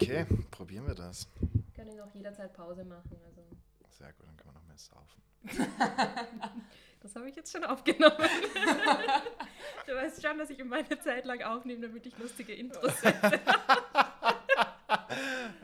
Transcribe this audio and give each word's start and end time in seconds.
Okay, 0.00 0.24
probieren 0.50 0.86
wir 0.86 0.94
das. 0.94 1.28
Wir 1.40 1.84
können 1.84 2.00
auch 2.00 2.14
jederzeit 2.14 2.54
Pause 2.54 2.84
machen. 2.84 3.18
Also. 3.26 3.42
Sehr 3.90 4.12
gut, 4.14 4.26
dann 4.26 4.36
können 4.36 4.54
wir 4.54 4.60
noch 4.60 4.66
mehr 4.66 4.78
saufen. 4.78 5.20
Das 7.02 7.16
habe 7.16 7.30
ich 7.30 7.36
jetzt 7.36 7.50
schon 7.50 7.64
aufgenommen. 7.64 8.14
du 9.86 9.94
weißt 9.94 10.20
schon, 10.20 10.36
dass 10.36 10.50
ich 10.50 10.62
meine 10.62 11.00
Zeit 11.00 11.24
lang 11.24 11.42
aufnehme, 11.42 11.88
damit 11.88 12.04
ich 12.04 12.18
lustige 12.18 12.52
Intros 12.52 12.92
setze. 13.00 13.40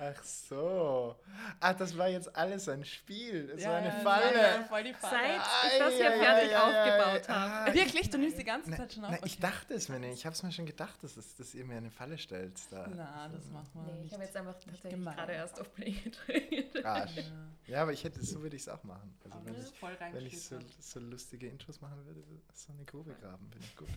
Ach 0.01 0.25
so. 0.25 0.57
Ah, 1.69 1.75
das 1.75 1.99
war 1.99 2.09
jetzt 2.09 2.37
alles 2.37 2.69
ein 2.69 2.85
Spiel. 2.85 3.49
Das 3.49 3.63
Ja, 3.63 3.71
war 3.71 3.77
eine 3.79 3.89
ja, 3.89 3.93
Falle. 3.95 4.35
ja, 4.41 4.63
voll 4.65 4.85
die 4.85 4.95
Falle. 4.95 5.17
Seit 5.17 5.73
ich 5.73 5.79
das 5.79 5.95
hier 5.95 6.13
fertig 6.13 6.57
aufgebaut 6.57 7.29
habe. 7.29 7.71
Ah, 7.71 7.75
Wirklich? 7.75 8.11
Du 8.11 8.19
nimmst 8.19 8.39
die 8.39 8.45
ganze 8.45 8.71
Na, 8.71 8.77
Zeit 8.77 8.93
schon 8.93 9.05
auf? 9.05 9.11
na, 9.11 9.17
ich 9.27 9.33
Okay. 9.33 9.43
dachte 9.43 9.75
es 9.75 9.89
mir 9.89 9.99
nicht. 9.99 10.15
Ich 10.15 10.27
habe 10.27 10.35
es 10.35 10.43
mir 10.45 10.53
schon 10.53 10.67
gedacht, 10.67 11.03
dass, 11.03 11.17
es, 11.17 11.35
dass 11.35 11.55
ihr 11.55 11.65
mir 11.65 11.77
eine 11.79 11.91
Falle 11.91 12.19
stellt. 12.19 12.53
Da. 12.71 12.87
Na, 12.95 13.29
das 13.29 13.45
machen 13.51 13.69
wir 13.75 13.83
Nee, 13.83 13.93
nicht. 13.95 14.07
ich 14.07 14.13
habe 14.13 14.23
jetzt 14.25 14.37
einfach 14.37 14.55
tatsächlich 14.55 15.05
gerade 15.05 15.33
erst 15.33 15.61
auf 15.61 15.75
Play 15.75 15.91
gedrückt. 15.93 16.85
Arsch. 16.85 17.17
Ja. 17.17 17.23
Ja, 17.67 17.83
aber 17.83 17.93
ich 17.93 18.05
hätte, 18.05 18.25
so 18.25 18.41
würde 18.43 18.55
ich 18.55 18.63
es 18.63 18.69
auch 18.69 18.85
machen. 18.85 19.13
Also 19.25 19.39
wenn 19.45 19.55
ich, 19.61 19.67
voll 19.79 19.97
wenn 20.13 20.25
ich 20.27 20.41
so, 20.41 20.59
so 20.79 21.01
lustige 21.01 21.49
Intros 21.49 21.81
machen 21.81 22.05
würde, 22.07 22.23
so 22.55 22.73
eine 22.73 22.85
Grube 22.85 23.13
graben, 23.21 23.49
finde 23.51 23.67
ich 23.67 23.77
gut. 23.77 23.89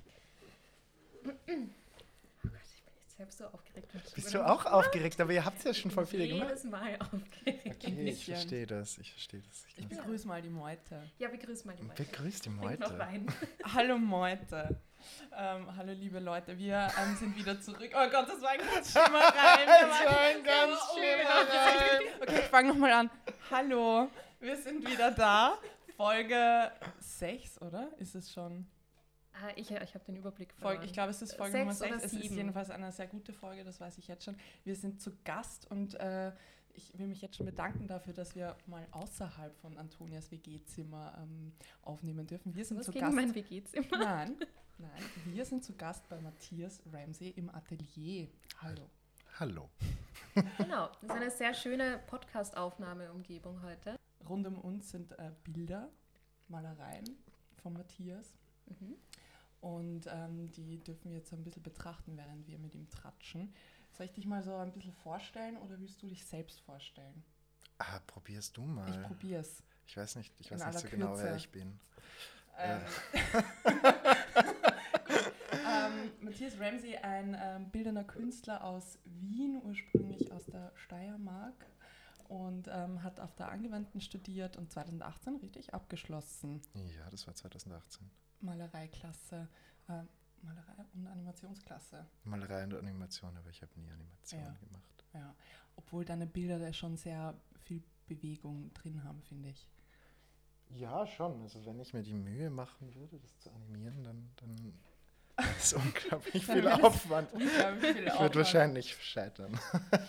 Oh 2.41 2.47
Gott, 2.49 2.61
ich 2.73 2.83
bin 2.83 2.91
selbst 3.19 3.37
so 3.39 3.45
aufgeregt. 3.47 3.91
Bist 4.15 4.33
du 4.33 4.45
auch 4.47 4.65
aufgeregt? 4.65 5.19
Aber 5.19 5.33
ihr 5.33 5.43
habt 5.43 5.61
ja 5.65 5.73
schon 5.73 5.91
voll 5.91 6.05
viele 6.05 6.23
Jedes 6.23 6.61
gemacht. 6.61 6.83
Mal 6.83 6.97
aufgeregt. 7.01 7.75
Okay, 7.83 8.09
ich 8.09 8.23
verstehe 8.23 8.65
das. 8.65 8.97
Ich 8.97 9.11
verstehe 9.11 9.41
das. 9.41 9.65
Ich 9.67 9.77
Ich 9.79 9.87
begrüße 9.89 10.25
mal 10.25 10.41
die 10.41 10.49
Meute. 10.49 11.03
Ja, 11.17 11.27
begrüß 11.27 11.65
mal 11.65 11.75
die 11.75 11.83
Leute. 11.83 12.03
Begrüßt 12.03 12.45
die 12.45 12.49
Meute. 12.49 13.07
Hallo 13.73 13.97
Meute. 13.97 14.79
Ähm, 15.37 15.75
hallo 15.77 15.93
liebe 15.93 16.19
Leute, 16.19 16.57
wir 16.57 16.89
ähm, 17.01 17.15
sind 17.15 17.33
wieder 17.37 17.59
zurück. 17.61 17.89
Oh 17.93 18.09
Gott, 18.11 18.27
das 18.27 18.41
war 18.41 18.49
ein 18.49 18.59
ganz 18.59 18.91
schlimmer 18.91 19.19
Reim. 19.19 19.65
Das 19.65 20.05
war 20.05 20.19
ein 20.19 20.43
ganz 20.43 20.79
Oh, 20.81 20.97
schlimmer 20.97 21.39
Reim. 21.39 22.01
Okay, 22.21 22.39
ich 22.39 22.45
fange 22.47 22.69
nochmal 22.69 22.91
an. 22.91 23.09
Hallo, 23.49 24.09
wir 24.41 24.57
sind 24.57 24.85
wieder 24.89 25.11
da. 25.11 25.57
Folge 25.95 26.72
6, 26.99 27.61
oder? 27.61 27.89
Ist 27.97 28.16
es 28.16 28.31
schon? 28.31 28.67
Ah, 29.41 29.51
ich 29.55 29.71
ich 29.71 29.93
habe 29.95 30.05
den 30.05 30.15
Überblick 30.17 30.51
Folge, 30.53 30.59
verloren. 30.59 30.85
ich 30.85 30.93
glaube, 30.93 31.11
es 31.11 31.21
ist 31.21 31.35
Folge 31.35 31.51
Sechs 31.53 31.63
Nummer 31.63 31.73
6. 31.75 31.91
oder 31.95 32.03
Es 32.03 32.13
ist 32.13 32.31
jedenfalls 32.35 32.69
eine 32.69 32.91
sehr 32.91 33.07
gute 33.07 33.31
Folge, 33.33 33.63
das 33.63 33.79
weiß 33.79 33.97
ich 33.97 34.07
jetzt 34.07 34.25
schon. 34.25 34.35
Wir 34.63 34.75
sind 34.75 35.01
zu 35.01 35.11
Gast 35.23 35.69
und 35.71 35.95
äh, 35.95 36.31
ich 36.73 36.97
will 36.97 37.07
mich 37.07 37.21
jetzt 37.21 37.35
schon 37.37 37.45
bedanken 37.45 37.87
dafür, 37.87 38.13
dass 38.13 38.35
wir 38.35 38.55
mal 38.65 38.85
außerhalb 38.91 39.55
von 39.57 39.77
Antonias 39.77 40.31
WG-Zimmer 40.31 41.17
ähm, 41.21 41.53
aufnehmen 41.83 42.25
dürfen. 42.27 42.55
Wir 42.55 42.65
sind 42.65 42.77
Was 42.77 42.85
zu 42.87 42.91
gegen 42.91 43.05
Gast. 43.05 43.15
mein 43.15 43.33
WG-Zimmer? 43.35 43.97
Nein, 43.97 44.35
nein, 44.77 45.01
wir 45.25 45.45
sind 45.45 45.63
zu 45.63 45.73
Gast 45.75 46.07
bei 46.09 46.19
Matthias 46.21 46.81
Ramsey 46.91 47.29
im 47.31 47.49
Atelier. 47.53 48.27
Hallo. 48.61 48.89
Hallo. 49.39 49.69
Genau, 50.57 50.87
das 50.87 51.03
ist 51.03 51.11
eine 51.11 51.31
sehr 51.31 51.53
schöne 51.53 51.99
Podcast-Aufnahmeumgebung 52.07 53.61
heute. 53.61 53.97
Rund 54.27 54.45
um 54.47 54.57
uns 54.59 54.89
sind 54.91 55.11
äh, 55.13 55.31
Bilder, 55.45 55.89
Malereien 56.49 57.05
von 57.61 57.73
Matthias. 57.73 58.35
Mhm. 58.67 58.95
Und 59.61 60.07
ähm, 60.07 60.52
die 60.52 60.81
dürfen 60.83 61.11
wir 61.11 61.17
jetzt 61.17 61.33
ein 61.33 61.43
bisschen 61.43 61.63
betrachten, 61.63 62.15
während 62.15 62.47
wir 62.47 62.57
mit 62.59 62.75
ihm 62.75 62.89
tratschen. 62.89 63.53
Soll 63.91 64.05
ich 64.05 64.13
dich 64.13 64.25
mal 64.25 64.41
so 64.41 64.55
ein 64.55 64.71
bisschen 64.71 64.93
vorstellen 64.93 65.57
oder 65.57 65.79
willst 65.79 66.01
du 66.01 66.07
dich 66.07 66.25
selbst 66.25 66.61
vorstellen? 66.61 67.23
Ah, 67.79 67.99
probierst 68.07 68.55
du 68.55 68.61
mal. 68.63 68.89
Ich 68.89 69.01
probier's. 69.01 69.63
Ich 69.88 69.97
weiß 69.97 70.16
nicht, 70.17 70.33
ich 70.39 70.51
In 70.51 70.59
weiß 70.59 70.67
nicht 70.67 70.79
so 70.79 70.88
genau, 70.89 71.17
wer 71.17 71.23
Kürze. 71.23 71.38
ich 71.38 71.49
bin. 71.49 71.79
Ähm, 72.57 72.81
ähm, 75.66 76.11
Matthias 76.21 76.59
Ramsey, 76.59 76.97
ein 76.97 77.38
ähm, 77.39 77.69
bildender 77.71 78.03
Künstler 78.03 78.63
aus 78.63 78.99
Wien, 79.05 79.61
ursprünglich 79.63 80.31
aus 80.31 80.45
der 80.45 80.71
Steiermark 80.75 81.66
und 82.30 82.69
ähm, 82.72 83.03
hat 83.03 83.19
auf 83.19 83.35
der 83.35 83.49
Angewandten 83.49 83.99
studiert 83.99 84.55
und 84.55 84.72
2018 84.72 85.35
richtig 85.38 85.73
abgeschlossen. 85.73 86.61
Ja, 86.73 87.09
das 87.09 87.28
war 87.28 87.35
2018. 87.35 88.09
Malereiklasse, 88.41 89.50
äh, 89.90 90.03
Malerei 90.41 90.85
und 90.94 91.07
Animationsklasse. 91.07 92.06
Malerei 92.23 92.63
und 92.63 92.73
Animation, 92.75 93.35
aber 93.35 93.50
ich 93.50 93.62
habe 93.62 93.78
nie 93.79 93.90
Animation 93.91 94.41
Ja. 94.41 94.53
gemacht. 94.66 95.03
Ja, 95.13 95.35
obwohl 95.75 96.06
deine 96.06 96.28
Bilder 96.28 96.59
da 96.59 96.72
schon 96.72 96.95
sehr 96.95 97.34
viel 97.66 97.84
Bewegung 98.07 98.72
drin 98.73 99.03
haben, 99.03 99.22
finde 99.23 99.50
ich. 99.50 99.67
Ja, 100.69 101.06
schon. 101.07 101.41
Also 101.41 101.66
wenn 101.66 101.79
ich 101.79 101.94
mir 101.94 102.03
die 102.03 102.13
Mühe 102.13 102.50
machen 102.51 102.94
würde, 102.94 103.19
das 103.19 103.38
zu 103.40 103.50
animieren, 103.51 104.03
dann, 104.03 104.29
dann 104.38 104.73
ist 105.59 105.73
unglaublich 105.73 106.45
viel 106.45 106.61
das 106.61 106.81
Aufwand. 106.83 107.31
Unglaublich 107.33 107.81
viel 107.81 107.89
Ich 107.89 107.95
würde 107.97 108.13
Aufwand. 108.13 108.35
wahrscheinlich 108.35 108.95
scheitern. 109.03 109.59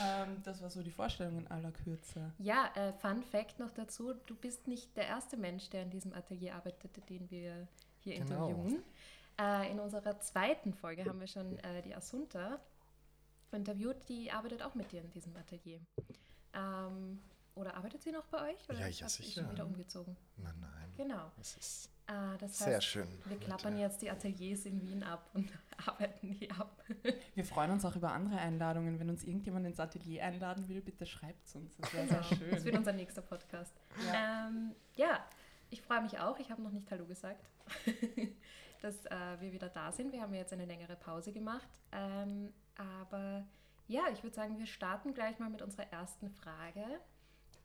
Ähm, 0.00 0.42
das 0.44 0.60
war 0.62 0.70
so 0.70 0.82
die 0.82 0.90
Vorstellung 0.90 1.38
in 1.38 1.46
aller 1.48 1.72
Kürze. 1.72 2.32
Ja, 2.38 2.70
äh, 2.74 2.92
Fun 2.94 3.22
Fact 3.22 3.58
noch 3.58 3.70
dazu: 3.72 4.14
Du 4.26 4.34
bist 4.34 4.66
nicht 4.68 4.96
der 4.96 5.06
erste 5.06 5.36
Mensch, 5.36 5.68
der 5.70 5.82
in 5.82 5.90
diesem 5.90 6.12
Atelier 6.12 6.54
arbeitete, 6.54 7.00
den 7.02 7.30
wir 7.30 7.66
hier 8.00 8.14
Genau. 8.18 8.48
interviewen. 8.48 8.82
Äh, 9.40 9.70
in 9.70 9.80
unserer 9.80 10.18
zweiten 10.20 10.72
Folge 10.74 11.04
haben 11.04 11.20
wir 11.20 11.26
schon 11.26 11.58
äh, 11.60 11.82
die 11.82 11.94
Asunta 11.94 12.60
interviewt, 13.52 13.96
die 14.08 14.30
arbeitet 14.30 14.62
auch 14.62 14.74
mit 14.74 14.92
dir 14.92 15.00
in 15.02 15.10
diesem 15.10 15.34
Atelier. 15.36 15.80
Ähm, 16.54 17.20
oder 17.54 17.74
arbeitet 17.76 18.02
sie 18.02 18.12
noch 18.12 18.24
bei 18.26 18.50
euch? 18.52 18.68
Oder 18.68 18.80
Ja, 18.80 18.86
ja, 18.88 19.08
sicher. 19.08 19.42
schon 19.42 19.50
wieder 19.52 19.66
umgezogen? 19.66 20.16
Nein, 20.36 20.54
nein. 20.60 20.92
Genau. 20.96 21.30
Das 22.12 22.34
Äh, 22.34 22.38
das 22.38 22.58
sehr 22.58 22.76
heißt, 22.76 22.84
schön. 22.86 23.08
wir 23.26 23.38
klappern 23.38 23.78
jetzt 23.78 24.02
die 24.02 24.10
Ateliers 24.10 24.66
in 24.66 24.80
Wien 24.82 25.02
ab 25.02 25.30
und 25.34 25.50
arbeiten 25.86 26.32
die 26.38 26.50
ab. 26.50 26.82
Wir 27.34 27.44
freuen 27.44 27.70
uns 27.70 27.84
auch 27.84 27.96
über 27.96 28.12
andere 28.12 28.36
Einladungen. 28.38 28.98
Wenn 29.00 29.08
uns 29.10 29.24
irgendjemand 29.24 29.66
ins 29.66 29.80
Atelier 29.80 30.24
einladen 30.24 30.68
will, 30.68 30.80
bitte 30.82 31.06
schreibt 31.06 31.46
es 31.46 31.54
uns. 31.54 31.76
Das 31.76 31.92
wäre 31.94 32.06
sehr 32.08 32.20
Genau. 32.20 32.50
Das 32.50 32.64
wird 32.64 32.74
schön. 32.74 32.76
unser 32.78 32.92
nächster 32.92 33.22
Podcast. 33.22 33.74
Ja. 34.06 34.48
Ähm, 34.48 34.74
ja, 34.96 35.24
ich 35.70 35.80
freue 35.82 36.02
mich 36.02 36.18
auch. 36.18 36.38
Ich 36.38 36.50
habe 36.50 36.60
noch 36.62 36.72
nicht 36.72 36.90
Hallo 36.90 37.06
gesagt, 37.06 37.44
dass 38.82 39.06
äh, 39.06 39.40
wir 39.40 39.52
wieder 39.52 39.68
da 39.68 39.92
sind. 39.92 40.12
Wir 40.12 40.20
haben 40.22 40.34
jetzt 40.34 40.52
eine 40.52 40.66
längere 40.66 40.96
Pause 40.96 41.32
gemacht. 41.32 41.68
Ähm, 41.92 42.52
aber 42.76 43.46
ja, 43.88 44.02
ich 44.12 44.22
würde 44.22 44.34
sagen, 44.36 44.58
wir 44.58 44.66
starten 44.66 45.14
gleich 45.14 45.38
mal 45.38 45.50
mit 45.50 45.62
unserer 45.62 45.90
ersten 45.92 46.30
Frage. 46.30 46.84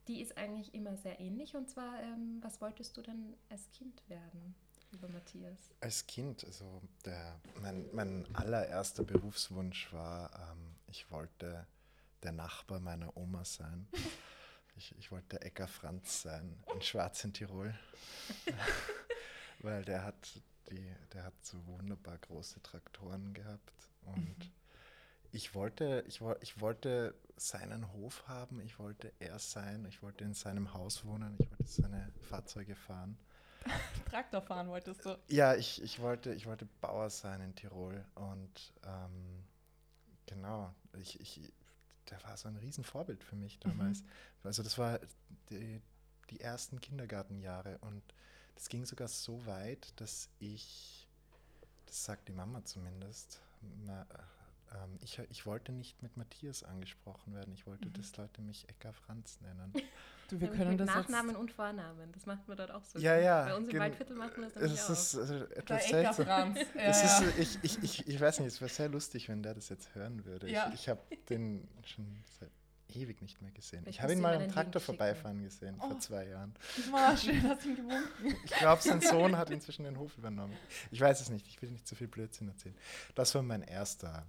Die 0.07 0.21
ist 0.21 0.37
eigentlich 0.37 0.73
immer 0.73 0.95
sehr 0.97 1.19
ähnlich. 1.19 1.55
Und 1.55 1.69
zwar, 1.69 2.01
ähm, 2.01 2.39
was 2.41 2.61
wolltest 2.61 2.95
du 2.97 3.01
denn 3.01 3.35
als 3.49 3.69
Kind 3.71 4.01
werden, 4.07 4.55
lieber 4.91 5.09
Matthias? 5.09 5.57
Als 5.81 6.05
Kind, 6.07 6.45
also 6.45 6.81
der, 7.05 7.39
mein, 7.61 7.89
mein 7.93 8.35
allererster 8.35 9.03
Berufswunsch 9.03 9.91
war, 9.91 10.31
ähm, 10.51 10.75
ich 10.87 11.11
wollte 11.11 11.67
der 12.23 12.31
Nachbar 12.31 12.79
meiner 12.79 13.15
Oma 13.15 13.43
sein. 13.45 13.87
Ich, 14.79 14.95
ich 14.99 15.11
wollte 15.11 15.41
Äcker 15.41 15.67
Franz 15.67 16.21
sein, 16.21 16.63
in 16.71 16.83
Schwarz 16.83 17.23
in 17.23 17.33
Tirol. 17.33 17.73
Weil 19.61 19.83
der 19.83 20.03
hat, 20.03 20.39
die, 20.69 20.93
der 21.13 21.23
hat 21.23 21.33
so 21.43 21.57
wunderbar 21.65 22.19
große 22.19 22.61
Traktoren 22.61 23.33
gehabt. 23.33 23.73
Und 24.03 24.51
ich, 25.31 25.55
wollte, 25.55 26.03
ich, 26.07 26.21
ich 26.41 26.61
wollte 26.61 27.15
seinen 27.35 27.91
Hof 27.93 28.27
haben, 28.27 28.59
ich 28.61 28.79
wollte 28.79 29.11
er 29.19 29.39
sein, 29.39 29.85
ich 29.85 30.01
wollte 30.01 30.23
in 30.23 30.33
seinem 30.33 30.73
Haus 30.73 31.05
wohnen, 31.05 31.35
ich 31.39 31.49
wollte 31.51 31.67
seine 31.67 32.11
Fahrzeuge 32.21 32.75
fahren. 32.75 33.17
Traktor 34.09 34.41
fahren 34.41 34.67
wolltest 34.69 35.05
du. 35.05 35.17
Ja, 35.27 35.55
ich, 35.55 35.81
ich, 35.81 35.99
wollte, 35.99 36.33
ich 36.33 36.45
wollte 36.45 36.65
Bauer 36.81 37.09
sein 37.09 37.41
in 37.41 37.55
Tirol 37.55 38.03
und 38.15 38.73
ähm, 38.83 39.43
genau, 40.25 40.73
ich, 40.99 41.19
ich, 41.19 41.53
der 42.09 42.23
war 42.23 42.37
so 42.37 42.47
ein 42.47 42.57
Riesenvorbild 42.57 43.23
für 43.23 43.35
mich 43.35 43.59
damals. 43.59 44.03
Also 44.43 44.63
das 44.63 44.77
war 44.77 44.99
die, 45.49 45.81
die 46.29 46.39
ersten 46.39 46.79
Kindergartenjahre 46.79 47.77
und 47.79 48.01
das 48.55 48.69
ging 48.69 48.85
sogar 48.85 49.07
so 49.07 49.45
weit, 49.45 49.93
dass 49.99 50.29
ich, 50.39 51.07
das 51.85 52.05
sagt 52.05 52.27
die 52.27 52.31
Mama 52.31 52.63
zumindest, 52.63 53.41
ähm, 54.73 54.97
ich, 55.01 55.19
ich 55.29 55.45
wollte 55.45 55.71
nicht 55.71 56.01
mit 56.03 56.17
Matthias 56.17 56.63
angesprochen 56.63 57.33
werden, 57.33 57.53
ich 57.53 57.65
wollte, 57.67 57.89
dass 57.91 58.15
Leute 58.17 58.41
mich 58.41 58.67
Ecker 58.69 58.93
Franz 58.93 59.39
nennen. 59.41 59.73
Du, 60.29 60.41
wir 60.41 60.49
können 60.49 60.71
mit 60.71 60.79
das 60.81 60.87
Nachnamen 60.87 61.29
jetzt... 61.31 61.39
und 61.39 61.51
Vornamen. 61.51 62.11
Das 62.11 62.25
macht 62.25 62.47
man 62.49 62.57
dort 62.57 62.71
auch 62.71 62.83
so. 62.83 62.99
Ja, 62.99 63.17
ja, 63.17 63.45
Bei 63.45 63.55
uns 63.55 63.69
im 63.69 63.79
Waldviertel 63.79 64.15
machen 64.17 64.33
wir 64.37 64.49
das 64.49 64.55
nämlich 64.55 64.73
Es 64.73 64.85
auch. 64.85 64.89
ist 64.89 65.15
also 65.17 65.39
Der 65.45 65.57
etwas 65.57 65.85
Ecker 65.85 66.13
seltsam. 66.13 66.25
Franz. 66.25 66.59
Ja, 66.75 66.81
Es 66.81 67.01
ja. 67.01 67.19
ist, 67.27 67.37
ich, 67.37 67.59
ich, 67.63 67.83
ich, 67.83 68.07
ich 68.07 68.19
weiß 68.19 68.39
nicht, 68.39 68.47
es 68.49 68.59
wäre 68.59 68.69
sehr 68.69 68.89
lustig, 68.89 69.29
wenn 69.29 69.41
der 69.41 69.53
das 69.53 69.69
jetzt 69.69 69.95
hören 69.95 70.25
würde. 70.25 70.49
Ja. 70.51 70.67
Ich, 70.69 70.81
ich 70.81 70.89
habe 70.89 70.99
den 71.29 71.65
schon 71.85 72.23
seit 72.39 72.51
ewig 72.93 73.21
nicht 73.21 73.41
mehr 73.41 73.51
gesehen. 73.51 73.83
Vielleicht 73.83 73.97
Ich 73.99 74.01
habe 74.01 74.13
ihn 74.13 74.19
mal 74.21 74.35
am 74.35 74.47
Traktor 74.49 74.81
vorbeifahren 74.81 75.43
gesehen, 75.43 75.75
Oh. 75.79 75.89
vor 75.91 75.99
zwei 75.99 76.27
Jahren. 76.27 76.53
Oh, 76.91 77.15
schön, 77.15 77.43
hast 77.43 77.63
du 77.63 77.69
ihn 77.69 77.75
gewunken. 77.77 78.35
Ich 78.43 78.51
glaube, 78.51 78.81
sein 78.81 78.99
Sohn 79.01 79.37
hat 79.37 79.49
inzwischen 79.49 79.83
den 79.83 79.97
Hof 79.97 80.17
übernommen. 80.17 80.57
Ich 80.91 80.99
weiß 80.99 81.21
es 81.21 81.29
nicht, 81.29 81.47
ich 81.47 81.61
will 81.61 81.69
nicht 81.71 81.87
zu 81.87 81.95
viel 81.95 82.07
Blödsinn 82.07 82.47
erzählen. 82.49 82.75
Das 83.15 83.33
war 83.35 83.43
mein 83.43 83.61
erster. 83.61 84.25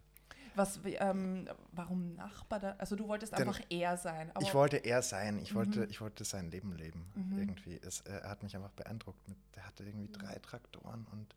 Was, 0.58 0.80
ähm, 0.84 1.48
warum 1.72 2.14
Nachbar 2.16 2.60
da? 2.60 2.74
Also 2.78 2.96
du 2.96 3.08
wolltest 3.08 3.32
Denn 3.32 3.48
einfach 3.48 3.60
er 3.70 3.96
sein. 3.96 4.30
Aber 4.34 4.42
ich 4.42 4.52
wollte 4.54 4.76
er 4.78 5.00
sein, 5.02 5.38
ich 5.40 5.54
wollte, 5.54 5.80
Mhm. 5.80 5.90
ich 5.90 6.00
wollte 6.00 6.24
sein 6.24 6.50
Leben 6.50 6.72
leben. 6.76 7.10
Mhm. 7.14 7.38
Irgendwie. 7.38 7.80
Es, 7.82 8.00
er 8.02 8.28
hat 8.28 8.42
mich 8.42 8.54
einfach 8.56 8.72
beeindruckt. 8.72 9.26
Mit, 9.28 9.38
der 9.56 9.66
hatte 9.66 9.84
irgendwie 9.84 10.10
drei 10.12 10.34
Traktoren 10.40 11.06
und 11.12 11.34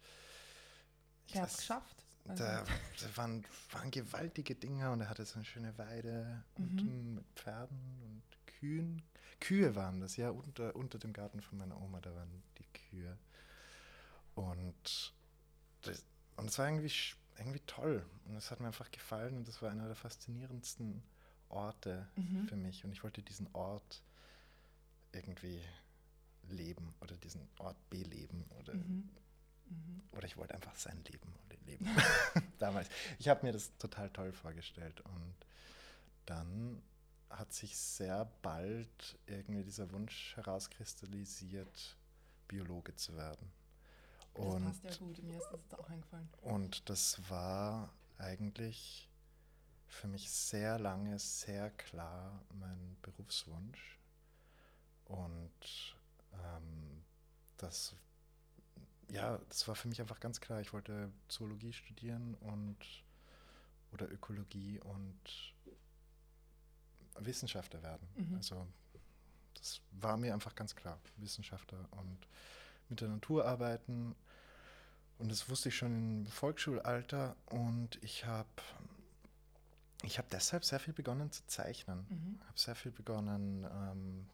ich 1.28 1.36
er 1.36 1.44
hat 1.44 1.50
es 1.52 1.58
geschafft. 1.58 1.96
Also, 2.28 2.44
da, 2.44 2.64
da 2.64 3.18
waren, 3.18 3.44
waren 3.72 3.90
gewaltige 3.92 4.54
Dinger 4.56 4.92
und 4.92 5.02
er 5.02 5.10
hatte 5.10 5.26
so 5.26 5.36
eine 5.36 5.46
schöne 5.46 5.78
Weide 5.78 6.44
Mhm. 6.58 6.64
unten 6.66 7.16
mit 7.16 7.26
Pferden 7.36 7.78
und 8.04 8.24
Kühen. 8.48 9.02
Kühe 9.40 9.76
waren 9.76 10.02
das, 10.02 10.18
ja, 10.18 10.30
unter, 10.30 10.76
unter 10.76 11.00
dem 11.00 11.14
Garten 11.14 11.42
von 11.42 11.58
meiner 11.58 11.82
Oma, 11.82 12.00
da 12.02 12.14
waren 12.14 12.44
die 12.60 12.66
Kühe. 12.90 13.18
Und 14.36 15.14
das, 15.82 16.04
und 16.38 16.50
es 16.50 16.60
war 16.60 16.68
irgendwie, 16.68 16.88
sch- 16.90 17.16
irgendwie 17.38 17.62
toll 17.62 18.06
und 18.26 18.36
es 18.36 18.52
hat 18.52 18.60
mir 18.60 18.68
einfach 18.68 18.92
gefallen 18.92 19.38
und 19.38 19.48
das 19.48 19.62
war 19.62 19.72
einer 19.72 19.88
der 19.88 19.96
faszinierendsten 19.96 21.02
Orte 21.50 22.08
Mhm. 22.16 22.48
für 22.48 22.56
mich 22.56 22.84
und 22.86 22.92
ich 22.92 23.04
wollte 23.04 23.22
diesen 23.22 23.48
Ort 23.54 24.04
irgendwie 25.12 25.60
leben 26.50 26.94
oder 27.02 27.16
diesen 27.18 27.48
Ort 27.58 27.78
beleben 27.90 28.46
oder 28.60 28.74
mhm. 28.74 29.10
Mhm. 29.70 30.02
oder 30.12 30.26
ich 30.26 30.38
wollte 30.38 30.56
einfach 30.56 30.76
sein 30.76 31.04
Leben 31.06 31.34
leben. 31.66 31.86
Damals. 32.60 32.90
Ich 33.20 33.28
habe 33.30 33.46
mir 33.46 33.54
das 33.54 33.76
total 33.78 34.10
toll 34.10 34.32
vorgestellt. 34.32 35.02
Und 35.02 35.36
dann 36.26 36.82
hat 37.30 37.54
sich 37.54 37.78
sehr 37.78 38.26
bald 38.42 39.18
irgendwie 39.26 39.64
dieser 39.64 39.92
Wunsch 39.92 40.36
herauskristallisiert, 40.36 41.98
Biologe 42.48 42.96
zu 42.96 43.16
werden. 43.16 43.52
Das 44.34 44.46
Und, 44.46 44.64
passt 44.64 44.84
ja 44.84 44.96
gut, 44.98 45.24
mir 45.24 45.38
ist 45.38 45.50
das 45.52 45.62
jetzt 45.62 45.78
auch 45.78 45.90
eingefallen. 45.90 46.30
und 46.42 46.90
das 46.90 47.30
war 47.30 47.94
eigentlich 48.18 49.10
für 49.88 50.08
mich 50.08 50.30
sehr 50.32 50.80
lange 50.80 51.20
sehr 51.20 51.70
klar 51.72 52.42
mein 52.54 52.98
Berufswunsch. 53.02 54.00
Und 55.06 55.96
ähm, 56.34 57.04
das, 57.58 57.94
ja, 59.10 59.38
das 59.50 59.68
war 59.68 59.76
für 59.76 59.90
mich 59.90 60.00
einfach 60.00 60.20
ganz 60.22 60.40
klar. 60.40 60.62
Ich 60.62 60.72
wollte 60.72 61.12
Zoologie 61.28 61.74
studieren 61.74 62.36
und 62.36 62.78
oder 63.92 64.10
Ökologie 64.10 64.80
und 64.80 65.54
Wissenschaftler 67.20 67.84
werden. 67.84 68.08
Mhm. 68.16 68.36
Also 68.36 68.66
das 69.56 69.82
war 69.92 70.16
mir 70.16 70.34
einfach 70.34 70.56
ganz 70.56 70.76
klar. 70.76 71.00
Wissenschaftler 71.18 71.86
und 71.92 72.28
mit 72.92 73.02
der 73.02 73.10
Natur 73.10 73.46
arbeiten. 73.46 74.16
Und 75.18 75.32
das 75.32 75.50
wusste 75.50 75.70
ich 75.70 75.76
schon 75.76 76.26
im 76.26 76.26
Volksschulalter. 76.28 77.36
Und 77.48 77.98
ich 78.04 78.26
habe 78.26 78.48
ich 80.04 80.18
hab 80.18 80.30
deshalb 80.30 80.64
sehr 80.64 80.80
viel 80.80 80.94
begonnen 80.94 81.32
zu 81.32 81.46
zeichnen. 81.48 82.06
Mhm. 82.10 82.40
Ich 82.40 82.48
habe 82.48 82.60
sehr 82.60 82.76
viel 82.76 82.92
begonnen, 82.92 83.66
ähm, 83.66 84.28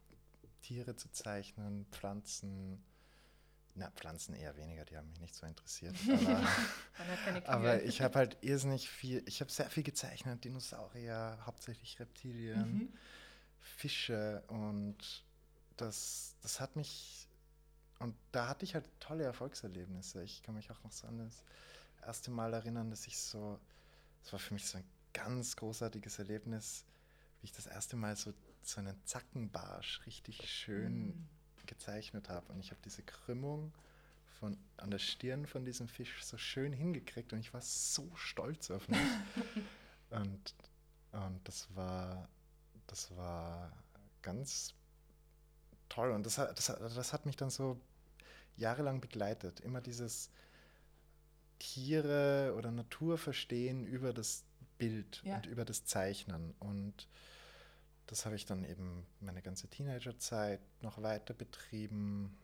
Tiere 0.61 0.95
zu 0.95 1.11
zeichnen, 1.11 1.85
Pflanzen. 1.91 2.83
Na, 3.75 3.91
Pflanzen 3.91 4.33
eher 4.33 4.57
weniger, 4.57 4.85
die 4.85 4.97
haben 4.97 5.07
mich 5.09 5.19
nicht 5.19 5.35
so 5.35 5.45
interessiert. 5.45 5.95
Aber, 7.43 7.47
aber 7.47 7.83
ich 7.83 8.01
habe 8.01 8.15
halt 8.15 8.37
irrsinnig 8.41 8.89
viel, 8.89 9.21
ich 9.27 9.39
habe 9.39 9.51
sehr 9.51 9.69
viel 9.69 9.83
gezeichnet, 9.83 10.43
Dinosaurier, 10.43 11.37
hauptsächlich 11.45 11.99
Reptilien. 11.99 12.73
Mhm. 12.73 12.93
Fische 13.59 14.43
und 14.47 14.97
das, 15.75 16.35
das 16.41 16.59
hat 16.59 16.75
mich, 16.75 17.26
und 17.99 18.15
da 18.31 18.47
hatte 18.47 18.65
ich 18.65 18.75
halt 18.75 18.89
tolle 18.99 19.23
Erfolgserlebnisse. 19.23 20.23
Ich 20.23 20.43
kann 20.43 20.55
mich 20.55 20.69
auch 20.71 20.83
noch 20.83 20.91
so 20.91 21.07
an 21.07 21.17
das 21.19 21.43
erste 22.05 22.31
Mal 22.31 22.53
erinnern, 22.53 22.89
dass 22.89 23.07
ich 23.07 23.19
so, 23.19 23.59
das 24.23 24.33
war 24.33 24.39
für 24.39 24.53
mich 24.53 24.65
so 24.67 24.77
ein 24.77 24.83
ganz 25.13 25.55
großartiges 25.55 26.19
Erlebnis, 26.19 26.85
wie 27.41 27.45
ich 27.45 27.51
das 27.53 27.67
erste 27.67 27.95
Mal 27.95 28.15
so, 28.15 28.33
so 28.63 28.79
einen 28.79 28.99
Zackenbarsch 29.05 30.05
richtig 30.05 30.49
schön 30.49 31.07
Mhm. 31.07 31.27
gezeichnet 31.65 32.29
habe. 32.29 32.51
Und 32.53 32.59
ich 32.59 32.71
habe 32.71 32.81
diese 32.85 33.03
Krümmung 33.03 33.73
von, 34.39 34.57
an 34.77 34.91
der 34.91 34.99
Stirn 34.99 35.45
von 35.47 35.65
diesem 35.65 35.87
Fisch 35.87 36.23
so 36.23 36.37
schön 36.37 36.73
hingekriegt 36.73 37.33
und 37.33 37.39
ich 37.39 37.53
war 37.53 37.61
so 37.61 38.09
stolz 38.15 38.71
auf 38.71 38.87
mich. 38.87 38.99
und, 40.11 40.55
und 41.11 41.47
das 41.47 41.67
war, 41.75 42.29
das 42.87 43.15
war 43.15 43.71
ganz 44.21 44.73
toll. 45.89 46.11
Und 46.11 46.25
das, 46.25 46.37
hat- 46.37 46.57
das, 46.57 46.65
das 46.67 47.13
hat 47.13 47.25
mich 47.25 47.35
dann 47.35 47.49
so 47.49 47.79
jahrelang 48.57 49.01
begleitet. 49.01 49.59
Immer 49.61 49.81
dieses 49.81 50.29
Tiere 51.59 52.53
oder 52.57 52.71
Natur 52.71 53.17
verstehen 53.17 53.85
über 53.85 54.13
das 54.13 54.43
Bild 54.77 55.21
Ja. 55.23 55.37
und 55.37 55.45
über 55.47 55.65
das 55.65 55.85
Zeichnen. 55.85 56.53
Und 56.59 57.07
das 58.07 58.25
habe 58.25 58.35
ich 58.35 58.45
dann 58.45 58.63
eben 58.63 59.05
meine 59.19 59.41
ganze 59.41 59.67
Teenagerzeit 59.67 60.61
noch 60.81 61.01
weiter 61.01 61.33
betrieben. 61.33 62.37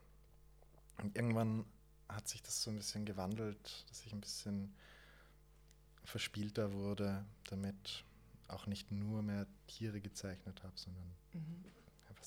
Und 0.98 1.16
irgendwann 1.16 1.66
hat 2.10 2.28
sich 2.28 2.42
das 2.42 2.62
so 2.64 2.70
ein 2.72 2.78
bisschen 2.78 3.06
gewandelt, 3.06 3.86
dass 3.90 4.06
ich 4.06 4.14
ein 4.14 4.22
bisschen 4.22 4.74
verspielter 6.04 6.74
wurde, 6.74 7.24
damit 7.50 8.04
auch 8.48 8.68
nicht 8.68 8.92
nur 8.92 9.22
mehr 9.24 9.48
Tiere 9.68 10.02
gezeichnet 10.02 10.62
habe, 10.64 10.74
sondern 10.76 11.04
Mhm. 11.34 11.64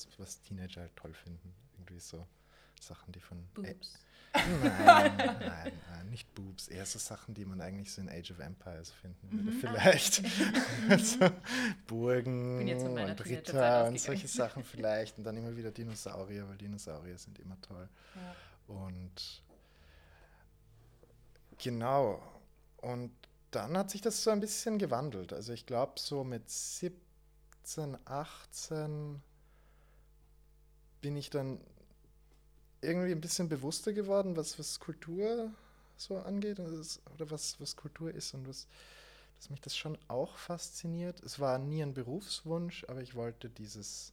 Ja, 0.04 0.10
was, 0.18 0.40
Teenager 0.42 0.82
halt 0.82 0.96
toll 0.96 1.14
finden. 1.14 1.54
Irgendwie 1.74 2.00
so 2.00 2.26
Sachen, 2.80 3.12
die 3.12 3.20
von. 3.20 3.46
Boobs. 3.54 3.98
Nein, 4.34 5.16
nein, 5.16 5.72
nein, 5.90 6.10
nicht 6.10 6.34
Boobs. 6.34 6.68
Eher 6.68 6.84
so 6.84 6.98
Sachen, 6.98 7.34
die 7.34 7.44
man 7.44 7.60
eigentlich 7.60 7.92
so 7.92 8.02
in 8.02 8.08
Age 8.10 8.32
of 8.32 8.38
Empires 8.38 8.90
finden 8.90 9.30
würde. 9.30 9.50
Mhm. 9.50 9.60
Vielleicht. 9.60 10.14
so 10.98 11.30
Burgen 11.86 12.68
von 12.78 12.94
meiner 12.94 13.10
und 13.10 13.24
Ritter 13.24 13.86
und 13.86 13.98
solche 13.98 14.28
Sachen 14.28 14.62
vielleicht. 14.62 15.16
Und 15.18 15.24
dann 15.24 15.36
immer 15.36 15.56
wieder 15.56 15.70
Dinosaurier, 15.70 16.46
weil 16.48 16.58
Dinosaurier 16.58 17.16
sind 17.16 17.38
immer 17.38 17.58
toll. 17.62 17.88
Ja. 18.14 18.74
Und 18.74 19.42
genau. 21.58 22.22
Und 22.78 23.12
dann 23.50 23.76
hat 23.76 23.90
sich 23.90 24.02
das 24.02 24.22
so 24.22 24.30
ein 24.30 24.40
bisschen 24.40 24.78
gewandelt. 24.78 25.32
Also 25.32 25.52
ich 25.52 25.66
glaube, 25.66 25.94
so 25.96 26.24
mit 26.24 26.50
17, 26.50 27.96
18 28.04 29.22
bin 31.00 31.16
ich 31.16 31.30
dann 31.30 31.60
irgendwie 32.80 33.12
ein 33.12 33.20
bisschen 33.20 33.48
bewusster 33.48 33.92
geworden, 33.92 34.36
was, 34.36 34.58
was 34.58 34.80
Kultur 34.80 35.50
so 35.96 36.18
angeht 36.18 36.58
das- 36.58 37.00
oder 37.14 37.30
was, 37.30 37.58
was 37.60 37.74
Kultur 37.76 38.12
ist 38.12 38.34
und 38.34 38.46
was, 38.46 38.66
dass 39.36 39.50
mich 39.50 39.60
das 39.60 39.76
schon 39.76 39.98
auch 40.08 40.36
fasziniert. 40.36 41.22
Es 41.22 41.40
war 41.40 41.58
nie 41.58 41.82
ein 41.82 41.94
Berufswunsch, 41.94 42.84
aber 42.88 43.02
ich 43.02 43.14
wollte 43.14 43.48
dieses, 43.48 44.12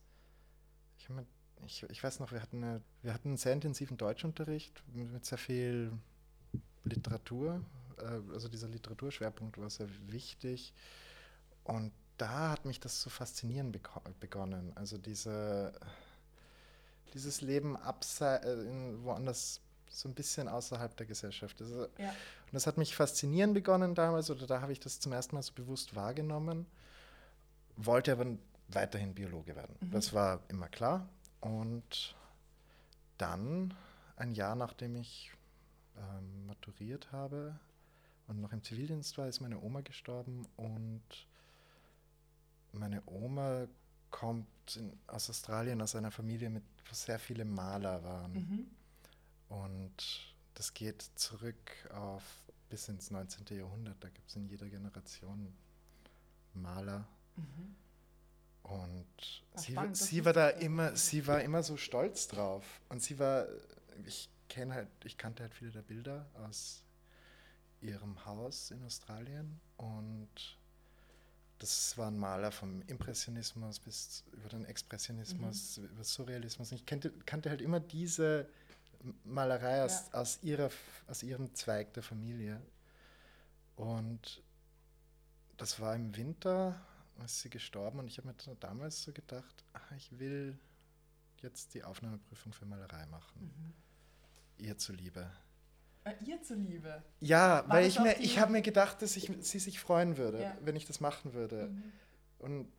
ich, 0.97 1.09
hab 1.09 1.25
ich, 1.65 1.83
ich 1.83 2.03
weiß 2.03 2.19
noch, 2.19 2.31
wir 2.31 2.41
hatten, 2.41 2.63
eine, 2.63 2.81
wir 3.01 3.13
hatten 3.13 3.29
einen 3.29 3.37
sehr 3.37 3.53
intensiven 3.53 3.97
Deutschunterricht 3.97 4.81
mit, 4.93 5.25
sehr 5.25 5.37
viel 5.37 5.91
Literatur, 6.83 7.63
äh, 7.97 8.33
also 8.33 8.47
dieser 8.47 8.67
Literaturschwerpunkt 8.67 9.57
war 9.57 9.69
sehr 9.69 9.89
wichtig 10.07 10.73
und 11.63 11.91
da 12.17 12.51
hat 12.51 12.65
mich 12.65 12.79
das 12.79 13.01
zu 13.01 13.09
faszinieren 13.09 13.71
begonnen. 14.19 14.71
Also 14.75 14.97
diese, 14.97 15.73
dieses 17.13 17.41
Leben 17.41 17.75
abseits, 17.77 18.45
äh, 18.45 19.03
woanders, 19.03 19.61
so 19.89 20.09
ein 20.09 20.15
bisschen 20.15 20.47
außerhalb 20.47 20.95
der 20.97 21.05
Gesellschaft. 21.05 21.61
Also, 21.61 21.87
Ja. 21.97 22.09
und 22.09 22.53
das 22.53 22.65
hat 22.65 22.77
mich 22.77 22.95
faszinieren 22.95 23.53
begonnen 23.53 23.93
damals, 23.95 24.29
oder 24.31 24.47
da 24.47 24.61
habe 24.61 24.71
ich 24.71 24.79
das 24.79 24.99
zum 24.99 25.11
ersten 25.13 25.35
Mal 25.35 25.43
so 25.43 25.53
bewusst 25.53 25.95
wahrgenommen, 25.95 26.65
wollte 27.77 28.11
aber 28.11 28.25
weiterhin 28.69 29.13
Biologe 29.13 29.55
werden. 29.55 29.75
Mhm. 29.81 29.91
Das 29.91 30.13
war 30.13 30.39
immer 30.47 30.67
klar. 30.67 31.07
Und 31.41 32.15
dann, 33.17 33.73
ein 34.15 34.31
Jahr 34.31 34.55
nachdem 34.55 34.95
ich 34.95 35.31
ähm, 35.97 36.47
maturiert 36.47 37.11
habe 37.11 37.59
und 38.27 38.41
noch 38.41 38.51
im 38.53 38.63
Zivildienst 38.63 39.17
war, 39.17 39.27
ist 39.27 39.41
meine 39.41 39.61
Oma 39.61 39.81
gestorben 39.81 40.47
und 40.55 41.03
meine 42.71 43.03
Oma 43.05 43.67
kommt 44.09 44.47
in, 44.75 44.97
aus 45.07 45.29
Australien 45.29 45.81
aus 45.81 45.95
einer 45.95 46.11
Familie, 46.11 46.49
mit 46.49 46.63
wo 46.89 46.93
sehr 46.93 47.19
viele 47.19 47.45
Maler 47.45 48.03
waren. 48.03 48.33
Mhm. 48.33 48.67
Und 49.49 50.33
das 50.55 50.73
geht 50.73 51.01
zurück 51.15 51.71
auf 51.93 52.23
bis 52.69 52.87
ins 52.89 53.11
19. 53.11 53.45
Jahrhundert. 53.57 54.03
Da 54.03 54.09
gibt 54.09 54.29
es 54.29 54.35
in 54.35 54.47
jeder 54.47 54.67
Generation 54.67 55.53
Maler. 56.53 57.07
Mhm. 57.35 57.75
Und 58.63 59.43
Ach, 59.53 59.59
sie, 59.59 59.71
spannend, 59.73 59.97
sie 59.97 60.25
war 60.25 60.33
da 60.33 60.49
immer, 60.49 60.95
sie 60.95 61.27
war 61.27 61.41
immer 61.41 61.63
so 61.63 61.77
stolz 61.77 62.27
drauf. 62.27 62.81
Und 62.89 63.01
sie 63.01 63.19
war, 63.19 63.47
ich 64.05 64.29
kenne 64.47 64.73
halt, 64.73 64.87
ich 65.03 65.17
kannte 65.17 65.43
halt 65.43 65.53
viele 65.53 65.71
der 65.71 65.81
Bilder 65.81 66.25
aus 66.45 66.83
ihrem 67.81 68.25
Haus 68.25 68.71
in 68.71 68.83
Australien. 68.83 69.59
Und 69.77 70.57
das 71.63 71.97
waren 71.97 72.17
Maler 72.17 72.51
vom 72.51 72.81
Impressionismus 72.87 73.79
bis 73.79 74.23
über 74.33 74.49
den 74.49 74.65
Expressionismus, 74.65 75.77
Mhm. 75.77 75.85
über 75.85 76.03
Surrealismus. 76.03 76.71
Und 76.71 76.77
ich 76.77 76.85
kannte, 76.85 77.11
kannte 77.25 77.49
halt 77.49 77.61
immer 77.61 77.79
diese 77.79 78.47
Malerei 79.23 79.83
aus, 79.83 80.13
aus, 80.13 80.39
ihrer, 80.43 80.69
aus 81.07 81.23
ihrem 81.23 81.53
Zweig 81.55 81.93
der 81.93 82.03
Familie. 82.03 82.61
Und 83.77 84.41
das 85.57 85.79
war 85.79 85.95
im 85.95 86.15
Winter, 86.15 86.79
ist 87.23 87.41
sie 87.41 87.49
gestorben 87.49 87.99
und 87.99 88.07
ich 88.07 88.17
habe 88.17 88.27
mir 88.27 88.33
da- 88.45 88.55
damals 88.59 89.03
so 89.03 89.13
gedacht, 89.13 89.63
ach, 89.73 89.91
ich 89.95 90.19
will 90.19 90.57
jetzt 91.41 91.73
die 91.73 91.83
Aufnahmeprüfung 91.83 92.51
für 92.53 92.65
Malerei 92.65 93.05
machen, 93.05 93.41
Mhm. 93.41 94.65
ihr 94.65 94.77
zuliebe. 94.77 95.31
Äh, 96.05 96.13
ihr 96.25 96.41
zuliebe. 96.41 97.01
Ja, 97.19 97.63
War 97.67 97.69
weil 97.69 97.87
ich 97.87 97.99
mir, 97.99 98.19
ich 98.19 98.39
habe 98.39 98.51
mir 98.51 98.61
gedacht, 98.61 99.01
dass 99.01 99.15
ich, 99.15 99.31
sie 99.39 99.59
sich 99.59 99.79
freuen 99.79 100.17
würde, 100.17 100.41
Ja. 100.41 100.57
wenn 100.61 100.75
ich 100.75 100.85
das 100.85 100.99
machen 100.99 101.33
würde. 101.33 101.67
Mhm. 101.67 101.93
Und, 102.39 102.71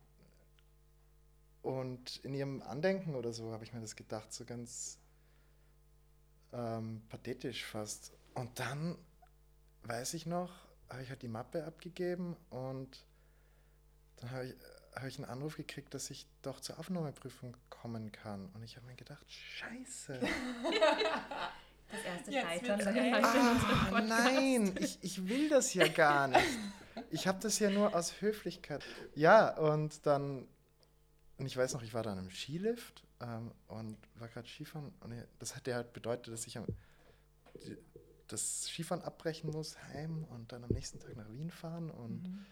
und 1.63 2.17
in 2.23 2.33
ihrem 2.35 2.61
Andenken 2.61 3.15
oder 3.15 3.33
so 3.33 3.51
habe 3.51 3.63
ich 3.63 3.73
mir 3.73 3.81
das 3.81 3.95
gedacht, 3.95 4.31
so 4.31 4.45
ganz 4.45 4.99
ähm, 6.53 7.01
pathetisch 7.09 7.65
fast. 7.65 8.11
Und 8.35 8.59
dann, 8.59 8.95
weiß 9.83 10.13
ich 10.13 10.25
noch, 10.27 10.51
habe 10.89 11.01
ich 11.01 11.09
halt 11.09 11.23
die 11.23 11.27
Mappe 11.27 11.65
abgegeben 11.65 12.35
und 12.51 13.05
dann 14.17 14.31
habe 14.31 14.45
ich, 14.45 14.55
habe 14.95 15.07
ich 15.07 15.17
einen 15.17 15.25
Anruf 15.29 15.57
gekriegt, 15.57 15.93
dass 15.93 16.09
ich 16.09 16.27
doch 16.43 16.59
zur 16.61 16.79
Aufnahmeprüfung 16.79 17.57
kommen 17.69 18.11
kann. 18.11 18.49
Und 18.53 18.63
ich 18.63 18.77
habe 18.77 18.85
mir 18.85 18.95
gedacht, 18.95 19.25
scheiße. 19.29 20.19
Das 21.91 22.03
erste 22.03 22.31
Jetzt 22.31 22.43
Scheitern 22.43 22.79
bei 22.83 22.91
den 22.91 23.13
Ah, 23.25 24.01
nein, 24.01 24.75
ich, 24.79 24.97
ich 25.01 25.27
will 25.27 25.49
das 25.49 25.73
ja 25.73 25.87
gar 25.87 26.27
nicht. 26.27 26.45
Ich 27.11 27.27
habe 27.27 27.39
das 27.41 27.59
ja 27.59 27.69
nur 27.69 27.95
aus 27.95 28.21
Höflichkeit. 28.21 28.83
Ja, 29.15 29.55
und 29.57 30.05
dann, 30.05 30.47
und 31.37 31.45
ich 31.45 31.55
weiß 31.55 31.73
noch, 31.73 31.83
ich 31.83 31.93
war 31.93 32.03
dann 32.03 32.17
im 32.17 32.29
Skilift 32.31 33.03
ähm, 33.21 33.51
und 33.67 33.97
war 34.15 34.27
gerade 34.27 34.47
Skifahren 34.47 34.93
und 35.01 35.13
das 35.39 35.55
hat 35.55 35.67
ja 35.67 35.75
halt 35.75 35.93
bedeutet, 35.93 36.33
dass 36.33 36.47
ich 36.47 36.57
am, 36.57 36.65
das 38.27 38.65
Skifahren 38.65 39.03
abbrechen 39.03 39.51
muss, 39.51 39.77
heim 39.93 40.23
und 40.25 40.51
dann 40.51 40.63
am 40.63 40.71
nächsten 40.71 40.99
Tag 40.99 41.15
nach 41.15 41.29
Wien 41.31 41.51
fahren 41.51 41.91
und 41.91 42.23
Mhm. 42.23 42.45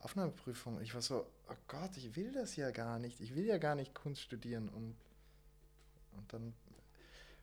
Aufnahmeprüfung. 0.00 0.76
Und 0.76 0.82
ich 0.82 0.94
war 0.94 1.02
so, 1.02 1.26
oh 1.48 1.54
Gott, 1.68 1.94
ich 1.98 2.16
will 2.16 2.32
das 2.32 2.56
ja 2.56 2.70
gar 2.70 2.98
nicht. 2.98 3.20
Ich 3.20 3.34
will 3.34 3.44
ja 3.44 3.58
gar 3.58 3.74
nicht 3.74 3.94
Kunst 3.94 4.22
studieren 4.22 4.68
und, 4.70 4.96
und 6.16 6.32
dann 6.32 6.54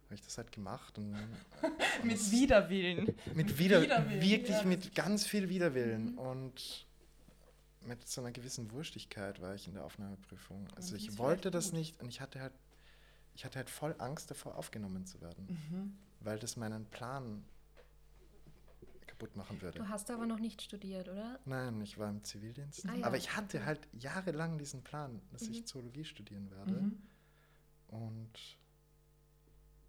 habe 0.08 0.16
ich 0.16 0.22
das 0.22 0.38
halt 0.38 0.52
gemacht 0.52 0.98
und, 0.98 1.16
Mit 2.04 2.32
Widerwillen. 2.32 3.16
mit 3.34 3.58
Wider 3.60 3.82
Widerwillen, 3.82 4.22
wirklich 4.22 4.58
ja. 4.58 4.64
mit 4.64 4.96
ganz 4.96 5.26
viel 5.28 5.50
Widerwillen 5.50 6.14
Mhm. 6.14 6.18
und 6.18 6.86
mit 7.82 8.08
so 8.08 8.22
einer 8.22 8.32
gewissen 8.32 8.72
Wurstigkeit 8.72 9.42
war 9.42 9.56
ich 9.56 9.68
in 9.68 9.74
der 9.76 9.86
Aufnahmeprüfung. 9.86 10.68
Also 10.76 10.96
ich 10.96 11.18
wollte 11.18 11.52
das 11.52 11.66
gut. 11.72 11.74
nicht 11.80 12.02
und 12.02 12.10
ich 12.10 12.20
hatte 12.22 12.40
halt 12.42 12.54
ich 13.36 13.46
hatte 13.46 13.58
halt 13.60 13.70
voll 13.70 13.94
Angst 14.00 14.32
davor 14.32 14.58
aufgenommen 14.58 15.06
zu 15.06 15.22
werden, 15.22 15.46
Mhm. 15.70 15.98
weil 16.22 16.40
das 16.40 16.58
meinen 16.58 16.86
Plan 16.86 17.44
kaputt 19.06 19.36
machen 19.36 19.62
würde. 19.62 19.78
Du 19.80 19.90
hast 19.90 20.10
aber 20.12 20.26
noch 20.26 20.40
nicht 20.40 20.62
studiert, 20.62 21.08
oder? 21.08 21.40
Nein, 21.46 21.80
ich 21.82 21.98
war 21.98 22.10
im 22.10 22.24
Zivildienst, 22.24 22.88
Ah 22.90 22.96
ja, 22.96 23.06
aber 23.06 23.18
ich 23.18 23.36
hatte 23.36 23.64
halt 23.66 23.88
jahrelang 23.94 24.58
diesen 24.58 24.84
Plan, 24.84 25.22
dass 25.32 25.44
Mhm. 25.44 25.52
ich 25.54 25.66
Zoologie 25.68 26.04
studieren 26.04 26.50
werde 26.52 26.72
Mhm. 26.74 27.02
und 27.90 28.32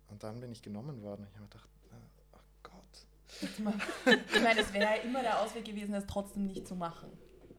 und 0.09 0.23
dann 0.23 0.41
bin 0.41 0.53
ich 0.53 0.63
genommen 0.63 1.03
worden. 1.03 1.27
Ich 1.29 1.35
habe 1.35 1.43
mir 1.43 1.49
gedacht, 1.49 1.69
äh, 1.91 2.37
oh 2.37 2.39
Gott. 2.63 3.75
Ich 4.35 4.43
meine, 4.43 4.61
es 4.61 4.73
wäre 4.73 4.97
ja 4.97 5.03
immer 5.03 5.23
der 5.23 5.41
Ausweg 5.41 5.65
gewesen, 5.65 5.95
es 5.95 6.07
trotzdem 6.07 6.47
nicht 6.47 6.67
zu 6.67 6.75
machen. 6.75 7.11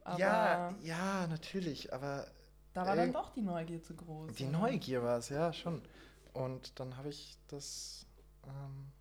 Aber 0.04 0.20
ja, 0.20 0.76
ja, 0.82 1.28
natürlich, 1.28 1.94
aber 1.94 2.26
da 2.74 2.86
war 2.86 2.96
dann 2.96 3.10
äh, 3.10 3.14
doch 3.14 3.32
die 3.34 3.42
Neugier 3.42 3.82
zu 3.82 3.96
groß. 3.96 4.36
Die 4.36 4.46
oder? 4.46 4.60
Neugier 4.60 5.04
war 5.04 5.18
es, 5.18 5.30
ja, 5.30 5.54
schon. 5.54 5.82
Und 6.34 6.80
dann 6.80 6.98
habe 6.98 7.10
ich 7.10 7.38
das 7.48 8.06
ähm, 8.46 8.92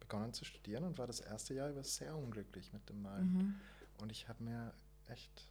begonnen 0.00 0.32
zu 0.32 0.44
studieren 0.44 0.84
und 0.84 0.98
war 0.98 1.06
das 1.06 1.20
erste 1.20 1.54
Jahr 1.54 1.70
über 1.70 1.84
sehr 1.84 2.16
unglücklich 2.16 2.72
mit 2.72 2.88
dem 2.88 3.02
Malen. 3.02 3.32
Mhm. 3.32 3.54
Und 4.00 4.12
ich 4.12 4.28
habe 4.28 4.42
mir 4.42 4.72
echt 5.08 5.48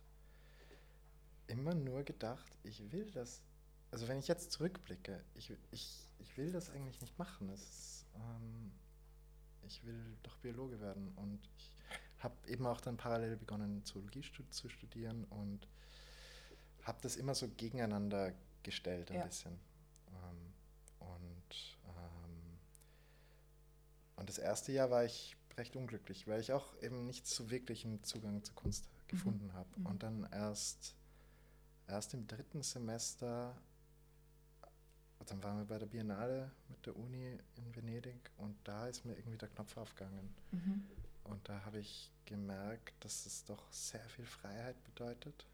immer 1.48 1.74
nur 1.74 2.04
gedacht, 2.04 2.58
ich 2.64 2.92
will 2.92 3.10
das. 3.12 3.42
Also 3.92 4.08
wenn 4.08 4.20
ich 4.20 4.28
jetzt 4.28 4.52
zurückblicke, 4.52 5.24
ich, 5.36 5.52
ich, 5.72 6.00
ich 6.20 6.38
will 6.38 6.52
das 6.52 6.70
eigentlich 6.70 7.00
nicht 7.02 7.18
machen. 7.18 7.50
Ist, 7.50 8.06
ähm, 8.16 8.72
ich 9.66 9.84
will 9.86 10.18
doch 10.24 10.38
Biologe 10.38 10.80
werden. 10.82 11.14
Und 11.16 11.40
ich 11.58 11.72
habe 12.20 12.36
eben 12.48 12.66
auch 12.66 12.82
dann 12.82 12.98
parallel 12.98 13.38
begonnen, 13.38 13.84
Zoologie 13.86 14.24
stu 14.24 14.44
zu 14.50 14.70
studieren 14.70 15.24
und 15.26 15.68
habe 16.84 17.00
das 17.02 17.16
immer 17.16 17.36
so 17.36 17.48
gegeneinander 17.50 18.34
gestellt 18.64 19.12
ein 19.12 19.18
Ja. 19.18 19.26
bisschen. 19.26 19.60
Ähm, 20.10 20.54
und, 21.00 21.78
ähm, 21.86 22.58
und 24.16 24.30
das 24.30 24.38
erste 24.38 24.72
Jahr 24.72 24.90
war 24.90 25.06
ich 25.06 25.36
recht 25.58 25.76
unglücklich, 25.76 26.28
weil 26.28 26.40
ich 26.40 26.52
auch 26.54 26.76
eben 26.82 27.06
nicht 27.06 27.28
so 27.28 27.50
wirklich 27.50 27.86
einen 27.86 28.04
Zugang 28.04 28.44
zur 28.44 28.56
Kunst 28.56 28.88
gefunden 29.08 29.54
habe. 29.54 29.70
Mhm. 29.80 29.86
Und 29.86 30.04
dann 30.04 30.28
erst, 30.32 30.96
erst 31.88 32.14
im 32.14 32.28
dritten 32.28 32.62
Semester, 32.64 33.56
dann 35.28 35.44
waren 35.44 35.58
wir 35.60 35.66
bei 35.66 35.78
der 35.78 35.86
Biennale 35.86 36.52
mit 36.70 36.86
der 36.86 36.96
Uni 36.96 37.38
in 37.56 37.76
Venedig 37.76 38.32
und 38.38 38.56
da 38.64 38.88
ist 38.88 39.06
mir 39.06 39.14
irgendwie 39.14 39.38
der 39.38 39.50
Knopf 39.50 39.78
aufgegangen. 39.78 40.34
Mhm. 40.52 40.84
Und 41.26 41.48
da 41.48 41.64
habe 41.66 41.80
ich 41.80 42.12
gemerkt, 42.26 42.94
dass 43.04 43.26
es 43.26 43.44
doch 43.46 43.72
sehr 43.72 44.08
viel 44.10 44.26
Freiheit 44.26 44.82
bedeutet 44.86 45.46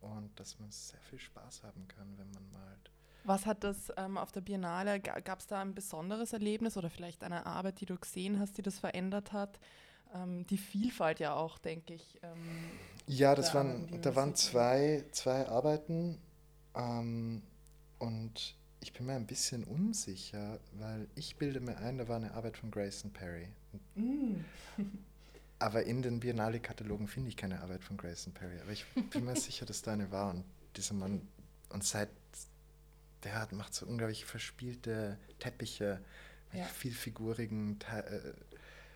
und 0.00 0.30
dass 0.38 0.58
man 0.60 0.70
sehr 0.70 1.00
viel 1.00 1.18
Spaß 1.18 1.64
haben 1.64 1.86
kann, 1.88 2.06
wenn 2.16 2.30
man 2.30 2.52
malt. 2.52 2.90
Was 3.24 3.46
hat 3.46 3.64
das 3.64 3.92
ähm, 3.96 4.16
auf 4.16 4.32
der 4.32 4.40
Biennale, 4.40 5.00
gab 5.00 5.40
es 5.40 5.46
da 5.46 5.60
ein 5.60 5.74
besonderes 5.74 6.32
Erlebnis 6.32 6.76
oder 6.76 6.88
vielleicht 6.88 7.24
eine 7.24 7.46
Arbeit, 7.46 7.80
die 7.80 7.86
du 7.86 7.98
gesehen 7.98 8.38
hast, 8.38 8.56
die 8.56 8.62
das 8.62 8.78
verändert 8.78 9.32
hat? 9.32 9.58
Ähm, 10.14 10.46
die 10.46 10.56
Vielfalt 10.56 11.20
ja 11.20 11.34
auch, 11.34 11.58
denke 11.58 11.94
ich. 11.94 12.18
Ähm, 12.22 12.70
Ja, 13.06 13.34
das 13.34 13.54
waren, 13.54 14.00
da 14.00 14.14
waren 14.14 14.34
zwei, 14.34 15.04
zwei 15.10 15.46
Arbeiten 15.48 16.18
ähm, 16.74 17.42
und 17.98 18.54
ich 18.80 18.92
bin 18.92 19.06
mir 19.06 19.14
ein 19.14 19.26
bisschen 19.26 19.64
unsicher, 19.64 20.58
weil 20.74 21.08
ich 21.14 21.36
bilde 21.36 21.60
mir 21.60 21.76
ein, 21.78 21.98
da 21.98 22.08
war 22.08 22.16
eine 22.16 22.32
Arbeit 22.34 22.56
von 22.56 22.70
Grayson 22.70 23.10
Perry. 23.12 23.48
mm. 23.96 24.36
Aber 25.60 25.82
in 25.82 26.02
den 26.02 26.20
Biennale-Katalogen 26.20 27.08
finde 27.08 27.30
ich 27.30 27.36
keine 27.36 27.60
Arbeit 27.60 27.82
von 27.82 27.96
Grayson 27.96 28.32
Perry. 28.32 28.60
Aber 28.62 28.70
ich 28.70 28.86
bin 29.10 29.24
mir 29.24 29.34
sicher, 29.40 29.66
dass 29.66 29.82
da 29.82 29.92
eine 29.92 30.10
war. 30.12 30.30
Und 30.30 30.44
dieser 30.76 30.94
Mann, 30.94 31.26
und 31.70 31.82
seit, 31.82 32.08
der 33.24 33.40
hat, 33.40 33.50
macht 33.52 33.74
so 33.74 33.84
unglaublich 33.86 34.24
verspielte 34.24 35.18
Teppiche 35.40 36.00
mit 36.52 36.60
Ja. 36.60 36.66
vielfigurigen 36.66 37.78
Te 37.80 38.04
äh, 38.06 38.32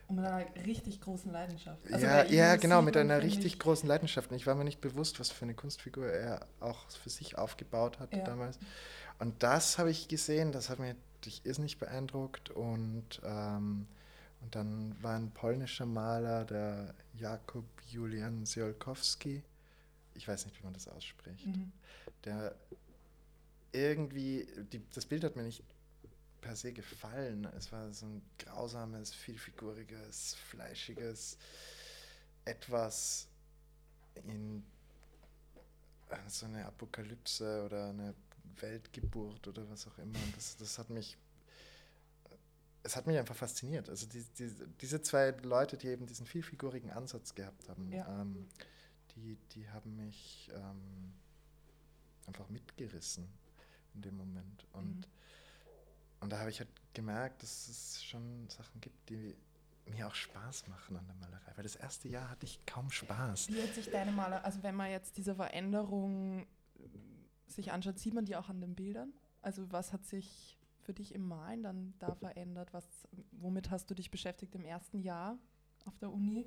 Und 0.06 0.16
mit 0.16 0.24
einer 0.24 0.46
richtig 0.64 1.00
großen 1.00 1.32
Leidenschaft. 1.32 1.80
Also 1.92 2.06
ja, 2.06 2.22
ja, 2.26 2.54
genau, 2.56 2.80
mit 2.80 2.96
einer 2.96 3.20
richtig 3.22 3.44
ich- 3.54 3.58
großen 3.58 3.88
Leidenschaft. 3.88 4.30
Und 4.30 4.36
ich 4.36 4.46
war 4.46 4.54
mir 4.54 4.62
nicht 4.64 4.80
bewusst, 4.80 5.18
was 5.18 5.30
für 5.30 5.44
eine 5.44 5.54
Kunstfigur 5.54 6.06
er 6.06 6.46
auch 6.60 6.88
für 6.90 7.10
sich 7.10 7.36
aufgebaut 7.38 7.98
hat 7.98 8.14
Ja. 8.14 8.22
damals. 8.22 8.60
Und 9.19 9.42
das 9.42 9.78
habe 9.78 9.90
ich 9.90 10.09
gesehen, 10.09 10.52
das 10.52 10.69
hat 10.69 10.78
mich 10.78 10.97
irrsinnig 11.45 11.78
beeindruckt. 11.78 12.50
Und, 12.50 13.21
ähm, 13.25 13.87
und 14.40 14.54
dann 14.54 14.97
war 15.02 15.16
ein 15.16 15.31
polnischer 15.31 15.87
Maler, 15.87 16.45
der 16.45 16.95
Jakub 17.14 17.64
Julian 17.88 18.45
Ziolkowski, 18.45 19.42
ich 20.14 20.26
weiß 20.28 20.47
nicht, 20.47 20.59
wie 20.59 20.64
man 20.64 20.75
das 20.75 20.88
ausspricht, 20.88 21.47
Mhm. 21.47 21.73
der 22.25 22.54
irgendwie, 23.73 24.47
die, 24.73 24.83
das 24.95 25.07
Bild 25.07 25.25
hat 25.25 25.37
mir 25.37 25.45
nicht 25.45 25.62
per 26.40 26.57
se 26.57 26.73
gefallen. 26.73 27.47
Es 27.57 27.73
war 27.73 27.90
so 27.92 28.07
ein 28.07 28.23
grausames, 28.38 29.14
vielfiguriges, 29.14 30.35
fleischiges 30.35 31.38
etwas 32.45 33.28
in 34.25 34.64
äh, 36.11 36.16
so 36.28 36.47
eine 36.47 36.66
Apokalypse 36.66 37.64
oder 37.64 37.90
eine 37.90 38.14
Weltgeburt 38.61 39.46
oder 39.49 39.68
was 39.70 39.87
auch 39.87 39.99
immer. 39.99 40.18
Das, 40.34 40.56
das 40.56 40.78
hat 40.78 40.90
mich, 40.90 41.16
es 42.82 42.96
hat 42.96 43.06
mich 43.06 43.18
einfach 43.18 43.37
fasziniert. 43.37 43.88
Also 43.88 44.06
die, 44.06 44.25
die, 44.38 44.50
diese 44.80 45.00
zwei 45.02 45.30
Leute, 45.42 45.76
die 45.76 45.88
eben 45.88 46.06
diesen 46.06 46.26
vielfigurigen 46.26 46.90
Ansatz 46.90 47.34
gehabt 47.34 47.68
haben, 47.68 47.90
Ja. 47.92 48.20
ähm, 48.22 48.49
die, 49.14 49.37
die 49.54 49.68
haben 49.70 49.96
mich 49.96 50.50
ähm, 50.54 51.12
einfach 52.26 52.49
mitgerissen 52.49 53.28
in 53.94 54.02
dem 54.02 54.16
Moment. 54.16 54.66
Und, 54.72 54.96
Mhm. 54.96 55.04
und 56.20 56.30
da 56.32 56.38
habe 56.38 56.50
ich 56.50 56.61
halt 56.61 56.70
gemerkt, 56.94 57.42
dass 57.42 57.68
es 57.68 58.02
schon 58.02 58.49
Sachen 58.49 58.80
gibt, 58.80 59.08
die 59.11 59.37
mir 59.87 60.06
auch 60.06 60.14
Spaß 60.14 60.68
machen 60.68 60.96
an 60.96 61.04
der 61.06 61.16
Malerei. 61.16 61.52
Weil 61.56 61.64
das 61.64 61.75
erste 61.76 62.08
Jahr 62.08 62.30
hatte 62.30 62.46
ich 62.46 62.64
kaum 62.66 62.90
Spaß. 62.90 63.49
Wie 63.49 63.61
hat 63.62 63.75
sich 63.75 63.90
deine 63.90 64.12
Maler, 64.12 64.44
also 64.44 64.62
wenn 64.62 64.75
man 64.76 64.90
jetzt 64.90 65.16
diese 65.16 65.34
Veränderung 65.34 66.46
sich 67.52 67.73
anschaut, 67.73 67.99
sieht 67.99 68.14
man 68.14 68.25
die 68.25 68.37
auch 68.37 68.49
an 68.49 68.61
den 68.61 68.75
Bildern? 68.75 69.12
Also 69.42 69.71
was 69.73 69.92
hat 69.92 70.04
sich 70.06 70.59
für 70.80 70.94
dich 70.94 71.14
im 71.14 71.23
Malen 71.26 71.62
dann 71.62 71.94
da 71.99 72.14
verändert? 72.14 72.73
Was, 72.73 72.85
womit 73.32 73.71
hast 73.71 73.90
du 73.90 73.94
dich 73.94 74.11
beschäftigt 74.11 74.54
im 74.54 74.64
ersten 74.64 74.99
Jahr 75.00 75.38
auf 75.85 75.97
der 75.99 76.11
Uni? 76.12 76.47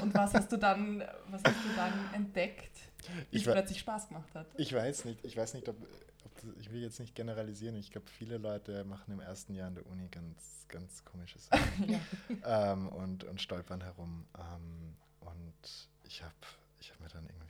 Und 0.00 0.14
was 0.14 0.34
hast 0.34 0.50
du 0.52 0.56
dann, 0.56 1.00
was 1.30 1.42
hast 1.44 1.64
du 1.64 1.68
dann 1.76 1.92
entdeckt, 2.14 2.76
wie 3.30 3.36
Ich 3.36 3.42
es 3.42 3.46
war- 3.48 3.54
plötzlich 3.54 3.78
Spaß 3.80 4.08
gemacht 4.08 4.34
hat? 4.34 4.46
Ich 4.56 4.72
weiß 4.72 5.04
nicht, 5.04 5.24
ich 5.24 5.36
weiß 5.36 5.54
nicht, 5.54 5.68
ob, 5.68 5.76
ob 6.24 6.34
das, 6.34 6.44
ich 6.60 6.70
will 6.72 6.80
jetzt 6.82 6.98
nicht 7.00 7.14
generalisieren. 7.14 7.76
Ich 7.76 7.90
glaube, 7.90 8.06
viele 8.08 8.38
Leute 8.38 8.84
machen 8.84 9.12
im 9.12 9.20
ersten 9.20 9.54
Jahr 9.54 9.68
an 9.68 9.74
der 9.74 9.86
Uni 9.86 10.08
ganz, 10.08 10.66
ganz 10.68 11.04
komische 11.04 11.38
Sachen 11.38 12.00
ähm, 12.44 12.88
und, 12.88 13.24
und 13.24 13.40
stolpern 13.40 13.80
herum. 13.82 14.26
Ähm, 14.38 14.96
und 15.20 15.88
ich 16.04 16.22
habe 16.22 16.34
ich 16.80 16.90
hab 16.92 17.00
mir 17.00 17.08
dann 17.08 17.24
irgendwie 17.26 17.41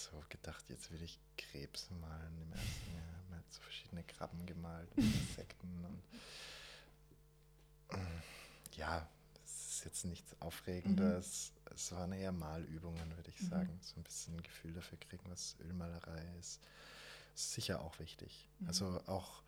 so 0.00 0.22
gedacht, 0.28 0.64
jetzt 0.68 0.90
will 0.90 1.02
ich 1.02 1.18
Krebs 1.36 1.90
malen 1.90 2.42
im 2.42 2.52
ersten 2.52 2.94
Jahr. 2.94 3.16
Hab 3.18 3.30
mir 3.30 3.36
halt 3.36 3.52
so 3.52 3.60
verschiedene 3.60 4.02
Krabben 4.04 4.46
gemalt, 4.46 4.88
und 4.96 5.04
Insekten 5.04 5.84
und 5.84 6.02
mm, 7.98 8.22
ja, 8.76 9.08
ist 9.44 9.84
jetzt 9.84 10.04
nichts 10.04 10.36
Aufregendes. 10.40 11.52
Mhm. 11.54 11.72
Es 11.74 11.92
waren 11.92 12.12
eher 12.12 12.32
Malübungen, 12.32 13.16
würde 13.16 13.30
ich 13.30 13.40
mhm. 13.42 13.48
sagen. 13.48 13.78
So 13.82 13.96
ein 13.96 14.02
bisschen 14.02 14.34
ein 14.36 14.42
Gefühl 14.42 14.72
dafür 14.74 14.98
kriegen, 14.98 15.24
was 15.30 15.56
Ölmalerei 15.60 16.22
ist. 16.38 16.60
ist 17.34 17.52
sicher 17.52 17.80
auch 17.80 17.98
wichtig. 17.98 18.48
Mhm. 18.58 18.68
Also 18.68 19.00
auch, 19.06 19.42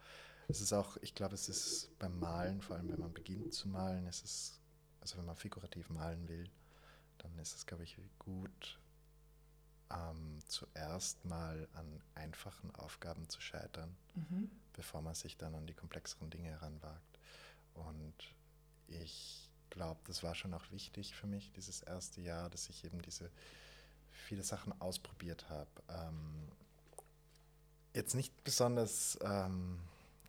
es 0.49 0.61
ist 0.61 0.73
auch, 0.73 0.97
ich 1.03 1.15
glaube, 1.15 1.35
es 1.35 1.49
ist 1.49 1.91
beim 1.99 2.19
Malen, 2.19 2.63
vor 2.63 2.77
allem 2.77 2.89
wenn 2.91 3.01
man 3.01 3.13
beginnt 3.13 3.53
zu 3.53 3.69
malen, 3.69 4.07
ist 4.07 4.25
es, 4.25 4.61
also 5.01 5.19
wenn 5.19 5.27
man 5.27 5.37
figurativ 5.37 5.91
malen 5.91 6.29
will, 6.29 6.51
dann 7.19 7.39
ist 7.39 7.55
es, 7.55 7.67
glaube 7.67 7.85
ich, 7.85 7.97
gut, 8.19 8.79
ähm, 9.93 10.39
zuerst 10.47 11.25
mal 11.25 11.69
an 11.75 12.03
einfachen 12.15 12.75
Aufgaben 12.75 13.29
zu 13.29 13.41
scheitern, 13.41 13.95
mhm. 14.15 14.51
bevor 14.73 15.03
man 15.03 15.15
sich 15.15 15.37
dann 15.37 15.55
an 15.55 15.67
die 15.67 15.75
komplexeren 15.75 16.31
Dinge 16.31 16.51
heranwagt. 16.51 17.19
Und 17.75 18.15
ich 18.89 19.51
glaube, 19.71 20.01
das 20.07 20.23
war 20.23 20.35
schon 20.35 20.55
auch 20.55 20.71
wichtig 20.71 21.15
für 21.15 21.27
mich, 21.27 21.51
dieses 21.53 21.83
erste 21.83 22.21
Jahr, 22.21 22.51
dass 22.51 22.69
ich 22.69 22.85
eben 22.85 23.01
diese 23.03 23.31
viele 24.11 24.43
Sachen 24.43 24.79
ausprobiert 24.81 25.49
habe. 25.49 25.71
Ähm, 25.89 26.49
jetzt 27.95 28.15
nicht 28.15 28.45
besonders, 28.45 29.19
ähm, 29.23 29.79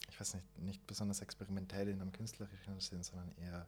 ich 0.10 0.20
weiß 0.20 0.36
nicht, 0.36 0.60
nicht 0.60 0.88
besonders 0.88 1.22
experimentell 1.22 1.88
in 1.90 2.02
einem 2.02 2.12
künstlerischen 2.12 2.80
Sinn, 2.80 3.04
sondern 3.04 3.32
eher, 3.38 3.68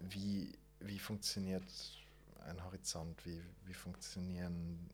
wie, 0.00 0.52
wie 0.80 0.98
funktioniert 0.98 1.64
ein 2.46 2.64
Horizont, 2.64 3.24
wie, 3.26 3.42
wie 3.64 3.74
funktionieren 3.74 4.90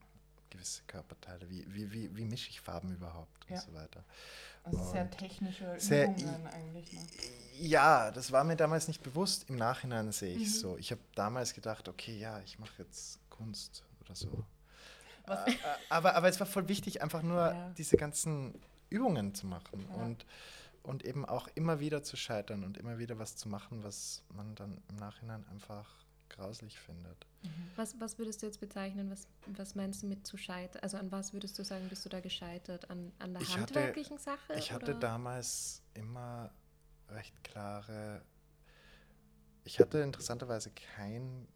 gewisse 0.53 0.83
Körperteile, 0.87 1.49
wie, 1.49 1.65
wie, 1.73 1.91
wie, 1.91 2.15
wie 2.15 2.25
mische 2.25 2.49
ich 2.49 2.61
Farben 2.61 2.93
überhaupt 2.93 3.49
ja. 3.49 3.55
und 3.55 3.61
so 3.63 3.73
weiter. 3.73 4.03
Also 4.63 4.77
und 4.77 4.91
sehr 4.91 5.09
technische 5.11 5.79
sehr, 5.79 6.09
Übungen 6.09 6.47
eigentlich. 6.47 6.93
Ne? 6.93 7.01
Ja, 7.59 8.11
das 8.11 8.31
war 8.31 8.43
mir 8.43 8.55
damals 8.55 8.87
nicht 8.87 9.03
bewusst. 9.03 9.49
Im 9.49 9.57
Nachhinein 9.57 10.11
sehe 10.11 10.35
ich 10.35 10.47
mhm. 10.49 10.59
so. 10.59 10.77
Ich 10.77 10.91
habe 10.91 11.01
damals 11.15 11.53
gedacht, 11.53 11.89
okay, 11.89 12.17
ja, 12.17 12.39
ich 12.41 12.59
mache 12.59 12.83
jetzt 12.83 13.19
Kunst 13.29 13.83
oder 14.01 14.15
so. 14.15 14.45
Äh, 15.27 15.51
äh, 15.51 15.55
aber, 15.89 16.15
aber 16.15 16.29
es 16.29 16.39
war 16.39 16.47
voll 16.47 16.67
wichtig, 16.67 17.01
einfach 17.01 17.23
nur 17.23 17.37
ja. 17.37 17.73
diese 17.77 17.97
ganzen 17.97 18.53
Übungen 18.89 19.33
zu 19.33 19.47
machen 19.47 19.85
ja. 19.89 20.03
und, 20.03 20.25
und 20.83 21.03
eben 21.05 21.25
auch 21.25 21.47
immer 21.55 21.79
wieder 21.79 22.03
zu 22.03 22.15
scheitern 22.15 22.63
und 22.63 22.77
immer 22.77 22.99
wieder 22.99 23.19
was 23.19 23.35
zu 23.35 23.49
machen, 23.49 23.83
was 23.83 24.23
man 24.29 24.55
dann 24.55 24.81
im 24.89 24.95
Nachhinein 24.97 25.45
einfach 25.49 26.02
grauslich 26.33 26.79
findet. 26.79 27.25
Mhm. 27.43 27.71
Was, 27.75 27.99
was 27.99 28.17
würdest 28.17 28.41
du 28.41 28.45
jetzt 28.45 28.59
bezeichnen? 28.59 29.09
Was, 29.09 29.27
was 29.47 29.75
meinst 29.75 30.03
du 30.03 30.07
mit 30.07 30.25
zu 30.27 30.37
scheitern? 30.37 30.81
Also 30.81 30.97
an 30.97 31.11
was 31.11 31.33
würdest 31.33 31.57
du 31.57 31.63
sagen, 31.63 31.87
bist 31.89 32.03
du 32.05 32.09
da 32.09 32.19
gescheitert? 32.19 32.89
An, 32.89 33.11
an 33.19 33.33
der 33.33 33.41
ich 33.41 33.57
handwerklichen 33.57 34.17
hatte, 34.17 34.23
Sache? 34.23 34.53
Ich 34.57 34.71
oder? 34.71 34.75
hatte 34.75 34.95
damals 34.95 35.81
immer 35.93 36.51
recht 37.09 37.43
klare. 37.43 38.21
Ich 39.65 39.79
hatte 39.79 39.99
interessanterweise 39.99 40.71
kein, 40.71 41.47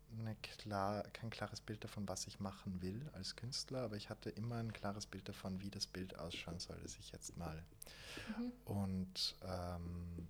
klar, 0.58 1.04
kein 1.12 1.30
klares 1.30 1.60
Bild 1.60 1.84
davon, 1.84 2.08
was 2.08 2.26
ich 2.26 2.40
machen 2.40 2.82
will 2.82 3.10
als 3.12 3.36
Künstler, 3.36 3.82
aber 3.82 3.98
ich 3.98 4.10
hatte 4.10 4.30
immer 4.30 4.56
ein 4.56 4.72
klares 4.72 5.06
Bild 5.06 5.28
davon, 5.28 5.60
wie 5.62 5.70
das 5.70 5.88
Bild 5.88 6.18
ausschauen 6.18 6.60
soll, 6.60 6.80
das 6.82 6.98
ich 7.00 7.12
jetzt 7.12 7.36
male. 7.36 7.64
Mhm. 8.38 8.52
Und, 8.64 9.36
ähm, 9.44 10.28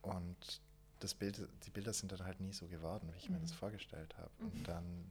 und 0.00 0.62
das 1.00 1.14
Bild, 1.14 1.48
die 1.64 1.70
Bilder 1.70 1.92
sind 1.92 2.12
dann 2.12 2.24
halt 2.24 2.40
nie 2.40 2.52
so 2.52 2.66
geworden, 2.66 3.08
wie 3.12 3.18
ich 3.18 3.28
mhm. 3.28 3.36
mir 3.36 3.40
das 3.42 3.52
mhm. 3.52 3.56
vorgestellt 3.56 4.16
habe. 4.16 4.30
Und 4.38 4.54
mhm. 4.54 4.64
dann, 4.64 5.10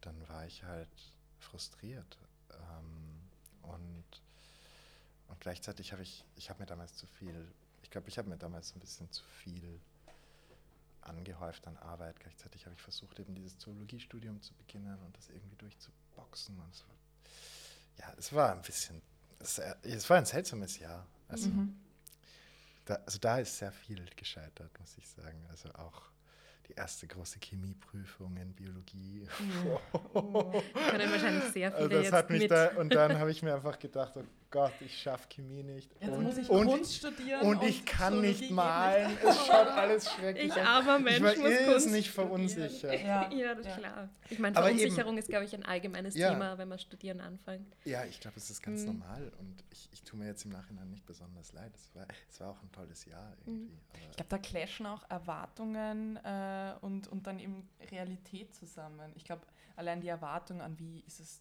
dann 0.00 0.28
war 0.28 0.46
ich 0.46 0.64
halt 0.64 0.88
frustriert. 1.38 2.18
Ähm, 2.50 3.30
und, 3.62 4.22
und 5.28 5.40
gleichzeitig 5.40 5.92
habe 5.92 6.02
ich, 6.02 6.24
ich 6.36 6.50
habe 6.50 6.60
mir 6.60 6.66
damals 6.66 6.96
zu 6.96 7.06
viel, 7.06 7.52
ich 7.82 7.90
glaube, 7.90 8.08
ich 8.08 8.18
habe 8.18 8.28
mir 8.28 8.38
damals 8.38 8.74
ein 8.74 8.80
bisschen 8.80 9.10
zu 9.10 9.24
viel 9.24 9.80
angehäuft 11.02 11.66
an 11.66 11.76
Arbeit. 11.78 12.18
Gleichzeitig 12.20 12.64
habe 12.64 12.74
ich 12.74 12.82
versucht, 12.82 13.18
eben 13.18 13.34
dieses 13.34 13.58
Zoologiestudium 13.58 14.40
zu 14.40 14.54
beginnen 14.54 14.98
und 15.04 15.16
das 15.16 15.28
irgendwie 15.28 15.56
durchzuboxen. 15.56 16.58
Und 16.58 16.74
so. 16.74 16.84
Ja, 17.98 18.14
es 18.16 18.32
war 18.32 18.52
ein 18.52 18.62
bisschen, 18.62 19.02
es, 19.38 19.58
es 19.58 20.08
war 20.08 20.18
ein 20.18 20.26
seltsames 20.26 20.78
Jahr. 20.78 21.06
Also, 21.28 21.48
mhm. 21.48 21.78
Da, 22.84 22.94
also 23.06 23.18
da 23.18 23.38
ist 23.38 23.56
sehr 23.58 23.72
viel 23.72 24.04
gescheitert, 24.16 24.78
muss 24.80 24.96
ich 24.98 25.08
sagen. 25.08 25.44
Also 25.50 25.68
auch 25.74 26.02
die 26.68 26.74
erste 26.74 27.06
große 27.06 27.38
Chemieprüfung 27.40 28.36
in 28.36 28.54
Biologie. 28.54 29.26
Ja. 29.64 29.80
Oh. 30.14 30.62
Können 30.90 31.10
wahrscheinlich 31.10 31.44
sehr 31.52 31.72
viele 31.72 31.76
also 31.76 31.88
das 31.88 32.02
jetzt 32.04 32.12
hat 32.12 32.30
mich 32.30 32.42
mit. 32.42 32.50
Da, 32.50 32.68
und 32.76 32.94
dann 32.94 33.18
habe 33.18 33.30
ich 33.30 33.42
mir 33.42 33.54
einfach 33.54 33.78
gedacht, 33.78 34.12
oh 34.16 34.22
Gott, 34.52 34.74
ich 34.80 35.00
schaffe 35.00 35.26
Chemie 35.30 35.62
nicht. 35.62 35.90
Jetzt 35.98 36.12
und, 36.12 36.22
muss 36.24 36.36
ich 36.36 36.50
und, 36.50 36.66
Kunst 36.66 36.96
studieren. 36.96 37.40
Und, 37.40 37.62
ich 37.62 37.86
kann 37.86 38.20
nicht 38.20 38.50
malen. 38.50 39.16
Es 39.24 39.46
schaut 39.46 39.68
alles 39.68 40.10
schrecklich 40.10 40.52
aus. 40.52 40.58
Ich 40.58 40.62
armer 40.62 40.98
Mensch 40.98 41.16
ich 41.16 41.42
war 41.42 41.50
muss 41.50 41.64
Kunst 41.64 41.90
nicht 41.90 42.10
verunsichert. 42.10 43.02
Ja, 43.02 43.30
ja 43.32 43.54
das 43.54 43.66
ist 43.66 43.72
ja. 43.72 43.76
klar. 43.78 44.08
Ich 44.28 44.38
meine, 44.38 44.54
Verunsicherung 44.54 45.12
eben, 45.12 45.18
ist, 45.18 45.28
glaube 45.30 45.46
ich, 45.46 45.54
ein 45.54 45.64
allgemeines 45.64 46.14
ja. 46.14 46.30
Thema, 46.30 46.58
wenn 46.58 46.68
man 46.68 46.78
studieren 46.78 47.22
anfängt. 47.22 47.74
Ja, 47.86 48.04
ich 48.04 48.20
glaube, 48.20 48.36
es 48.36 48.50
ist 48.50 48.62
ganz 48.62 48.82
mhm. 48.82 48.98
normal. 48.98 49.32
Und 49.38 49.64
ich, 49.70 49.88
ich 49.90 50.02
tue 50.02 50.18
mir 50.18 50.26
jetzt 50.26 50.44
im 50.44 50.52
Nachhinein 50.52 50.90
nicht 50.90 51.06
besonders 51.06 51.54
leid. 51.54 51.72
Es 51.74 51.94
war, 51.94 52.06
es 52.28 52.38
war 52.38 52.50
auch 52.50 52.62
ein 52.62 52.70
tolles 52.72 53.06
Jahr 53.06 53.34
irgendwie. 53.46 53.72
Mhm. 53.72 53.80
ich 54.10 54.16
glaube, 54.16 54.28
da 54.28 54.36
clashen 54.38 54.84
auch 54.84 55.08
Erwartungen 55.08 56.16
äh, 56.16 56.74
und, 56.82 57.08
und 57.08 57.26
dann 57.26 57.38
eben 57.38 57.70
Realität 57.90 58.54
zusammen. 58.54 59.12
Ich 59.14 59.24
glaube, 59.24 59.46
allein 59.76 60.02
die 60.02 60.08
Erwartung 60.08 60.60
an, 60.60 60.78
wie 60.78 61.02
ist 61.06 61.20
es 61.20 61.40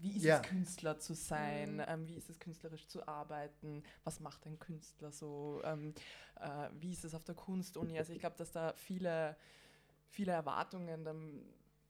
wie 0.00 0.16
ist 0.16 0.24
ja. 0.24 0.40
es, 0.40 0.42
Künstler 0.42 0.98
zu 0.98 1.14
sein? 1.14 1.76
Mhm. 1.76 1.84
Ähm, 1.86 2.08
wie 2.08 2.16
ist 2.16 2.30
es, 2.30 2.38
künstlerisch 2.38 2.86
zu 2.86 3.06
arbeiten? 3.06 3.82
Was 4.04 4.20
macht 4.20 4.46
ein 4.46 4.58
Künstler 4.58 5.10
so? 5.10 5.60
Ähm, 5.64 5.94
äh, 6.40 6.68
wie 6.78 6.92
ist 6.92 7.04
es 7.04 7.14
auf 7.14 7.24
der 7.24 7.34
Kunstuni? 7.34 7.98
Also 7.98 8.12
ich 8.12 8.20
glaube, 8.20 8.36
dass 8.36 8.52
da 8.52 8.72
viele, 8.74 9.36
viele 10.08 10.32
Erwartungen 10.32 11.04
dann 11.04 11.42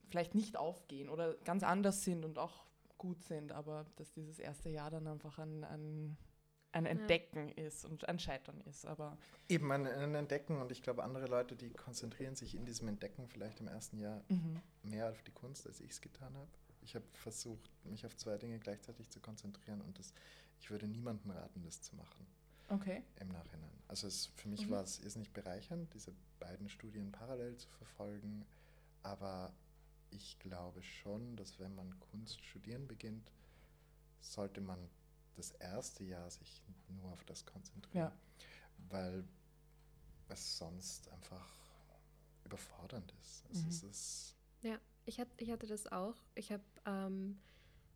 vielleicht 0.08 0.34
nicht 0.34 0.56
aufgehen 0.56 1.08
oder 1.08 1.34
ganz 1.44 1.62
anders 1.62 2.04
sind 2.04 2.24
und 2.24 2.38
auch 2.38 2.64
gut 2.96 3.22
sind, 3.22 3.52
aber 3.52 3.86
dass 3.96 4.12
dieses 4.12 4.38
erste 4.38 4.68
Jahr 4.68 4.90
dann 4.90 5.06
einfach 5.06 5.38
ein, 5.38 5.64
ein, 5.64 6.16
ein 6.72 6.86
Entdecken 6.86 7.48
ja. 7.56 7.64
ist 7.66 7.84
und 7.84 8.08
ein 8.08 8.18
Scheitern 8.18 8.60
ist. 8.62 8.86
Aber 8.86 9.16
Eben 9.48 9.70
ein, 9.70 9.86
ein, 9.86 10.14
Entdecken 10.14 10.60
und 10.60 10.72
ich 10.72 10.82
glaube, 10.82 11.04
andere 11.04 11.26
Leute, 11.26 11.56
die 11.56 11.70
konzentrieren 11.70 12.34
sich 12.34 12.54
in 12.54 12.64
diesem 12.64 12.88
Entdecken 12.88 13.28
vielleicht 13.28 13.60
im 13.60 13.68
ersten 13.68 13.98
Jahr 13.98 14.22
mhm. 14.28 14.60
mehr 14.82 15.10
auf 15.10 15.22
die 15.22 15.32
Kunst, 15.32 15.66
als 15.66 15.80
ich 15.80 15.90
es 15.90 16.00
getan 16.00 16.34
habe. 16.34 16.48
Ich 16.88 16.94
habe 16.94 17.04
versucht, 17.12 17.70
mich 17.84 18.06
auf 18.06 18.16
zwei 18.16 18.38
Dinge 18.38 18.58
gleichzeitig 18.58 19.10
zu 19.10 19.20
konzentrieren 19.20 19.82
und 19.82 19.98
das, 19.98 20.14
ich 20.58 20.70
würde 20.70 20.88
niemandem 20.88 21.32
raten, 21.32 21.62
das 21.62 21.82
zu 21.82 21.94
machen. 21.96 22.26
Okay. 22.70 23.02
Im 23.20 23.28
Nachhinein. 23.28 23.78
Also 23.88 24.06
es, 24.06 24.30
für 24.36 24.48
mich 24.48 24.66
mhm. 24.66 24.70
war 24.70 24.84
es 24.84 25.16
nicht 25.16 25.34
bereichernd, 25.34 25.92
diese 25.92 26.14
beiden 26.40 26.70
Studien 26.70 27.12
parallel 27.12 27.58
zu 27.58 27.68
verfolgen, 27.68 28.46
aber 29.02 29.52
ich 30.08 30.38
glaube 30.38 30.82
schon, 30.82 31.36
dass 31.36 31.58
wenn 31.58 31.74
man 31.74 32.00
Kunst 32.00 32.42
studieren 32.42 32.88
beginnt, 32.88 33.30
sollte 34.22 34.62
man 34.62 34.78
das 35.36 35.50
erste 35.50 36.04
Jahr 36.04 36.30
sich 36.30 36.62
nur 36.88 37.12
auf 37.12 37.22
das 37.24 37.44
konzentrieren, 37.44 38.10
ja. 38.10 38.18
weil 38.88 39.28
es 40.30 40.56
sonst 40.56 41.10
einfach 41.10 41.54
überfordernd 42.44 43.12
ist. 43.20 43.44
Es 43.50 43.62
mhm. 43.62 43.68
ist 43.68 43.82
es 43.82 44.36
ja. 44.62 44.78
Ich, 45.08 45.18
hat, 45.18 45.28
ich 45.38 45.50
hatte 45.50 45.66
das 45.66 45.90
auch. 45.90 46.16
Ich 46.34 46.52
habe 46.52 46.62
ähm, 46.84 47.38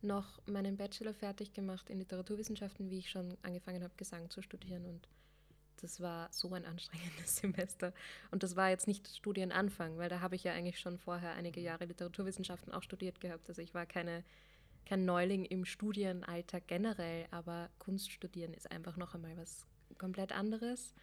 noch 0.01 0.41
meinen 0.47 0.77
Bachelor 0.77 1.13
fertig 1.13 1.53
gemacht 1.53 1.91
in 1.91 1.99
Literaturwissenschaften, 1.99 2.89
wie 2.89 2.97
ich 2.97 3.11
schon 3.11 3.37
angefangen 3.43 3.83
habe, 3.83 3.93
Gesang 3.97 4.31
zu 4.31 4.41
studieren. 4.41 4.83
Und 4.85 5.07
das 5.79 6.01
war 6.01 6.29
so 6.31 6.51
ein 6.53 6.65
anstrengendes 6.65 7.35
Semester. 7.37 7.93
Und 8.31 8.41
das 8.41 8.55
war 8.55 8.71
jetzt 8.71 8.87
nicht 8.87 9.07
Studienanfang, 9.07 9.99
weil 9.99 10.09
da 10.09 10.21
habe 10.21 10.35
ich 10.35 10.43
ja 10.43 10.53
eigentlich 10.53 10.79
schon 10.79 10.97
vorher 10.97 11.33
einige 11.33 11.61
Jahre 11.61 11.85
Literaturwissenschaften 11.85 12.73
auch 12.73 12.81
studiert 12.81 13.21
gehabt. 13.21 13.47
Also 13.47 13.61
ich 13.61 13.75
war 13.75 13.85
keine, 13.85 14.23
kein 14.87 15.05
Neuling 15.05 15.45
im 15.45 15.65
Studienalltag 15.65 16.67
generell, 16.67 17.27
aber 17.29 17.69
Kunst 17.77 18.11
studieren 18.11 18.55
ist 18.55 18.71
einfach 18.71 18.97
noch 18.97 19.13
einmal 19.13 19.37
was 19.37 19.67
komplett 19.99 20.31
anderes. 20.31 20.95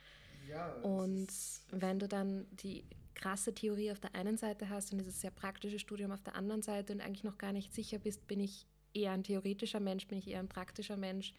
Ja, 0.49 0.73
und 0.83 1.29
wenn 1.71 2.01
du 2.01 2.09
dann 2.09 2.49
die 2.51 2.85
krasse 3.15 3.55
Theorie 3.55 3.93
auf 3.93 4.01
der 4.01 4.15
einen 4.15 4.37
Seite 4.37 4.69
hast 4.69 4.93
und 4.93 4.99
dieses 4.99 5.21
sehr 5.21 5.31
praktische 5.31 5.79
Studium 5.79 6.13
auf 6.13 6.23
der 6.23 6.35
anderen 6.35 6.63
Seite 6.63 6.93
und 6.93 7.01
eigentlich 7.01 7.25
noch 7.25 7.39
gar 7.39 7.53
nicht 7.53 7.73
sicher 7.73 7.99
bist, 7.99 8.27
bin 8.27 8.41
ich 8.41 8.67
eher 8.95 9.13
ein 9.13 9.25
theoretischer 9.25 9.81
Mensch, 9.81 10.07
bin 10.07 10.19
ich 10.19 10.29
eher 10.29 10.41
ein 10.41 10.49
praktischer 10.49 10.97
Mensch, 10.97 11.33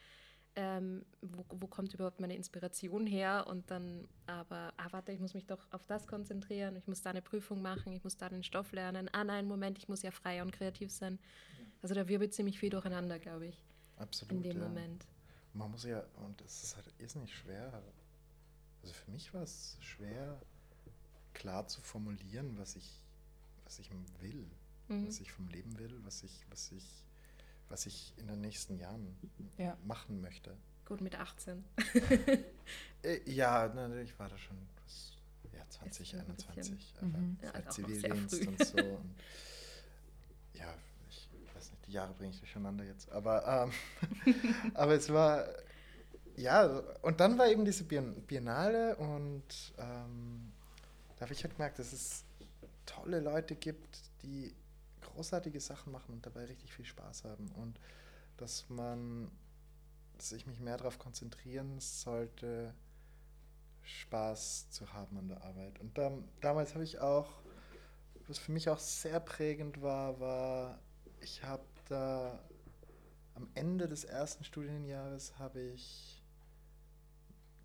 ähm, 0.56 1.06
wo, 1.22 1.46
wo, 1.50 1.68
kommt 1.68 1.94
überhaupt 1.94 2.20
meine 2.20 2.36
Inspiration 2.36 3.08
her 3.08 3.46
und 3.48 3.72
dann 3.72 4.08
aber, 4.26 4.74
ah 4.76 4.88
warte, 4.92 5.12
ich 5.14 5.20
muss 5.20 5.34
mich 5.34 5.46
doch 5.46 5.66
auf 5.72 5.86
das 5.86 6.08
konzentrieren, 6.08 6.76
ich 6.76 6.88
muss 6.88 7.02
da 7.02 7.12
eine 7.12 7.22
Prüfung 7.22 7.62
machen, 7.62 7.94
ich 7.94 8.04
muss 8.04 8.18
da 8.18 8.28
den 8.28 8.44
Stoff 8.44 8.74
lernen, 8.74 9.10
ah 9.14 9.24
nein, 9.24 9.48
Moment, 9.48 9.78
ich 9.78 9.88
muss 9.88 10.02
ja 10.02 10.12
frei 10.12 10.42
und 10.42 10.52
kreativ 10.52 10.92
sein. 10.92 11.20
Also 11.82 11.96
da 11.96 12.08
wirbelt 12.08 12.34
ziemlich 12.34 12.60
viel 12.60 12.70
durcheinander, 12.70 13.18
glaube 13.18 13.48
ich. 13.48 13.64
Absolut. 13.98 14.34
In 14.34 14.44
dem 14.44 14.58
ja. 14.58 14.68
Moment. 14.68 15.08
Man 15.54 15.72
muss 15.72 15.86
ja, 15.86 16.04
und 16.26 16.42
es 16.42 16.64
ist 16.64 16.76
halt 16.76 16.94
irrsinnig 17.00 17.34
schwer, 17.34 17.82
also 18.82 18.94
für 18.94 19.12
mich 19.12 19.34
war 19.34 19.44
es 19.44 19.78
schwer, 19.80 20.42
klar 21.42 21.68
zu 21.68 21.82
formulieren, 21.82 22.56
was 22.60 22.76
ich, 22.76 23.02
was 23.66 23.80
ich 23.80 23.90
will, 24.20 24.46
mhm. 24.90 25.08
was 25.08 25.20
ich 25.20 25.32
vom 25.32 25.48
Leben 25.48 25.78
will, 25.80 26.00
was 26.04 26.22
ich, 26.22 26.46
was 26.52 26.72
ich, 26.72 26.86
was 27.68 27.88
ich 27.88 28.14
in 28.18 28.28
den 28.28 28.42
nächsten 28.42 28.78
Jahren 28.78 29.18
ja. 29.58 29.76
machen 29.84 30.22
möchte. 30.22 30.56
Gut, 30.86 31.02
mit 31.02 31.16
18. 31.16 31.64
äh, 33.02 33.32
ja, 33.32 33.68
natürlich 33.70 34.18
war 34.20 34.30
da 34.30 34.38
schon 34.38 34.56
was 34.84 35.14
ja, 35.52 35.64
ist 35.64 35.82
ein 35.82 35.92
2021, 35.92 36.78
bisschen- 36.78 36.98
aber 37.10 37.18
Mhm. 37.18 37.38
Ja, 37.42 37.54
halt 37.54 37.74
sehr 37.74 37.86
Zivildienst 37.86 38.48
und 38.48 38.66
so. 38.66 38.78
Und 38.78 39.16
ja, 40.54 40.74
ich 41.10 41.28
weiß 41.56 41.72
nicht, 41.72 41.88
die 41.88 41.92
Jahre 41.94 42.14
bringe 42.14 42.30
ich 42.34 42.40
durcheinander 42.40 42.84
jetzt. 42.84 43.12
Aber, 43.12 43.72
ähm, 44.28 44.34
aber 44.76 44.94
es 44.94 45.10
war, 45.10 45.48
ja, 46.36 46.68
und 47.02 47.20
dann 47.20 47.36
war 47.40 47.48
eben 47.48 47.66
diese 47.66 47.84
Bien- 47.86 48.22
Biennale 48.28 48.96
und 48.98 49.74
ähm, 49.80 50.51
da 51.22 51.26
habe 51.26 51.36
ich 51.36 51.44
halt 51.44 51.54
gemerkt, 51.54 51.78
dass 51.78 51.94
es 51.94 52.26
tolle 52.88 53.20
Leute 53.20 53.56
gibt, 53.56 54.10
die 54.24 54.56
großartige 55.02 55.60
Sachen 55.60 55.92
machen 55.92 56.16
und 56.16 56.26
dabei 56.26 56.46
richtig 56.46 56.74
viel 56.74 56.84
Spaß 56.84 57.26
haben. 57.26 57.48
Und 57.52 57.80
dass 58.38 58.68
man, 58.70 59.30
dass 60.18 60.32
ich 60.32 60.48
mich 60.48 60.60
mehr 60.60 60.78
darauf 60.78 60.98
konzentrieren 60.98 61.80
sollte, 61.80 62.74
Spaß 63.84 64.72
zu 64.72 64.94
haben 64.94 65.16
an 65.16 65.28
der 65.28 65.44
Arbeit. 65.44 65.80
Und 65.80 65.96
dam 65.96 66.28
damals 66.40 66.74
habe 66.74 66.86
ich 66.86 66.98
auch, 66.98 67.44
was 68.28 68.40
für 68.40 68.52
mich 68.52 68.68
auch 68.70 68.80
sehr 68.80 69.20
prägend 69.20 69.84
war, 69.84 70.20
war, 70.20 70.80
ich 71.20 71.44
habe 71.44 71.68
da 71.88 72.44
am 73.36 73.48
Ende 73.54 73.88
des 73.88 74.06
ersten 74.06 74.44
Studienjahres 74.44 75.38
habe 75.38 75.62
ich 75.62 76.21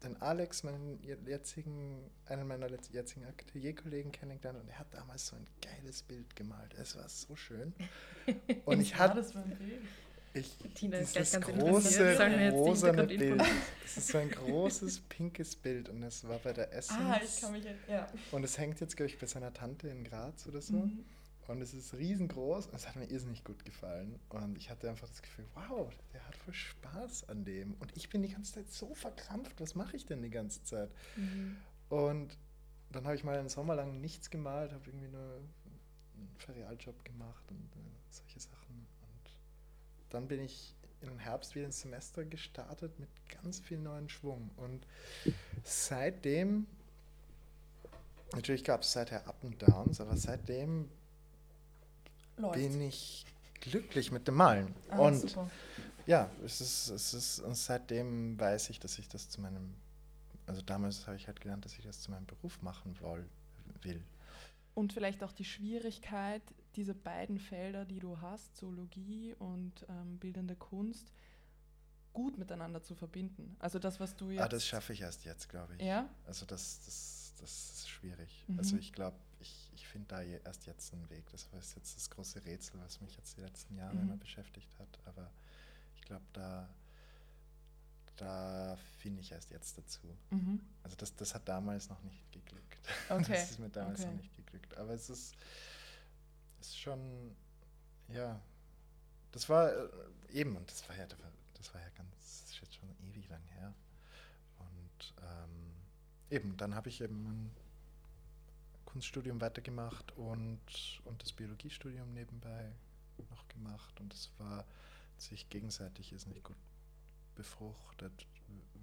den 0.07 0.21
Alex, 0.23 0.63
meinen 0.63 0.99
jetzigen, 1.27 2.11
einen 2.27 2.47
meiner 2.47 2.69
jetzigen 2.93 3.27
Atelierkollegen 3.27 4.13
kennengelernt 4.13 4.61
und 4.61 4.69
er 4.69 4.79
hat 4.79 4.93
damals 4.93 5.27
so 5.27 5.37
ein 5.37 5.47
geiles 5.63 6.03
Bild 6.03 6.35
gemalt. 6.37 6.75
Es 6.75 6.97
war 6.97 7.09
so 7.09 7.37
schön. 7.37 7.75
Und 8.65 8.81
ich 8.81 8.97
hatte 8.97 9.25
ich, 10.37 10.55
Tina 10.75 10.99
ist 10.99 11.17
dieses 11.17 11.33
ganz 11.33 11.47
große, 11.47 12.51
rosane 12.51 13.05
Bild. 13.07 13.43
Es 13.85 13.97
ist 13.97 14.09
so 14.09 14.19
ein 14.19 14.31
großes, 14.31 15.01
pinkes 15.09 15.57
Bild 15.57 15.89
und 15.89 16.03
es 16.03 16.29
war 16.29 16.39
bei 16.39 16.53
der 16.53 16.71
Essence. 16.75 17.01
Ah, 17.01 17.21
ich 17.25 17.41
kann 17.41 17.53
mich. 17.53 17.65
Ja. 17.89 18.07
und 18.33 18.45
es 18.45 18.59
hängt 18.59 18.79
jetzt, 18.81 18.99
glaube 18.99 19.09
ich, 19.11 19.19
bei 19.19 19.27
seiner 19.27 19.55
Tante 19.55 19.89
in 19.89 20.05
Graz 20.05 20.47
oder 20.47 20.61
so. 20.61 20.75
Mhm. 20.75 21.07
Und 21.49 21.63
es 21.63 21.75
ist 21.75 21.95
riesengroß 21.95 22.67
und 22.67 22.75
es 22.75 22.89
hat 22.89 22.97
mir 22.97 23.09
irrsinnig 23.09 23.45
gut 23.45 23.65
gefallen. 23.65 24.19
Und 24.31 24.59
ich 24.59 24.69
hatte 24.69 24.91
einfach 24.91 25.09
das 25.09 25.23
Gefühl, 25.23 25.45
wow, 25.55 25.93
der 26.13 26.27
hat 26.27 26.37
voll 26.37 26.55
Spaß 26.55 27.29
an 27.29 27.45
dem. 27.45 27.75
Und 27.75 27.97
ich 27.97 28.09
bin 28.09 28.23
die 28.23 28.31
ganze 28.31 28.55
Zeit 28.55 28.71
so 28.71 28.95
verkrampft, 28.95 29.61
was 29.61 29.75
mache 29.75 29.97
ich 29.97 30.07
denn 30.07 30.23
die 30.23 30.31
ganze 30.31 30.65
Zeit? 30.65 30.91
Mhm. 31.17 31.57
Und 31.89 32.37
dann 32.91 33.05
habe 33.05 33.15
ich 33.15 33.23
mal 33.23 33.39
einen 33.39 33.49
Sommer 33.49 33.77
lang 33.77 34.01
nichts 34.01 34.31
gemalt, 34.31 34.73
habe 34.73 34.83
irgendwie 34.87 35.09
nur 35.09 35.21
einen 35.21 36.37
Ferialjob 36.39 37.05
gemacht 37.05 37.45
und 37.51 37.77
äh, 37.77 37.81
solche 38.11 38.41
Sachen. 38.41 38.87
Und 39.03 39.31
dann 40.11 40.27
bin 40.27 40.41
ich 40.41 40.75
im 41.03 41.19
Herbst 41.19 41.55
wieder 41.55 41.67
ins 41.67 41.81
Semester 41.81 42.25
gestartet 42.25 42.99
mit 42.99 43.09
ganz 43.43 43.61
viel 43.61 43.79
neuen 43.79 44.09
Schwung. 44.09 44.51
Und 44.57 44.87
seitdem, 45.63 46.67
natürlich 48.33 48.65
gab 48.65 48.83
es 48.83 48.93
seither 48.93 49.27
Up 49.29 49.37
und 49.43 49.63
Downs, 49.63 50.01
aber 50.01 50.17
seitdem 50.17 50.89
Läuft. 52.37 52.55
bin 52.55 52.81
ich 52.81 53.25
glücklich 53.61 54.13
mit 54.13 54.29
dem 54.29 54.35
Malen. 54.35 54.75
Ah, 54.89 54.99
und 54.99 55.15
super. 55.17 55.51
ja, 56.07 56.31
es 56.45 56.61
ist, 56.61 56.89
es 56.91 57.15
ist, 57.15 57.41
und 57.41 57.57
seitdem 57.57 58.39
weiß 58.39 58.71
ich, 58.71 58.81
dass 58.81 58.99
ich 58.99 59.09
das 59.09 59.29
zu 59.29 59.41
meinem, 59.41 59.75
also 60.47 60.63
damals 60.63 61.07
habe 61.07 61.17
ich 61.17 61.27
halt 61.27 61.41
gelernt, 61.41 61.65
dass 61.65 61.79
ich 61.79 61.85
das 61.85 62.01
zu 62.01 62.11
meinem 62.11 62.27
Beruf 62.27 62.61
machen 62.63 62.97
woll, 63.01 63.27
will. 63.83 64.03
Und 64.75 64.93
vielleicht 64.93 65.23
auch 65.25 65.33
die 65.33 65.45
Schwierigkeit, 65.45 66.43
diese 66.77 66.95
beiden 66.95 67.39
Felder, 67.39 67.87
die 67.87 67.99
du 67.99 68.21
hast, 68.21 68.57
Zoologie 68.57 69.35
und 69.39 69.87
ähm, 69.89 70.19
bildende 70.19 70.55
Kunst, 70.55 71.11
gut 72.13 72.39
miteinander 72.39 72.83
zu 72.83 72.95
verbinden. 72.95 73.57
Also 73.59 73.79
das, 73.79 74.01
was 74.01 74.17
du 74.17 74.31
jetzt. 74.31 74.43
Ah, 74.43 74.49
das 74.49 74.67
schaffe 74.67 74.93
ich 74.93 75.01
erst 75.01 75.25
jetzt, 75.25 75.49
glaube 75.49 75.75
ich. 75.77 75.83
Ja? 75.83 76.09
Also 76.27 76.45
das, 76.47 76.81
das, 76.85 77.35
das 77.41 77.71
ist 77.71 77.89
schwierig. 77.89 78.45
Mhm. 78.49 78.59
Also 78.59 78.77
ich 78.77 78.93
glaube, 78.93 79.17
ich, 79.77 79.87
finde 79.87 80.09
da 80.09 80.23
erst 80.23 80.67
jetzt 80.67 80.93
einen 80.93 81.09
Weg. 81.11 81.25
Das 81.31 81.51
war 81.53 81.61
jetzt 81.61 81.77
das 81.97 82.11
große 82.11 82.45
Rätsel, 82.45 82.81
was 82.81 83.01
mich 83.01 83.17
jetzt 83.17 83.37
die 83.37 83.43
letzten 83.43 83.77
Jahre 83.77 83.95
Mhm. 83.95 84.03
immer 84.03 84.17
beschäftigt 84.17 84.69
hat. 84.79 84.99
Aber 85.07 85.31
ich 85.95 86.03
glaube, 86.03 86.25
da, 86.33 86.69
da 88.17 88.77
finde 88.99 89.21
ich 89.21 89.33
erst 89.33 89.51
jetzt 89.51 89.77
dazu. 89.79 90.07
Mhm. 90.31 90.61
Also 90.83 90.97
das, 90.97 91.15
das 91.15 91.35
hat 91.35 91.47
damals 91.49 91.89
noch 91.89 92.03
nicht 92.03 92.31
geglückt. 92.33 92.79
Okay, 93.11 93.33
Das 93.33 93.51
ist 93.53 93.59
mir 93.59 93.69
damals 93.71 94.01
okay. 94.01 94.11
noch 94.11 94.17
nicht 94.17 94.35
geglückt. 94.37 94.77
Aber 94.77 94.93
es 94.95 95.09
ist, 95.11 95.35
ist 96.61 96.79
schon, 96.79 97.37
ja, 98.09 98.41
das 99.33 99.49
war 99.49 99.71
äh, 99.73 99.89
eben, 100.31 100.57
und 100.57 100.71
das 100.71 100.89
war 100.89 100.97
ja, 100.97 101.07
das 101.55 101.75
war 101.75 101.81
ja 101.81 101.89
ganz, 101.91 102.11
das 102.17 102.51
ist 102.51 102.61
jetzt 102.61 102.75
schon 102.75 102.89
ewig 103.11 103.29
lang 103.29 103.43
her. 103.59 103.75
Und 104.59 105.15
ähm, 105.23 105.73
eben, 106.31 106.57
dann 106.57 106.75
habe 106.75 106.89
ich 106.89 107.01
eben 107.01 107.51
Kunststudium 108.97 109.43
weitergemacht 109.43 110.17
und, 110.17 110.59
und 111.05 111.23
das 111.23 111.31
Biologiestudium 111.31 112.15
nebenbei 112.15 112.73
noch 113.29 113.47
gemacht. 113.49 114.01
Und 114.01 114.11
das 114.11 114.31
war 114.39 114.65
sich 115.19 115.51
gegenseitig 115.51 116.15
ist 116.15 116.27
nicht 116.27 116.43
gut 116.43 116.57
befruchtet, 117.35 118.27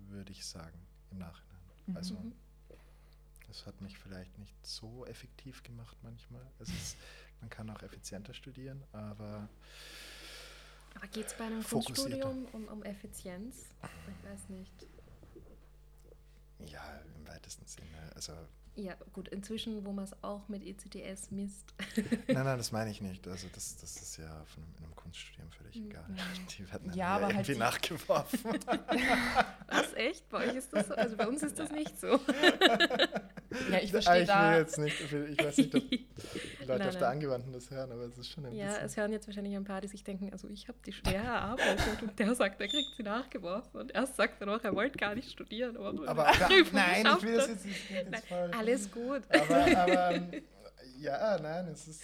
würde 0.09 0.31
ich 0.31 0.45
sagen, 0.45 0.77
im 1.09 1.17
Nachhinein. 1.17 1.61
Mhm. 1.87 1.97
Also 1.97 2.15
das 3.47 3.65
hat 3.65 3.81
mich 3.81 3.97
vielleicht 3.97 4.37
nicht 4.37 4.53
so 4.61 5.03
effektiv 5.07 5.63
gemacht 5.63 5.97
manchmal. 6.03 6.45
Es 6.59 6.69
ist, 6.69 6.95
man 7.41 7.49
kann 7.49 7.67
auch 7.71 7.81
effizienter 7.81 8.35
studieren, 8.35 8.83
aber 8.91 9.49
Aber 10.93 11.07
geht 11.07 11.25
es 11.25 11.33
bei 11.33 11.45
einem. 11.45 11.63
Kunststudium 11.63 12.45
um, 12.51 12.67
um 12.67 12.83
Effizienz? 12.83 13.65
Ich 13.81 14.29
weiß 14.29 14.49
nicht. 14.49 14.87
ja, 16.67 17.01
im 17.17 17.27
weitesten 17.27 17.65
Sinne. 17.65 18.11
Also, 18.13 18.33
Ja, 18.75 18.95
gut, 19.13 19.27
inzwischen, 19.27 19.85
wo 19.85 19.91
man 19.91 20.05
es 20.05 20.11
auch 20.23 20.47
mit 20.49 20.63
ECTS 20.65 21.29
misst. 21.29 21.73
nein, 22.27 22.43
nein, 22.45 22.57
das 22.57 22.71
meine 22.71 22.89
ich 22.89 23.01
nicht. 23.01 23.27
Also, 23.27 23.47
das, 23.53 23.77
das 23.77 23.97
ist 23.97 24.17
ja 24.17 24.43
von 24.45 24.63
einem, 24.63 24.73
in 24.79 24.83
einem 24.85 24.95
Kunststudium 24.95 25.51
völlig 25.51 25.75
egal. 25.75 26.03
Die 26.57 26.71
werden 26.71 26.87
dann 26.89 26.97
Ja, 26.97 27.19
halt 27.21 27.29
irgendwie 27.33 27.53
die- 27.53 27.59
nachgeworfen. 27.59 28.39
Was, 29.67 29.93
echt? 29.93 30.27
Bei 30.29 30.47
euch 30.49 30.55
ist 30.55 30.73
das 30.73 30.87
so? 30.87 30.95
Also 30.95 31.15
bei 31.15 31.27
uns 31.27 31.43
ist 31.43 31.59
das 31.59 31.69
nicht 31.71 31.99
so. 31.99 32.19
Ja, 33.71 33.77
ich 33.79 33.91
verstehe 33.91 34.21
ich 34.21 34.27
da. 34.27 34.51
will 34.51 34.57
jetzt 34.59 34.77
nicht, 34.77 35.01
ich 35.01 35.43
weiß 35.45 35.57
nicht, 35.57 35.75
ob 35.75 35.89
die 35.89 36.07
Leute 36.65 36.79
Nein, 36.79 36.87
auf 36.89 36.97
der. 36.97 37.09
Angewandten 37.09 37.53
das 37.53 37.69
hören, 37.71 37.91
aber 37.91 38.03
es 38.03 38.17
ist 38.17 38.29
schon 38.29 38.45
ein 38.45 38.53
Ja, 38.55 38.67
bisschen. 38.67 38.85
es 38.85 38.97
hören 38.97 39.11
jetzt 39.11 39.27
wahrscheinlich 39.27 39.55
ein 39.55 39.63
paar, 39.63 39.81
die 39.81 39.87
sich 39.87 40.03
denken, 40.03 40.31
also 40.31 40.47
ich 40.49 40.67
habe 40.67 40.77
die 40.85 40.93
schwer 40.93 41.21
erarbeitet 41.23 42.01
und 42.01 42.17
der 42.19 42.35
sagt, 42.35 42.59
er 42.61 42.67
kriegt 42.67 42.89
sie 42.97 43.03
nachgeworfen 43.03 43.79
und 43.81 43.91
erst 43.93 44.15
sagt 44.15 44.41
er 44.41 44.47
noch, 44.47 44.63
er 44.63 44.75
wollte 44.75 44.97
gar 44.97 45.15
nicht 45.15 45.29
studieren. 45.31 45.77
Aber, 45.77 46.07
aber 46.07 46.31
da, 46.39 46.49
nein, 46.71 47.05
ich 47.17 47.23
will 47.23 47.35
das 47.37 47.47
jetzt 47.49 47.65
nicht, 47.65 47.89
jetzt 47.89 48.25
falsch. 48.27 48.55
Alles 48.57 48.91
gut. 48.91 49.21
Aber, 49.29 49.77
aber 49.77 50.11
ähm, 50.15 50.31
ja, 50.99 51.37
nein, 51.39 51.67
es 51.67 51.87
ist. 51.87 52.01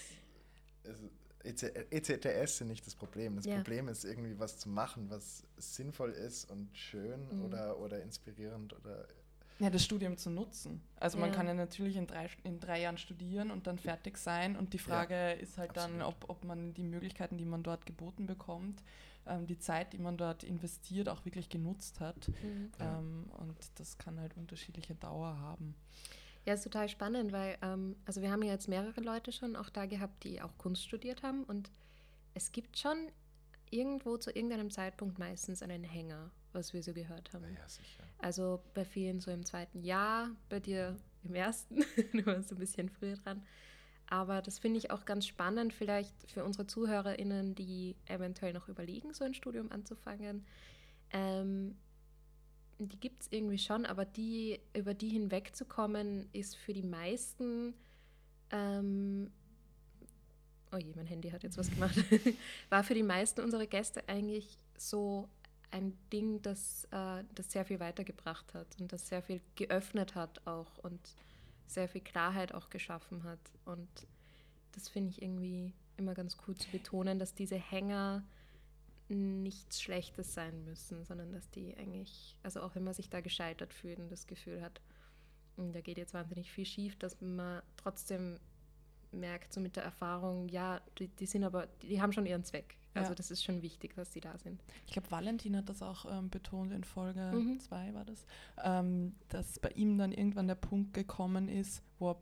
Es, 0.83 0.97
EC 1.41 1.87
ECTS 1.89 2.57
sind 2.57 2.67
nicht 2.67 2.85
das 2.85 2.95
Problem. 2.95 3.37
Das 3.37 3.45
Ja. 3.45 3.55
Problem 3.55 3.87
ist 3.87 4.03
irgendwie 4.03 4.37
was 4.37 4.57
zu 4.59 4.67
machen, 4.67 5.09
was 5.09 5.43
sinnvoll 5.57 6.11
ist 6.11 6.49
und 6.51 6.69
schön 6.75 7.27
Mhm. 7.31 7.45
oder, 7.45 7.79
oder 7.79 8.01
inspirierend 8.01 8.73
oder. 8.73 9.07
Ja, 9.59 9.69
das 9.69 9.83
Studium 9.83 10.17
zu 10.17 10.29
nutzen. 10.29 10.81
Also 10.95 11.17
man 11.17 11.29
Ja. 11.29 11.35
kann 11.35 11.47
ja 11.47 11.53
natürlich 11.53 11.97
in 11.97 12.07
drei, 12.07 12.29
in 12.43 12.59
drei 12.61 12.81
Jahren 12.81 12.97
studieren 12.97 13.51
und 13.51 13.67
dann 13.67 13.77
fertig 13.77 14.17
sein. 14.17 14.55
Und 14.55 14.73
die 14.73 14.79
Frage 14.79 15.33
ist 15.33 15.57
halt 15.57 15.75
dann, 15.75 16.01
absolut. 16.01 16.23
ob, 16.23 16.29
ob 16.29 16.43
man 16.45 16.73
die 16.73 16.83
Möglichkeiten, 16.83 17.37
die 17.37 17.43
man 17.45 17.61
dort 17.61 17.85
geboten 17.85 18.25
bekommt, 18.25 18.81
ähm, 19.27 19.47
die 19.47 19.59
Zeit, 19.59 19.91
die 19.91 19.97
man 19.97 20.15
dort 20.15 20.43
investiert, 20.45 21.09
auch 21.09 21.25
wirklich 21.25 21.49
genutzt 21.49 21.99
hat. 21.99 22.29
Mhm. 22.41 22.71
Ja. 22.79 22.99
Ähm, 22.99 23.29
und 23.37 23.55
das 23.75 23.97
kann 23.97 24.17
halt 24.19 24.37
unterschiedliche 24.37 24.95
Dauer 24.95 25.37
haben. 25.39 25.75
Ja, 26.45 26.53
ist 26.53 26.63
total 26.63 26.87
spannend, 26.87 27.33
weil, 27.33 27.57
ähm, 27.61 27.97
also 28.05 28.21
wir 28.21 28.31
haben 28.31 28.41
ja 28.43 28.53
jetzt 28.53 28.69
mehrere 28.69 29.01
Leute 29.01 29.33
schon 29.33 29.57
auch 29.57 29.69
da 29.69 29.85
gehabt, 29.85 30.23
die 30.23 30.41
auch 30.41 30.57
Kunst 30.57 30.83
studiert 30.85 31.21
haben 31.21 31.43
und 31.43 31.69
es 32.33 32.53
gibt 32.53 32.77
schon 32.79 33.11
irgendwo 33.69 34.17
zu 34.17 34.31
irgendeinem 34.31 34.71
Zeitpunkt 34.71 35.19
meistens 35.19 35.61
einen 35.61 35.83
Hänger, 35.83 36.31
was 36.53 36.73
wir 36.73 36.83
so 36.83 36.93
gehört 36.93 37.31
haben. 37.33 37.55
Ja, 37.55 37.67
sicher. 37.67 38.03
Also 38.19 38.61
bei 38.73 38.85
vielen 38.85 39.19
so 39.19 39.31
im 39.31 39.45
zweiten 39.45 39.81
Jahr, 39.83 40.29
bei 40.49 40.59
dir 40.59 40.97
im 41.23 41.35
ersten, 41.35 41.77
du 42.13 42.25
warst 42.25 42.51
ein 42.51 42.57
bisschen 42.57 42.89
früher 42.89 43.15
dran. 43.15 43.43
Aber 44.07 44.41
das 44.41 44.57
finde 44.57 44.79
ich 44.79 44.89
auch 44.89 45.05
ganz 45.05 45.27
spannend, 45.27 45.71
vielleicht 45.71 46.31
für 46.31 46.43
unsere 46.43 46.65
ZuhörerInnen, 46.65 47.53
die 47.53 47.95
eventuell 48.05 48.53
noch 48.53 48.67
überlegen, 48.67 49.13
so 49.13 49.23
ein 49.23 49.35
Studium 49.35 49.71
anzufangen. 49.71 50.45
Ähm, 51.11 51.75
die 52.79 52.99
gibt 52.99 53.21
es 53.21 53.27
irgendwie 53.31 53.57
schon, 53.59 53.85
aber 53.85 54.05
die, 54.05 54.59
über 54.73 54.93
die 54.93 55.09
hinwegzukommen, 55.09 56.29
ist 56.31 56.55
für 56.55 56.73
die 56.73 56.83
meisten. 56.83 57.75
Ähm, 58.51 59.29
oh 60.71 60.77
je, 60.77 60.93
mein 60.95 61.05
Handy 61.05 61.29
hat 61.29 61.43
jetzt 61.43 61.57
was 61.57 61.69
gemacht. 61.69 61.95
War 62.69 62.83
für 62.83 62.95
die 62.95 63.03
meisten 63.03 63.41
unserer 63.41 63.67
Gäste 63.67 64.07
eigentlich 64.07 64.57
so 64.77 65.27
ein 65.71 65.97
Ding, 66.11 66.41
das, 66.41 66.85
äh, 66.91 67.23
das 67.35 67.51
sehr 67.51 67.65
viel 67.65 67.79
weitergebracht 67.79 68.53
hat 68.53 68.67
und 68.79 68.91
das 68.91 69.07
sehr 69.07 69.21
viel 69.21 69.41
geöffnet 69.55 70.15
hat 70.15 70.45
auch 70.47 70.77
und 70.79 70.99
sehr 71.67 71.87
viel 71.87 72.01
Klarheit 72.01 72.53
auch 72.53 72.69
geschaffen 72.69 73.23
hat. 73.23 73.39
Und 73.65 73.87
das 74.71 74.89
finde 74.89 75.11
ich 75.11 75.21
irgendwie 75.21 75.73
immer 75.97 76.13
ganz 76.13 76.37
cool 76.47 76.55
zu 76.55 76.69
betonen, 76.71 77.19
dass 77.19 77.35
diese 77.35 77.57
Hänger 77.57 78.23
nichts 79.09 79.81
Schlechtes 79.81 80.33
sein 80.33 80.63
müssen, 80.65 81.03
sondern 81.03 81.31
dass 81.31 81.49
die 81.49 81.75
eigentlich, 81.77 82.35
also 82.43 82.61
auch 82.61 82.75
wenn 82.75 82.83
man 82.83 82.93
sich 82.93 83.09
da 83.09 83.21
gescheitert 83.21 83.73
fühlt 83.73 83.99
und 83.99 84.11
das 84.11 84.27
Gefühl 84.27 84.61
hat, 84.61 84.81
und 85.57 85.73
da 85.73 85.81
geht 85.81 85.97
jetzt 85.97 86.13
wahnsinnig 86.13 86.51
viel 86.51 86.65
schief, 86.65 86.95
dass 86.97 87.19
man 87.19 87.61
trotzdem 87.75 88.39
merkt, 89.11 89.51
so 89.51 89.59
mit 89.59 89.75
der 89.75 89.83
Erfahrung, 89.83 90.47
ja, 90.47 90.79
die, 90.97 91.07
die 91.07 91.25
sind 91.25 91.43
aber, 91.43 91.67
die 91.81 92.01
haben 92.01 92.13
schon 92.13 92.25
ihren 92.25 92.43
Zweck. 92.43 92.77
Also 92.95 93.11
Ja. 93.11 93.15
das 93.15 93.29
ist 93.31 93.43
schon 93.43 93.61
wichtig, 93.61 93.95
dass 93.95 94.09
die 94.09 94.19
da 94.19 94.37
sind. 94.37 94.63
Ich 94.87 94.93
glaube, 94.93 95.11
Valentin 95.11 95.55
hat 95.55 95.69
das 95.69 95.81
auch 95.81 96.05
ähm, 96.11 96.29
betont 96.29 96.71
in 96.71 96.83
Folge 96.83 97.31
Mhm. 97.33 97.59
2 97.59 97.93
war 97.93 98.05
das, 98.05 98.25
ähm, 98.63 99.15
dass 99.29 99.59
bei 99.59 99.69
ihm 99.69 99.97
dann 99.97 100.11
irgendwann 100.11 100.47
der 100.47 100.55
Punkt 100.55 100.93
gekommen 100.93 101.47
ist, 101.49 101.83
wo 101.99 102.11
er 102.11 102.17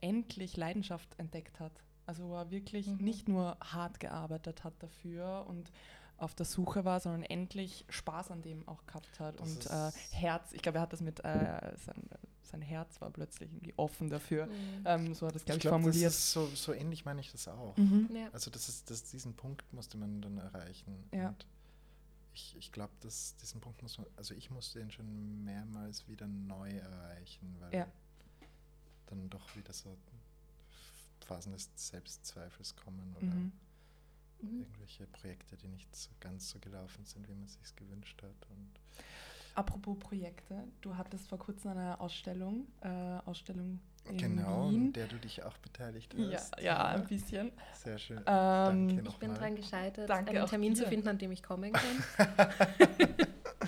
endlich 0.00 0.56
Leidenschaft 0.56 1.18
entdeckt 1.18 1.60
hat. 1.60 1.72
Also 2.06 2.28
wo 2.28 2.34
er 2.34 2.50
wirklich 2.50 2.88
Mhm. 2.88 2.96
nicht 3.04 3.28
nur 3.28 3.56
hart 3.62 4.00
gearbeitet 4.00 4.64
hat 4.64 4.74
dafür 4.82 5.46
und 5.48 5.70
auf 6.18 6.34
der 6.34 6.46
Suche 6.46 6.84
war, 6.84 7.00
sondern 7.00 7.22
endlich 7.22 7.84
Spaß 7.88 8.30
an 8.30 8.42
dem 8.42 8.68
auch 8.68 8.84
gehabt 8.86 9.18
hat. 9.18 9.40
Das 9.40 9.48
und 9.56 9.66
äh, 9.66 9.90
Herz, 10.10 10.52
ich 10.52 10.62
glaube, 10.62 10.78
er 10.78 10.82
hat 10.82 10.92
das 10.92 11.00
mit, 11.00 11.20
äh, 11.24 11.76
sein, 11.76 12.08
sein 12.44 12.62
Herz 12.62 13.00
war 13.00 13.10
plötzlich 13.10 13.50
irgendwie 13.50 13.74
offen 13.76 14.10
dafür. 14.10 14.46
Mhm. 14.46 14.52
Ähm, 14.84 15.14
so 15.14 15.26
hat 15.26 15.36
es, 15.36 15.44
glaube 15.44 15.56
ich, 15.58 15.62
glaub, 15.62 15.72
formuliert. 15.74 16.06
Das 16.06 16.14
ist 16.18 16.32
so, 16.32 16.46
so 16.54 16.72
ähnlich 16.72 17.04
meine 17.04 17.20
ich 17.20 17.30
das 17.32 17.48
auch. 17.48 17.76
Mhm. 17.76 18.08
Ja. 18.14 18.28
Also 18.32 18.50
das 18.50 18.68
ist, 18.68 18.90
das, 18.90 19.04
diesen 19.04 19.34
Punkt 19.34 19.64
musste 19.72 19.96
man 19.96 20.20
dann 20.20 20.38
erreichen. 20.38 21.04
Ja. 21.12 21.28
Und 21.28 21.46
ich, 22.34 22.56
ich 22.58 22.72
glaube, 22.72 22.92
dass 23.00 23.36
diesen 23.36 23.60
Punkt 23.60 23.82
muss 23.82 23.98
man, 23.98 24.06
also 24.16 24.34
ich 24.34 24.50
musste 24.50 24.80
ihn 24.80 24.90
schon 24.90 25.44
mehrmals 25.44 26.08
wieder 26.08 26.26
neu 26.26 26.70
erreichen, 26.70 27.56
weil 27.60 27.74
Ja. 27.74 27.86
dann 29.06 29.28
doch 29.30 29.54
wieder 29.56 29.72
so 29.72 29.96
Phasen 31.26 31.52
des 31.52 31.70
Selbstzweifels 31.76 32.74
kommen 32.76 33.14
oder 33.16 33.26
Mhm. 33.26 33.52
Mhm. 34.42 34.60
irgendwelche 34.62 35.06
Projekte, 35.06 35.56
die 35.56 35.68
nicht 35.68 35.94
so 35.94 36.10
ganz 36.18 36.50
so 36.50 36.58
gelaufen 36.58 37.04
sind, 37.04 37.28
wie 37.28 37.34
man 37.34 37.46
sich 37.46 37.76
gewünscht 37.76 38.20
hat. 38.22 38.48
Und 38.50 38.70
Apropos 39.54 39.98
Projekte, 39.98 40.64
du 40.80 40.96
hattest 40.96 41.28
vor 41.28 41.38
kurzem 41.38 41.72
eine 41.72 42.00
Ausstellung, 42.00 42.66
äh, 42.80 42.88
Ausstellung 43.26 43.80
in 44.08 44.16
genau, 44.16 44.62
an 44.68 44.70
Wien. 44.70 44.92
der 44.94 45.06
du 45.06 45.16
dich 45.16 45.42
auch 45.42 45.56
beteiligt 45.58 46.14
Ja, 46.14 46.32
hast. 46.38 46.60
ja, 46.60 46.86
ein 46.86 47.06
bisschen. 47.06 47.52
Sehr 47.74 47.98
schön. 47.98 48.16
Ähm, 48.18 48.24
Danke 48.88 49.08
Ich 49.08 49.16
bin 49.18 49.34
dran 49.34 49.54
gescheitert, 49.54 50.08
Danke 50.10 50.30
einen 50.38 50.48
Termin 50.48 50.74
zu 50.74 50.82
dir. 50.84 50.88
finden, 50.88 51.08
an 51.08 51.18
dem 51.18 51.32
ich 51.32 51.42
kommen 51.42 51.72
kann. 51.72 52.04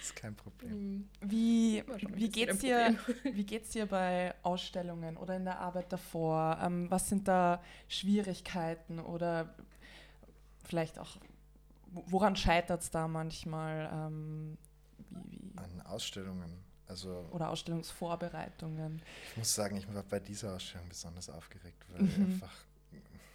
ist 0.00 0.16
kein 0.16 0.34
Problem. 0.34 0.72
Mhm. 0.72 1.08
Wie, 1.20 1.84
wie 2.14 2.28
geht's 2.30 2.54
ein 2.54 2.58
dir, 2.60 2.96
wie 3.24 3.44
geht's 3.44 3.70
dir 3.70 3.86
bei 3.86 4.34
Ausstellungen 4.42 5.16
oder 5.16 5.36
in 5.36 5.44
der 5.44 5.60
Arbeit 5.60 5.92
davor? 5.92 6.58
Ähm, 6.62 6.90
was 6.90 7.08
sind 7.08 7.28
da 7.28 7.62
Schwierigkeiten 7.88 8.98
oder 8.98 9.54
vielleicht 10.64 10.98
auch, 10.98 11.16
wo- 11.92 12.04
woran 12.06 12.34
scheitert 12.36 12.80
es 12.82 12.90
da 12.90 13.06
manchmal? 13.06 13.88
Ähm, 13.92 14.58
wie, 15.10 15.52
wie, 15.52 15.58
An 15.58 15.80
Ausstellungen. 15.82 16.64
Also 16.88 17.26
oder 17.32 17.50
Ausstellungsvorbereitungen? 17.50 19.02
ich 19.30 19.36
muss 19.36 19.54
sagen, 19.54 19.76
ich 19.76 19.92
war 19.92 20.02
bei 20.04 20.20
dieser 20.20 20.54
Ausstellung 20.54 20.88
besonders 20.88 21.28
aufgeregt, 21.28 21.84
weil 21.92 22.02
Mhm. 22.02 22.22
einfach 22.24 22.52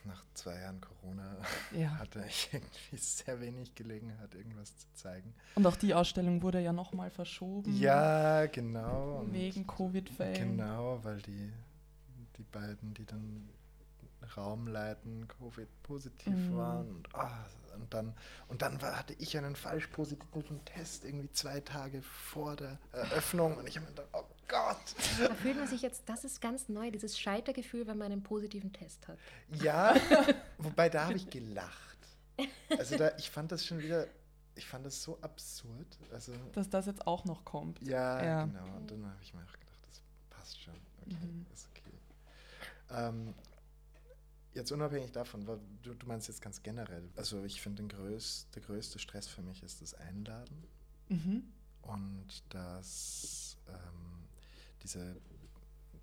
nach 0.06 0.24
zwei 0.34 0.60
Jahren 0.60 0.82
Corona 0.82 1.36
Ja. 1.72 1.90
hatte 2.00 2.24
ich 2.28 2.50
irgendwie 2.54 2.98
sehr 2.98 3.40
wenig 3.42 3.76
Gelegenheit, 3.76 4.34
irgendwas 4.34 4.76
zu 4.78 4.88
zeigen. 4.94 5.34
Und 5.56 5.68
auch 5.68 5.76
die 5.76 5.94
Ausstellung 5.94 6.42
wurde 6.42 6.60
ja 6.60 6.74
nochmal 6.74 7.12
verschoben. 7.12 7.72
Ja, 7.78 8.46
genau. 8.48 9.24
Wegen 9.30 9.68
Covid-Fällen. 9.68 10.58
Genau, 10.58 11.00
weil 11.04 11.22
die, 11.22 11.52
die 12.38 12.44
beiden, 12.44 12.94
die 12.96 13.06
dann 13.06 13.48
Raum 14.38 14.68
leiten, 14.68 15.28
Covid-positiv 15.28 16.34
Mhm. 16.34 16.58
waren. 16.58 16.88
Und, 16.96 17.16
ah, 17.16 17.46
und 17.76 17.94
dann, 17.94 18.14
und 18.48 18.62
dann 18.62 18.82
war, 18.82 18.98
hatte 19.00 19.14
ich 19.20 19.38
einen 19.38 19.56
falsch 19.56 19.88
positiven 19.88 20.64
Test 20.66 21.06
irgendwie 21.06 21.32
zwei 21.32 21.60
Tage 21.62 22.02
vor 22.02 22.56
der 22.56 22.78
Eröffnung 22.92 23.58
und 23.58 23.68
ich 23.68 23.76
habe 23.78 23.86
mir 23.88 23.92
gedacht, 23.94 24.10
oh 24.14 24.24
Gott. 24.48 24.78
Da 25.20 25.34
fühlt 25.36 25.58
man 25.58 25.68
sich 25.68 25.82
jetzt, 25.82 26.04
das 26.08 26.24
ist 26.26 26.42
ganz 26.42 26.68
neu, 26.70 26.92
dieses 26.92 27.18
Scheitergefühl, 27.20 27.88
wenn 27.88 27.98
man 27.98 28.12
einen 28.12 28.24
positiven 28.24 28.72
Test 28.74 29.08
hat. 29.08 29.18
Ja, 29.62 29.96
wobei 30.58 30.90
da 30.90 31.06
habe 31.06 31.16
ich 31.16 31.30
gelacht. 31.30 31.98
Also 32.78 32.98
da, 32.98 33.12
ich 33.18 33.30
fand 33.30 33.52
das 33.52 33.66
schon 33.66 33.80
wieder, 33.80 34.08
ich 34.56 34.66
fand 34.68 34.86
das 34.86 35.02
so 35.02 35.18
absurd. 35.22 35.98
Also 36.12 36.34
Dass 36.54 36.70
das 36.70 36.86
jetzt 36.88 37.08
auch 37.08 37.24
noch 37.26 37.46
kommt. 37.46 37.82
ja, 37.82 38.24
Ja. 38.24 38.46
genau. 38.46 38.66
Und 38.78 38.92
dann 38.92 39.06
habe 39.06 39.18
ich 39.22 39.34
mir 39.34 39.42
auch 39.42 39.52
gedacht, 39.54 39.80
das 39.90 40.02
passt 40.30 40.62
schon. 40.62 40.76
Okay, 41.06 41.16
Mhm. 41.26 41.46
ist 41.54 41.68
okay. 41.72 41.94
Ähm, 42.92 43.34
jetzt 44.54 44.72
unabhängig 44.72 45.12
davon, 45.12 45.46
du, 45.46 45.94
du 45.94 46.08
meinst 46.08 46.28
jetzt 46.28 46.42
ganz 46.42 46.62
generell. 46.64 47.10
Also 47.16 47.44
ich 47.44 47.62
finde, 47.62 47.84
größ, 47.88 48.48
der 48.56 48.62
größte 48.62 49.00
Stress 49.00 49.28
für 49.28 49.42
mich 49.42 49.64
ist 49.64 49.82
das 49.82 49.94
Einladen 49.94 50.68
Mhm. 51.10 51.44
und 51.82 52.28
das 52.50 53.58
ähm, 53.68 54.28
diese 54.84 55.18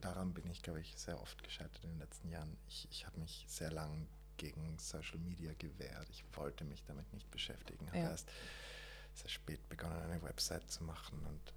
daran 0.01 0.33
bin 0.35 0.49
ich, 0.51 0.63
glaube 0.63 0.81
ich, 0.81 0.95
sehr 0.97 1.21
oft 1.21 1.43
gescheitert 1.43 1.83
in 1.83 1.91
den 1.91 1.99
letzten 1.99 2.29
Jahren. 2.29 2.57
Ich, 2.69 2.87
ich 2.91 3.07
habe 3.07 3.19
mich 3.19 3.45
sehr 3.49 3.73
lang 3.73 4.07
gegen 4.37 4.79
Social 4.79 5.19
Media 5.19 5.53
gewehrt. 5.55 6.07
Ich 6.11 6.25
wollte 6.37 6.65
mich 6.65 6.85
damit 6.85 7.13
nicht 7.13 7.29
beschäftigen. 7.33 7.87
Habe 7.89 7.99
Ja. 7.99 8.11
erst 8.11 8.29
sehr 9.15 9.29
spät 9.31 9.67
begonnen, 9.69 9.97
eine 10.01 10.23
Website 10.23 10.71
zu 10.71 10.85
machen 10.85 11.19
und, 11.27 11.53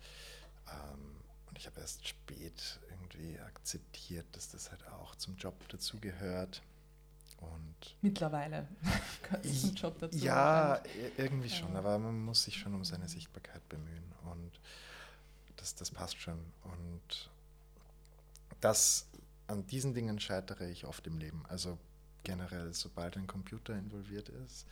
ähm, 0.72 1.18
und 1.48 1.58
ich 1.60 1.68
habe 1.68 1.80
erst 1.82 2.08
spät 2.08 2.80
irgendwie 2.90 3.38
akzeptiert, 3.40 4.26
dass 4.32 4.50
das 4.50 4.72
halt 4.72 4.88
auch 4.88 5.14
zum 5.16 5.36
Job 5.36 5.68
dazugehört. 5.70 6.64
Und 7.42 7.96
Mittlerweile 8.02 8.68
gehört 9.24 9.46
zum 9.46 9.74
Job 9.76 10.00
dazu. 10.00 10.18
ja, 10.18 10.70
wahrscheinlich. 10.80 10.96
i- 11.18 11.22
irgendwie 11.22 11.50
schon, 11.50 11.76
aber 11.76 11.98
man 12.00 12.24
muss 12.24 12.44
sich 12.44 12.56
schon 12.58 12.74
um 12.74 12.86
seine 12.86 13.10
Sichtbarkeit 13.10 13.68
bemühen 13.70 14.04
und 14.32 14.52
das, 15.58 15.76
das 15.76 15.92
passt 15.92 16.18
schon. 16.22 16.40
Und 16.64 17.30
das, 18.62 19.08
an 19.48 19.66
diesen 19.68 19.94
Dingen 19.94 20.20
scheitere 20.20 20.70
ich 20.70 20.86
oft 20.86 21.06
im 21.08 21.18
Leben. 21.18 21.44
Also 21.48 21.78
generell, 22.24 22.74
sobald 22.74 23.18
ein 23.18 23.28
Computer 23.28 23.76
involviert 23.78 24.30
ist, 24.30 24.66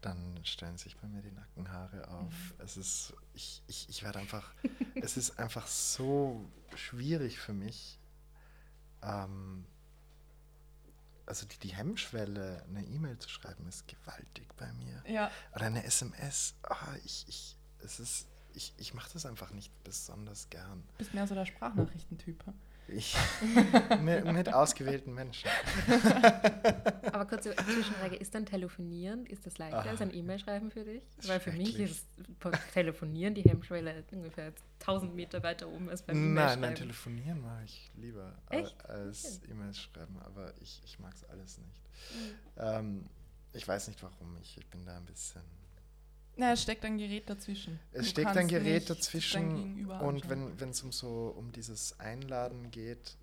dann 0.00 0.38
stellen 0.44 0.78
sich 0.78 0.96
bei 0.96 1.06
mir 1.08 1.22
die 1.22 1.30
Nackenhaare 1.32 2.08
auf. 2.08 2.32
Mhm. 2.32 2.64
Es 2.64 2.76
ist, 2.76 3.12
ich, 3.34 3.62
ich, 3.68 3.88
ich 3.88 4.02
werde 4.02 4.18
einfach, 4.20 4.52
es 5.00 5.16
ist 5.16 5.38
einfach 5.38 5.66
so 5.66 6.44
schwierig 6.74 7.38
für 7.38 7.52
mich, 7.52 7.98
ähm, 9.02 9.64
also 11.26 11.46
die, 11.46 11.58
die 11.58 11.74
Hemmschwelle, 11.74 12.64
eine 12.68 12.84
E-Mail 12.84 13.18
zu 13.18 13.28
schreiben, 13.28 13.66
ist 13.68 13.86
gewaltig 13.88 14.48
bei 14.56 14.72
mir. 14.72 15.02
Ja, 15.06 15.30
Oder 15.54 15.66
eine 15.66 15.84
SMS. 15.84 16.54
Ah, 16.62 16.94
ich, 17.04 17.24
ich, 17.28 17.56
es 17.80 18.00
ist, 18.00 18.28
ich, 18.54 18.74
ich 18.78 18.94
mache 18.94 19.10
das 19.12 19.26
einfach 19.26 19.50
nicht 19.50 19.72
besonders 19.84 20.50
gern. 20.50 20.82
bist 20.98 21.14
mehr 21.14 21.26
so 21.26 21.34
der 21.34 21.46
Sprachnachrichtentyp. 21.46 22.44
Ich, 22.88 23.16
mit, 24.02 24.24
mit 24.24 24.52
ausgewählten 24.52 25.14
Menschen. 25.14 25.48
Aber 27.12 27.24
kurze 27.26 27.54
Zwischenfrage, 27.56 28.16
ist 28.16 28.34
dann 28.34 28.44
Telefonieren, 28.44 29.24
ist 29.26 29.46
das 29.46 29.58
leichter 29.58 29.78
Ah. 29.84 29.90
als 29.90 30.00
ein 30.02 30.12
E-Mail 30.12 30.38
schreiben 30.38 30.70
für 30.70 30.84
dich? 30.84 31.02
Weil 31.26 31.40
für 31.40 31.52
mich 31.52 31.78
ist 31.78 32.06
Telefonieren 32.74 33.34
die 33.34 33.42
Hemmschwelle 33.42 34.04
ungefähr 34.12 34.52
1000 34.80 35.14
Meter 35.14 35.42
weiter 35.42 35.68
oben 35.68 35.88
als 35.88 36.02
beim 36.02 36.16
E-Mail 36.16 36.34
Nein, 36.34 36.48
schreiben. 36.48 36.60
nein, 36.62 36.74
telefonieren 36.74 37.40
mache 37.40 37.64
ich 37.64 37.90
lieber 37.94 38.34
Echt? 38.50 38.84
als 38.88 39.40
Okay. 39.42 39.52
E-Mails 39.52 39.78
schreiben, 39.78 40.18
aber 40.24 40.52
ich, 40.60 40.82
ich 40.84 40.98
mag 40.98 41.14
es 41.14 41.24
alles 41.24 41.58
nicht. 41.58 41.80
Mhm. 42.14 42.34
Ähm, 42.58 43.04
ich 43.54 43.66
weiß 43.66 43.88
nicht 43.88 44.02
warum, 44.02 44.36
ich, 44.42 44.58
ich 44.58 44.66
bin 44.68 44.84
da 44.84 44.96
ein 44.96 45.04
bisschen. 45.04 45.42
Na, 46.36 46.52
es 46.52 46.62
steckt 46.62 46.84
ein 46.84 46.96
Gerät 46.98 47.28
dazwischen. 47.28 47.78
Es 47.92 48.04
Du 48.04 48.08
steckt 48.10 48.36
ein 48.36 48.48
Gerät 48.48 48.88
dazwischen 48.88 49.86
und 50.00 50.28
wenn 50.30 50.70
es 50.70 50.82
um 50.82 50.92
so 50.92 51.34
um 51.36 51.52
dieses 51.52 51.98
Einladen 52.00 52.70
geht, 52.70 53.16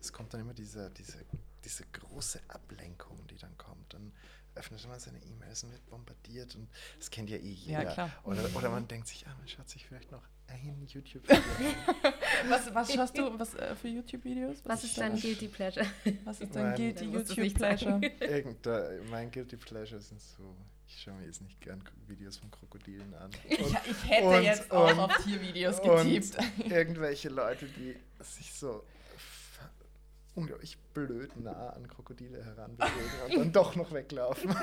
es 0.00 0.12
kommt 0.12 0.32
dann 0.32 0.40
immer 0.42 0.54
diese, 0.54 0.90
diese, 0.90 1.18
diese 1.64 1.84
große 1.92 2.40
Ablenkung, 2.48 3.18
die 3.28 3.36
dann 3.36 3.56
kommt. 3.58 3.92
Dann 3.92 4.12
öffnet 4.54 4.86
man 4.88 4.98
seine 5.00 5.18
E-Mails 5.22 5.64
und 5.64 5.72
wird 5.72 5.84
bombardiert 5.90 6.54
und 6.54 6.68
das 6.98 7.10
kennt 7.10 7.28
ja 7.28 7.36
eh 7.36 7.52
Ja, 7.52 7.80
jeder. 7.80 7.92
klar. 7.92 8.10
Oder, 8.24 8.48
oder 8.54 8.70
man 8.70 8.86
denkt 8.86 9.08
sich, 9.08 9.26
ah, 9.26 9.34
man 9.38 9.48
schaut 9.48 9.68
sich 9.68 9.84
vielleicht 9.84 10.12
noch 10.12 10.22
ein 10.48 10.86
YouTube-Video 10.86 11.36
an. 11.36 12.12
Was, 12.48 12.72
was 12.72 12.92
schaust 12.94 13.18
du 13.18 13.36
was, 13.38 13.54
äh, 13.54 13.74
für 13.74 13.88
YouTube-Videos? 13.88 14.58
Was 14.64 14.84
ist 14.84 14.96
dein 14.96 15.16
Guilty 15.18 15.48
Pleasure? 15.48 15.84
Was 16.24 16.40
ist 16.40 16.54
dein 16.54 16.66
Mein- 16.66 16.76
Guilty 16.76 17.04
YouTube 17.06 17.54
Pleasure? 17.54 17.90
sagen. 17.92 18.02
Irgende, 18.20 19.00
mein 19.10 19.30
Guilty 19.32 19.56
Pleasure 19.56 20.00
sind 20.00 20.20
so, 20.20 20.54
ich 20.88 21.02
schaue 21.02 21.14
mir 21.14 21.26
jetzt 21.26 21.42
nicht 21.42 21.60
gern 21.60 21.82
Videos 22.06 22.36
von 22.38 22.50
Krokodilen 22.50 23.14
an. 23.14 23.30
Ich, 23.48 23.58
Und 23.60 23.76
ich 23.90 24.08
hätte 24.10 24.26
und- 24.28 24.42
jetzt 24.42 24.70
auch 24.70 24.90
und- 24.90 24.98
auf 25.00 25.16
Tiervideos 25.24 25.80
getippt. 25.82 26.38
irgendwelche 26.70 27.28
Leute, 27.28 27.66
die 27.66 27.96
sich 28.22 28.52
so 28.54 28.84
unglaublich 30.34 30.76
blöd 30.92 31.34
nah 31.40 31.70
an 31.70 31.88
Krokodile 31.88 32.44
heranbewegen 32.44 33.30
und 33.30 33.36
dann 33.38 33.52
doch 33.52 33.74
noch 33.76 33.90
weglaufen. 33.92 34.54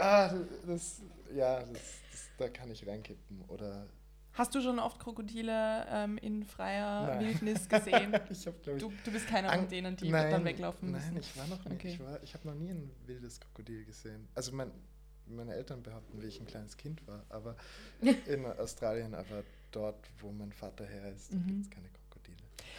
ah, 0.00 0.34
das, 0.66 1.00
ja, 1.34 1.60
das, 1.60 1.68
das, 2.10 2.28
da 2.36 2.48
kann 2.48 2.70
ich 2.70 2.86
reinkippen. 2.86 3.42
Oder 3.48 3.86
Hast 4.32 4.54
du 4.54 4.60
schon 4.60 4.78
oft 4.78 5.00
Krokodile 5.00 5.86
ähm, 5.90 6.16
in 6.18 6.44
freier 6.44 7.06
Nein. 7.06 7.20
Wildnis 7.20 7.68
gesehen? 7.68 8.14
ich 8.30 8.42
glaube 8.42 8.58
ich, 8.76 8.78
Du, 8.82 8.92
du 9.04 9.10
bist 9.12 9.26
keiner 9.26 9.52
von 9.52 9.68
denen, 9.68 9.96
die 9.96 10.10
nein, 10.10 10.30
dann 10.30 10.44
weglaufen 10.44 10.90
müssen. 10.92 11.14
Nein, 11.14 11.20
ich 11.22 11.36
war 11.36 11.46
noch 11.48 11.64
nicht. 11.64 11.72
Okay. 11.74 11.88
Ich, 11.88 12.00
war- 12.00 12.22
ich 12.22 12.34
habe 12.34 12.46
noch 12.48 12.54
nie 12.54 12.70
ein 12.70 12.90
wildes 13.06 13.40
Krokodil 13.40 13.84
gesehen. 13.84 14.28
Also 14.34 14.52
mein, 14.52 14.70
meine 15.30 15.54
Eltern 15.54 15.82
behaupten, 15.82 16.20
wie 16.22 16.26
ich 16.26 16.40
ein 16.40 16.46
kleines 16.46 16.76
Kind 16.76 17.06
war, 17.06 17.24
aber 17.28 17.56
in 18.26 18.44
Australien, 18.46 19.14
aber 19.14 19.42
dort, 19.72 20.08
wo 20.20 20.30
mein 20.32 20.52
Vater 20.52 20.84
her 20.86 21.12
ist, 21.12 21.32
Mhm. 21.32 21.46
gibt 21.46 21.62
es 21.64 21.70
keine 21.70 21.88
Krokodile. 21.88 22.36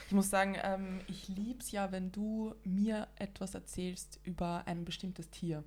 Ich 0.07 0.11
muss 0.13 0.29
sagen, 0.29 0.55
ähm, 0.63 1.01
ich 1.07 1.27
liebe 1.27 1.59
es 1.59 1.71
ja, 1.71 1.91
wenn 1.91 2.11
du 2.11 2.55
mir 2.63 3.07
etwas 3.15 3.53
erzählst 3.55 4.19
über 4.23 4.63
ein 4.65 4.85
bestimmtes 4.85 5.29
Tier. 5.29 5.63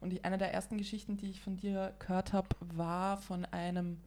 Und 0.00 0.12
ich, 0.12 0.24
eine 0.24 0.38
der 0.38 0.52
ersten 0.54 0.78
Geschichten, 0.78 1.16
die 1.16 1.30
ich 1.30 1.40
von 1.42 1.56
dir 1.56 1.94
gehört 1.98 2.32
habe, 2.32 2.48
war 2.60 3.16
von 3.18 3.44
einem 3.46 3.98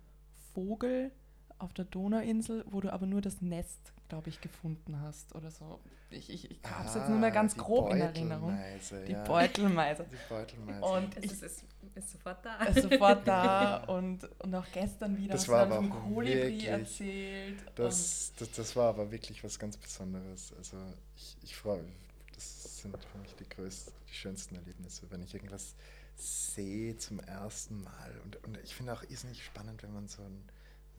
Vogel 0.54 1.12
auf 1.60 1.74
der 1.74 1.86
Donauinsel, 1.86 2.66
wo 2.70 2.82
du 2.82 2.92
aber 2.92 3.06
nur 3.06 3.22
das 3.22 3.42
Nest, 3.42 3.93
glaube 4.10 4.30
ich, 4.30 4.40
gefunden 4.42 5.00
hast 5.02 5.34
oder 5.36 5.50
so. 5.52 5.80
Ich, 6.10 6.30
ich, 6.30 6.52
ich 6.52 6.60
habe 6.64 6.88
es 6.88 6.94
jetzt 6.96 7.10
nur 7.10 7.18
mehr 7.18 7.32
ganz 7.32 7.54
Ah, 7.58 7.62
grob 7.64 7.92
in 7.92 8.02
Erinnerung. 8.02 8.52
Beutelmeise, 8.56 9.06
Die 9.06 9.12
ja. 9.14 9.24
Beutelmeise. 9.24 10.06
Die 10.12 10.30
Beutelmeise. 10.34 10.82
Und 10.86 11.18
Es 11.18 11.32
ist, 11.32 11.44
ist, 11.44 11.64
ist 11.96 12.12
sofort 12.12 12.46
da. 12.46 12.64
ist 12.66 12.84
sofort 12.84 13.28
da 13.28 13.78
und, 13.88 14.24
und 14.42 14.54
auch 14.56 14.66
gestern 14.72 15.18
wieder 15.18 15.34
Das 15.34 15.48
war 15.48 15.62
aber 15.64 15.76
vom 15.78 15.90
Kolibri 15.90 16.36
wirklich- 16.36 16.66
erzählt. 16.68 17.58
Das, 17.76 18.34
das, 18.38 18.52
das 18.52 18.76
war 18.76 18.90
aber 18.90 19.10
wirklich 19.12 19.44
was 19.44 19.58
ganz 19.58 19.78
Besonderes. 19.78 20.54
Also 20.58 20.78
ich, 21.16 21.38
ich 21.42 21.56
freue 21.56 21.82
mich. 21.82 21.96
Das 22.36 22.78
sind 22.82 22.96
für 23.06 23.18
mich 23.18 23.34
die 23.36 23.48
größten, 23.50 23.94
die 24.10 24.14
schönsten 24.14 24.56
Erlebnisse, 24.56 25.10
wenn 25.10 25.24
ich 25.24 25.34
irgendwas 25.34 25.74
sehe 26.16 26.96
zum 26.98 27.20
ersten 27.22 27.82
Mal. 27.84 28.12
Und, 28.24 28.44
und 28.44 28.58
ich 28.64 28.76
finde 28.76 28.94
auch 28.94 29.02
irrsinnig 29.04 29.44
spannend, 29.44 29.82
wenn 29.82 29.94
man 29.94 30.08
so 30.08 30.22
ein, 30.22 30.44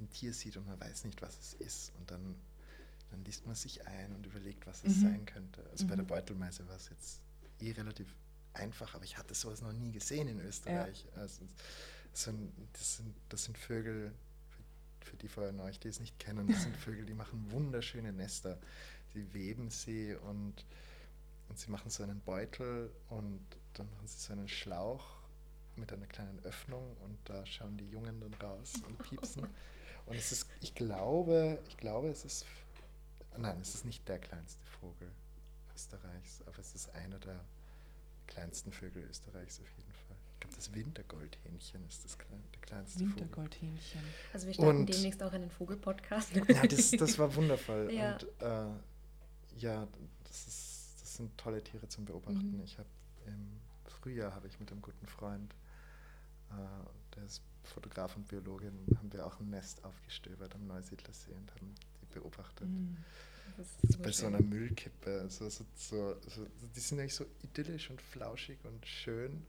ein 0.00 0.10
Tier 0.10 0.32
sieht 0.32 0.56
und 0.56 0.66
man 0.66 0.80
weiß 0.80 1.04
nicht, 1.04 1.22
was 1.22 1.38
es 1.38 1.54
ist. 1.54 1.92
Und 2.00 2.10
dann, 2.10 2.34
dann 3.14 3.24
liest 3.24 3.46
man 3.46 3.54
sich 3.54 3.86
ein 3.86 4.12
und 4.14 4.26
überlegt, 4.26 4.66
was 4.66 4.82
es 4.84 4.96
Mhm. 4.96 5.00
sein 5.02 5.26
könnte. 5.26 5.64
Also 5.70 5.86
bei 5.86 5.94
der 5.96 6.04
Mhm. 6.04 6.08
Beutelmeise 6.08 6.66
war 6.68 6.76
es 6.76 6.88
jetzt 6.88 7.20
eh 7.60 7.72
relativ 7.72 8.14
einfach, 8.54 8.94
aber 8.94 9.04
ich 9.04 9.16
hatte 9.18 9.34
sowas 9.34 9.62
noch 9.62 9.72
nie 9.72 9.92
gesehen 9.92 10.28
in 10.28 10.40
Österreich. 10.40 11.06
Also, 11.16 11.44
so 12.12 12.30
ein, 12.30 12.52
das, 12.72 12.96
sind, 12.98 13.14
das 13.28 13.44
sind 13.44 13.58
Vögel, 13.58 14.12
für, 15.00 15.10
für 15.10 15.16
die 15.16 15.28
von 15.28 15.60
euch, 15.60 15.78
die 15.80 15.88
es 15.88 16.00
nicht 16.00 16.18
kennen, 16.18 16.48
das 16.48 16.62
sind 16.62 16.76
Vögel, 16.86 17.04
die 17.06 17.14
machen 17.14 17.50
wunderschöne 17.50 18.12
Nester. 18.12 18.58
Sie 19.12 19.32
weben 19.32 19.70
sie 19.70 20.14
und, 20.16 20.64
und 21.48 21.58
sie 21.58 21.70
machen 21.70 21.90
so 21.90 22.02
einen 22.02 22.20
Beutel 22.20 22.90
und 23.10 23.44
dann 23.74 23.88
machen 23.90 24.06
sie 24.08 24.18
so 24.18 24.32
einen 24.32 24.48
Schlauch 24.48 25.18
mit 25.76 25.92
einer 25.92 26.06
kleinen 26.06 26.38
Öffnung 26.44 26.96
und 26.98 27.18
da 27.24 27.44
schauen 27.46 27.76
die 27.76 27.88
Jungen 27.90 28.20
dann 28.20 28.34
raus 28.34 28.72
und 28.86 28.98
piepsen. 28.98 29.46
Und 30.06 30.16
es 30.16 30.32
ist, 30.32 30.46
ich 30.60 30.74
glaube, 30.74 31.58
ich 31.66 31.78
glaube, 31.78 32.10
es 32.10 32.26
ist, 32.26 32.44
nein, 33.38 33.60
es 33.60 33.74
ist 33.74 33.84
nicht 33.84 34.06
der 34.08 34.18
kleinste 34.18 34.64
Vogel 34.80 35.10
Österreichs, 35.74 36.42
aber 36.46 36.58
es 36.58 36.74
ist 36.74 36.94
einer 36.94 37.18
der 37.18 37.40
kleinsten 38.26 38.72
Vögel 38.72 39.04
Österreichs 39.04 39.60
auf 39.60 39.68
jeden 39.76 39.92
Fall. 39.92 40.16
Ich 40.34 40.40
glaube, 40.40 40.56
das 40.56 40.72
Wintergoldhähnchen 40.74 41.86
ist 41.88 42.04
das 42.04 42.18
klein, 42.18 42.42
der 42.54 42.60
kleinste 42.62 42.98
Vogel. 43.00 43.16
Wintergoldhähnchen. 43.16 44.00
Also 44.32 44.46
wir 44.46 44.54
starten 44.54 44.78
Und- 44.80 44.86
demnächst 44.94 45.22
auch 45.22 45.32
einen 45.32 45.50
Vogelpodcast. 45.50 46.34
Ja, 46.34 46.66
das, 46.66 46.90
das 46.92 47.18
war 47.18 47.34
wundervoll. 47.34 47.90
Ja. 47.92 48.14
Und 48.14 48.24
äh, 48.40 49.60
ja, 49.60 49.88
das, 50.24 50.46
ist, 50.46 50.94
das 51.00 51.14
sind 51.16 51.36
tolle 51.38 51.62
Tiere 51.62 51.88
zum 51.88 52.04
Beobachten. 52.04 52.56
Mhm. 52.56 52.62
Ich 52.64 52.78
habe 52.78 52.88
im 53.26 53.60
Frühjahr 53.86 54.34
habe 54.34 54.48
ich 54.48 54.58
mit 54.60 54.70
einem 54.70 54.82
guten 54.82 55.06
Freund, 55.06 55.54
äh, 56.50 56.54
der 57.16 57.24
ist 57.24 57.42
Fotograf 57.62 58.16
und 58.16 58.28
Biologin, 58.28 58.78
haben 58.98 59.12
wir 59.12 59.24
auch 59.26 59.40
ein 59.40 59.48
Nest 59.50 59.82
aufgestöbert 59.84 60.54
am 60.54 60.66
Neusiedlersee 60.66 61.32
und 61.32 61.50
haben 61.54 61.74
beobachtet. 62.14 62.68
Mhm. 62.68 62.96
Super 63.88 64.04
Bei 64.04 64.12
so 64.12 64.26
einer 64.26 64.40
Müllkippe. 64.40 65.26
So, 65.28 65.48
so, 65.48 65.64
so, 65.76 66.16
so, 66.26 66.46
die 66.74 66.80
sind 66.80 66.98
eigentlich 66.98 67.14
so 67.14 67.24
idyllisch 67.42 67.90
und 67.90 68.00
flauschig 68.02 68.58
und 68.64 68.84
schön 68.86 69.46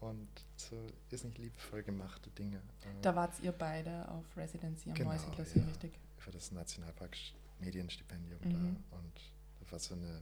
und 0.00 0.28
so 0.56 0.76
ist 1.10 1.24
nicht 1.24 1.38
liebevoll 1.38 1.82
gemachte 1.82 2.28
Dinge. 2.30 2.60
Da 3.02 3.14
wart 3.14 3.38
ihr 3.40 3.52
beide 3.52 4.08
auf 4.08 4.24
Residency 4.36 4.90
am 4.90 4.94
Genau, 4.96 5.12
Neusiedlersee, 5.12 5.60
ja. 5.60 5.64
richtig? 5.66 5.92
für 6.18 6.30
das 6.30 6.52
Nationalpark 6.52 7.16
Medienstipendium 7.60 8.40
Mhm. 8.44 8.76
da 8.90 8.96
und 8.98 9.12
da 9.60 9.72
war 9.72 9.78
so 9.78 9.94
eine 9.94 10.20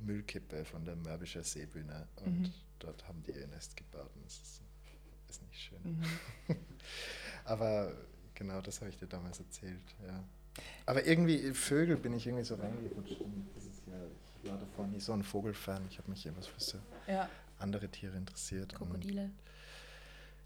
Müllkippe 0.00 0.64
von 0.64 0.84
der 0.84 0.96
Mörbischer 0.96 1.42
Seebühne 1.44 2.08
und 2.16 2.40
Mhm. 2.42 2.52
dort 2.80 3.06
haben 3.08 3.22
die 3.22 3.30
ihr 3.32 3.46
Nest 3.46 3.76
gebaut 3.76 4.10
und 4.16 4.26
es 4.26 4.40
ist, 4.40 4.60
ist 5.28 5.42
nicht 5.42 5.60
schön. 5.60 5.78
Mhm. 5.84 6.02
Aber 7.44 7.94
genau 8.42 8.60
das 8.60 8.80
habe 8.80 8.90
ich 8.90 8.96
dir 8.98 9.06
damals 9.06 9.38
erzählt, 9.38 9.80
ja. 10.06 10.22
Aber 10.86 11.06
irgendwie, 11.06 11.52
Vögel 11.54 11.96
bin 11.96 12.12
ich 12.14 12.26
irgendwie 12.26 12.44
so 12.44 12.56
reingerutscht. 12.56 13.16
Ich 14.44 14.50
war 14.50 14.58
davor 14.58 14.86
nie 14.86 15.00
so 15.00 15.12
ein 15.12 15.22
Vogelfan. 15.22 15.86
Ich 15.88 15.98
habe 15.98 16.10
mich 16.10 16.26
immer 16.26 16.42
für 16.42 16.60
so 16.60 16.78
Ja, 17.06 17.28
andere 17.58 17.88
Tiere 17.88 18.16
interessiert. 18.16 18.74
Krokodile. 18.74 19.30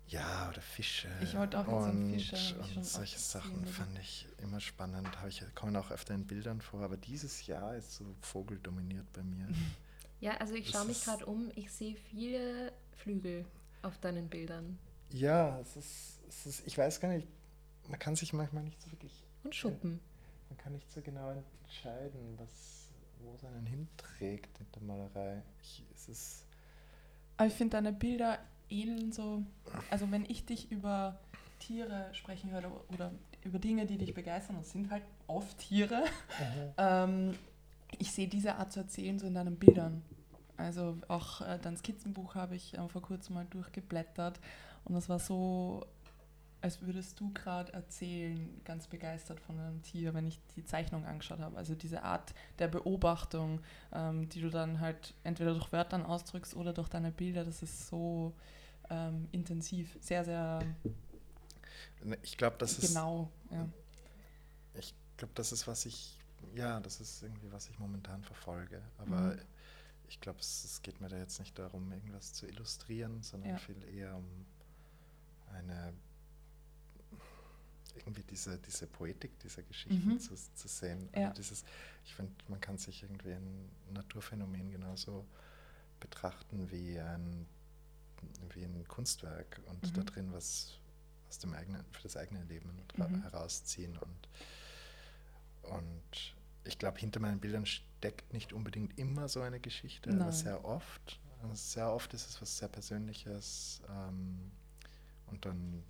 ja, 0.08 0.48
oder 0.50 0.60
Fische. 0.60 1.08
Ich 1.22 1.34
wollte 1.36 1.58
auch 1.58 1.66
und, 1.66 2.12
Fische, 2.14 2.54
und 2.76 2.84
solche 2.86 3.18
Sachen 3.18 3.62
gesehen, 3.62 3.74
fand 3.74 3.98
ich 3.98 4.28
immer 4.42 4.60
spannend. 4.60 5.08
Ich, 5.28 5.42
kommen 5.54 5.74
auch 5.76 5.90
öfter 5.90 6.14
in 6.14 6.26
Bildern 6.26 6.60
vor, 6.60 6.82
aber 6.82 6.96
dieses 6.96 7.46
Jahr 7.46 7.74
ist 7.74 7.94
so 7.96 8.04
Vogel 8.20 8.58
dominiert 8.62 9.10
bei 9.12 9.22
mir. 9.22 9.48
Ja, 10.18 10.32
also 10.38 10.54
ich 10.54 10.70
schaue 10.70 10.86
mich 10.86 11.04
gerade 11.04 11.26
um. 11.26 11.50
Ich 11.56 11.70
sehe 11.70 11.94
viele 12.10 12.72
Flügel 12.96 13.44
auf 13.82 13.98
deinen 13.98 14.28
Bildern. 14.28 14.78
Ja, 15.10 15.60
es 15.60 15.76
ist, 15.76 16.20
es 16.26 16.46
ist, 16.46 16.66
ich 16.66 16.78
weiß 16.78 17.00
gar 17.00 17.08
nicht, 17.08 17.28
man 17.88 17.98
kann 17.98 18.16
sich 18.16 18.32
manchmal 18.32 18.64
nicht 18.64 18.80
so 18.82 18.90
wirklich, 18.90 19.24
Und 19.44 19.54
Schuppen. 19.54 20.00
man 20.48 20.58
kann 20.58 20.72
nicht 20.72 20.90
so 20.90 21.00
genau 21.00 21.30
entscheiden, 21.30 22.34
was, 22.38 22.88
wo 23.20 23.34
es 23.34 23.44
einen 23.44 23.66
hinträgt 23.66 24.58
in 24.60 24.66
der 24.74 24.82
Malerei. 24.82 25.42
Ich, 25.62 25.84
es 25.94 26.08
ist, 26.08 26.46
aber 27.36 27.48
ich 27.48 27.54
finde 27.54 27.76
deine 27.76 27.92
Bilder 27.92 28.38
ähneln 28.68 29.12
so, 29.12 29.42
also 29.90 30.10
wenn 30.10 30.24
ich 30.24 30.44
dich 30.46 30.70
über 30.70 31.18
Tiere 31.60 32.08
sprechen 32.12 32.50
höre 32.50 32.70
oder 32.92 33.12
über 33.44 33.58
Dinge, 33.58 33.86
die 33.86 33.96
dich 33.98 34.12
begeistern, 34.14 34.56
das 34.58 34.72
sind 34.72 34.90
halt 34.90 35.04
oft 35.26 35.56
Tiere, 35.58 36.04
ähm, 36.78 37.34
ich 37.98 38.10
sehe 38.12 38.26
diese 38.28 38.56
Art 38.56 38.72
zu 38.72 38.80
erzählen 38.80 39.18
so 39.18 39.26
in 39.26 39.34
deinen 39.34 39.56
Bildern. 39.56 40.02
Also 40.56 40.96
auch 41.08 41.42
äh, 41.42 41.58
dein 41.60 41.76
Skizzenbuch 41.76 42.34
habe 42.34 42.56
ich 42.56 42.76
äh, 42.76 42.88
vor 42.88 43.02
kurzem 43.02 43.34
mal 43.34 43.46
durchgeblättert 43.50 44.40
und 44.84 44.94
das 44.94 45.08
war 45.08 45.18
so, 45.18 45.84
als 46.66 46.82
würdest 46.82 47.20
du 47.20 47.32
gerade 47.32 47.72
erzählen, 47.72 48.60
ganz 48.64 48.88
begeistert 48.88 49.38
von 49.40 49.56
einem 49.58 49.82
Tier, 49.82 50.14
wenn 50.14 50.26
ich 50.26 50.40
die 50.56 50.64
Zeichnung 50.64 51.04
angeschaut 51.04 51.38
habe. 51.38 51.56
Also 51.56 51.76
diese 51.76 52.02
Art 52.02 52.34
der 52.58 52.66
Beobachtung, 52.66 53.60
ähm, 53.92 54.28
die 54.28 54.40
du 54.40 54.50
dann 54.50 54.80
halt 54.80 55.14
entweder 55.22 55.52
durch 55.54 55.70
Wörtern 55.70 56.04
ausdrückst 56.04 56.56
oder 56.56 56.72
durch 56.72 56.88
deine 56.88 57.12
Bilder, 57.12 57.44
das 57.44 57.62
ist 57.62 57.86
so 57.86 58.34
ähm, 58.90 59.28
intensiv, 59.30 59.96
sehr, 60.00 60.24
sehr 60.24 60.66
Ne, 62.02 62.18
ich 62.22 62.36
glaube, 62.36 62.56
das 62.58 62.78
ist, 62.78 62.88
genau. 62.88 63.30
Ja. 63.50 63.68
ich 64.74 64.94
glaube, 65.16 65.34
das 65.34 65.52
ist, 65.52 65.66
was 65.66 65.86
ich, 65.86 66.18
ja, 66.54 66.80
das 66.80 67.00
ist 67.00 67.22
irgendwie, 67.22 67.50
was 67.52 67.68
ich 67.68 67.78
momentan 67.78 68.22
verfolge. 68.22 68.82
Aber 68.98 69.34
Mhm. 69.34 69.40
ich 70.08 70.20
glaube, 70.20 70.40
es, 70.40 70.64
es 70.64 70.82
geht 70.82 71.00
mir 71.00 71.08
da 71.08 71.16
jetzt 71.16 71.38
nicht 71.38 71.58
darum, 71.58 71.90
irgendwas 71.92 72.32
zu 72.32 72.46
illustrieren, 72.46 73.22
sondern 73.22 73.50
Ja. 73.50 73.58
viel 73.58 73.82
eher 73.94 74.16
um 74.16 74.26
eine, 75.52 75.92
irgendwie 77.96 78.22
diese, 78.24 78.58
diese 78.58 78.86
Poetik 78.86 79.38
dieser 79.40 79.62
Geschichten 79.62 80.14
Mhm. 80.14 80.18
zu, 80.18 80.34
zu 80.34 80.68
sehen. 80.68 81.08
Ja. 81.14 81.28
Also 81.28 81.34
dieses, 81.42 81.64
ich 82.04 82.14
finde, 82.14 82.32
man 82.48 82.60
kann 82.60 82.78
sich 82.78 83.02
irgendwie 83.02 83.32
ein 83.32 83.70
Naturphänomen 83.92 84.70
genauso 84.70 85.26
betrachten 86.00 86.70
wie 86.70 86.98
ein, 87.00 87.46
wie 88.54 88.64
ein 88.64 88.86
Kunstwerk 88.88 89.60
und 89.66 89.96
da 89.96 90.02
Mhm. 90.02 90.06
drin 90.06 90.32
was 90.32 90.78
aus 91.28 91.38
dem 91.38 91.54
eigenen, 91.54 91.84
für 91.92 92.02
das 92.02 92.16
eigene 92.16 92.42
Leben 92.44 92.70
Mhm. 92.96 93.22
herausziehen. 93.22 93.96
Und, 93.98 94.28
und 95.62 96.34
ich 96.64 96.78
glaube, 96.78 96.98
hinter 96.98 97.20
meinen 97.20 97.40
Bildern 97.40 97.66
steckt 97.66 98.32
nicht 98.32 98.52
unbedingt 98.52 98.98
immer 98.98 99.28
so 99.28 99.40
eine 99.40 99.60
Geschichte, 99.60 100.10
aber 100.10 100.18
Nein. 100.20 100.32
sehr 100.32 100.64
oft. 100.64 101.20
Also 101.42 101.54
sehr 101.54 101.92
oft 101.92 102.14
ist 102.14 102.28
es 102.28 102.40
was 102.40 102.58
sehr 102.58 102.68
Persönliches 102.68 103.82
ähm, 103.90 104.50
und 105.26 105.44
dann 105.44 105.82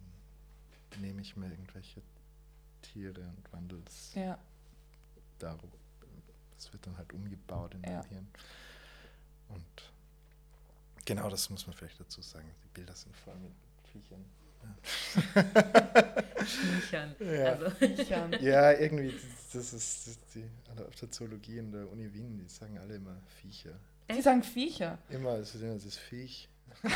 nehme 0.99 1.21
ich 1.23 1.37
mir 1.37 1.51
irgendwelche 1.51 2.03
Tiere 2.83 3.21
und 3.21 3.53
wandle 3.53 3.83
es 3.87 4.15
ja. 4.15 4.39
darum. 5.39 5.71
Das 6.55 6.73
wird 6.73 6.87
dann 6.87 6.97
halt 6.97 7.13
umgebaut 7.13 7.75
in 7.75 7.83
Ja. 7.85 8.05
Hirn. 8.05 8.29
Und 9.49 9.93
genau 11.05 11.29
das 11.29 11.51
muss 11.51 11.67
man 11.67 11.77
vielleicht 11.77 12.01
dazu 12.01 12.23
sagen. 12.23 12.51
Die 12.65 12.69
Bilder 12.69 12.95
sind 12.95 13.15
voll 13.17 13.37
mit 13.37 13.53
Viechern. 13.93 14.25
Viechern. 16.83 17.15
Ja. 17.21 17.53
Also, 17.53 17.71
Viechern. 17.71 18.33
Ja, 18.41 18.73
irgendwie, 18.73 19.13
das, 19.53 19.53
das 19.53 19.73
ist 19.73 20.07
das 20.07 20.19
die, 20.35 20.45
alle 20.71 20.87
auf 20.87 20.95
der 20.95 21.11
Zoologie 21.11 21.59
in 21.59 21.73
der 21.73 21.91
Uni 21.91 22.13
Wien, 22.13 22.39
die 22.39 22.49
sagen 22.49 22.79
alle 22.79 22.97
immer 22.97 23.17
Viecher. 23.41 23.79
Sie 24.11 24.23
sagen 24.23 24.43
Viecher. 24.43 24.99
Immer, 25.09 25.39
es 25.39 25.55
ist 25.55 25.63
immer 25.63 25.75
das 25.75 25.97
Viech. 25.97 26.49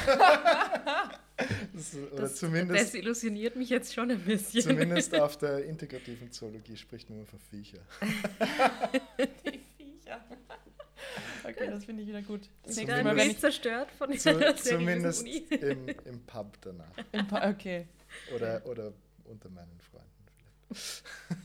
das, 1.72 1.94
ist- 1.94 2.12
oder 2.12 2.22
das 2.22 2.36
zumindest, 2.36 2.80
desillusioniert 2.94 3.56
mich 3.56 3.68
jetzt 3.70 3.94
schon 3.94 4.10
ein 4.10 4.20
bisschen. 4.20 4.62
zumindest 4.62 5.14
auf 5.18 5.36
der 5.38 5.64
integrativen 5.66 6.30
Zoologie 6.30 6.76
spricht 6.76 7.08
man 7.10 7.18
immer 7.20 7.26
von 7.28 7.38
Viecher. 7.38 7.78
Die 9.44 9.60
Viecher. 9.76 10.20
Okay, 11.44 11.70
das 11.70 11.84
finde 11.84 12.02
ich 12.02 12.08
wieder 12.08 12.22
gut. 12.22 12.42
Das 12.64 12.76
Dein 12.76 13.04
Mal, 13.04 13.16
wenn 13.16 13.30
ich 13.30 13.38
zerstört 13.38 13.90
von 13.92 14.12
Zu, 14.12 14.18
seriösen 14.34 14.56
zumindest 14.78 15.22
Uni. 15.22 15.36
im, 15.50 15.88
im 15.88 16.20
Pub 16.26 16.56
danach. 16.60 16.92
im 17.12 17.26
Pa- 17.26 17.48
okay. 17.48 17.86
Oder, 18.34 18.64
oder 18.66 18.92
unter 19.24 19.48
meinen 19.48 19.80
Freunden 19.80 20.08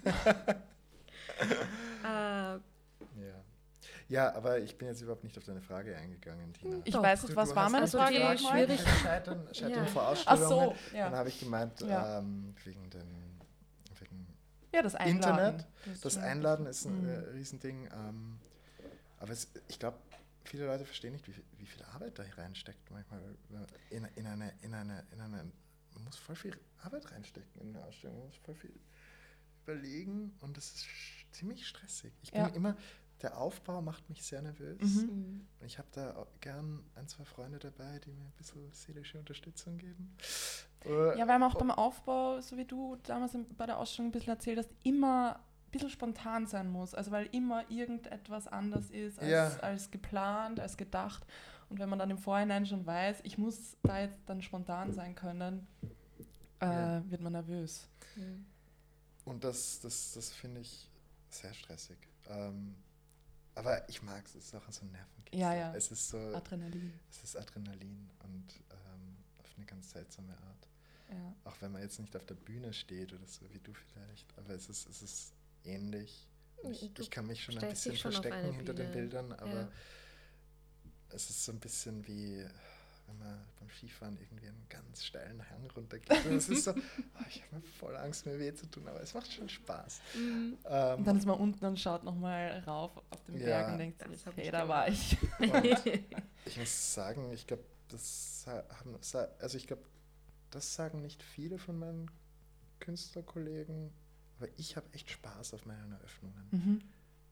vielleicht. 0.04 0.50
äh, 2.04 2.04
Ja. 2.04 2.62
Ja, 4.08 4.36
aber 4.36 4.60
ich 4.60 4.78
bin 4.78 4.88
jetzt 4.88 5.02
überhaupt 5.02 5.24
nicht 5.24 5.36
auf 5.38 5.44
deine 5.46 5.62
Frage 5.62 5.96
eingegangen, 5.98 6.54
Tina. 6.54 6.78
Ich 6.86 6.94
Doch. 6.94 7.02
weiß 7.02 7.22
Du- 7.22 7.28
nicht, 7.28 7.36
was 7.36 7.50
du 7.50 7.56
war 7.56 7.70
meine 7.70 7.84
also 7.86 7.98
Frage 7.98 8.14
die 8.14 8.38
schwierig- 8.38 8.82
Scheitern, 9.02 9.48
Scheitern 9.54 9.72
Ja. 9.72 9.86
vor 9.88 10.04
Ach 10.04 10.08
Ausstellungen. 10.12 10.76
so, 10.92 10.96
ja. 10.96 11.06
Dann 11.10 11.16
habe 11.20 11.30
ich 11.30 11.40
gemeint, 11.40 11.82
Ja. 11.82 12.20
ähm, 12.20 12.56
wegen 12.64 12.90
dem 12.92 13.08
wegen 14.00 14.28
Ja, 14.74 14.82
das 14.84 14.94
Einladen. 14.96 15.56
Internet. 15.56 16.04
Das 16.04 16.14
du- 16.14 16.20
Einladen 16.22 16.66
ist 16.68 16.86
ein 16.86 17.02
Mhm. 17.02 17.10
äh, 17.10 17.18
Riesending. 17.34 17.90
Ähm, 17.94 18.40
aber 19.18 19.32
es, 19.32 19.48
ich 19.70 19.80
glaube, 19.80 19.98
viele 20.44 20.68
Leute 20.68 20.86
verstehen 20.86 21.14
nicht, 21.14 21.28
wie, 21.28 21.32
viel- 21.34 21.46
wie 21.58 21.66
viel 21.66 21.82
Arbeit 21.86 22.20
da 22.20 22.24
reinsteckt. 22.38 22.92
Manchmal 22.92 23.22
äh, 23.22 23.96
in, 23.96 24.06
in, 24.16 24.28
eine, 24.28 24.54
in, 24.62 24.74
eine, 24.76 25.04
in 25.14 25.20
eine. 25.22 25.52
Man 25.96 26.04
muss 26.04 26.18
voll 26.18 26.36
viel 26.36 26.56
Arbeit 26.84 27.10
reinstecken 27.12 27.60
in 27.62 27.76
eine 27.76 27.84
Ausstellung. 27.86 28.18
Man 28.20 28.28
muss 28.28 28.38
voll 28.38 28.54
viel 28.56 28.74
überlegen 29.64 30.36
und 30.42 30.56
das 30.58 30.66
ist 30.76 30.86
ziemlich 31.32 31.66
stressig. 31.66 32.14
Ich 32.22 32.32
bin 32.32 32.42
Ja. 32.42 32.48
immer. 32.50 32.76
Der 33.26 33.40
Aufbau 33.40 33.82
macht 33.82 34.08
mich 34.08 34.22
sehr 34.22 34.40
nervös. 34.44 34.80
Mhm. 34.80 35.02
mm, 35.02 35.48
Und 35.62 35.66
ich 35.66 35.80
habe 35.80 35.88
da 35.94 36.28
gern 36.42 36.84
ein, 36.94 37.08
zwei 37.08 37.26
Freunde 37.26 37.58
dabei, 37.58 37.98
die 37.98 38.12
mir 38.12 38.22
ein 38.24 38.34
bisschen 38.38 38.72
seelische 38.72 39.18
Unterstützung 39.18 39.80
geben. 39.80 40.16
Äh, 40.86 41.18
Ja, 41.18 41.28
weil 41.28 41.40
man 41.40 41.52
auch 41.52 41.56
beim 41.58 41.72
Aufbau, 41.72 42.40
so 42.40 42.56
wie 42.56 42.66
du 42.66 42.98
damals 43.02 43.36
bei 43.58 43.66
der 43.66 43.80
Ausstellung 43.80 44.10
ein 44.10 44.12
bisschen 44.12 44.30
erzählt 44.34 44.60
hast, 44.60 44.70
immer 44.84 45.38
ein 45.38 45.72
bisschen 45.72 45.90
spontan 45.90 46.46
sein 46.46 46.70
muss. 46.70 46.94
Also 46.94 47.10
weil 47.10 47.26
immer 47.32 47.68
irgendetwas 47.72 48.46
anders 48.48 48.92
ist 48.92 49.18
als, 49.18 49.28
Ja. 49.32 49.48
als 49.62 49.90
geplant, 49.90 50.60
als 50.60 50.78
gedacht. 50.78 51.26
Und 51.72 51.80
wenn 51.80 51.90
man 51.90 51.98
dann 51.98 52.12
im 52.12 52.20
Vorhinein 52.20 52.68
schon 52.68 52.86
weiß, 52.86 53.22
ich 53.24 53.40
muss 53.40 53.76
da 53.82 54.02
jetzt 54.02 54.20
dann 54.28 54.44
spontan 54.44 54.94
sein 54.94 55.16
können, 55.16 55.66
äh, 56.62 56.66
Ja. 56.68 57.04
wird 57.10 57.22
man 57.22 57.34
nervös. 57.34 57.90
mm. 58.18 58.46
Und 59.28 59.44
das, 59.44 59.80
das, 59.80 60.12
das 60.14 60.30
finde 60.32 60.62
ich 60.62 60.88
sehr 61.32 61.56
stressig. 61.56 61.98
Ähm, 62.30 62.76
aber 63.56 63.88
ich 63.90 64.02
mag 64.04 64.24
es, 64.26 64.36
es 64.36 64.46
ist 64.46 64.56
auch 64.56 64.72
so 64.72 64.86
ein 64.86 64.92
Nervenkitzel. 64.92 65.40
Ja, 65.40 65.54
ja. 65.54 65.76
Es 65.76 65.92
ist 65.92 66.10
so, 66.10 66.18
Adrenalin. 66.18 66.94
es 67.10 67.24
ist 67.24 67.36
Adrenalin 67.38 68.10
und 68.24 68.46
ähm, 68.72 69.18
auf 69.40 69.54
eine 69.58 69.66
ganz 69.66 69.92
seltsame 69.92 70.34
Art. 70.34 70.68
Ja. 71.10 71.36
Auch 71.46 71.56
wenn 71.62 71.72
man 71.72 71.82
jetzt 71.82 72.00
nicht 72.00 72.16
auf 72.16 72.26
der 72.26 72.36
Bühne 72.36 72.74
steht 72.74 73.14
oder 73.14 73.26
so, 73.28 73.42
wie 73.54 73.60
du 73.60 73.74
vielleicht, 73.74 74.38
aber 74.38 74.52
es 74.54 74.70
ist, 74.70 74.88
es 74.90 75.02
ist 75.02 75.34
ähnlich. 75.64 76.28
Ich, 76.64 76.98
ich 77.00 77.12
kann 77.12 77.28
mich 77.28 77.44
schon 77.44 77.58
ein 77.58 77.70
bisschen 77.70 77.96
schon 77.96 78.12
verstecken 78.12 78.54
hinter 78.54 78.74
den. 78.74 78.92
Bildern, 78.92 79.32
aber 79.34 79.62
Ja. 79.62 79.72
es 81.10 81.30
ist 81.30 81.46
so 81.46 81.52
ein 81.52 81.60
bisschen 81.60 82.06
wie, 82.08 82.46
wenn 83.08 83.18
man 83.20 83.40
beim 83.60 83.70
Skifahren 83.70 84.18
irgendwie 84.20 84.48
einen 84.48 84.66
ganz 84.70 85.04
steilen 85.04 85.42
Hang 85.50 85.70
runtergeht. 85.76 86.26
Und 86.26 86.36
es 86.36 86.50
ist 86.50 86.64
so, 86.64 86.72
oh, 86.72 86.76
ich 87.30 87.44
habe 87.44 87.56
mir 87.56 87.62
voll 87.80 87.96
Angst, 87.98 88.26
mir 88.26 88.40
weh 88.40 88.54
zu 88.54 88.66
tun, 88.70 88.88
aber 88.88 89.02
es 89.02 89.14
macht 89.14 89.32
schon 89.32 89.50
Spaß. 89.50 90.02
Mm. 90.16 90.54
Ähm, 90.66 90.98
Und 91.00 91.06
dann 91.06 91.18
ist 91.18 91.26
man 91.26 91.40
unten 91.40 91.66
und 91.66 91.80
schaut 91.80 92.04
nochmal 92.04 92.64
rauf 92.66 92.98
auf 93.10 93.24
den 93.26 93.40
Ja. 93.40 93.46
Berg 93.46 93.72
und 93.74 93.78
denkt 93.80 94.02
Das 94.02 94.24
sich, 94.24 94.38
ich 94.38 94.52
da 94.52 94.68
war 94.68 94.88
ich. 94.88 95.18
Und 95.40 95.80
ich 96.46 96.58
muss 96.58 96.94
sagen, 96.94 97.32
ich 97.32 97.46
glaube, 97.48 97.64
das 97.90 98.46
haben, 98.48 98.96
also 99.40 99.58
ich 99.58 99.68
glaube, 99.68 99.84
das 100.52 100.76
sagen 100.76 101.02
nicht 101.02 101.22
viele 101.22 101.58
von 101.58 101.78
meinen 101.78 102.10
Künstlerkollegen, 102.80 103.92
aber 104.38 104.48
ich 104.58 104.76
habe 104.76 104.88
echt 104.94 105.10
Spaß 105.10 105.54
auf 105.54 105.66
meinen 105.66 105.92
Eröffnungen. 105.92 106.48
Mhm. 106.52 106.82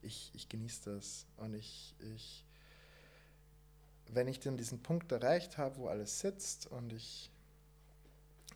Ich, 0.01 0.31
ich 0.33 0.49
genieße 0.49 0.93
das 0.95 1.25
und 1.37 1.53
ich, 1.53 1.95
ich, 2.15 2.45
wenn 4.15 4.27
ich 4.27 4.39
dann 4.39 4.57
diesen 4.57 4.81
Punkt 4.81 5.11
erreicht 5.11 5.57
habe, 5.57 5.77
wo 5.77 5.87
alles 5.87 6.19
sitzt 6.19 6.67
und 6.67 6.93
ich 6.93 7.31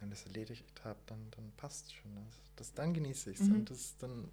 alles 0.01 0.25
erledigt 0.25 0.65
habe, 0.83 0.99
dann, 1.07 1.31
dann 1.31 1.51
passt 1.57 1.93
schon. 1.93 2.15
Das, 2.15 2.35
das, 2.55 2.73
dann 2.73 2.93
genieße 2.93 3.31
ich 3.31 3.39
es 3.39 3.47
Mhm. 3.47 3.55
und 3.55 3.69
das 3.69 3.97
dann, 3.97 4.29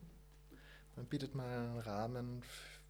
dann 0.96 1.06
bietet 1.06 1.34
man 1.34 1.46
einen 1.46 1.78
Rahmen, 1.78 2.42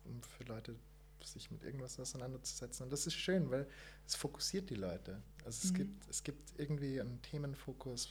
um 0.05 0.23
für 0.23 0.45
Leute 0.45 0.75
sich 1.23 1.51
mit 1.51 1.63
irgendwas 1.63 1.99
auseinanderzusetzen. 1.99 2.85
Und 2.85 2.91
das 2.93 3.07
ist 3.07 3.15
schön, 3.15 3.51
weil 3.51 3.67
es 4.07 4.15
fokussiert 4.15 4.69
die 4.69 4.75
Leute. 4.75 5.23
Also 5.45 5.65
es, 5.65 5.73
Mhm. 5.73 5.77
gibt, 5.77 6.09
es 6.09 6.23
gibt 6.23 6.53
irgendwie 6.59 7.01
einen 7.01 7.23
Themenfokus, 7.23 8.11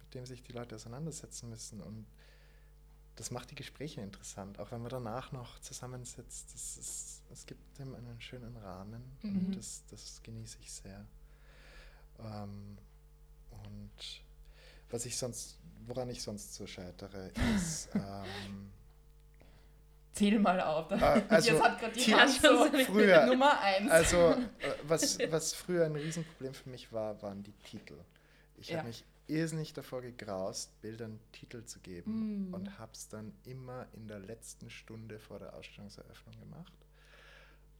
mit 0.00 0.14
dem 0.14 0.24
sich 0.26 0.42
die 0.42 0.52
Leute 0.52 0.76
auseinandersetzen 0.76 1.50
müssen. 1.50 1.80
Und 1.80 2.06
das 3.16 3.30
macht 3.30 3.50
die 3.50 3.54
Gespräche 3.54 4.00
interessant, 4.00 4.58
auch 4.58 4.70
wenn 4.72 4.80
man 4.82 4.90
danach 4.90 5.30
noch 5.32 5.58
zusammensitzt. 5.60 6.52
Das 6.54 6.76
ist, 6.76 7.22
es 7.32 7.46
gibt 7.46 7.78
dem 7.78 7.94
einen 7.94 8.20
schönen 8.20 8.56
Rahmen 8.56 9.02
Mhm. 9.22 9.46
und 9.46 9.56
das, 9.56 9.82
das 9.90 10.20
genieße 10.22 10.58
ich 10.60 10.70
sehr. 10.72 11.04
Ähm, 12.20 12.76
und 13.50 14.22
was 14.90 15.06
ich 15.06 15.16
sonst, 15.16 15.58
woran 15.86 16.08
ich 16.10 16.22
sonst 16.22 16.54
so 16.54 16.66
scheitere, 16.66 17.30
ist 17.56 17.88
ähm, 17.94 18.70
Zähl 20.12 20.38
mal 20.38 20.60
auf. 20.60 20.90
Äh, 20.92 21.22
also, 21.28 21.50
Jetzt 21.52 21.62
hat 21.62 21.80
gerade 21.80 21.92
die 21.92 22.00
Tier- 22.00 22.28
so 22.28 22.66
früher, 22.84 23.26
Nummer 23.26 23.58
eins. 23.60 23.90
also 23.90 24.16
äh, 24.60 24.74
was, 24.84 25.18
was 25.30 25.52
früher 25.54 25.86
ein 25.86 25.96
Riesenproblem 25.96 26.54
für 26.54 26.68
mich 26.70 26.92
war, 26.92 27.20
waren 27.22 27.42
die 27.42 27.52
Titel. 27.64 27.94
Ich 28.56 28.68
Ja. 28.68 28.78
habe 28.78 28.88
mich 28.88 29.04
irrsinnig 29.26 29.72
davor 29.72 30.02
gegraust, 30.02 30.80
Bildern 30.82 31.18
Titel 31.32 31.64
zu 31.64 31.80
geben 31.80 32.50
Mm. 32.50 32.54
und 32.54 32.78
habe 32.78 32.92
es 32.92 33.08
dann 33.08 33.32
immer 33.44 33.86
in 33.94 34.06
der 34.06 34.18
letzten 34.18 34.68
Stunde 34.70 35.18
vor 35.18 35.38
der 35.38 35.54
Ausstellungseröffnung 35.54 36.38
gemacht. 36.38 36.72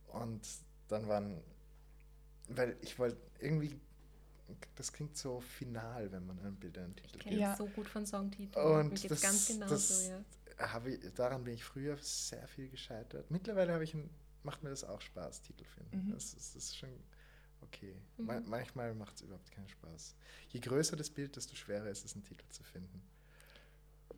Und 0.08 0.40
dann 0.88 1.08
waren, 1.08 1.42
weil 2.48 2.76
ich 2.80 2.98
wollte 2.98 3.18
irgendwie, 3.40 3.78
das 4.76 4.92
klingt 4.92 5.16
so 5.16 5.40
final, 5.40 6.10
wenn 6.12 6.26
man 6.26 6.38
einem 6.40 6.56
Bild 6.56 6.78
einen 6.78 6.94
Ich 6.96 7.02
Titel 7.02 7.18
kenne 7.18 7.30
gibt. 7.30 7.40
Ja. 7.42 7.48
das 7.50 7.58
so 7.58 7.66
gut 7.66 7.88
von 7.88 8.06
Songtiteln. 8.06 8.66
Und 8.66 9.02
Mir 9.02 9.08
das- 9.08 9.20
ganz 9.20 9.46
genauso, 9.48 9.74
das- 9.74 10.08
ja. 10.08 10.24
Habe 10.58 10.92
ich, 10.92 11.12
daran 11.14 11.42
bin 11.42 11.54
ich 11.54 11.64
früher 11.64 11.96
sehr 11.98 12.46
viel 12.46 12.68
gescheitert. 12.68 13.28
Mittlerweile 13.30 13.72
habe 13.72 13.82
ich 13.82 13.92
ein, 13.92 14.08
macht 14.44 14.62
mir 14.62 14.70
das 14.70 14.84
auch 14.84 15.00
Spaß, 15.00 15.42
Titel 15.42 15.64
finden. 15.64 16.06
Mhm. 16.08 16.12
Das, 16.12 16.32
ist, 16.32 16.54
das 16.54 16.64
ist 16.66 16.76
schon 16.76 16.90
okay. 17.66 17.94
Mhm. 18.18 18.26
Ma 18.26 18.40
manchmal 18.40 18.94
macht 18.94 19.16
es 19.16 19.22
überhaupt 19.22 19.50
keinen 19.50 19.68
Spaß. 19.68 20.14
Je 20.50 20.60
größer 20.60 20.96
das 20.96 21.10
Bild, 21.10 21.36
desto 21.36 21.54
schwerer 21.56 21.88
ist 21.88 22.04
es, 22.04 22.14
einen 22.14 22.24
Titel 22.24 22.44
zu 22.50 22.62
finden. 22.64 23.02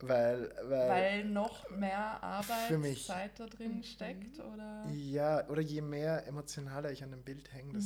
Weil, 0.00 0.52
weil, 0.64 0.88
Weil 0.88 1.24
noch 1.24 1.70
mehr 1.70 2.22
Arbeit, 2.22 2.68
für 2.68 2.76
mich- 2.78 3.06
Zeit 3.06 3.40
da 3.40 3.46
drin 3.46 3.78
Mhm. 3.78 3.82
steckt, 3.82 4.38
oder? 4.40 4.84
ja, 4.92 5.48
oder 5.48 5.62
je 5.62 5.80
mehr 5.80 6.26
emotionaler 6.26 6.92
ich 6.92 7.02
an 7.02 7.10
dem 7.12 7.22
Bild 7.22 7.50
hänge, 7.54 7.74
Mhm. 7.74 7.80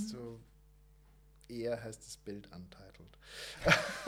Eher 1.51 1.83
heißt 1.83 2.05
das 2.07 2.17
Bild 2.17 2.47
untitled. 2.53 3.19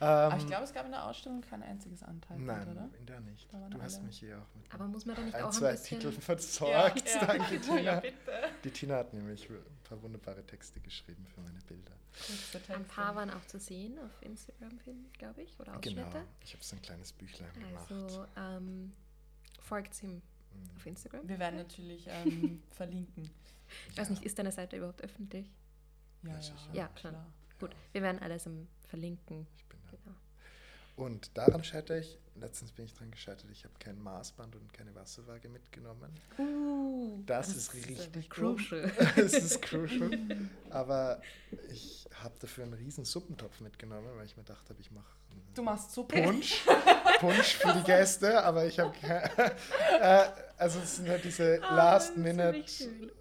Aber 0.00 0.32
Ähm, 0.32 0.38
ich 0.38 0.46
glaube, 0.46 0.64
es 0.64 0.72
gab 0.72 0.84
in 0.86 0.92
der 0.92 1.04
Ausstellung 1.06 1.40
kein 1.40 1.62
einziges 1.62 2.02
Anteil, 2.02 2.38
Nein, 2.38 2.68
oder? 2.68 2.88
in 2.98 3.06
der 3.06 3.20
nicht. 3.20 3.48
Du 3.70 3.80
hast 3.82 3.96
alle- 3.96 4.04
mich 4.06 4.18
hier 4.18 4.38
auch 4.38 4.54
mit 4.54 4.72
Aber 4.72 4.86
muss 4.86 5.06
man 5.06 5.16
da 5.16 5.22
nicht 5.22 5.34
ein, 5.34 5.44
auch 5.44 5.50
zwei 5.50 5.70
ein 5.70 5.74
bisschen... 5.76 6.00
Titeln 6.00 6.20
versorgt. 6.20 7.04
Danke, 7.20 7.60
Tina. 7.60 7.80
Ja, 7.80 8.00
bitte. 8.00 8.16
Die 8.64 8.70
Tina 8.70 8.96
hat 8.96 9.12
nämlich 9.14 9.48
ein 9.48 9.56
paar 9.84 10.00
wunderbare 10.02 10.44
Texte 10.44 10.80
geschrieben 10.80 11.26
für 11.34 11.40
meine 11.40 11.58
Bilder. 11.60 11.92
Ein 12.74 12.84
paar 12.86 13.14
waren 13.14 13.30
auch 13.30 13.44
zu 13.46 13.58
sehen 13.58 13.98
auf 13.98 14.22
Instagram, 14.22 14.78
glaube 15.18 15.42
ich, 15.42 15.58
oder 15.60 15.76
Ausschnitte. 15.76 16.02
Genau. 16.02 16.24
Ich 16.42 16.54
habe 16.54 16.64
so 16.64 16.76
ein 16.76 16.82
kleines 16.82 17.12
Büchlein 17.12 17.52
gemacht. 17.54 17.90
Also 17.90 18.26
ähm, 18.36 18.92
folgt 19.60 20.02
ihm 20.02 20.22
Mhm. 20.56 20.70
auf 20.76 20.86
Instagram. 20.86 21.28
Wir 21.28 21.38
werden 21.38 21.56
natürlich 21.56 22.06
ähm, 22.08 22.62
verlinken. 22.70 23.28
Ich 23.90 23.98
weiß 23.98 24.08
nicht, 24.08 24.22
ist 24.24 24.38
deine 24.38 24.52
Seite 24.52 24.76
überhaupt 24.78 25.02
öffentlich? 25.02 25.50
Ja, 26.26 26.34
Ja, 26.34 26.42
sicher. 26.42 26.56
Ja, 26.72 26.90
schon. 27.00 27.10
klar. 27.12 27.26
Gut, 27.58 27.70
wir 27.92 28.02
werden 28.02 28.20
alles 28.20 28.46
im 28.46 28.68
verlinken. 28.88 29.46
Ich 29.56 29.64
bin 29.66 29.78
da. 29.90 29.96
Genau. 29.96 30.16
Und 30.96 31.36
daran 31.36 31.62
scheitere 31.64 31.98
ich. 31.98 32.18
Letztens 32.38 32.70
bin 32.72 32.84
ich 32.84 32.92
dran 32.92 33.10
gescheitert. 33.10 33.50
Ich 33.50 33.64
habe 33.64 33.72
kein 33.78 33.98
Maßband 34.02 34.56
und 34.56 34.70
keine 34.72 34.94
Wasserwaage 34.94 35.48
mitgenommen. 35.48 36.12
Uh, 36.38 37.22
Das 37.24 37.48
ist 37.56 37.72
richtig 37.72 38.28
crucial. 38.28 38.92
Es 39.16 39.32
ist 39.32 39.62
crucial. 39.62 40.10
Aber 40.70 41.20
ich 41.70 42.06
habe 42.22 42.34
dafür 42.38 42.64
einen 42.64 42.74
riesen 42.74 43.06
Suppentopf 43.06 43.60
mitgenommen, 43.60 44.06
weil 44.16 44.26
ich 44.26 44.36
mir 44.36 44.42
gedacht 44.42 44.68
habe, 44.68 44.80
ich 44.80 44.90
mache 44.90 45.06
Du 45.54 45.62
machst 45.62 45.92
Suppe. 45.92 46.22
Punsch, 46.22 46.66
Punsch 47.20 47.56
für 47.56 47.72
die 47.72 47.82
Gäste, 47.82 48.42
aber 48.44 48.66
ich 48.66 48.78
habe 48.78 48.94
äh, 50.00 50.24
also 50.58 50.78
es 50.80 50.96
sind 50.96 51.08
halt 51.08 51.22
diese 51.24 51.60
Ah, 51.62 51.74
Last 51.76 52.16
Minute 52.16 52.64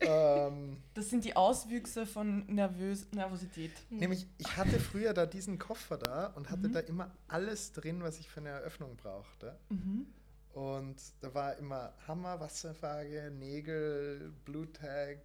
ähm, 0.01 0.81
Das 0.93 1.09
sind 1.09 1.25
die 1.25 1.35
Auswüchse 1.35 2.05
von 2.05 2.45
Nervös 2.47 3.07
Nervosität. 3.11 3.73
Nämlich, 3.89 4.25
ich 4.37 4.55
hatte 4.55 4.79
früher 4.79 5.13
da 5.13 5.25
diesen 5.25 5.59
Koffer 5.59 5.97
da 5.97 6.27
und 6.27 6.49
hatte 6.49 6.67
Mhm. 6.69 6.73
da 6.73 6.79
immer 6.81 7.11
alles 7.27 7.73
drin, 7.73 8.01
was 8.03 8.19
ich 8.19 8.29
für 8.29 8.39
eine 8.39 8.49
Eröffnung 8.49 8.95
brauchte. 8.95 9.57
Mhm. 9.69 10.05
Und 10.53 10.95
da 11.19 11.33
war 11.33 11.57
immer 11.57 11.91
Hammer, 12.07 12.39
Wasserwaage, 12.39 13.29
Nägel, 13.37 14.31
Blue 14.45 14.71
Tag, 14.71 15.17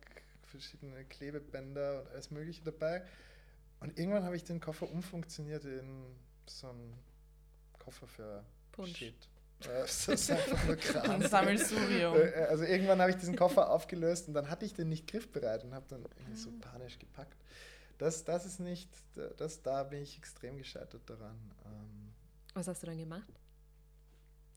verschiedene 0.51 1.05
Klebebänder 1.05 2.01
und 2.03 2.09
alles 2.11 2.33
Mögliche 2.33 2.65
dabei. 2.65 3.05
Und 3.79 3.97
irgendwann 3.97 4.25
habe 4.25 4.35
ich 4.35 4.43
den 4.43 4.61
Koffer 4.61 4.91
umfunktioniert 4.91 5.65
in 5.65 6.05
so 6.49 6.69
einen 6.71 6.99
Koffer 7.79 8.09
für 8.09 8.45
Punsch. 8.83 8.97
Shit. 8.99 9.15
Äh, 9.65 9.83
Das 9.83 10.09
ist 10.09 10.31
einfach 10.31 10.65
nur 10.67 10.77
Kram. 10.77 11.11
Ein 11.11 11.29
Sammelsurium. 11.29 12.17
Äh, 12.17 12.47
Also 12.49 12.65
irgendwann 12.65 13.01
habe 13.01 13.11
ich 13.11 13.17
diesen 13.17 13.37
Koffer 13.37 13.71
aufgelöst 13.71 14.29
und 14.29 14.35
dann 14.35 14.49
hatte 14.51 14.65
ich 14.65 14.73
den 14.75 14.89
nicht 14.89 15.07
griffbereit 15.07 15.65
und 15.65 15.75
habe 15.75 15.87
dann 15.89 16.03
irgendwie 16.19 16.37
so 16.37 16.51
panisch 16.61 16.99
gepackt. 16.99 17.37
Das, 17.99 18.25
das 18.25 18.47
ist 18.47 18.61
nicht, 18.61 18.89
das, 19.37 19.61
da 19.63 19.83
bin 19.85 20.03
ich 20.03 20.17
extrem 20.17 20.57
gescheitert 20.57 21.03
daran. 21.09 21.37
Ähm, 21.67 22.13
Was 22.55 22.67
hast 22.67 22.83
du 22.83 22.87
dann 22.87 22.97
gemacht? 22.99 23.29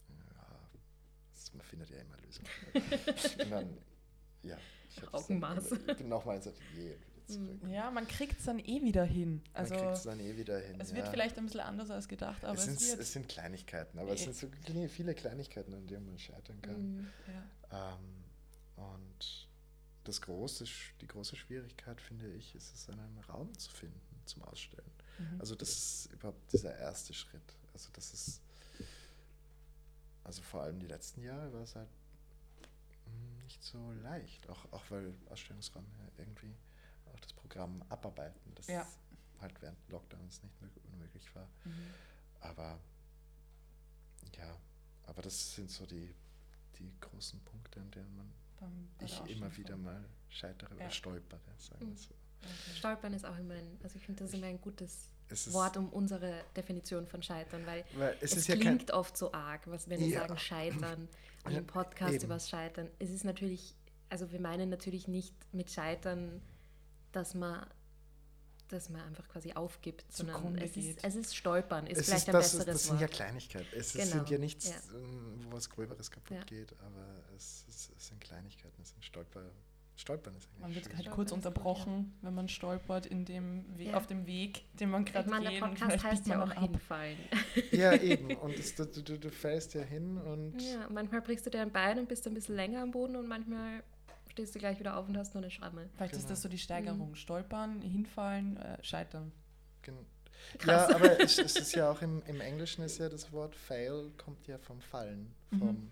ja, 0.10 0.70
man 1.54 1.62
findet 1.66 1.90
ja 1.90 1.98
immer 1.98 2.16
Lösungen. 2.26 2.48
und 3.44 3.52
dann, 3.52 3.78
ja, 4.44 4.58
ich 4.90 5.14
Augenmaß. 5.14 5.70
Dann, 5.86 5.98
bin 5.98 6.08
nochmal 6.08 6.38
ins 6.38 6.48
Atelier 6.48 6.96
zurück. 7.28 7.60
Ja, 7.70 7.92
man 7.92 8.08
kriegt 8.08 8.40
es 8.40 8.46
dann 8.46 8.60
eh 8.60 8.82
wieder 8.82 9.04
hin. 9.04 9.42
Also, 9.54 9.74
man 9.74 9.84
kriegt 9.84 9.98
es 9.98 10.04
dann 10.04 10.20
eh 10.20 10.38
wieder 10.38 10.60
hin. 10.60 10.80
es 10.80 10.90
ja. 10.92 10.98
wird 10.98 11.08
vielleicht 11.10 11.38
ein 11.38 11.46
bisschen 11.46 11.62
anders 11.62 11.90
als 11.90 12.08
gedacht, 12.08 12.44
aber 12.44 12.58
es, 12.58 12.68
es, 12.68 12.90
sind, 12.90 13.00
es 13.00 13.14
sind 13.14 13.30
Kleinigkeiten, 13.30 14.00
aber 14.00 14.14
es 14.14 14.22
Eh. 14.22 14.32
sind 14.32 14.36
so 14.36 14.48
viele 14.90 15.14
Kleinigkeiten, 15.16 15.74
an 15.74 15.88
denen 15.88 16.06
man 16.06 16.20
scheitern 16.20 16.62
kann. 16.62 16.98
Mhm. 16.98 17.08
ja. 17.72 17.94
Ähm, 17.94 18.24
und 18.76 19.48
das 20.04 20.22
große, 20.22 20.66
die 21.02 21.08
große 21.08 21.36
Schwierigkeit, 21.36 22.02
finde 22.02 22.30
ich, 22.34 22.56
ist 22.56 22.74
es, 22.76 22.90
einen 22.90 23.20
Raum 23.30 23.58
zu 23.58 23.72
finden 23.72 24.02
zum 24.26 24.44
Ausstellen. 24.44 24.92
Mhm. 25.20 25.40
Also 25.40 25.56
das 25.56 25.70
ist 25.70 26.14
überhaupt 26.14 26.52
dieser 26.52 26.78
erste 26.78 27.14
Schritt. 27.14 27.56
Also 27.74 27.90
das 27.94 28.14
ist, 28.14 28.42
also 30.24 30.42
vor 30.42 30.64
allem 30.64 30.80
die 30.80 30.88
letzten 30.88 31.22
Jahre 31.22 31.52
war 31.54 31.62
es 31.62 31.76
halt 31.76 31.90
mm, 33.06 33.44
nicht 33.44 33.64
so 33.64 33.92
leicht, 34.04 34.48
auch, 34.50 34.72
auch 34.72 34.84
weil 34.90 35.14
Ausstellungsraum 35.30 35.86
ja 36.00 36.24
irgendwie 36.24 36.54
das 37.24 37.34
Programm 37.34 37.84
abarbeiten, 37.90 38.54
das 38.56 38.68
Ja. 38.68 38.88
halt 39.42 39.62
während 39.62 39.78
Lockdowns 39.90 40.42
nicht 40.44 40.62
mehr 40.62 40.70
unmöglich 40.92 41.34
war. 41.36 41.48
Mhm. 41.66 41.74
Aber 42.42 42.80
ja, 44.38 44.58
aber 45.06 45.22
das 45.22 45.56
sind 45.56 45.70
so 45.70 45.86
die, 45.86 46.14
die 46.80 46.92
großen 47.00 47.40
Punkte, 47.42 47.80
an 47.82 47.92
denen 47.92 48.16
man 48.16 48.32
Beim- 48.60 48.88
ich 49.00 49.14
immer 49.20 49.56
wieder 49.56 49.74
Ausstellung. 49.76 49.84
mal 49.84 50.06
scheitere 50.30 50.70
Ja. 50.72 50.76
oder 50.82 50.90
stolpere, 50.92 51.40
sagen 51.58 51.82
wir 51.82 51.88
Mhm. 51.88 51.96
so. 51.98 52.14
Okay. 52.42 52.76
Stolpern 52.78 53.14
ist 53.14 53.26
auch 53.26 53.38
immer 53.38 53.54
ein, 53.54 53.80
also 53.84 53.96
ich 53.98 54.06
finde, 54.06 54.24
das 54.24 54.34
immer 54.34 54.48
ein 54.48 54.60
gutes 54.60 55.10
Wort 55.54 55.78
um 55.78 55.90
unsere 55.90 56.44
Definition 56.56 57.08
von 57.08 57.24
Scheitern, 57.24 57.66
weil 57.66 57.86
weil 57.96 58.18
es, 58.22 58.32
es, 58.34 58.40
ist 58.40 58.48
ja 58.50 58.56
kein, 58.56 58.78
klingt 58.78 58.92
oft 58.92 59.16
so 59.18 59.32
arg, 59.34 59.62
was, 59.68 59.90
wenn 59.90 60.00
wir 60.02 60.08
Ja. 60.08 60.20
sagen 60.28 60.38
Scheitern 60.38 61.08
im 61.50 61.66
Podcast 61.66 62.14
eben. 62.16 62.26
über 62.26 62.34
das 62.36 62.50
Scheitern. 62.50 62.90
Es 63.00 63.10
ist 63.10 63.24
natürlich, 63.24 63.76
also 64.10 64.32
wir 64.32 64.42
meinen 64.42 64.70
natürlich 64.70 65.08
nicht 65.08 65.34
mit 65.54 65.72
Scheitern, 65.72 66.42
dass 67.14 67.34
man, 67.34 67.66
dass 68.70 68.89
man 68.89 69.01
einfach 69.01 69.28
quasi 69.30 69.53
aufgibt, 69.53 70.05
sondern 70.11 70.36
Zugrunde 70.38 70.64
es 70.64 70.74
geht. 70.74 70.97
ist, 70.97 71.03
es 71.05 71.16
ist 71.16 71.36
Stolpern, 71.36 71.88
ist 71.88 71.99
es 71.99 72.05
vielleicht 72.07 72.24
ist, 72.24 72.30
ein 72.30 72.34
das, 72.34 72.51
besseres 72.57 72.66
das 72.74 72.84
sind 72.86 72.99
ja. 73.01 73.07
Kleinigkeiten. 73.07 73.68
Es 73.78 73.93
Genau, 73.93 74.05
sind 74.05 74.30
ja 74.30 74.38
nichts, 74.38 74.70
ja. 74.70 74.76
ähm, 74.95 75.39
wo 75.45 75.55
was 75.55 75.70
Gröberes 75.70 76.09
kaputt 76.11 76.38
Ja. 76.38 76.43
geht, 76.43 76.74
aber 76.80 77.24
es, 77.36 77.66
es, 77.70 77.91
es 77.97 78.07
sind 78.07 78.20
Kleinigkeiten, 78.22 78.82
es 78.82 78.89
sind 78.89 79.05
Stolper, 79.05 79.41
Stolpern 79.95 80.36
ist 80.36 80.49
Man 80.59 80.74
wird 80.74 80.91
halt 80.95 81.11
kurz 81.11 81.32
unterbrochen, 81.32 82.18
wenn 82.22 82.34
man 82.34 82.49
stolpert 82.49 83.05
in 83.05 83.26
dem 83.26 83.64
We 83.78 83.84
Ja. 83.89 83.97
auf 83.97 84.07
dem 84.07 84.26
Weg, 84.26 84.64
den 84.80 84.89
man 84.89 85.05
Ich 85.05 85.14
gerade 85.14 85.30
meine, 85.30 85.49
geht. 85.49 85.61
der 85.61 85.68
Podcast 85.68 85.84
vielleicht 85.91 86.03
heißt 86.03 86.28
ja 86.28 86.43
auch 86.43 86.49
ab. 86.49 86.57
hinfallen. 86.57 87.18
Ja, 87.72 87.93
eben. 88.01 88.36
Und 88.38 88.57
es, 88.57 88.74
du, 88.74 88.86
du, 88.88 89.20
du 89.20 89.30
fällst 89.30 89.76
ja 89.76 89.82
hin 89.84 90.18
und 90.18 90.59
Ja, 90.64 90.88
manchmal 90.89 91.22
brichst 91.22 91.45
du 91.45 91.51
dir 91.51 91.61
ein 91.61 91.72
Bein 91.72 91.99
und 91.99 92.07
bist 92.07 92.26
ein 92.26 92.34
bisschen 92.34 92.55
länger 92.55 92.82
am 92.82 92.89
Boden 92.89 93.16
und 93.16 93.28
manchmal 93.28 93.84
stehst 94.34 94.54
du 94.56 94.60
gleich 94.60 94.80
wieder 94.80 94.98
auf 94.98 95.08
und 95.08 95.18
hast 95.18 95.34
nur 95.34 95.44
eine 95.44 95.52
Schramme. 95.52 95.90
Vielleicht 95.96 96.14
ist 96.14 96.22
Genau. 96.22 96.30
das 96.30 96.42
so 96.42 96.50
die 96.50 96.58
Steigerung. 96.58 97.16
Stolpern, 97.16 97.82
hinfallen, 97.82 98.58
äh, 98.58 98.84
scheitern. 98.84 99.32
gen- 99.82 100.06
Krass. 100.58 100.90
Ja, 100.90 100.96
aber 100.96 101.20
es, 101.22 101.38
es 101.40 101.56
ist 101.56 101.74
ja 101.76 101.90
auch 101.90 102.02
im, 102.02 102.22
im 102.26 102.42
Englischen 102.42 102.84
ist 102.84 102.98
ja 102.98 103.08
das 103.08 103.32
Wort 103.32 103.56
fail 103.56 104.12
kommt 104.18 104.46
ja 104.48 104.58
vom 104.58 104.82
Fallen. 104.82 105.34
Mhm. 105.52 105.60
Vom, 105.60 105.92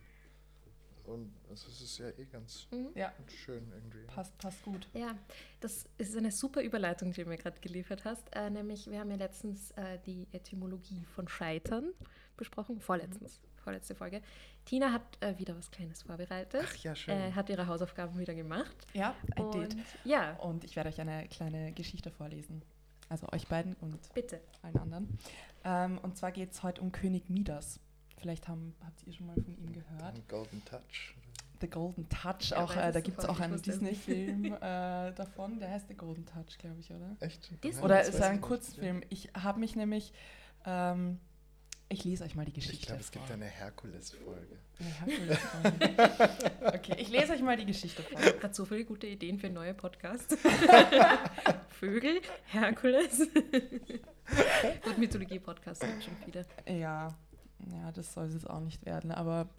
Und 1.06 1.32
also 1.50 1.68
es 1.70 1.82
ist 1.82 1.98
ja 2.00 2.10
eh 2.10 2.26
ganz 2.26 2.68
Mhm. 2.72 2.90
Schön 3.28 3.72
irgendwie. 3.74 4.06
passt, 4.08 4.38
passt 4.40 4.62
gut. 4.64 4.88
Ja, 4.94 5.16
das 5.62 5.88
ist 5.98 6.18
eine 6.18 6.32
super 6.32 6.62
Überleitung, 6.64 7.12
die 7.14 7.24
du 7.24 7.30
mir 7.30 7.38
gerade 7.38 7.60
geliefert 7.62 8.04
hast. 8.06 8.24
Äh, 8.36 8.50
nämlich, 8.50 8.90
wir 8.90 9.00
haben 9.00 9.10
ja 9.12 9.18
letztens 9.18 9.72
äh, 9.72 10.00
die 10.06 10.28
Etymologie 10.32 11.06
von 11.16 11.28
Scheitern 11.28 11.94
besprochen. 12.38 12.80
Vorletztens, 12.80 13.42
vorletzte 13.64 13.96
Folge. 13.96 14.22
Tina 14.66 14.92
hat 14.92 15.02
äh, 15.22 15.38
wieder 15.38 15.56
was 15.58 15.72
Kleines 15.72 16.04
vorbereitet. 16.04 16.64
Ach 16.66 16.76
ja, 16.78 16.96
schön. 16.96 17.16
Äh, 17.18 17.32
hat 17.34 17.50
ihre 17.50 17.68
Hausaufgaben 17.68 18.18
wieder 18.20 18.34
gemacht. 18.36 18.76
Ja, 18.94 19.16
I 19.38 19.42
Und 19.42 19.54
did. 19.56 19.76
ja, 20.04 20.34
Und 20.38 20.64
ich 20.64 20.76
werde 20.76 20.90
euch 20.90 21.00
eine 21.02 21.28
kleine 21.28 21.72
Geschichte 21.74 22.12
vorlesen. 22.12 22.62
Also 23.10 23.28
euch 23.34 23.48
beiden 23.48 23.74
und 23.82 23.98
bitte. 24.14 24.40
allen 24.62 24.78
anderen. 24.78 25.18
Ähm, 25.66 25.98
und 26.02 26.18
zwar 26.18 26.32
geht 26.32 26.52
es 26.54 26.64
heute 26.64 26.82
um 26.82 26.92
König 26.92 27.30
Midas. 27.30 27.80
Vielleicht 28.18 28.48
haben, 28.48 28.76
habt 28.86 29.06
ihr 29.06 29.14
schon 29.14 29.28
mal 29.28 29.36
von 29.36 29.58
ihm 29.58 29.74
gehört. 29.74 30.16
Ein 30.16 30.24
Golden 30.28 30.64
Touch. 30.64 31.16
The 31.60 31.68
Golden 31.70 32.08
Touch, 32.10 32.52
Ja, 32.52 32.64
auch, 32.64 32.76
äh, 32.76 32.92
da 32.92 33.02
gibt 33.02 33.20
es 33.20 33.26
auch 33.26 33.40
einen. 33.40 33.62
Disney-Film 33.62 34.46
äh, 34.62 35.12
davon, 35.14 35.60
der 35.60 35.70
heißt 35.72 35.88
The 35.90 35.94
Golden 35.96 36.26
Touch, 36.26 36.58
glaube 36.58 36.80
ich, 36.80 36.92
oder? 36.92 37.16
Echt? 37.20 37.52
Disney? 37.64 37.84
Oder 37.84 38.02
es 38.02 38.10
ist 38.10 38.22
ein. 38.22 38.42
Kurzfilm. 38.42 39.02
Ich 39.10 39.30
habe 39.36 39.60
mich 39.60 39.76
nämlich, 39.76 40.14
ähm, 40.66 41.20
ich 41.92 42.04
lese 42.06 42.24
euch 42.24 42.36
mal 42.36 42.46
die 42.46 42.54
Geschichte 42.54 42.78
Ich 42.78 42.88
glaube, 42.88 43.02
es 43.02 43.12
gibt 43.12 43.30
eine 43.30 43.46
Herkules-Folge. 43.46 44.58
Eine 44.80 44.90
Herkules-Folge. 44.90 46.48
okay, 46.78 46.96
ich 46.98 47.10
lese 47.10 47.34
euch 47.34 47.42
mal 47.42 47.58
die 47.58 47.66
Geschichte 47.66 48.02
vor. 48.02 48.20
Ich 48.20 48.26
habe 48.28 48.38
gerade 48.40 48.54
so 48.54 48.66
viele 48.66 48.86
gute 48.86 49.08
Ideen 49.08 49.38
für 49.38 49.50
neue 49.50 49.74
Podcasts. 49.74 50.38
Vögel, 51.80 52.22
Herkules. 52.46 53.20
Gut, 54.84 54.98
Mythologie-Podcasts 54.98 55.82
sind 55.86 56.04
schon 56.04 56.16
viele. 56.24 56.46
Ja, 56.66 57.14
ja, 57.70 57.92
das 57.92 58.14
soll 58.14 58.28
es 58.28 58.34
jetzt 58.36 58.50
auch 58.50 58.62
nicht 58.62 58.86
werden, 58.86 59.12
aber. 59.12 59.50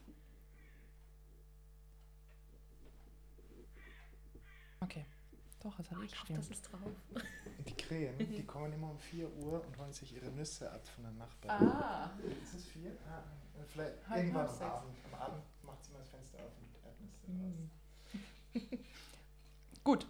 Okay. 4.81 5.05
Doch, 5.63 5.77
das 5.77 5.91
habe 5.91 6.01
Oh, 6.01 6.05
ich 6.05 6.13
ich 6.13 6.21
hoffe, 6.21 6.33
das 6.33 6.49
ist 6.49 6.63
drauf. 6.63 6.81
Die 7.67 7.75
Krähen, 7.75 8.19
die 8.19 8.45
kommen 8.45 8.73
immer 8.73 8.91
um 8.91 8.99
4 8.99 9.31
Uhr 9.37 9.65
und 9.65 9.79
holen 9.79 9.93
sich 9.93 10.15
ihre 10.15 10.31
Nüsse 10.31 10.71
ab 10.71 10.87
von 10.89 11.05
den 11.05 11.17
Nachbarn. 11.19 11.67
Ah, 11.67 12.11
Ist 12.43 12.55
es 12.55 12.65
4? 12.67 12.91
Ah, 13.09 13.19
äh, 13.61 13.65
vielleicht 13.67 14.09
Halb, 14.09 14.19
irgendwann 14.25 14.49
am. 14.49 14.63
Abend. 14.63 14.97
Am 15.13 15.21
Abend 15.21 15.43
macht 15.63 15.85
sie 15.85 15.93
mal 15.93 15.99
das 16.01 16.09
Fenster 16.11 16.39
auf 16.39 16.53
und 16.59 16.75
Erdnüsse 16.85 17.27
Mm. 17.29 17.71
raus. 18.55 18.79
Gut. 19.85 20.07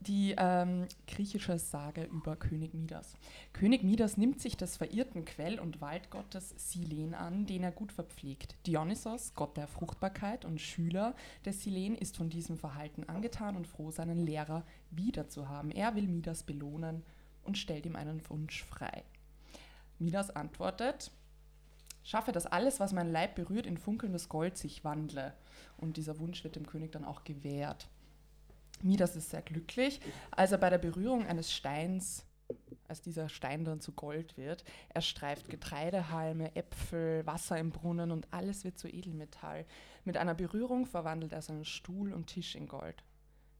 Die 0.00 0.34
ähm, 0.38 0.86
griechische 1.08 1.58
Sage 1.58 2.04
über 2.04 2.36
König 2.36 2.72
Midas. 2.72 3.16
König 3.52 3.82
Midas 3.82 4.16
nimmt 4.16 4.40
sich 4.40 4.56
des 4.56 4.76
verirrten 4.76 5.24
Quell- 5.24 5.58
und 5.58 5.80
Waldgottes 5.80 6.54
Silen 6.56 7.14
an, 7.14 7.46
den 7.46 7.64
er 7.64 7.72
gut 7.72 7.90
verpflegt. 7.90 8.54
Dionysos, 8.66 9.34
Gott 9.34 9.56
der 9.56 9.66
Fruchtbarkeit 9.66 10.44
und 10.44 10.60
Schüler 10.60 11.16
des 11.44 11.64
Silen, 11.64 11.96
ist 11.96 12.16
von 12.16 12.30
diesem 12.30 12.56
Verhalten 12.56 13.08
angetan 13.08 13.56
und 13.56 13.66
froh, 13.66 13.90
seinen 13.90 14.24
Lehrer 14.24 14.64
wiederzuhaben. 14.92 15.72
Er 15.72 15.96
will 15.96 16.06
Midas 16.06 16.44
belohnen 16.44 17.02
und 17.42 17.58
stellt 17.58 17.84
ihm 17.84 17.96
einen 17.96 18.22
Wunsch 18.30 18.62
frei. 18.62 19.02
Midas 19.98 20.30
antwortet, 20.30 21.10
schaffe, 22.04 22.30
dass 22.30 22.46
alles, 22.46 22.78
was 22.78 22.92
mein 22.92 23.10
Leib 23.10 23.34
berührt, 23.34 23.66
in 23.66 23.78
funkelndes 23.78 24.28
Gold 24.28 24.56
sich 24.56 24.84
wandle. 24.84 25.34
Und 25.76 25.96
dieser 25.96 26.20
Wunsch 26.20 26.44
wird 26.44 26.54
dem 26.54 26.66
König 26.66 26.92
dann 26.92 27.04
auch 27.04 27.24
gewährt. 27.24 27.88
Midas 28.82 29.16
ist 29.16 29.30
sehr 29.30 29.42
glücklich, 29.42 30.00
als 30.30 30.52
er 30.52 30.58
bei 30.58 30.70
der 30.70 30.78
Berührung 30.78 31.26
eines 31.26 31.52
Steins, 31.52 32.24
als 32.86 33.02
dieser 33.02 33.28
Stein 33.28 33.64
dann 33.64 33.80
zu 33.80 33.92
Gold 33.92 34.36
wird, 34.36 34.64
er 34.88 35.02
streift 35.02 35.48
Getreidehalme, 35.50 36.56
Äpfel, 36.56 37.26
Wasser 37.26 37.58
im 37.58 37.70
Brunnen 37.70 38.10
und 38.10 38.32
alles 38.32 38.64
wird 38.64 38.78
zu 38.78 38.88
Edelmetall. 38.88 39.66
Mit 40.04 40.16
einer 40.16 40.34
Berührung 40.34 40.86
verwandelt 40.86 41.32
er 41.32 41.42
seinen 41.42 41.66
Stuhl 41.66 42.12
und 42.12 42.26
Tisch 42.28 42.54
in 42.54 42.66
Gold. 42.66 43.04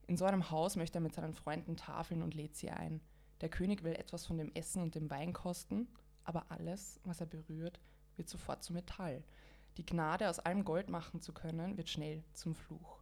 In 0.07 0.16
so 0.16 0.25
einem 0.25 0.51
Haus 0.51 0.77
möchte 0.77 0.99
er 0.99 1.03
mit 1.03 1.14
seinen 1.14 1.35
Freunden 1.35 1.77
tafeln 1.77 2.23
und 2.23 2.35
lädt 2.35 2.57
sie 2.57 2.71
ein. 2.71 3.01
Der 3.43 3.51
König 3.51 3.85
will 3.85 3.93
etwas 3.95 4.25
von 4.25 4.39
dem 4.39 4.51
Essen 4.55 4.83
und 4.83 4.95
dem 4.95 5.11
Wein 5.11 5.35
kosten, 5.35 5.87
aber 6.25 6.47
alles, 6.51 6.99
was 7.05 7.21
er 7.21 7.27
berührt, 7.27 7.79
wird 8.16 8.29
sofort 8.29 8.64
zu 8.64 8.73
Metall. 8.73 9.23
Die 9.77 9.87
Gnade, 9.87 10.29
aus 10.29 10.41
allem 10.41 10.64
Gold 10.64 10.89
machen 10.89 11.21
zu 11.21 11.33
können, 11.33 11.77
wird 11.77 11.89
schnell 11.89 12.25
zum 12.33 12.55
Fluch. 12.55 12.99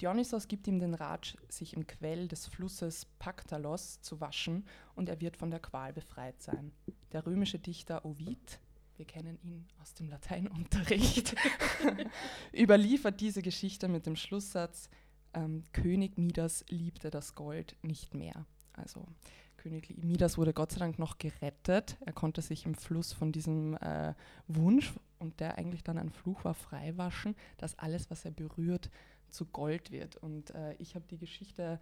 Dionysos 0.00 0.48
gibt 0.48 0.66
ihm 0.66 0.78
den 0.78 0.94
Rat, 0.94 1.36
sich 1.48 1.74
im 1.74 1.86
Quell 1.86 2.26
des 2.26 2.46
Flusses 2.46 3.04
Paktalos 3.18 4.00
zu 4.00 4.20
waschen 4.20 4.64
und 4.94 5.08
er 5.08 5.20
wird 5.20 5.36
von 5.36 5.50
der 5.50 5.60
Qual 5.60 5.92
befreit 5.92 6.40
sein. 6.40 6.72
Der 7.12 7.26
römische 7.26 7.58
Dichter 7.58 8.04
Ovid, 8.04 8.60
wir 8.96 9.04
kennen 9.04 9.38
ihn 9.42 9.66
aus 9.80 9.92
dem 9.94 10.08
Lateinunterricht, 10.08 11.34
überliefert 12.52 13.20
diese 13.20 13.42
Geschichte 13.42 13.88
mit 13.88 14.06
dem 14.06 14.16
Schlusssatz, 14.16 14.88
ähm, 15.34 15.64
König 15.72 16.16
Midas 16.16 16.64
liebte 16.70 17.10
das 17.10 17.34
Gold 17.34 17.76
nicht 17.82 18.14
mehr. 18.14 18.46
Also 18.72 19.06
König 19.58 19.94
Midas 20.02 20.38
wurde 20.38 20.54
Gott 20.54 20.72
sei 20.72 20.78
Dank 20.78 20.98
noch 20.98 21.18
gerettet. 21.18 21.98
Er 22.06 22.14
konnte 22.14 22.40
sich 22.40 22.64
im 22.64 22.74
Fluss 22.74 23.12
von 23.12 23.30
diesem 23.30 23.76
äh, 23.76 24.14
Wunsch, 24.48 24.94
und 25.20 25.38
der 25.38 25.58
eigentlich 25.58 25.84
dann 25.84 25.98
ein 25.98 26.10
Fluch 26.10 26.44
war, 26.44 26.54
freiwaschen, 26.54 27.36
dass 27.58 27.78
alles, 27.78 28.10
was 28.10 28.24
er 28.24 28.30
berührt, 28.30 28.90
zu 29.30 29.46
Gold 29.46 29.90
wird. 29.90 30.16
Und 30.16 30.50
äh, 30.50 30.74
ich 30.78 30.94
habe 30.94 31.04
die 31.10 31.18
Geschichte, 31.18 31.80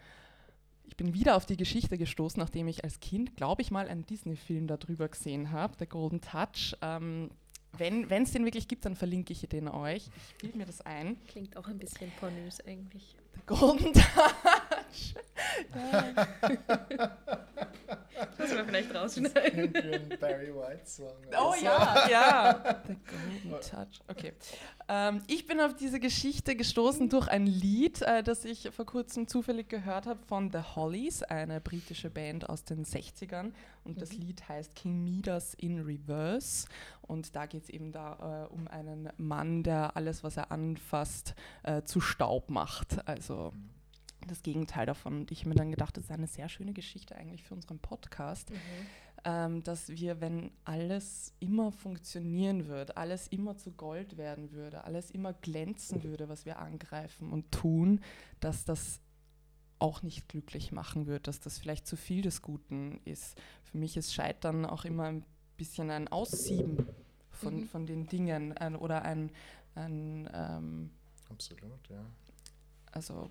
ich 0.84 0.96
bin 0.96 1.14
wieder 1.14 1.36
auf 1.36 1.46
die 1.46 1.57
Geschichte 1.57 1.99
gestoßen, 1.99 2.40
nachdem 2.40 2.68
ich 2.68 2.84
als 2.84 3.01
Kind, 3.01 3.36
glaube 3.36 3.62
ich 3.62 3.70
mal, 3.70 3.88
einen 3.88 4.07
Disney-Film 4.07 4.66
darüber 4.66 5.09
gesehen 5.09 5.51
habe, 5.51 5.74
The 5.78 5.86
Golden 5.86 6.20
Touch. 6.20 6.76
Ähm, 6.82 7.30
wenn 7.76 8.11
es 8.11 8.32
den 8.32 8.44
wirklich 8.44 8.66
gibt, 8.66 8.84
dann 8.86 8.96
verlinke 8.96 9.32
ich 9.32 9.40
den 9.40 9.68
euch. 9.68 10.09
Ich 10.30 10.36
bilde 10.38 10.59
mir 10.59 10.66
das 10.66 10.80
ein. 10.80 11.16
Klingt 11.28 11.57
auch 11.57 11.68
ein 11.68 11.78
bisschen 11.78 12.11
pornös 12.18 12.61
eigentlich. 12.66 13.16
The 13.34 13.40
Golden 13.46 13.92
Touch. 13.92 15.14
Das 18.37 18.51
wir 18.51 18.65
vielleicht 18.65 18.95
rausschneiden. 18.95 19.75
Ein 19.77 20.19
Barry 20.21 20.53
White 20.55 20.87
Song. 20.87 21.13
Oh 21.39 21.53
so. 21.57 21.65
ja, 21.65 22.07
ja. 22.11 22.83
The 22.87 22.95
Golden 22.95 23.61
Touch. 23.61 24.01
Okay. 24.09 24.33
Ähm, 24.89 25.23
ich 25.29 25.47
bin 25.47 25.61
auf 25.61 25.75
diese 25.77 26.01
Geschichte 26.01 26.57
gestoßen 26.57 27.09
durch 27.09 27.29
ein 27.29 27.47
Lied, 27.47 28.03
äh, 28.03 28.23
das 28.23 28.45
ich 28.45 28.71
vor 28.71 28.87
kurzem 28.87 29.29
zufällig 29.29 29.69
gehört 29.69 30.07
habe 30.07 30.21
von 30.27 30.51
The 30.51 30.59
Hollies, 30.75 31.23
eine 31.23 31.61
britische 31.61 32.11
Band 32.11 32.49
aus 32.49 32.65
den 32.65 32.85
60ern. 32.85 33.53
Und 33.85 34.01
das 34.03 34.13
Mhm. 34.13 34.21
Lied 34.23 34.49
heißt 34.49 34.75
King 34.75 35.05
Midas 35.05 35.55
in 35.55 35.81
Reverse. 35.85 36.67
Und 37.03 37.37
da 37.37 37.47
geht 37.47 37.65
es 37.65 37.71
eben 37.71 37.93
da 37.93 38.49
äh, 38.51 38.53
um 38.53 38.67
einen 38.69 39.11
Mann, 39.17 39.63
der 39.63 39.97
alles, 39.97 40.25
was 40.25 40.37
er 40.37 40.51
anfasst, 40.51 41.35
äh, 41.63 41.83
zu 41.83 42.01
Staub 42.01 42.51
macht. 42.51 43.07
Also 43.07 43.53
Mhm. 43.55 43.78
Das 44.29 44.43
Gegenteil 44.43 44.87
davon. 44.87 45.16
Und 45.20 45.31
ich 45.33 45.41
habe 45.41 45.51
mir 45.51 45.55
dann 45.57 45.70
gedacht, 45.70 45.97
das 45.97 46.05
ist 46.05 46.11
eine 46.11 46.26
sehr 46.29 46.49
schöne 46.49 46.72
Geschichte 46.72 47.16
eigentlich 47.16 47.43
für 47.45 47.55
unseren 47.55 47.79
Podcast 47.81 48.51
Mhm. 48.51 48.57
ähm, 49.24 49.62
dass 49.64 49.89
wir, 49.89 50.20
wenn 50.20 50.53
alles 50.64 51.35
immer 51.41 51.72
funktionieren 51.72 52.66
würde, 52.68 52.97
alles 52.97 53.26
immer 53.29 53.57
zu 53.57 53.72
Gold 53.72 54.16
werden 54.16 54.53
würde, 54.53 54.85
alles 54.85 55.11
immer 55.11 55.33
glänzen 55.33 56.05
würde, 56.05 56.29
was 56.29 56.45
wir 56.47 56.59
angreifen 56.61 57.33
und 57.33 57.51
tun, 57.51 58.01
dass 58.39 58.64
das 58.64 59.01
auch 59.81 60.03
nicht 60.03 60.29
glücklich 60.29 60.70
machen 60.72 61.07
wird, 61.07 61.26
dass 61.26 61.41
das 61.41 61.59
vielleicht 61.59 61.87
zu 61.87 61.97
viel 61.97 62.22
des 62.22 62.43
Guten 62.43 63.01
ist. 63.05 63.37
Für 63.64 63.79
mich 63.79 63.97
ist 63.97 64.12
Scheitern 64.14 64.64
auch 64.66 64.85
immer 64.85 65.05
ein 65.05 65.24
bisschen 65.57 65.91
ein 65.91 66.09
Aussieben 66.09 66.87
von, 67.31 67.61
Mhm. 67.61 67.64
von 67.68 67.87
den 67.87 68.07
Dingen 68.07 68.57
ein, 68.57 68.74
oder 68.76 69.03
ein, 69.03 69.31
ein 69.74 70.29
ähm, 70.33 70.91
Absolut, 71.29 71.89
ja. 71.89 72.05
also 72.93 73.31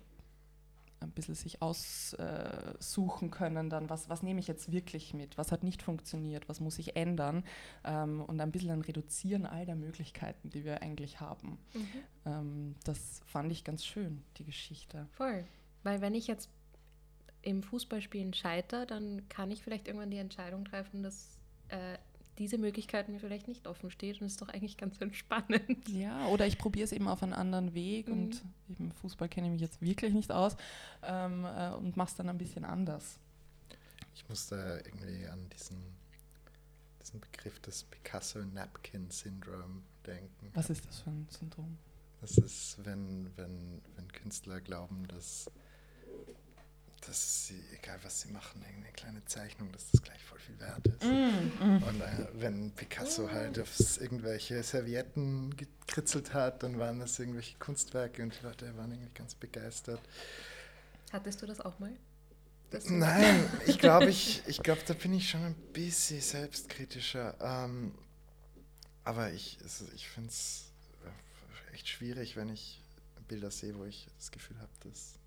ein 1.00 1.10
bisschen 1.10 1.34
sich 1.34 1.62
aussuchen 1.62 3.30
können, 3.30 3.70
dann 3.70 3.88
was, 3.88 4.08
was 4.08 4.22
nehme 4.22 4.40
ich 4.40 4.48
jetzt 4.48 4.72
wirklich 4.72 5.14
mit, 5.14 5.38
was 5.38 5.52
hat 5.52 5.62
nicht 5.62 5.82
funktioniert, 5.82 6.48
was 6.48 6.60
muss 6.60 6.78
ich 6.78 6.96
ändern 6.96 7.44
ähm, 7.84 8.20
und 8.22 8.40
ein 8.40 8.50
bisschen 8.50 8.70
ein 8.70 8.80
Reduzieren 8.80 9.46
all 9.46 9.64
der 9.64 9.76
Möglichkeiten, 9.76 10.50
die 10.50 10.64
wir 10.64 10.82
eigentlich 10.82 11.20
haben. 11.20 11.58
Mhm. 11.74 11.86
Ähm, 12.26 12.74
das 12.84 13.20
fand 13.26 13.52
ich 13.52 13.64
ganz 13.64 13.84
schön, 13.84 14.22
die 14.38 14.44
Geschichte. 14.44 15.06
Voll. 15.12 15.44
Weil 15.82 16.00
wenn 16.00 16.14
ich 16.14 16.26
jetzt 16.26 16.50
im 17.42 17.62
Fußballspielen 17.62 18.34
scheitere, 18.34 18.86
dann 18.86 19.28
kann 19.28 19.50
ich 19.50 19.62
vielleicht 19.62 19.86
irgendwann 19.86 20.10
die 20.10 20.18
Entscheidung 20.18 20.64
treffen, 20.64 21.02
dass 21.02 21.38
äh, 21.68 21.96
diese 22.38 22.58
Möglichkeit 22.58 23.08
mir 23.08 23.18
vielleicht 23.20 23.48
nicht 23.48 23.66
offen 23.66 23.90
steht 23.90 24.20
und 24.20 24.26
ist 24.26 24.40
doch 24.40 24.48
eigentlich 24.48 24.76
ganz 24.76 25.00
entspannend. 25.00 25.88
Ja, 25.88 26.26
oder 26.28 26.46
ich 26.46 26.58
probiere 26.58 26.84
es 26.84 26.92
eben 26.92 27.08
auf 27.08 27.22
einen 27.22 27.32
anderen 27.32 27.74
Weg 27.74 28.08
Mhm. 28.08 28.12
und 28.14 28.42
eben 28.70 28.92
Fußball 28.92 29.28
kenne 29.28 29.48
ich 29.48 29.52
mich 29.52 29.60
jetzt 29.60 29.82
wirklich 29.82 30.14
nicht 30.14 30.30
aus 30.32 30.56
ähm, 31.02 31.44
äh, 31.44 31.70
und 31.72 31.96
mache 31.96 32.08
es 32.10 32.14
dann 32.16 32.28
ein 32.28 32.38
bisschen 32.38 32.64
anders. 32.64 33.18
Ich 34.14 34.28
musste 34.28 34.82
irgendwie 34.84 35.26
an 35.26 35.48
diesen, 35.50 35.76
diesen 37.00 37.20
Begriff 37.20 37.60
des 37.60 37.84
Picasso-Napkin-Syndrom 37.84 39.82
denken. 40.06 40.50
Was 40.54 40.70
ist 40.70 40.86
das 40.86 41.00
für 41.00 41.10
ein 41.10 41.26
Syndrom? 41.30 41.78
Das 42.20 42.36
ist, 42.36 42.84
wenn, 42.84 43.30
wenn, 43.36 43.80
wenn 43.96 44.10
Künstler 44.12 44.60
glauben, 44.60 45.06
dass, 45.08 45.48
dass 47.08 47.46
sie, 47.46 47.60
egal 47.72 47.98
was 48.02 48.20
sie 48.20 48.28
machen, 48.28 48.62
irgendeine 48.62 48.92
kleine 48.92 49.24
Zeichnung, 49.24 49.72
dass 49.72 49.90
das 49.90 50.02
gleich 50.02 50.22
voll 50.24 50.38
viel 50.38 50.58
wert 50.60 50.86
ist. 50.86 51.04
Mm, 51.04 51.82
Und 51.82 52.00
äh, 52.00 52.28
wenn 52.34 52.70
Picasso 52.72 53.30
halt 53.30 53.58
auf 53.58 53.70
irgendwelche 54.00 54.62
Servietten 54.62 55.56
gekritzelt 55.56 56.34
hat, 56.34 56.62
dann 56.62 56.78
waren 56.78 57.00
das 57.00 57.18
irgendwelche 57.18 57.56
Kunstwerke 57.58 58.22
und 58.22 58.38
die 58.38 58.44
Leute 58.44 58.76
waren 58.76 58.92
irgendwie 58.92 59.12
ganz 59.14 59.34
begeistert. 59.34 60.00
Hattest 61.10 61.40
du 61.40 61.46
das 61.46 61.60
auch 61.60 61.78
mal? 61.78 61.96
Das 62.70 62.90
Nein, 62.90 63.48
ich 63.66 63.78
glaube, 63.78 64.10
ich, 64.10 64.42
ich 64.46 64.62
glaub, 64.62 64.84
da 64.84 64.92
bin 64.92 65.14
ich 65.14 65.30
schon 65.30 65.42
ein 65.42 65.54
bisschen 65.72 66.20
selbstkritischer. 66.20 67.34
Ähm, 67.40 67.94
aber 69.04 69.32
ich, 69.32 69.58
es, 69.64 69.82
ich 69.94 70.06
finde 70.08 70.28
es 70.28 70.70
echt 71.72 71.88
schwierig, 71.88 72.36
wenn 72.36 72.50
ich 72.50 72.82
Bilder 73.26 73.50
sehe, 73.50 73.74
wo 73.78 73.84
ich 73.84 74.06
das 74.18 74.30
Gefühl 74.30 74.58
habe, 74.58 74.72
dass 74.80 75.18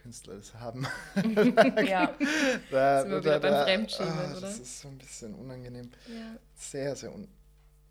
Künstler 0.00 0.36
das 0.36 0.54
haben. 0.54 0.86
ja. 1.86 2.14
Da, 2.70 3.02
Sind 3.02 3.10
wir 3.10 3.20
wieder 3.20 3.40
beim 3.40 3.86
ah, 3.98 4.30
oder? 4.32 4.40
Das 4.40 4.58
ist 4.58 4.80
so 4.80 4.88
ein 4.88 4.98
bisschen 4.98 5.34
unangenehm. 5.34 5.90
Ja. 6.08 6.36
Sehr, 6.56 6.96
sehr 6.96 7.14
un 7.14 7.28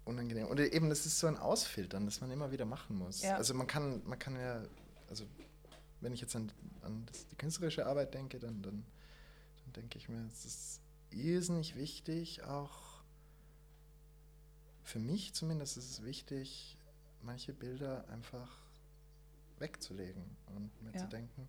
unangenehm. 0.06 0.48
Und 0.48 0.60
eben, 0.60 0.90
das 0.90 1.06
ist 1.06 1.20
so 1.20 1.28
ein 1.28 1.38
Ausfiltern, 1.38 2.06
das 2.06 2.20
man 2.20 2.32
immer 2.32 2.52
wieder 2.52 2.66
machen 2.66 2.98
muss. 2.98 3.22
Ja. 3.22 3.36
Also 3.36 3.54
man 3.54 3.68
kann, 3.68 4.02
man 4.06 4.18
kann 4.18 4.36
ja, 4.38 4.64
also 5.08 5.26
wenn 6.02 6.14
ich 6.14 6.22
jetzt 6.22 6.36
an, 6.36 6.52
an 6.82 7.06
das, 7.06 7.28
die 7.28 7.36
künstlerische 7.36 7.86
Arbeit 7.86 8.16
denke, 8.16 8.40
dann, 8.40 8.62
dann, 8.64 8.84
dann 9.66 9.74
denke 9.74 10.00
ich 10.00 10.10
mir, 10.10 10.26
es 10.32 10.46
ist 10.46 10.82
irrsinnig 11.12 11.76
wichtig, 11.76 12.44
auch 12.44 13.04
für 14.84 15.00
mich 15.00 15.34
zumindest 15.34 15.78
ist 15.78 15.92
es 15.92 16.04
wichtig, 16.04 16.76
manche 17.22 17.54
Bilder 17.54 18.08
einfach 18.10 18.50
wegzulegen 19.60 20.24
und 20.56 20.72
mir 20.82 20.92
Ja. 20.94 21.02
zu 21.02 21.08
denken, 21.08 21.48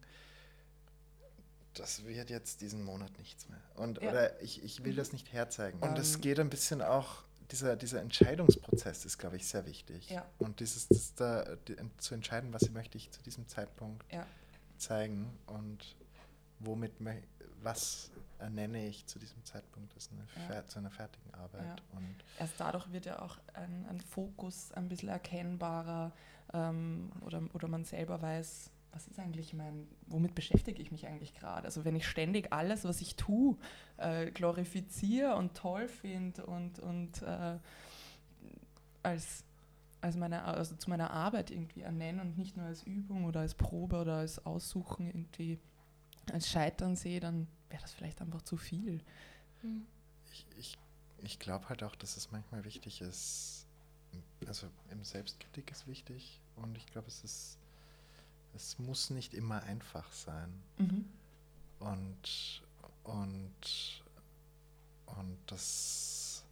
das 1.75 2.05
wird 2.05 2.31
jetzt 2.31 2.61
diesen 2.61 2.85
Monat 2.85 3.16
nichts 3.18 3.49
mehr. 3.49 3.61
Und, 3.77 4.01
Ja. 4.03 4.11
Oder 4.11 4.43
ich, 4.43 4.62
ich 4.64 4.85
will 4.85 4.95
das 4.95 5.12
nicht 5.12 5.33
herzeigen. 5.33 5.79
Und 5.81 5.99
es 5.99 6.14
Ähm. 6.16 6.21
geht 6.21 6.41
ein 6.41 6.51
bisschen 6.51 6.83
auch, 6.83 7.23
dieser, 7.51 7.77
dieser 7.77 8.01
Entscheidungsprozess 8.01 9.05
ist, 9.05 9.18
glaube 9.18 9.37
ich, 9.37 9.47
sehr 9.47 9.66
wichtig. 9.66 10.11
Ja. 10.11 10.25
Und 10.39 10.61
dieses, 10.61 10.89
das 10.89 11.14
da, 11.14 11.57
die, 11.68 11.77
zu 11.99 12.14
entscheiden, 12.14 12.53
was 12.53 12.71
möchte 12.71 12.97
ich 12.99 13.11
zu 13.11 13.23
diesem 13.23 13.49
Zeitpunkt 13.49 14.05
Ja. 14.12 14.27
zeigen 14.79 15.37
und 15.47 15.97
womit, 16.61 16.93
was 17.62 18.11
ernenne 18.39 18.87
ich 18.87 19.07
zu 19.07 19.18
diesem 19.18 19.45
Zeitpunkt 19.45 19.95
ist 19.97 20.11
eine 20.12 20.27
Ja. 20.55 20.66
zu 20.66 20.79
einer 20.79 20.91
fertigen 20.91 21.35
Arbeit. 21.35 21.83
Und 21.93 22.14
Erst 22.39 22.55
dadurch 22.59 22.91
wird 22.93 23.07
ja 23.07 23.21
auch 23.21 23.39
ein, 23.55 23.87
ein 23.89 24.01
Fokus 24.01 24.73
ein 24.73 24.89
bisschen 24.89 25.09
erkennbarer 25.09 26.12
ähm, 26.55 27.11
oder, 27.23 27.43
oder 27.53 27.68
man 27.68 27.85
selber 27.85 28.21
weiß, 28.23 28.71
was 28.93 29.07
ist 29.07 29.18
eigentlich 29.18 29.55
mein, 29.55 29.86
womit 30.07 30.34
beschäftige 30.34 30.82
ich 30.82 30.91
mich 30.91 31.07
eigentlich 31.07 31.34
gerade? 31.34 31.64
Also 31.64 31.84
wenn 31.84 31.97
ich 31.97 32.07
ständig 32.07 32.53
alles, 32.53 32.84
was 32.84 33.01
ich 33.01 33.16
tue, 33.16 33.57
äh, 33.97 34.30
glorifiziere 34.30 35.36
und 35.36 35.55
toll 35.55 35.88
finde 35.88 36.47
und, 36.47 36.78
und 36.80 37.22
äh, 37.22 37.59
als, 39.03 39.45
als 40.01 40.16
meine, 40.16 40.45
also 40.45 40.74
zu 40.76 40.91
meiner 40.91 41.11
Arbeit 41.11 41.51
irgendwie 41.51 41.82
ernenne 41.82 42.22
und 42.22 42.36
nicht 42.36 42.57
nur 42.57 42.66
als 42.66 42.82
Übung 42.82 43.24
oder 43.24 43.41
als 43.41 43.55
Probe 43.55 44.01
oder 44.01 44.16
als 44.16 44.45
Aussuchen 44.45 45.07
irgendwie 45.07 45.59
als 46.32 46.49
Scheitern 46.49 46.97
sehe, 46.97 47.20
dann 47.20 47.47
wäre 47.68 47.82
das 47.82 47.93
vielleicht 47.93 48.20
einfach 48.20 48.43
zu 48.43 48.57
viel. 48.57 49.03
Hm. 49.62 49.86
ich, 50.32 50.47
ich, 50.57 50.78
ich 51.18 51.38
glaube 51.38 51.68
halt 51.68 51.82
auch, 51.82 51.95
dass 51.95 52.16
es 52.16 52.30
manchmal 52.30 52.64
wichtig 52.64 53.01
ist, 53.01 53.66
also 54.47 54.68
im 54.91 55.05
Selbstkritik 55.05 55.70
ist 55.70 55.86
wichtig 55.86 56.41
und 56.57 56.76
ich 56.76 56.86
glaube, 56.86 57.09
es 57.09 57.22
ist, 57.24 57.59
es 58.55 58.78
muss 58.78 59.11
nicht 59.11 59.34
immer 59.34 59.62
einfach 59.62 60.11
sein. 60.12 60.62
Mhm. 60.78 61.05
Und, 61.78 62.62
und, 63.05 64.05
und 65.07 65.38
das, 65.46 66.44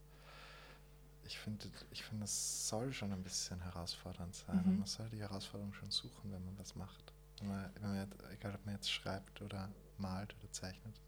ich 1.24 1.38
finde, 1.38 1.70
ich 1.90 2.04
finde, 2.04 2.24
es 2.24 2.68
soll 2.68 2.92
schon 2.92 3.12
ein 3.12 3.22
bisschen 3.22 3.60
herausfordernd 3.60 4.34
sein. 4.34 4.62
Mhm. 4.64 4.78
Man 4.78 4.86
soll 4.86 5.08
die 5.10 5.20
Herausforderung 5.20 5.74
schon 5.74 5.90
suchen, 5.90 6.32
wenn 6.32 6.44
man 6.44 6.58
was 6.58 6.74
macht. 6.74 7.12
Wenn 7.40 7.48
man, 7.48 7.70
wenn 7.80 7.82
man, 7.82 8.12
egal, 8.32 8.54
ob 8.54 8.64
man 8.64 8.74
jetzt 8.74 8.90
schreibt 8.90 9.42
oder 9.42 9.68
malt 9.98 10.34
oder 10.40 10.50
zeichnet. 10.52 11.00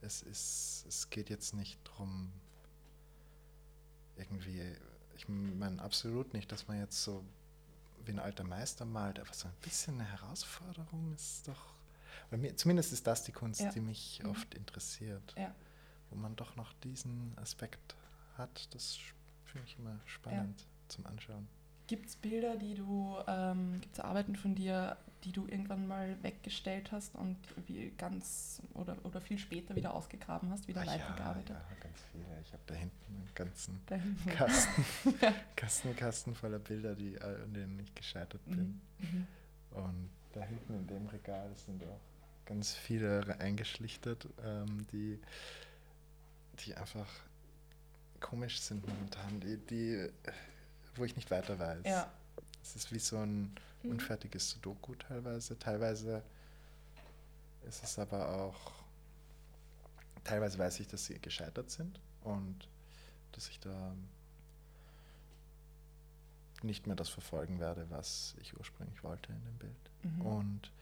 Es, 0.00 0.22
ist, 0.22 0.84
es 0.86 1.08
geht 1.08 1.30
jetzt 1.30 1.54
nicht 1.54 1.78
darum, 1.88 2.30
irgendwie, 4.16 4.76
ich 5.16 5.28
meine 5.28 5.80
absolut 5.80 6.34
nicht, 6.34 6.52
dass 6.52 6.68
man 6.68 6.78
jetzt 6.78 7.02
so 7.02 7.24
wie 8.06 8.12
ein 8.12 8.18
alter 8.18 8.44
Meister 8.44 8.84
malt, 8.84 9.18
aber 9.18 9.32
so 9.32 9.48
ein 9.48 9.54
bisschen 9.62 9.94
eine 10.00 10.04
Herausforderung 10.10 11.12
ist 11.14 11.46
doch, 11.48 11.74
bei 12.30 12.36
mir, 12.36 12.56
zumindest 12.56 12.92
ist 12.92 13.06
das 13.06 13.22
die 13.24 13.32
Kunst, 13.32 13.60
Ja. 13.60 13.70
die 13.70 13.80
mich 13.80 14.20
Mhm. 14.22 14.30
oft 14.30 14.54
interessiert, 14.54 15.34
Ja. 15.36 15.54
wo 16.10 16.16
man 16.16 16.36
doch 16.36 16.56
noch 16.56 16.72
diesen 16.84 17.36
Aspekt 17.38 17.94
hat, 18.38 18.72
das 18.74 18.98
finde 19.44 19.66
ich 19.66 19.78
immer 19.78 19.98
spannend 20.06 20.66
zum 20.88 21.06
Anschauen. 21.06 21.46
Gibt 21.86 22.08
es 22.08 22.16
Bilder, 22.16 22.56
die 22.56 22.74
du, 22.74 23.16
ähm, 23.26 23.80
gibt 23.80 23.94
es 23.94 24.00
Arbeiten 24.00 24.36
von 24.36 24.54
dir, 24.54 24.96
die 25.24 25.32
du 25.32 25.46
irgendwann 25.46 25.86
mal 25.88 26.16
weggestellt 26.22 26.92
hast 26.92 27.14
und 27.14 27.36
wie 27.66 27.90
ganz 27.96 28.60
oder, 28.74 28.96
oder 29.04 29.20
viel 29.20 29.38
später 29.38 29.74
wieder 29.74 29.94
ausgegraben 29.94 30.50
hast, 30.50 30.68
wieder 30.68 30.82
Ah, 30.82 30.86
weitergearbeitet? 30.86 31.50
ja, 31.50 31.76
ganz 31.80 31.98
viele. 32.12 32.24
Ich 32.42 32.52
habe 32.52 32.62
da 32.66 32.74
hinten 32.74 33.04
einen 33.08 33.34
ganzen 33.34 33.80
hinten. 33.88 34.30
Kasten, 34.36 34.84
Kasten, 35.56 35.96
Kasten 35.96 36.34
voller 36.34 36.58
Bilder, 36.58 36.94
die, 36.94 37.20
an 37.20 37.52
denen 37.54 37.78
ich 37.80 37.94
gescheitert 37.94 38.44
bin. 38.44 38.80
Mhm. 38.98 39.06
Mhm. 39.08 39.26
Und 39.70 40.10
da 40.32 40.42
hinten 40.42 40.74
in 40.74 40.86
dem 40.86 41.06
Regal 41.06 41.50
sind 41.56 41.82
auch 41.84 42.00
ganz 42.46 42.74
viele 42.74 43.38
eingeschlichtet, 43.40 44.28
ähm, 44.44 44.86
die, 44.92 45.18
die 46.60 46.74
einfach 46.74 47.08
komisch 48.20 48.60
sind 48.60 48.86
momentan, 48.86 49.40
die, 49.40 49.56
die, 49.56 49.92
äh, 49.94 50.12
wo 50.96 51.04
ich 51.04 51.16
nicht 51.16 51.30
weiter 51.30 51.58
weiß. 51.58 51.84
Ja, 51.86 52.10
Es 52.62 52.76
ist 52.76 52.92
wie 52.92 52.98
so 52.98 53.18
ein 53.18 53.54
Mhm. 53.84 53.92
unfertiges 53.92 54.50
Sudoku 54.50 54.94
teilweise. 54.94 55.58
Teilweise 55.58 56.22
ist 57.66 57.82
es 57.82 57.98
aber 57.98 58.28
auch, 58.28 58.72
teilweise 60.24 60.58
weiß 60.58 60.80
ich, 60.80 60.88
dass 60.88 61.06
sie 61.06 61.18
gescheitert 61.18 61.70
sind 61.70 62.00
und 62.22 62.68
dass 63.32 63.48
ich 63.48 63.60
da 63.60 63.94
nicht 66.62 66.86
mehr 66.86 66.96
das 66.96 67.10
verfolgen 67.10 67.60
werde, 67.60 67.86
was 67.90 68.34
ich 68.40 68.56
ursprünglich 68.56 69.02
wollte 69.04 69.32
in 69.32 69.44
dem 69.44 69.58
Bild. 69.58 69.90
Mhm. 70.02 70.20
Und 70.22 70.72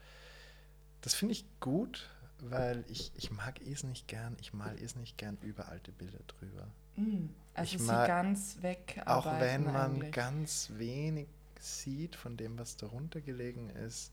das 1.00 1.14
finde 1.14 1.32
ich 1.32 1.44
gut, 1.58 2.08
weil 2.38 2.84
ich, 2.88 3.12
ich 3.16 3.30
mag 3.30 3.60
es 3.60 3.82
nicht 3.82 4.06
gern, 4.06 4.36
ich 4.40 4.52
mal 4.52 4.76
es 4.80 4.96
nicht 4.96 5.18
gern 5.18 5.36
über 5.42 5.68
alte 5.68 5.92
Bilder 5.92 6.20
drüber. 6.26 6.68
Mm, 6.96 7.28
also 7.54 7.76
ich 7.76 7.82
sie 7.82 7.88
ganz 7.88 8.62
weg. 8.62 9.02
Auch 9.06 9.26
wenn 9.40 9.64
man 9.64 9.94
eigentlich. 9.94 10.12
ganz 10.12 10.70
wenig 10.74 11.28
sieht 11.62 12.16
von 12.16 12.36
dem, 12.36 12.58
was 12.58 12.76
darunter 12.76 13.20
gelegen 13.20 13.70
ist, 13.70 14.12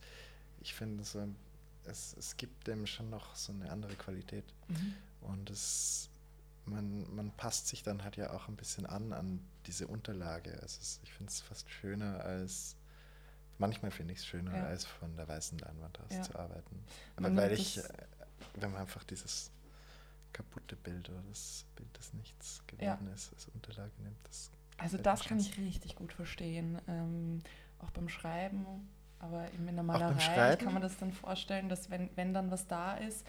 ich 0.62 0.74
finde, 0.74 1.04
so, 1.04 1.28
es, 1.86 2.16
es 2.18 2.38
gibt 2.38 2.68
dem 2.68 2.86
schon 2.86 3.10
noch 3.10 3.36
so 3.36 3.52
eine 3.52 3.72
andere 3.72 3.95
Qualität. 3.95 4.45
Mhm. 4.68 4.93
Und 5.22 5.50
es, 5.50 6.10
man, 6.66 7.14
man 7.16 7.32
passt 7.32 7.68
sich 7.68 7.84
dann 7.84 8.04
halt 8.04 8.18
ja 8.18 8.32
auch 8.32 8.47
ein 8.47 8.56
bisschen 8.56 8.86
an 8.86 9.14
an 9.14 9.39
diese 9.66 9.88
Unterlage. 9.88 10.52
Also 10.62 10.80
es, 10.82 11.00
ich 11.04 11.14
finde 11.14 11.32
es 11.32 11.41
fast 11.41 11.70
schöner 11.70 12.24
als 12.24 12.76
manchmal 13.60 13.91
finde 13.91 14.14
ich 14.14 14.20
es 14.20 14.26
schöner, 14.26 14.56
ja. 14.56 14.66
als 14.66 14.86
von 14.86 15.16
der 15.16 15.28
weißen 15.28 15.60
Leinwand 15.60 16.00
aus 16.00 16.12
ja. 16.12 16.22
zu 16.24 16.39
arbeiten. 16.39 16.84
Aber 17.18 17.36
weil 17.36 17.52
ich, 17.52 17.78
äh, 17.78 17.84
wenn 18.56 18.72
man 18.72 18.82
einfach 18.82 19.04
dieses 19.04 19.52
kaputte 20.34 20.76
Bild 20.76 21.10
oder 21.10 21.22
das 21.30 21.66
Bild, 21.76 21.89
das 21.93 22.14
nichts 22.14 22.62
geworden 22.66 23.08
ja. 23.08 23.14
ist, 23.14 23.34
als 23.34 23.47
Unterlage 23.50 23.91
nimmt, 24.02 24.18
das. 24.24 24.50
Also 24.80 24.98
das 24.98 25.26
kann 25.26 25.40
ich 25.40 25.58
richtig 25.58 25.96
gut 25.96 26.14
verstehen. 26.14 26.80
Ähm, 26.88 27.42
auch 27.80 27.92
beim 27.92 28.10
Schreiben, 28.10 28.66
aber 29.20 29.52
in 29.52 29.74
der 29.74 29.84
Malerei 29.84 30.56
kann 30.56 30.74
man 30.74 30.82
das 30.82 30.98
dann 30.98 31.12
vorstellen, 31.12 31.70
dass 31.70 31.90
wenn, 31.90 32.10
wenn 32.16 32.34
dann 32.34 32.52
was 32.52 32.68
da 32.68 32.96
ist, 32.96 33.26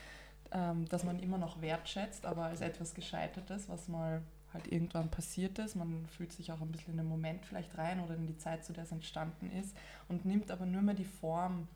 ähm, 0.53 0.88
dass 0.88 1.05
man 1.05 1.20
immer 1.20 1.38
noch 1.38 1.61
wertschätzt, 1.61 2.26
aber 2.26 2.46
als 2.46 2.61
etwas 2.61 2.94
Gescheitertes, 2.94 3.68
was 3.68 3.88
mal 3.88 4.22
halt 4.53 4.70
irgendwann 4.70 5.09
passiert 5.09 5.59
ist. 5.59 5.76
Man 5.76 6.07
fühlt 6.07 6.32
sich 6.32 6.51
auch 6.53 6.61
ein 6.61 6.72
bisschen 6.72 6.92
in 6.92 6.98
den 6.98 7.07
Moment 7.07 7.46
vielleicht 7.46 7.76
rein 7.78 8.01
oder 8.01 8.14
in 8.14 8.26
die 8.26 8.36
Zeit, 8.36 8.64
zu 8.64 8.72
der 8.72 8.84
es 8.84 8.92
entstanden 8.92 9.51
ist 9.53 9.76
und 10.09 10.24
nimmt 10.24 10.51
aber 10.51 10.66
nur 10.66 10.82
mehr 10.82 10.94
die 10.94 11.05
Form, 11.05 11.68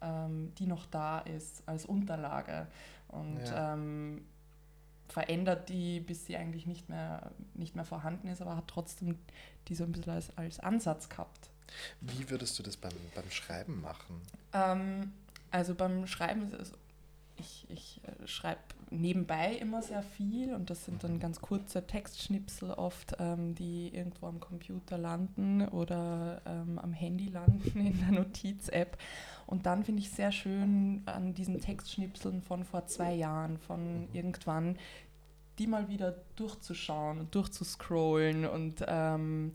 ähm, 0.00 0.52
die 0.58 0.66
noch 0.66 0.86
da 0.86 1.20
ist, 1.20 1.62
als 1.66 1.86
Unterlage 1.86 2.66
und 3.08 3.40
ja. 3.44 3.74
ähm, 3.74 4.24
verändert 5.10 5.68
die, 5.68 6.00
bis 6.00 6.26
sie 6.26 6.36
eigentlich 6.36 6.66
nicht 6.66 6.88
mehr, 6.88 7.32
nicht 7.54 7.74
mehr 7.74 7.84
vorhanden 7.84 8.28
ist, 8.28 8.40
aber 8.40 8.56
hat 8.56 8.68
trotzdem 8.68 9.18
die 9.68 9.74
so 9.74 9.84
ein 9.84 9.92
bisschen 9.92 10.12
als, 10.12 10.36
als 10.36 10.60
Ansatz 10.60 11.08
gehabt. 11.08 11.50
Wie 12.00 12.30
würdest 12.30 12.58
du 12.58 12.62
das 12.62 12.76
beim, 12.76 12.92
beim 13.14 13.30
Schreiben 13.30 13.80
machen? 13.80 14.20
Ähm, 14.52 15.12
also 15.50 15.74
beim 15.74 16.06
Schreiben 16.06 16.52
ist 16.52 16.60
es 16.60 16.72
ich, 17.40 17.66
ich 17.68 18.00
äh, 18.04 18.26
schreibe 18.26 18.60
nebenbei 18.90 19.54
immer 19.54 19.82
sehr 19.82 20.02
viel 20.02 20.54
und 20.54 20.70
das 20.70 20.84
sind 20.84 21.02
dann 21.02 21.18
ganz 21.18 21.40
kurze 21.40 21.86
Textschnipsel 21.86 22.70
oft, 22.70 23.16
ähm, 23.18 23.54
die 23.54 23.88
irgendwo 23.88 24.26
am 24.26 24.40
Computer 24.40 24.98
landen 24.98 25.66
oder 25.68 26.42
ähm, 26.46 26.78
am 26.78 26.92
Handy 26.92 27.28
landen 27.28 27.80
in 27.80 27.98
der 28.00 28.12
Notiz-App. 28.12 28.98
Und 29.46 29.66
dann 29.66 29.84
finde 29.84 30.02
ich 30.02 30.10
sehr 30.10 30.30
schön 30.30 31.02
an 31.06 31.34
diesen 31.34 31.60
Textschnipseln 31.60 32.42
von 32.42 32.64
vor 32.64 32.86
zwei 32.86 33.14
Jahren, 33.14 33.58
von 33.58 34.08
irgendwann, 34.12 34.76
die 35.58 35.66
mal 35.66 35.88
wieder 35.88 36.16
durchzuschauen 36.36 37.18
und 37.18 37.34
durchzuscrollen 37.34 38.46
und 38.46 38.84
ähm, 38.86 39.52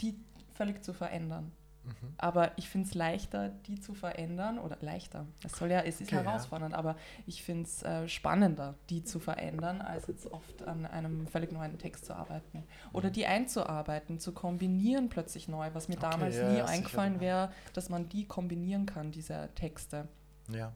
die 0.00 0.14
völlig 0.54 0.82
zu 0.82 0.92
verändern. 0.92 1.52
Mhm. 1.86 2.14
Aber 2.18 2.52
ich 2.56 2.68
finde 2.68 2.88
es 2.88 2.94
leichter, 2.94 3.50
die 3.66 3.80
zu 3.80 3.94
verändern, 3.94 4.58
oder 4.58 4.76
leichter, 4.80 5.26
es 5.44 5.52
soll 5.52 5.70
ja, 5.70 5.80
es 5.80 6.00
ist 6.00 6.12
okay, 6.12 6.24
herausfordernd, 6.24 6.72
ja. 6.72 6.78
aber 6.78 6.96
ich 7.26 7.42
finde 7.42 7.64
es 7.64 7.82
äh, 7.82 8.08
spannender, 8.08 8.74
die 8.90 9.04
zu 9.04 9.18
verändern, 9.18 9.80
als 9.80 10.06
jetzt 10.08 10.30
oft 10.32 10.62
an 10.66 10.86
einem 10.86 11.26
völlig 11.26 11.52
neuen 11.52 11.78
Text 11.78 12.06
zu 12.06 12.14
arbeiten. 12.14 12.64
Oder 12.92 13.08
mhm. 13.08 13.12
die 13.14 13.26
einzuarbeiten, 13.26 14.18
zu 14.18 14.32
kombinieren 14.32 15.08
plötzlich 15.08 15.48
neu, 15.48 15.70
was 15.72 15.88
mir 15.88 15.96
okay, 15.96 16.08
damals 16.10 16.36
ja, 16.36 16.50
nie 16.50 16.62
eingefallen 16.62 17.20
wäre, 17.20 17.52
dass 17.72 17.88
man 17.88 18.08
die 18.08 18.26
kombinieren 18.26 18.86
kann, 18.86 19.12
diese 19.12 19.48
Texte. 19.54 20.08
Ja. 20.48 20.72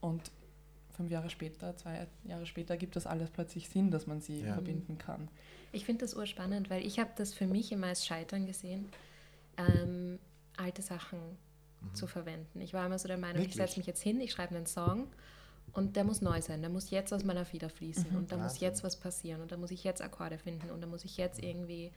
Und 0.00 0.30
fünf 0.96 1.10
Jahre 1.10 1.30
später, 1.30 1.76
zwei 1.76 2.06
Jahre 2.24 2.46
später 2.46 2.76
gibt 2.76 2.96
das 2.96 3.06
alles 3.06 3.30
plötzlich 3.30 3.68
Sinn, 3.68 3.90
dass 3.90 4.06
man 4.06 4.20
sie 4.20 4.40
ja. 4.40 4.54
verbinden 4.54 4.98
kann. 4.98 5.28
Ich 5.72 5.84
finde 5.84 6.04
das 6.04 6.14
urspannend, 6.14 6.70
weil 6.70 6.84
ich 6.86 6.98
habe 6.98 7.10
das 7.16 7.34
für 7.34 7.46
mich 7.46 7.72
immer 7.72 7.88
als 7.88 8.06
Scheitern 8.06 8.46
gesehen. 8.46 8.88
Ähm, 9.58 10.18
alte 10.58 10.82
Sachen 10.82 11.18
mhm. 11.18 11.94
zu 11.94 12.06
verwenden. 12.06 12.60
Ich 12.60 12.74
war 12.74 12.86
immer 12.86 12.98
so 12.98 13.08
der 13.08 13.18
Meinung, 13.18 13.36
Wirklich? 13.36 13.50
ich 13.50 13.56
setze 13.56 13.78
mich 13.78 13.86
jetzt 13.86 14.02
hin, 14.02 14.20
ich 14.20 14.32
schreibe 14.32 14.54
einen 14.54 14.66
Song 14.66 15.08
und 15.72 15.96
der 15.96 16.04
muss 16.04 16.20
neu 16.22 16.40
sein, 16.40 16.60
der 16.60 16.70
muss 16.70 16.90
jetzt 16.90 17.12
aus 17.12 17.24
meiner 17.24 17.44
Feder 17.44 17.68
fließen 17.68 18.10
mhm. 18.10 18.16
und 18.16 18.32
da 18.32 18.36
muss 18.36 18.60
jetzt 18.60 18.84
was 18.84 18.96
passieren 18.96 19.42
und 19.42 19.52
da 19.52 19.56
muss 19.56 19.70
ich 19.70 19.84
jetzt 19.84 20.02
Akkorde 20.02 20.38
finden 20.38 20.70
und 20.70 20.80
da 20.80 20.86
muss 20.86 21.04
ich 21.04 21.16
jetzt 21.16 21.40
mhm. 21.40 21.48
irgendwie 21.48 21.92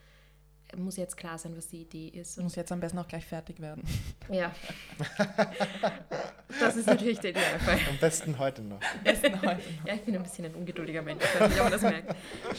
muss 0.78 0.98
jetzt 0.98 1.18
klar 1.18 1.38
sein, 1.38 1.56
was 1.58 1.68
die 1.68 1.82
Idee 1.82 2.10
ist. 2.10 2.38
Und 2.38 2.44
muss 2.44 2.56
jetzt 2.56 2.72
am 2.72 2.80
besten 2.80 3.00
auch 3.00 3.08
gleich 3.08 3.26
fertig 3.26 3.60
werden. 3.60 3.84
Ja. 4.32 4.54
das 6.60 6.76
ist 6.76 6.86
natürlich 6.86 7.20
der 7.20 7.32
Idealfall. 7.32 7.80
Am 7.90 7.98
besten 7.98 8.38
heute 8.38 8.62
noch. 8.62 8.80
Am 8.80 9.04
besten 9.04 9.42
heute 9.42 9.56
noch. 9.82 9.88
Ja, 9.88 9.96
ich 9.96 10.02
bin 10.02 10.16
ein 10.16 10.22
bisschen 10.22 10.46
ein 10.46 10.54
ungeduldiger 10.54 11.02
Mensch, 11.02 11.24
ich 11.24 11.40
weiß 11.40 11.50
nicht, 11.50 11.60
ob 11.60 11.64
man 11.64 11.72
das 11.72 11.82
merkt. 11.82 12.16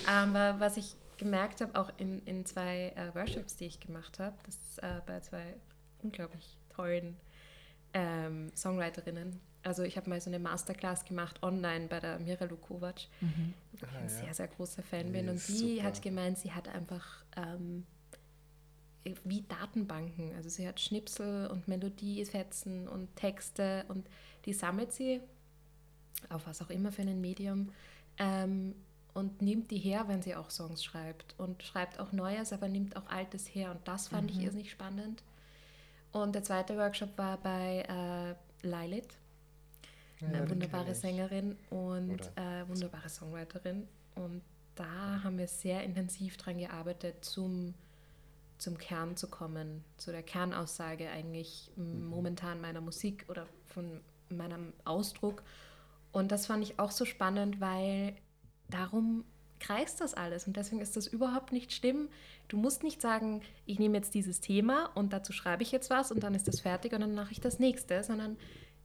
Aber 0.09 0.59
was 0.59 0.76
ich 0.76 0.96
gemerkt 1.16 1.61
habe, 1.61 1.78
auch 1.78 1.92
in, 1.98 2.24
in 2.24 2.44
zwei 2.44 2.92
äh, 2.96 3.14
Workshops, 3.14 3.55
die 3.57 3.66
ich 3.66 3.78
gemacht 3.78 4.18
habe, 4.18 4.34
das 4.44 4.78
äh, 4.78 5.01
bei 5.07 5.20
zwei 5.20 5.55
unglaublich 6.03 6.59
tollen 6.74 7.16
ähm, 7.92 8.51
Songwriterinnen. 8.55 9.40
Also 9.62 9.82
ich 9.82 9.96
habe 9.96 10.09
mal 10.09 10.20
so 10.20 10.30
eine 10.30 10.38
Masterclass 10.38 11.05
gemacht 11.05 11.42
online 11.42 11.86
bei 11.88 12.01
der 12.01 12.18
Mira 12.18 12.46
Lukovac, 12.46 13.03
mhm. 13.20 13.53
wo 13.72 13.76
ich 13.76 13.82
ein 13.94 14.03
ja. 14.03 14.09
sehr, 14.09 14.34
sehr 14.34 14.48
großer 14.48 14.82
Fan 14.82 15.09
die 15.09 15.12
bin. 15.12 15.28
Und 15.28 15.46
die 15.48 15.76
super. 15.76 15.82
hat 15.82 16.03
gemeint, 16.03 16.38
sie 16.38 16.53
hat 16.53 16.68
einfach 16.68 17.24
ähm, 17.36 17.84
wie 19.24 19.42
Datenbanken. 19.42 20.34
Also 20.34 20.48
sie 20.48 20.66
hat 20.66 20.80
Schnipsel 20.80 21.46
und 21.48 21.68
Melodiefetzen 21.68 22.88
und 22.88 23.14
Texte 23.16 23.84
und 23.88 24.07
die 24.46 24.53
sammelt 24.53 24.92
sie 24.92 25.20
auf 26.28 26.46
was 26.46 26.62
auch 26.62 26.70
immer 26.70 26.92
für 26.92 27.03
ein 27.03 27.20
Medium 27.20 27.70
ähm, 28.18 28.74
und 29.14 29.42
nimmt 29.42 29.70
die 29.70 29.78
her, 29.78 30.05
wenn 30.07 30.22
sie 30.22 30.34
auch 30.34 30.51
Songs 30.51 30.84
schreibt 30.84 31.34
und 31.38 31.62
schreibt 31.62 31.98
auch 31.98 32.12
Neues, 32.12 32.53
aber 32.53 32.68
nimmt 32.68 32.96
auch 32.96 33.09
Altes 33.09 33.46
her. 33.46 33.72
Und 33.72 33.86
das 33.88 34.09
fand 34.09 34.30
mhm. 34.30 34.38
ich 34.38 34.44
irrsinnig 34.44 34.70
spannend. 34.70 35.22
Und 36.12 36.34
der 36.34 36.42
zweite 36.42 36.76
Workshop 36.76 37.16
war 37.16 37.36
bei 37.38 37.84
äh, 37.88 38.66
Lilith, 38.66 39.18
ja, 40.20 40.28
eine 40.28 40.50
wunderbare 40.50 40.94
Sängerin 40.94 41.56
und 41.70 42.20
äh, 42.36 42.68
wunderbare 42.68 43.08
Songwriterin. 43.08 43.86
Und 44.16 44.42
da 44.74 45.22
haben 45.22 45.38
wir 45.38 45.46
sehr 45.46 45.84
intensiv 45.84 46.36
daran 46.36 46.58
gearbeitet, 46.58 47.24
zum, 47.24 47.74
zum 48.58 48.76
Kern 48.76 49.16
zu 49.16 49.28
kommen, 49.28 49.84
zu 49.96 50.11
der 50.11 50.22
Kernaussage 50.22 51.08
eigentlich 51.11 51.70
mhm. 51.76 52.06
momentan 52.08 52.61
meiner 52.61 52.80
Musik 52.80 53.24
oder 53.28 53.46
von 53.66 54.00
meinem 54.28 54.72
Ausdruck. 54.84 55.42
Und 56.12 56.32
das 56.32 56.46
fand 56.46 56.64
ich 56.64 56.78
auch 56.78 56.90
so 56.90 57.04
spannend, 57.04 57.61
weil 57.61 58.16
darum 58.68 59.24
kreist 59.61 60.00
das 60.00 60.14
alles 60.14 60.46
und 60.46 60.56
deswegen 60.56 60.80
ist 60.80 60.96
das 60.96 61.06
überhaupt 61.06 61.52
nicht 61.52 61.72
schlimm. 61.72 62.08
Du 62.51 62.57
musst 62.57 62.82
nicht 62.82 63.01
sagen, 63.01 63.42
ich 63.64 63.78
nehme 63.78 63.96
jetzt 63.96 64.12
dieses 64.12 64.40
Thema 64.40 64.90
und 64.96 65.12
dazu 65.12 65.32
schreibe 65.32 65.62
ich 65.62 65.70
jetzt 65.70 65.88
was 65.88 66.11
und 66.11 66.20
dann 66.24 66.34
ist 66.34 66.48
das 66.48 66.59
fertig 66.59 66.92
und 66.92 67.01
dann 67.01 67.14
mache 67.14 67.30
ich 67.30 67.40
das 67.40 67.61
nächste, 67.61 68.03
sondern 68.03 68.36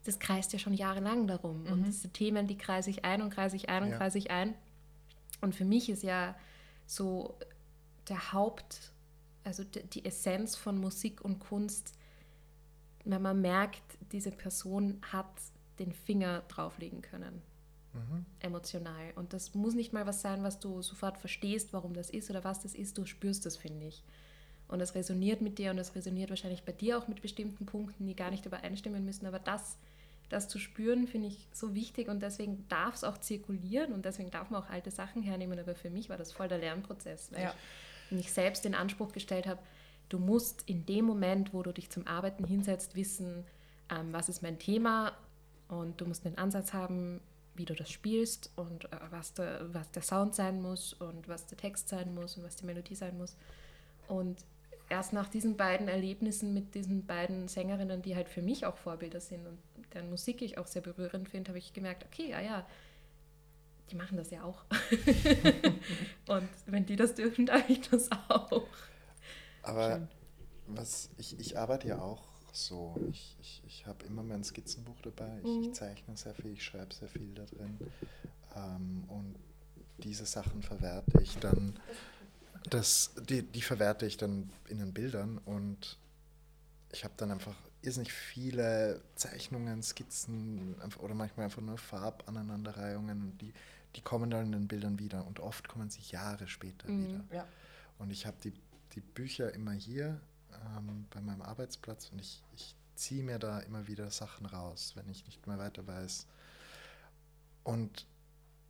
das 0.03 0.20
kreist 0.20 0.53
ja 0.53 0.59
schon 0.59 0.76
jahrelang 0.76 1.26
darum. 1.26 1.63
Mhm. 1.63 1.72
Und 1.72 1.84
diese 1.88 2.09
Themen, 2.09 2.45
die 2.45 2.59
kreise 2.59 2.91
ich 2.91 3.03
ein 3.05 3.24
und 3.24 3.32
kreise 3.32 3.55
ich 3.55 3.68
ein 3.68 3.84
und 3.84 3.89
ja. 3.89 3.97
kreise 3.97 4.20
ich 4.20 4.30
ein. 4.30 4.53
Und 5.41 5.55
für 5.55 5.66
mich 5.66 5.89
ist 5.89 6.03
ja 6.03 6.36
so 6.86 7.39
der 8.07 8.34
Haupt, 8.34 8.93
also 9.43 9.63
die 9.63 10.05
Essenz 10.05 10.55
von 10.55 10.78
Musik 10.78 11.26
und 11.26 11.39
Kunst, 11.39 11.93
wenn 13.03 13.24
man 13.24 13.41
merkt, 13.41 13.97
diese 14.11 14.30
Person 14.30 15.01
hat 15.11 15.32
den 15.80 15.91
Finger 15.91 16.43
drauflegen 16.49 17.01
können 17.01 17.41
mhm. 17.96 18.26
emotional. 18.39 19.12
Und 19.16 19.34
das 19.34 19.54
muss 19.56 19.74
nicht 19.74 19.93
mal 19.93 20.06
was 20.06 20.22
sein, 20.22 20.43
was 20.43 20.60
du 20.60 20.82
sofort 20.82 21.18
verstehst, 21.18 21.74
warum 21.74 21.93
das 21.93 22.10
ist 22.10 22.30
oder 22.30 22.43
was 22.43 22.62
das 22.62 22.76
ist. 22.76 22.98
Du 22.98 23.06
spürst 23.06 23.46
das, 23.46 23.58
finde 23.58 23.88
ich. 23.88 24.04
Und 24.68 24.80
das 24.80 24.96
resoniert 24.96 25.41
mit 25.41 25.58
dir 25.60 25.72
und 25.72 25.78
das 25.78 25.96
resoniert 25.96 26.30
wahrscheinlich 26.30 26.64
bei 26.64 26.72
dir 26.72 26.98
auch 26.98 27.08
mit 27.08 27.22
bestimmten 27.22 27.66
Punkten, 27.66 28.08
die 28.08 28.16
gar 28.16 28.32
nicht 28.32 28.46
übereinstimmen 28.46 29.06
müssen. 29.06 29.26
Aber 29.28 29.39
das, 29.39 29.78
das 30.30 30.48
zu 30.48 30.58
spüren, 30.58 31.08
finde 31.08 31.28
ich 31.28 31.48
so 31.54 31.76
wichtig 31.76 32.08
und 32.08 32.22
deswegen 32.22 32.68
darf 32.68 32.96
es 32.96 33.04
auch 33.04 33.20
zirkulieren 33.20 33.93
und 33.93 34.06
deswegen 34.06 34.32
darf 34.32 34.50
man 34.50 34.64
auch 34.64 34.70
alte 34.70 34.89
Sachen 34.89 35.22
hernehmen. 35.22 35.60
Aber 35.60 35.76
für 35.76 35.89
mich 35.89 36.10
war 36.10 36.18
das 36.18 36.32
voll 36.32 36.48
der 36.48 36.58
Lernprozess, 36.58 37.32
weil 37.32 37.43
ja. 37.43 37.54
ich 38.10 38.12
mich 38.12 38.34
selbst 38.34 38.66
den 38.66 38.74
Anspruch 38.74 39.12
gestellt 39.12 39.46
habe, 39.46 39.60
du 40.10 40.18
musst 40.18 40.64
in 40.68 40.86
dem 40.86 41.06
Moment, 41.06 41.54
wo 41.54 41.62
du 41.62 41.72
dich 41.72 41.89
zum 41.91 42.08
Arbeiten 42.08 42.43
hinsetzt, 42.43 42.96
wissen, 42.96 43.46
ähm, 43.89 44.14
was 44.14 44.30
ist 44.30 44.41
mein 44.41 44.58
Thema 44.58 45.14
und 45.68 46.02
du 46.02 46.06
musst 46.06 46.26
einen 46.26 46.38
Ansatz 46.38 46.74
haben, 46.74 47.22
wie 47.56 47.66
du 47.66 47.74
das 47.74 47.89
spielst 47.89 48.51
und 48.56 48.86
äh, 48.86 48.97
was, 49.10 49.34
der, 49.34 49.74
was 49.74 49.89
der 49.91 50.01
Sound 50.01 50.36
sein 50.36 50.62
muss 50.62 50.93
und 50.93 51.28
was 51.28 51.45
der 51.45 51.58
Text 51.58 51.89
sein 51.89 52.14
muss 52.14 52.38
und 52.38 52.43
was 52.43 52.56
die 52.56 52.66
Melodie 52.66 52.95
sein 52.95 53.18
muss. 53.18 53.36
Und 54.08 54.45
erst 54.89 55.14
nach 55.14 55.28
diesen 55.28 55.58
beiden 55.58 55.88
Erlebnissen 55.88 56.53
mit 56.53 56.76
diesen 56.76 57.06
beiden 57.06 57.47
Sängerinnen, 57.47 58.01
die 58.01 58.16
halt 58.16 58.30
für 58.30 58.41
mich 58.41 58.66
auch 58.66 58.78
Vorbilder 58.78 59.20
sind 59.20 59.45
und 59.47 59.58
deren 59.93 60.10
Musik 60.10 60.41
ich 60.41 60.58
auch 60.58 60.68
sehr 60.68 60.82
berührend 60.82 61.30
finde, 61.30 61.49
habe 61.49 61.58
ich 61.58 61.74
gemerkt, 61.74 62.06
okay, 62.06 62.30
ja, 62.30 62.41
ja, 62.41 62.66
die 63.89 63.95
machen 63.95 64.18
das 64.18 64.32
ja 64.32 64.43
auch. 64.43 64.64
und 66.28 66.49
wenn 66.66 66.86
die 66.86 66.95
das 66.95 67.16
dürfen, 67.16 67.45
darf 67.45 67.70
ich 67.70 67.82
das 67.89 68.12
auch. 68.12 68.68
Aber 69.62 69.91
Schön. 69.93 70.08
was 70.68 71.10
ich, 71.18 71.39
ich 71.39 71.58
arbeite 71.58 71.88
ja 71.88 72.01
auch 72.01 72.35
so. 72.56 72.95
Ich, 73.12 73.36
ich, 73.41 73.62
ich 73.66 73.86
habe 73.86 74.06
immer 74.06 74.24
mein 74.24 74.43
Skizzenbuch 74.43 74.99
dabei. 75.01 75.39
Ich, 75.43 75.45
Mhm. 75.49 75.62
ich 75.64 75.74
zeichne 75.74 76.16
sehr 76.18 76.34
viel, 76.36 76.51
ich 76.53 76.64
schreibe 76.64 76.93
sehr 76.93 77.10
viel 77.10 77.34
da 77.34 77.45
drin. 77.45 77.78
Ähm, 78.56 79.03
und 79.08 79.36
diese 79.97 80.26
Sachen 80.26 80.62
verwerte 80.62 81.22
ich 81.22 81.38
dann. 81.38 81.80
Das, 82.70 83.12
die, 83.30 83.43
die 83.43 83.62
verwerte 83.62 84.06
ich 84.08 84.18
dann 84.18 84.49
in 84.68 84.80
den 84.80 84.91
Bildern 84.93 85.38
und 85.39 85.99
ich 86.91 87.03
habe 87.03 87.14
dann 87.18 87.32
einfach 87.32 87.56
irrsinnig 87.84 88.12
viele 88.12 89.01
Zeichnungen, 89.14 89.84
Skizzen 89.84 90.76
oder 90.99 91.14
manchmal 91.14 91.45
einfach 91.45 91.62
nur 91.62 91.78
Farbaneinanderreihungen 91.78 93.22
und 93.22 93.38
die, 93.41 93.53
die 93.95 94.01
kommen 94.01 94.32
dann 94.32 94.47
in 94.47 94.51
den 94.53 94.68
Bildern 94.68 94.97
wieder 94.97 95.28
und 95.28 95.39
oft 95.39 95.68
kommen 95.68 95.89
sie 95.91 96.01
Jahre 96.12 96.47
später 96.47 96.89
Mhm. 96.89 97.08
wieder. 97.08 97.24
Ja. 97.32 97.47
Und 97.99 98.10
ich 98.12 98.26
habe 98.26 98.38
die, 98.43 98.53
die 98.95 99.01
Bücher 99.01 99.53
immer 99.53 99.72
hier 99.74 100.20
ähm, 100.78 101.05
bei 101.09 101.22
meinem 101.22 101.41
Arbeitsplatz 101.41 102.09
und 102.11 102.20
ich, 102.20 102.43
ich 102.55 102.76
ziehe 102.95 103.24
mir 103.24 103.39
da 103.39 103.59
immer 103.59 103.88
wieder 103.88 104.09
Sachen 104.11 104.45
raus, 104.45 104.93
wenn 104.95 105.09
ich 105.09 105.26
nicht 105.26 105.45
mehr 105.47 105.57
weiter 105.57 105.86
weiß. 105.86 106.28
Und 107.63 108.05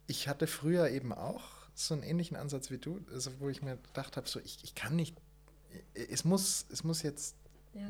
ich 0.07 0.27
hatte 0.27 0.47
früher 0.47 0.89
eben 0.89 1.13
auch 1.13 1.43
so 1.73 1.93
einen 1.93 2.03
ähnlichen 2.03 2.37
Ansatz 2.37 2.71
wie 2.71 2.77
du, 2.77 3.05
also 3.11 3.31
wo 3.39 3.49
ich 3.49 3.61
mir 3.61 3.77
gedacht 3.77 4.15
habe, 4.17 4.27
so 4.27 4.39
ich, 4.39 4.63
ich 4.63 4.75
kann 4.75 4.95
nicht, 4.95 5.15
es 5.93 6.23
muss, 6.23 6.65
es 6.71 6.83
muss 6.83 7.01
jetzt, 7.01 7.35
Ja. 7.73 7.89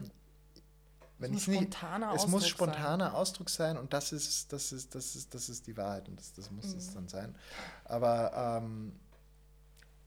wenn 1.19 1.31
muss 1.33 1.43
ich 1.43 1.47
nicht, 1.49 1.73
spontaner 1.75 2.13
es 2.13 2.25
muss 2.27 2.43
Ausdruck 2.43 2.67
sein. 2.67 2.73
spontaner 2.73 3.13
Ausdruck 3.15 3.49
sein 3.49 3.77
und 3.77 3.93
das 3.93 4.11
ist, 4.11 4.51
das 4.51 4.71
ist, 4.71 4.95
das 4.95 5.15
ist, 5.15 5.33
das 5.35 5.49
ist 5.49 5.67
die 5.67 5.77
Wahrheit 5.77 6.09
und 6.09 6.17
das, 6.19 6.33
das 6.33 6.49
muss 6.51 6.65
es 6.73 6.89
Mhm. 6.89 6.93
dann 6.95 7.07
sein. 7.09 7.35
Aber, 7.83 8.59
ähm, 8.63 8.99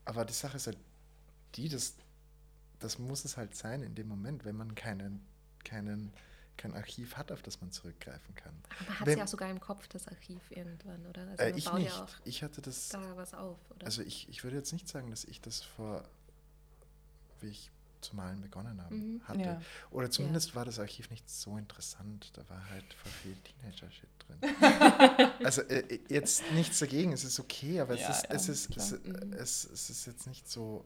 aber 0.05 0.25
die 0.25 0.35
Sache 0.35 0.57
ist 0.57 0.67
halt 0.67 0.79
die, 1.55 1.69
das, 1.69 1.95
das 2.81 2.99
muss 2.99 3.25
es 3.25 3.37
halt 3.37 3.55
sein 3.57 3.83
in 3.83 3.95
dem 3.95 4.09
Moment, 4.09 4.45
wenn 4.45 4.57
man 4.57 4.75
keinen, 4.75 5.21
keinen, 5.65 6.13
kein 6.57 6.75
Archiv 6.75 7.17
hat, 7.17 7.31
auf 7.33 7.43
das 7.43 7.61
man 7.61 7.71
zurückgreifen 7.73 8.35
kann. 8.35 8.55
Aber 8.81 8.89
man 8.91 9.01
hat 9.01 9.07
Wenn- 9.07 9.13
es 9.15 9.19
ja 9.19 9.25
auch 9.25 9.29
sogar 9.29 9.51
im 9.51 9.61
Kopf, 9.61 9.87
das 9.89 10.09
Archiv 10.09 10.41
irgendwann, 10.51 11.07
oder? 11.07 11.23
Also 11.29 11.43
Äh, 11.43 11.49
man 11.51 11.59
ich 11.59 11.65
baut 11.65 11.75
nicht. 11.79 11.89
ja 11.97 12.05
auch 12.05 12.09
Ich 12.25 12.43
hatte 12.43 12.61
das, 12.63 12.89
da 12.91 13.17
was 13.17 13.35
auf, 13.35 13.59
oder? 13.71 13.87
also 13.87 14.03
ich, 14.03 14.29
ich 14.29 14.43
würde 14.45 14.57
jetzt 14.57 14.73
nicht 14.73 14.89
sagen, 14.89 15.11
dass 15.11 15.25
ich 15.25 15.41
das 15.41 15.63
vor, 15.63 16.05
wie 17.41 17.49
ich 17.49 17.71
zu 18.01 18.15
malen 18.15 18.41
begonnen 18.41 18.81
habe, 18.81 18.95
Mhm. 18.95 19.21
hatte. 19.27 19.41
Ja. 19.41 19.63
Oder 19.91 20.09
zumindest 20.09 20.55
war 20.55 20.65
das 20.65 20.79
Archiv 20.79 21.11
nicht 21.11 21.29
so 21.29 21.57
interessant. 21.59 22.31
Da 22.35 22.49
war 22.49 22.71
halt 22.71 22.95
voll 22.95 23.11
viel 23.11 23.35
Teenager-Shit 23.43 24.09
drin. 24.21 24.39
also 25.45 25.63
äh, 25.63 25.99
jetzt 26.09 26.45
nichts 26.53 26.79
dagegen, 26.79 27.13
es 27.13 27.25
ist 27.25 27.41
okay, 27.41 27.81
aber 27.81 27.97
Ja, 27.97 28.09
es, 28.09 28.19
ist, 28.19 28.25
ja, 28.25 28.35
es, 28.37 28.49
ist, 28.49 28.77
es. 28.77 28.91
Mhm. 29.05 29.33
es, 29.33 29.65
es 29.65 29.91
ist 29.91 30.07
jetzt 30.07 30.27
nicht 30.29 30.49
so, 30.49 30.85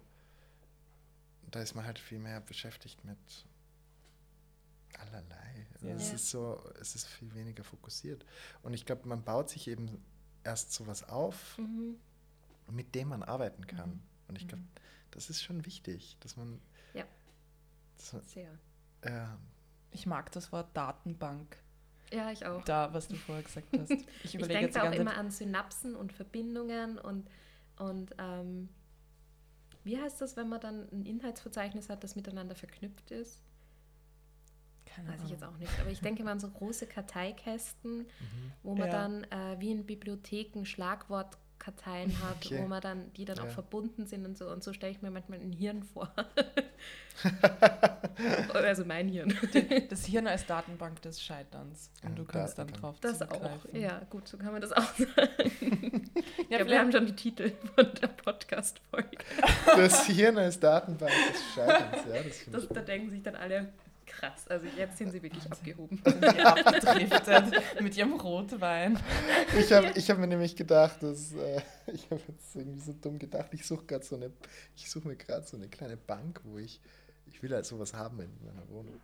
da 1.52 1.60
ist 1.60 1.74
man 1.74 1.84
halt 1.84 1.98
viel 1.98 2.18
mehr 2.18 2.40
beschäftigt 2.40 3.04
mit 3.04 3.18
allerlei. 4.98 5.66
Ja. 5.82 5.94
Es 5.94 6.12
ist 6.12 6.30
so, 6.30 6.62
es 6.80 6.94
ist 6.94 7.06
viel 7.06 7.34
weniger 7.34 7.64
fokussiert. 7.64 8.24
Und 8.62 8.74
ich 8.74 8.84
glaube, 8.86 9.08
man 9.08 9.22
baut 9.22 9.50
sich 9.50 9.68
eben 9.68 10.02
erst 10.44 10.72
sowas 10.72 11.08
auf, 11.08 11.58
mhm. 11.58 11.96
mit 12.70 12.94
dem 12.94 13.08
man 13.08 13.22
arbeiten 13.22 13.66
kann. 13.66 13.90
Mhm. 13.90 14.02
Und 14.28 14.38
ich 14.40 14.48
glaube, 14.48 14.64
das 15.10 15.30
ist 15.30 15.42
schon 15.42 15.64
wichtig, 15.66 16.16
dass 16.20 16.36
man, 16.36 16.60
Ja. 16.94 17.04
dass 17.96 18.12
man 18.12 18.22
Sehr. 18.22 18.50
äh, 19.02 19.26
Ich 19.90 20.06
mag 20.06 20.32
das 20.32 20.52
Wort 20.52 20.74
Datenbank. 20.76 21.56
Ja, 22.12 22.30
ich 22.30 22.44
auch. 22.44 22.62
Da, 22.64 22.92
was 22.92 23.08
du 23.08 23.16
vorher 23.16 23.42
gesagt 23.42 23.66
hast. 23.78 23.90
Ich 24.24 24.34
Ich 24.34 24.46
denke 24.46 24.82
auch 24.82 24.92
immer 24.92 25.16
an 25.16 25.30
Synapsen 25.30 25.96
und 25.96 26.12
Verbindungen 26.12 26.98
und, 26.98 27.28
und 27.78 28.14
ähm, 28.18 28.68
wie 29.84 29.98
heißt 30.00 30.20
das, 30.20 30.36
wenn 30.36 30.48
man 30.48 30.60
dann 30.60 30.88
ein 30.92 31.04
Inhaltsverzeichnis 31.06 31.88
hat, 31.88 32.04
das 32.04 32.16
miteinander 32.16 32.54
verknüpft 32.54 33.10
ist? 33.10 33.42
Keine 34.86 35.08
Weiß 35.08 35.22
ich 35.24 35.30
jetzt 35.30 35.42
Ahnung. 35.42 35.56
auch 35.56 35.58
nicht. 35.58 35.72
Aber 35.80 35.90
ich 35.90 36.00
denke 36.00 36.22
mal 36.22 36.32
an 36.32 36.40
so 36.40 36.50
große 36.50 36.86
Karteikästen, 36.86 37.98
mhm. 37.98 38.06
wo 38.62 38.74
man 38.74 38.88
Ja. 38.88 38.92
dann 38.92 39.24
äh, 39.24 39.58
wie 39.58 39.70
in 39.72 39.86
Bibliotheken 39.86 40.64
Schlagwortkarteien 41.62 42.10
hat, 42.22 42.46
Okay. 42.46 42.58
wo 42.62 42.68
man 42.68 42.80
dann, 42.80 43.12
die 43.14 43.24
dann 43.24 43.38
auch 43.38 43.44
Ja. 43.44 43.50
verbunden 43.50 44.06
sind 44.06 44.26
und 44.26 44.36
so. 44.36 44.48
Und 44.50 44.62
so 44.64 44.72
stelle 44.72 44.92
ich 44.92 45.02
mir 45.02 45.10
manchmal 45.10 45.38
ein 45.40 45.52
Hirn 45.52 45.82
vor. 45.82 46.12
also 48.54 48.84
mein 48.84 49.08
Hirn. 49.08 49.36
Das 49.90 50.04
Hirn 50.06 50.26
als 50.26 50.46
Datenbank 50.46 51.00
des 51.02 51.20
Scheiterns. 51.22 51.90
Und 52.02 52.10
Ja, 52.10 52.14
du 52.16 52.24
kannst 52.24 52.58
dann 52.58 52.66
Datenbank. 52.68 53.00
drauf 53.00 53.00
Das 53.00 53.22
auch. 53.22 53.66
Ja, 53.72 54.00
gut, 54.10 54.26
so 54.28 54.36
kann 54.38 54.52
man 54.52 54.60
das 54.60 54.72
auch 54.72 54.82
sagen. 54.96 55.12
Ja, 55.16 55.22
ich 56.40 56.48
glaube, 56.48 56.70
wir 56.70 56.78
haben 56.80 56.92
schon 56.92 57.06
die 57.06 57.16
Titel 57.16 57.52
von 57.74 57.88
der 58.00 58.08
Podcast-Folge. 58.08 59.18
Das 59.66 60.06
Hirn 60.06 60.38
als 60.38 60.58
Datenbank 60.58 61.12
des 61.32 61.54
Scheiterns, 61.54 62.04
ja, 62.08 62.22
das 62.22 62.44
Das, 62.50 62.68
da 62.68 62.80
denken 62.82 63.10
sich 63.10 63.22
dann 63.22 63.36
alle, 63.36 63.72
krass, 64.18 64.46
also 64.48 64.66
jetzt 64.76 64.98
sind 64.98 65.10
sie 65.12 65.22
wirklich 65.22 65.44
abgehoben. 65.50 66.00
sind 66.04 66.22
die 66.22 66.40
abgedriftet 66.40 67.62
mit 67.80 67.96
ihrem 67.96 68.14
Rotwein. 68.14 68.98
Ich 69.58 69.72
habe 69.72 69.90
ich 69.94 70.10
hab 70.10 70.18
mir 70.18 70.26
nämlich 70.26 70.54
gedacht, 70.56 71.02
dass, 71.02 71.32
äh, 71.32 71.60
ich 71.92 72.04
habe 72.10 72.20
jetzt 72.28 72.54
irgendwie 72.54 72.80
so 72.80 72.92
dumm 72.92 73.18
gedacht, 73.18 73.48
ich 73.52 73.66
suche 73.66 73.84
gerade 73.86 74.04
so 74.04 74.16
eine, 74.16 74.30
ich 74.76 74.90
suche 74.90 75.08
mir 75.08 75.16
gerade 75.16 75.46
so 75.46 75.56
eine 75.56 75.68
kleine 75.68 75.96
Bank, 75.96 76.40
wo 76.44 76.58
ich, 76.58 76.80
ich 77.26 77.42
will 77.42 77.52
halt 77.52 77.66
sowas 77.66 77.94
haben 77.94 78.20
in 78.20 78.30
meiner 78.44 78.68
Wohnung, 78.68 79.00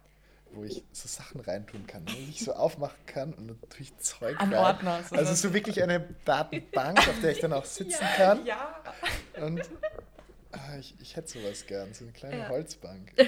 wo 0.53 0.65
ich 0.65 0.83
so 0.93 1.09
Sachen 1.09 1.41
reintun 1.41 1.87
kann, 1.87 2.05
wo 2.07 2.17
ich 2.31 2.45
so 2.45 2.53
aufmachen 2.55 3.05
kann 3.07 3.35
und 3.35 3.49
dann 3.49 3.61
tue 3.69 3.81
ich 3.83 3.97
Zeug 3.99 4.41
An 4.41 4.53
rein. 4.53 4.65
Ordner. 4.65 5.03
so 5.09 5.17
Also 5.17 5.35
so 5.35 5.53
wirklich 5.55 5.83
eine 5.83 6.01
Datenbank, 6.25 6.99
auf 6.99 7.21
der 7.21 7.33
ich 7.33 7.41
dann 7.41 7.53
auch 7.53 7.65
sitzen 7.65 8.05
kann. 8.17 8.45
Ja. 8.47 8.83
Und 9.43 9.61
ah, 10.53 10.77
ich, 10.79 10.95
ich 11.01 11.17
hätte 11.17 11.29
sowas 11.39 11.67
gern, 11.67 11.93
so 11.93 12.05
eine 12.05 12.13
kleine 12.13 12.39
Ja. 12.39 12.49
Holzbank. 12.49 13.13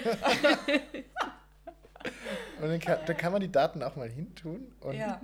und 2.61 2.69
dann 2.69 2.81
kann, 2.81 2.99
dann 3.07 3.17
kann 3.17 3.33
man 3.33 3.41
die 3.41 3.51
Daten 3.53 3.83
auch 3.83 3.97
mal 3.97 4.09
hintun 4.09 4.73
und 4.81 4.95
ja. 4.95 5.21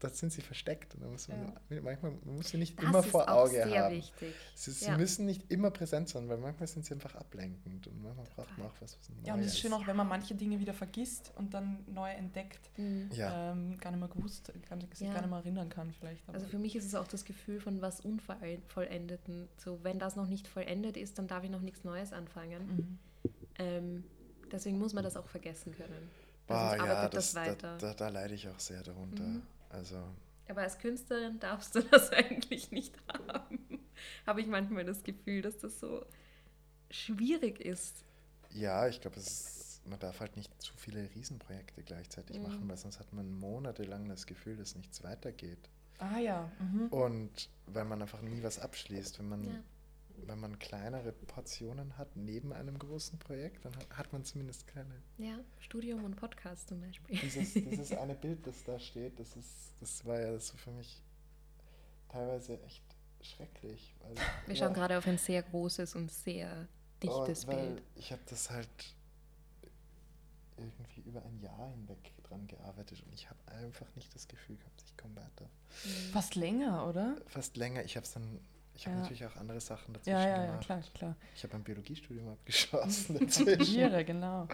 da 0.00 0.08
sind 0.10 0.32
sie 0.32 0.42
versteckt. 0.42 0.94
Und 0.94 1.02
dann 1.02 1.12
muss 1.12 1.28
man 1.28 1.52
Ja. 1.70 1.80
manchmal 1.80 2.12
man 2.24 2.36
muss 2.36 2.48
sie 2.50 2.58
nicht 2.58 2.76
Das 2.78 2.84
immer 2.84 3.02
vor 3.02 3.26
Auge 3.30 3.50
sehr 3.52 3.84
haben. 3.84 3.94
wichtig. 3.96 4.34
Sie, 4.54 4.70
sie 4.70 4.84
Ja. 4.86 4.98
müssen 4.98 5.24
nicht 5.24 5.50
immer 5.50 5.70
präsent 5.70 6.10
sein, 6.10 6.28
weil 6.28 6.36
manchmal 6.36 6.66
sind 6.66 6.84
sie 6.84 6.92
einfach 6.92 7.14
ablenkend 7.14 7.86
und 7.86 8.02
manchmal 8.02 8.26
braucht 8.36 8.58
man 8.58 8.66
auch 8.66 8.74
was, 8.80 8.98
was 8.98 9.08
Neues. 9.08 9.26
Ja, 9.26 9.34
und 9.34 9.40
es 9.40 9.46
ist 9.46 9.60
schön 9.60 9.72
auch, 9.72 9.86
wenn 9.86 9.96
man 9.96 10.06
manche 10.08 10.34
Dinge 10.34 10.60
wieder 10.60 10.74
vergisst 10.74 11.32
und 11.36 11.54
dann 11.54 11.84
neu 11.86 12.10
entdeckt. 12.10 12.70
Mhm. 12.76 13.08
Ähm, 13.18 13.78
gar 13.78 13.90
nicht 13.92 14.00
mehr 14.00 14.08
gewusst, 14.08 14.52
gar 14.68 14.76
nicht, 14.76 14.94
sich 14.94 15.06
Ja. 15.06 15.14
gar 15.14 15.22
nicht 15.22 15.30
mehr 15.30 15.38
erinnern 15.38 15.68
kann 15.70 15.90
vielleicht. 15.98 16.22
aber- 16.28 16.34
Also 16.34 16.48
für 16.48 16.58
mich 16.58 16.76
ist 16.76 16.84
es 16.84 16.94
auch 16.94 17.06
das 17.08 17.24
Gefühl 17.24 17.60
von 17.60 17.80
was 17.80 18.00
Unvollendeten. 18.00 19.48
So, 19.56 19.78
wenn 19.82 19.98
das 19.98 20.16
noch 20.16 20.26
nicht 20.28 20.48
vollendet 20.48 20.96
ist, 20.98 21.18
dann 21.18 21.28
darf 21.28 21.44
ich 21.44 21.50
noch 21.50 21.62
nichts 21.62 21.82
Neues 21.84 22.12
anfangen. 22.12 22.66
Mhm. 22.76 22.98
Ähm, 23.58 24.04
deswegen 24.52 24.78
muss 24.78 24.92
man 24.92 25.04
das 25.04 25.16
auch 25.16 25.26
vergessen 25.28 25.74
können. 25.74 26.10
Sonst 26.46 26.76
ja 26.86 27.08
das, 27.08 27.32
das 27.32 27.32
da, 27.32 27.40
weiter. 27.50 27.78
da, 27.78 27.94
da 27.94 28.08
leide 28.08 28.34
ich 28.34 28.48
auch 28.48 28.60
sehr 28.60 28.82
darunter. 28.82 29.22
Mhm. 29.22 29.42
Also, 29.70 30.02
Aber 30.48 30.60
als 30.62 30.78
Künstlerin 30.78 31.40
darfst 31.40 31.74
du 31.74 31.82
das 31.90 32.10
eigentlich 32.10 32.70
nicht 32.70 32.94
haben. 33.08 33.58
Habe 34.26 34.40
ich 34.42 34.46
manchmal 34.46 34.84
das 34.84 35.02
Gefühl, 35.02 35.40
dass 35.42 35.56
das 35.58 35.80
so 35.80 36.04
schwierig 36.90 37.60
ist. 37.60 37.96
ja, 38.50 38.86
ich 38.88 39.00
glaube, 39.00 39.16
man 39.86 39.98
darf 39.98 40.20
halt 40.20 40.36
nicht 40.36 40.50
zu 40.62 40.72
viele 40.76 41.08
Riesenprojekte 41.14 41.82
gleichzeitig 41.82 42.36
Mhm. 42.38 42.42
machen, 42.44 42.68
weil 42.68 42.76
sonst 42.76 43.00
hat 43.00 43.12
man 43.12 43.30
monatelang 43.38 44.08
das 44.08 44.26
Gefühl, 44.26 44.56
dass 44.56 44.74
nichts 44.76 45.02
weitergeht. 45.02 45.68
Ah 45.98 46.18
ja. 46.18 46.50
Mhm. 46.58 46.88
Und 46.88 47.48
weil 47.66 47.84
man 47.84 48.02
einfach 48.02 48.20
nie 48.22 48.42
was 48.42 48.58
abschließt, 48.58 49.18
wenn 49.18 49.28
man, 49.28 49.44
Ja. 49.44 49.62
Wenn 50.26 50.40
man 50.40 50.58
kleinere 50.58 51.12
Portionen 51.12 51.96
hat 51.98 52.16
neben 52.16 52.52
einem 52.52 52.78
großen 52.78 53.18
Projekt, 53.18 53.64
dann 53.64 53.72
hat, 53.96 54.12
man 54.12 54.24
zumindest 54.24 54.66
kleine. 54.66 55.02
Ja, 55.18 55.38
Studium 55.58 56.04
und 56.04 56.16
Podcast 56.16 56.68
zum 56.68 56.80
Beispiel. 56.80 57.18
Dieses, 57.18 57.54
dieses 57.54 57.92
eine 57.92 58.14
Bild, 58.20 58.46
das 58.46 58.64
da 58.64 58.78
steht, 58.78 59.18
das 59.18 59.36
ist, 59.36 59.74
das 59.80 60.04
war 60.04 60.20
ja 60.20 60.38
so 60.38 60.56
für 60.56 60.70
mich 60.72 61.02
teilweise 62.08 62.60
echt 62.62 62.84
schrecklich. 63.20 63.94
Weil, 64.00 64.14
Wir 64.46 64.56
schauen 64.56 64.74
gerade 64.74 64.98
auf 64.98 65.06
ein 65.06 65.18
sehr 65.18 65.42
großes 65.42 65.94
und 65.94 66.10
sehr 66.10 66.68
dichtes 67.02 67.44
oh, 67.44 67.48
weil 67.48 67.66
Bild. 67.66 67.82
Ich 67.96 68.12
habe 68.12 68.22
das 68.28 68.50
halt 68.50 68.68
irgendwie 70.56 71.00
über 71.00 71.22
ein 71.24 71.40
Jahr 71.40 71.68
hinweg 71.70 72.12
dran 72.22 72.46
gearbeitet 72.46 73.02
und 73.04 73.12
ich 73.12 73.28
habe 73.28 73.38
einfach 73.46 73.86
nicht 73.96 74.14
das 74.14 74.28
Gefühl 74.28 74.56
gehabt, 74.56 74.82
ich 74.84 74.96
komme 74.96 75.16
weiter. 75.16 75.44
Mhm. 75.84 76.12
Fast 76.12 76.34
länger, 76.34 76.88
oder? 76.88 77.16
Fast 77.26 77.56
länger, 77.56 77.84
ich 77.84 77.96
habe 77.96 78.04
es 78.04 78.12
dann 78.12 78.40
ich 78.76 78.86
habe 78.86 78.96
Ja. 78.96 79.02
natürlich 79.02 79.24
auch 79.26 79.36
andere 79.36 79.60
Sachen 79.60 79.94
dazwischen 79.94 80.16
Ja, 80.18 80.28
ja, 80.28 80.36
ja, 80.38 80.46
gemacht. 80.46 80.64
klar, 80.64 80.80
klar. 80.94 81.16
Ich 81.36 81.42
habe 81.44 81.54
ein 81.54 81.62
Biologiestudium 81.62 82.28
abgeschlossen. 82.28 83.18
dazwischen. 83.20 84.06
Genau. 84.06 84.48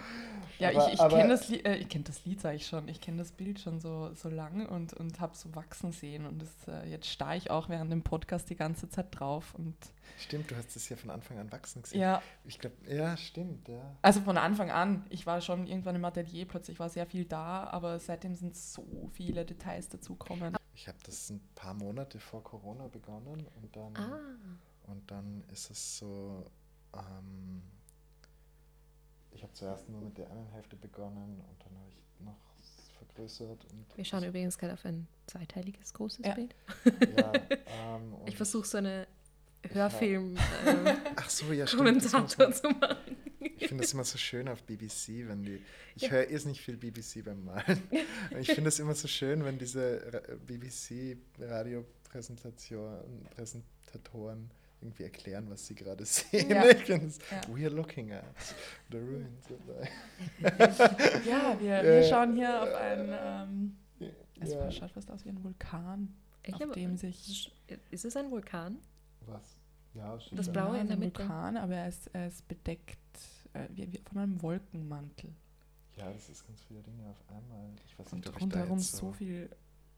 Ja, 0.58 0.70
Aber- 0.70 0.88
ich, 0.88 0.94
ich 1.00 1.08
kenne 1.08 1.28
das, 1.28 1.48
Lied- 1.48 1.64
äh, 1.66 1.76
ich 1.76 1.88
kenn 1.88 2.04
das 2.04 2.24
Lied, 2.24 2.40
sage 2.40 2.56
ich 2.56 2.66
schon. 2.66 2.88
Ich 2.88 3.00
kenne 3.00 3.18
das 3.18 3.32
Bild 3.32 3.60
schon 3.60 3.80
so, 3.80 4.12
so 4.14 4.28
lang 4.28 4.66
und, 4.66 4.92
und 4.94 5.20
habe 5.20 5.34
so 5.36 5.54
wachsen 5.54 5.92
sehen. 5.92 6.26
Und 6.26 6.42
das, 6.42 6.68
äh, 6.68 6.88
jetzt 6.90 7.06
starre 7.08 7.36
ich 7.36 7.50
auch 7.50 7.68
während 7.68 7.90
dem 7.92 8.02
Podcast 8.02 8.50
die 8.50 8.56
ganze 8.56 8.88
Zeit 8.88 9.06
drauf. 9.18 9.54
Und 9.54 9.74
Stimmt, 10.18 10.50
du 10.50 10.56
hast 10.56 10.76
es 10.76 10.88
ja 10.90 10.96
von 10.96 11.08
Anfang 11.10 11.38
an 11.38 11.50
wachsen 11.50 11.80
gesehen. 11.82 12.00
ja, 12.00 12.20
Ich 12.44 12.58
glaube, 12.58 12.76
ja, 12.86 13.16
stimmt, 13.16 13.68
ja. 13.68 13.80
also 14.02 14.20
von 14.20 14.36
Anfang 14.36 14.70
an. 14.70 15.06
Ich 15.08 15.24
war 15.26 15.40
schon 15.40 15.66
irgendwann 15.66 15.94
im 15.96 16.04
Atelier, 16.04 16.46
plötzlich 16.46 16.78
war 16.78 16.90
sehr 16.90 17.06
viel 17.06 17.24
da, 17.24 17.64
aber 17.70 17.98
seitdem 17.98 18.34
sind 18.34 18.54
so 18.54 19.08
viele 19.14 19.46
Details 19.46 19.88
dazugekommen. 19.88 20.54
Ich 20.80 20.88
habe 20.88 20.96
das 21.04 21.28
ein 21.28 21.42
paar 21.54 21.74
Monate 21.74 22.18
vor 22.18 22.42
Corona 22.42 22.88
begonnen 22.88 23.46
und 23.60 23.76
dann, 23.76 23.94
Ah, 23.96 24.18
und 24.90 25.10
dann 25.10 25.44
ist 25.52 25.70
es 25.70 25.98
so, 25.98 26.46
ähm, 26.94 27.60
ich 29.30 29.42
habe 29.42 29.52
zuerst 29.52 29.90
nur 29.90 30.00
mit 30.00 30.16
der 30.16 30.30
einen 30.30 30.46
Hälfte 30.46 30.76
begonnen 30.76 31.38
und 31.46 31.62
dann 31.62 31.78
habe 31.78 31.90
ich 31.90 32.24
noch 32.24 32.38
vergrößert. 32.96 33.62
Und 33.66 33.94
wir 33.94 34.04
schauen 34.06 34.24
übrigens 34.24 34.56
gerade 34.56 34.72
auf 34.72 34.84
ein 34.86 35.06
zweiteiliges 35.26 35.92
großes 35.92 36.24
Ja. 36.24 36.32
Bild. 36.32 36.54
ja, 37.14 37.32
ähm, 37.66 38.14
Ich 38.24 38.38
versuche 38.38 38.66
so 38.66 38.78
eine 38.78 39.06
Hörfilm-Kommentator 39.68 41.12
Ach 41.16 41.28
so, 41.28 41.52
ja, 41.52 41.66
zu 41.66 41.76
machen. 41.76 43.16
Ich 43.60 43.68
finde 43.68 43.84
das 43.84 43.92
immer 43.92 44.04
so 44.04 44.16
schön 44.18 44.48
auf 44.48 44.62
BBC, 44.64 45.28
wenn 45.28 45.42
die. 45.44 45.60
Ich 45.94 46.02
Ja. 46.02 46.10
höre 46.10 46.28
irrsinnig 46.30 46.60
viel 46.62 46.76
BBC 46.76 47.22
beim 47.24 47.44
Malen. 47.44 47.80
Ich 48.40 48.48
finde 48.52 48.68
es 48.68 48.78
immer 48.78 48.94
so 48.94 49.08
schön, 49.08 49.44
wenn 49.44 49.58
diese 49.58 50.22
BBC-Radiopräsentation, 50.46 53.26
Präsentatoren 53.30 54.50
irgendwie 54.82 55.02
erklären, 55.04 55.46
was 55.50 55.66
sie 55.66 55.74
gerade 55.74 56.04
sehen. 56.06 56.48
Ja. 56.50 56.64
Es- 56.64 56.88
Ja. 56.88 57.00
We 57.54 57.66
are 57.66 57.74
looking 57.74 58.12
at 58.12 58.24
the 58.90 58.96
ruins. 58.96 59.44
of 59.50 59.58
the-" 59.66 60.42
Ja, 61.28 61.54
wir, 61.60 61.68
Ja, 61.68 61.82
wir 61.82 62.02
schauen 62.04 62.34
hier 62.34 62.62
auf 62.62 62.74
einen, 62.74 63.76
ähm, 64.00 64.10
es 64.40 64.52
Ja. 64.52 64.70
schaut 64.72 64.90
fast 64.92 65.10
aus 65.10 65.22
wie 65.26 65.30
ein 65.30 65.44
Vulkan, 65.44 66.14
Ich 66.44 66.54
auf 66.54 66.72
dem 66.72 66.96
sich 66.96 67.52
Ist 67.90 68.04
es 68.06 68.16
ein 68.16 68.30
Vulkan? 68.30 68.78
Was? 69.26 69.54
Ja, 69.92 70.16
Das. 70.32 70.50
Blaue 70.50 70.76
Ja, 70.76 70.80
in 70.82 70.86
der 70.86 70.96
ein 70.96 71.00
Mitte. 71.00 71.18
Vulkan, 71.20 71.56
aber 71.58 71.74
er 71.74 71.88
ist, 71.88 72.08
er 72.14 72.28
ist 72.28 72.46
bedeckt 72.48 72.96
äh, 73.54 73.66
wie, 73.70 73.92
wie 73.92 73.98
von 74.08 74.18
einem 74.18 74.40
Wolkenmantel. 74.42 75.30
Ja, 75.96 76.10
das 76.12 76.28
ist 76.28 76.46
ganz 76.46 76.62
viele 76.62 76.80
Dinge 76.82 77.06
auf 77.08 77.16
einmal. 77.28 77.68
Ich 77.86 77.98
weiß 77.98 78.12
nicht, 78.12 78.26
Und 78.26 78.34
ob 78.34 78.40
rundherum 78.40 78.78
jetzt 78.78 78.96
so 78.96 79.12
viel, 79.12 79.50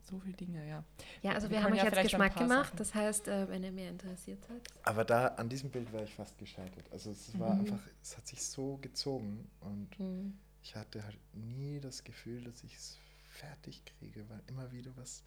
so 0.02 0.18
viel 0.18 0.32
Dinge, 0.32 0.66
ja. 0.68 0.82
Ja, 1.22 1.32
also 1.32 1.48
Wir 1.48 1.58
wir, 1.58 1.62
haben 1.64 1.72
euch 1.72 1.78
ja 1.78 1.84
jetzt 1.84 2.02
Geschmack 2.02 2.36
gemacht. 2.36 2.66
Sachen- 2.66 2.76
Das 2.78 2.94
heißt, 2.94 3.28
äh, 3.28 3.48
wenn 3.48 3.62
ihr 3.62 3.70
mehr 3.72 3.90
interessiert 3.90 4.44
seid. 4.46 4.62
Aber 4.84 5.04
da, 5.04 5.28
an 5.28 5.48
diesem 5.48 5.70
Bild 5.70 5.92
war 5.92 6.02
ich 6.02 6.12
fast 6.14 6.36
gescheitert. 6.38 6.84
Also 6.90 7.10
es 7.12 7.38
war 7.38 7.54
Mhm. 7.54 7.60
einfach, 7.60 7.80
es 8.02 8.16
hat 8.16 8.26
sich 8.26 8.42
so 8.42 8.78
gezogen 8.78 9.48
und 9.60 9.96
Hm. 9.98 10.36
ich 10.62 10.74
hatte 10.74 11.04
halt 11.04 11.18
nie 11.34 11.78
das 11.80 12.02
Gefühl, 12.02 12.42
dass 12.44 12.64
ich 12.64 12.74
es 12.74 12.98
fertig 13.28 13.82
kriege, 13.84 14.28
weil 14.28 14.40
immer 14.48 14.70
wieder 14.72 14.90
was. 14.96 15.22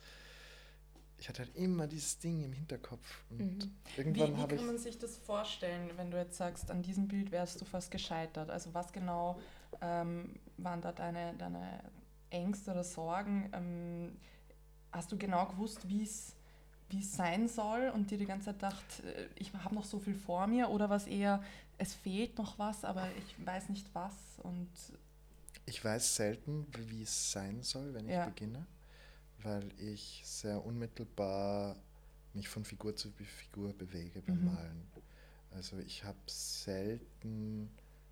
Ich 1.25 1.29
hatte 1.29 1.41
halt 1.41 1.55
immer 1.55 1.87
dieses 1.87 2.19
Ding 2.19 2.43
im 2.43 2.53
Hinterkopf. 2.53 3.23
Und 3.31 3.39
Mhm. 3.39 3.71
Wie, 3.95 3.97
irgendwann 3.97 4.37
wie 4.37 4.41
habe 4.43 4.55
kann 4.57 4.67
man 4.67 4.77
sich 4.77 4.99
das 4.99 5.17
vorstellen, 5.17 5.89
wenn 5.97 6.11
du 6.11 6.17
jetzt 6.17 6.37
sagst, 6.37 6.69
an 6.69 6.83
diesem 6.83 7.07
Bild 7.07 7.31
wärst 7.31 7.59
du 7.59 7.65
fast 7.65 7.89
gescheitert? 7.89 8.51
Also 8.51 8.75
was 8.75 8.93
genau 8.93 9.39
ähm, 9.81 10.35
waren 10.57 10.81
da 10.81 10.91
deine, 10.91 11.33
deine 11.35 11.79
Ängste 12.29 12.71
oder 12.71 12.83
Sorgen? 12.83 13.49
Ähm, 13.53 14.17
hast 14.91 15.11
du 15.11 15.17
genau 15.17 15.47
gewusst, 15.47 15.87
wie 15.89 16.03
es 16.03 16.35
wie 16.89 16.99
es 17.01 17.15
sein 17.15 17.47
soll 17.47 17.91
und 17.95 18.11
dir 18.11 18.19
die 18.19 18.27
ganze 18.27 18.45
Zeit 18.47 18.55
gedacht, 18.59 18.99
äh, 19.03 19.27
ich 19.35 19.51
habe 19.53 19.73
noch 19.75 19.85
so 19.85 19.99
viel 19.99 20.13
vor 20.15 20.45
mir 20.47 20.69
oder 20.69 20.89
was 20.89 21.07
eher, 21.07 21.43
es 21.79 21.95
fehlt 21.95 22.37
noch 22.37 22.59
was, 22.59 22.85
aber 22.85 23.15
ich 23.15 23.35
weiß 23.43 23.69
nicht 23.69 23.89
was 23.95 24.13
und 24.43 24.69
Ich 25.67 25.83
weiß 25.83 26.15
selten, 26.15 26.67
wie 26.75 26.89
wie 26.89 27.03
es 27.03 27.31
sein 27.31 27.61
soll, 27.63 27.93
wenn 27.93 28.07
ich 28.07 28.13
Ja. 28.13 28.25
beginne, 28.25 28.67
weil 29.43 29.71
ich 29.79 30.21
sehr 30.25 30.63
unmittelbar 30.65 31.75
mich 32.33 32.49
von 32.49 32.65
Figur 32.65 32.95
zu 32.95 33.11
Figur 33.11 33.73
bewege 33.73 34.21
beim 34.21 34.39
Mhm. 34.39 34.45
Malen. 34.45 34.87
Also 35.51 35.77
ich 35.79 36.03
habe 36.03 36.17
selten 36.27 37.69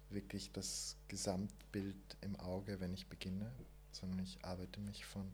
wirklich 0.10 0.52
das 0.52 0.96
Gesamtbild 1.08 2.18
im 2.22 2.36
Auge, 2.40 2.80
wenn 2.80 2.94
ich 2.94 3.08
beginne, 3.08 3.52
sondern 3.92 4.20
ich 4.20 4.44
arbeite 4.46 4.80
mich 4.80 5.06
von 5.06 5.30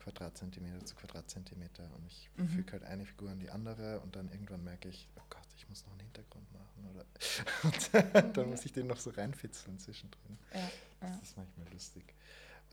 Quadratzentimeter 0.00 0.84
zu 0.84 0.94
Quadratzentimeter 0.96 1.88
und 1.94 2.06
ich 2.06 2.28
Mhm. 2.36 2.48
füge 2.48 2.72
halt 2.72 2.82
eine 2.84 3.04
Figur 3.06 3.30
an 3.30 3.38
die 3.40 3.50
andere 3.50 4.00
und 4.00 4.16
dann 4.16 4.30
irgendwann 4.32 4.64
merke 4.64 4.88
ich, 4.88 5.08
oh 5.16 5.22
Gott, 5.30 5.46
ich 5.56 5.68
muss 5.68 5.84
noch 5.84 5.92
einen 5.92 6.00
Hintergrund 6.00 6.46
machen 6.52 6.88
oder 6.90 7.04
und 8.26 8.36
dann 8.36 8.50
muss 8.50 8.64
ich 8.64 8.72
den 8.72 8.86
noch 8.88 8.98
so 8.98 9.10
reinfitzeln 9.10 9.78
zwischendrin. 9.78 10.38
ja, 10.52 10.60
ja. 10.60 10.70
Das 11.00 11.22
ist 11.22 11.36
manchmal 11.36 11.68
lustig. 11.72 12.14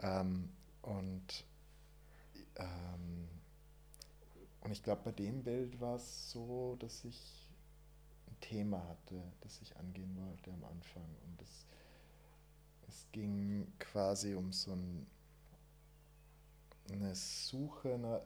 Ähm, 0.02 0.50
und, 0.82 1.46
ähm, 2.60 3.28
und 4.62 4.72
ich 4.72 4.84
glaube, 4.84 5.02
bei 5.06 5.12
dem 5.12 5.44
Bild 5.44 5.80
war 5.80 5.96
es 5.96 6.32
so, 6.32 6.76
dass 6.80 7.04
ich 7.06 7.50
ein 8.28 8.40
Thema 8.42 8.88
hatte, 8.90 9.22
das 9.42 9.62
ich 9.62 9.78
angehen 9.78 10.16
wollte 10.18 10.52
am 10.54 10.64
Anfang. 10.66 11.06
Und 11.28 11.42
es, 11.42 11.66
es 12.88 13.08
ging 13.14 13.72
quasi 13.80 14.36
um 14.36 14.52
so 14.52 14.72
ein, 14.74 15.08
eine 16.92 17.16
Suche 17.16 17.98
nach. 17.98 18.22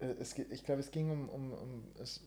äh, 0.00 0.06
Es, 0.18 0.36
ich 0.38 0.64
glaube, 0.64 0.80
es 0.80 0.90
ging 0.90 1.10
um, 1.10 1.28
um, 1.28 1.52
um 1.52 1.84
es, 2.00 2.18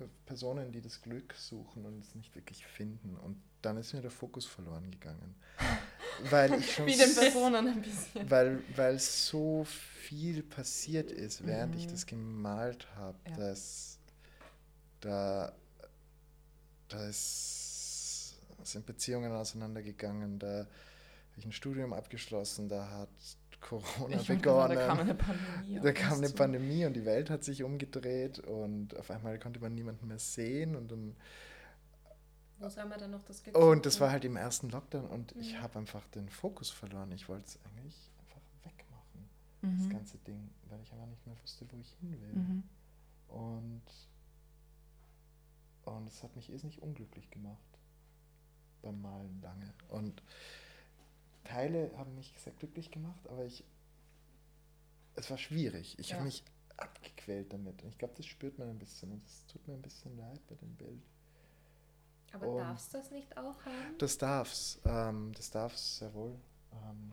äh, 0.00 0.06
Personen, 0.26 0.72
die 0.72 0.80
das 0.80 1.02
Glück 1.02 1.34
suchen 1.34 1.84
und 1.86 1.98
es 2.00 2.14
nicht 2.14 2.34
wirklich 2.34 2.66
finden. 2.66 3.16
Und 3.16 3.40
dann 3.62 3.76
ist 3.76 3.92
mir 3.92 4.02
der 4.02 4.10
Fokus 4.10 4.46
verloren 4.46 4.90
gegangen. 4.90 5.34
Weil 6.30 6.54
ich 6.54 6.72
schon 6.74 6.86
Wie 6.86 6.96
den 6.96 7.14
Personen 7.14 7.68
ein 7.68 7.82
bisschen. 7.82 8.30
weil, 8.30 8.62
weil 8.76 8.98
so 8.98 9.64
viel 9.64 10.42
passiert 10.42 11.10
ist, 11.12 11.46
während 11.46 11.74
ich 11.76 11.86
Mhm. 11.86 11.90
das 11.90 12.06
gemalt 12.06 12.86
habe, 12.96 13.16
Ja. 13.30 13.36
dass 13.36 13.98
da, 15.00 15.52
da 16.88 17.08
ist, 17.08 18.34
sind 18.64 18.84
Beziehungen 18.86 19.32
auseinandergegangen, 19.32 20.38
da 20.38 20.58
habe 20.58 20.68
ich 21.38 21.46
ein 21.46 21.52
Studium 21.52 21.92
abgeschlossen, 21.92 22.68
da 22.68 22.88
hat 22.90 23.08
Corona 23.60 24.16
Ich 24.16 24.28
wollte 24.28 24.36
begonnen. 24.42 24.76
da 24.76 24.86
kam 24.86 24.98
eine 25.00 25.14
Pandemie. 25.14 25.80
Da 25.82 25.92
kam 25.92 26.18
eine 26.18 26.28
zu. 26.28 26.34
Pandemie 26.34 26.84
und 26.86 26.94
die 26.94 27.04
Welt 27.04 27.30
hat 27.30 27.44
sich 27.44 27.62
umgedreht 27.62 28.38
und 28.40 28.96
auf 28.96 29.10
einmal 29.10 29.38
konnte 29.38 29.60
man 29.60 29.74
niemanden 29.74 30.08
mehr 30.08 30.18
sehen 30.18 30.76
und 30.76 30.90
dann 30.90 31.14
Wo 32.60 32.68
soll 32.68 32.84
man 32.86 32.98
dann 33.00 33.10
noch 33.10 33.24
das 33.24 33.42
Glück 33.42 33.56
und 33.56 33.86
das 33.86 34.00
war 34.00 34.10
halt 34.10 34.24
im 34.24 34.36
ersten 34.36 34.68
Lockdown 34.68 35.06
und 35.06 35.32
ich 35.36 35.54
Mhm. 35.54 35.62
habe 35.62 35.78
einfach 35.78 36.06
den 36.08 36.28
Fokus 36.28 36.70
verloren. 36.70 37.10
Ich 37.12 37.28
wollte 37.28 37.46
es 37.46 37.58
eigentlich 37.64 38.10
einfach 38.18 38.40
wegmachen, 38.62 39.28
das 39.62 39.86
Mhm. 39.86 39.88
ganze 39.90 40.18
Ding, 40.18 40.50
weil 40.68 40.80
ich 40.82 40.92
aber 40.92 41.06
nicht 41.06 41.26
mehr 41.26 41.36
wusste, 41.42 41.66
wo 41.72 41.76
ich 41.78 41.90
hin 42.00 42.20
will. 42.20 42.34
Mhm. 42.34 42.62
Und 43.28 43.82
und 45.84 46.06
es 46.06 46.22
hat 46.22 46.36
mich 46.36 46.50
irrsinnig 46.50 46.80
unglücklich 46.82 47.30
gemacht 47.30 47.78
beim 48.82 49.00
Malen 49.00 49.40
lange. 49.40 49.72
Und 49.88 50.22
Teile 51.44 51.90
haben 51.96 52.14
mich 52.14 52.32
sehr 52.38 52.52
glücklich 52.52 52.90
gemacht, 52.90 53.26
aber 53.28 53.44
ich 53.44 53.64
es 55.14 55.30
war 55.30 55.38
schwierig. 55.38 55.98
Ich 55.98 56.10
Ja. 56.10 56.16
habe 56.16 56.26
mich 56.26 56.44
abgequält 56.76 57.52
damit. 57.52 57.82
Und 57.82 57.88
ich 57.90 57.98
glaube, 57.98 58.14
das 58.16 58.26
spürt 58.26 58.58
man 58.58 58.68
ein 58.68 58.78
bisschen 58.78 59.10
und 59.12 59.24
es 59.26 59.44
tut 59.46 59.66
mir 59.66 59.74
ein 59.74 59.82
bisschen 59.82 60.16
leid 60.16 60.40
bei 60.46 60.54
dem 60.56 60.74
Bild. 60.76 61.02
Aber 62.32 62.48
Und- 62.48 62.58
darfst 62.58 62.92
du 62.94 62.98
das 62.98 63.10
nicht 63.10 63.36
auch 63.36 63.64
haben? 63.64 63.98
Das 63.98 64.18
darf's. 64.18 64.80
Ähm, 64.84 65.32
das 65.34 65.50
darf's 65.50 65.98
sehr 65.98 66.12
wohl. 66.14 66.38
Ähm, 66.72 67.12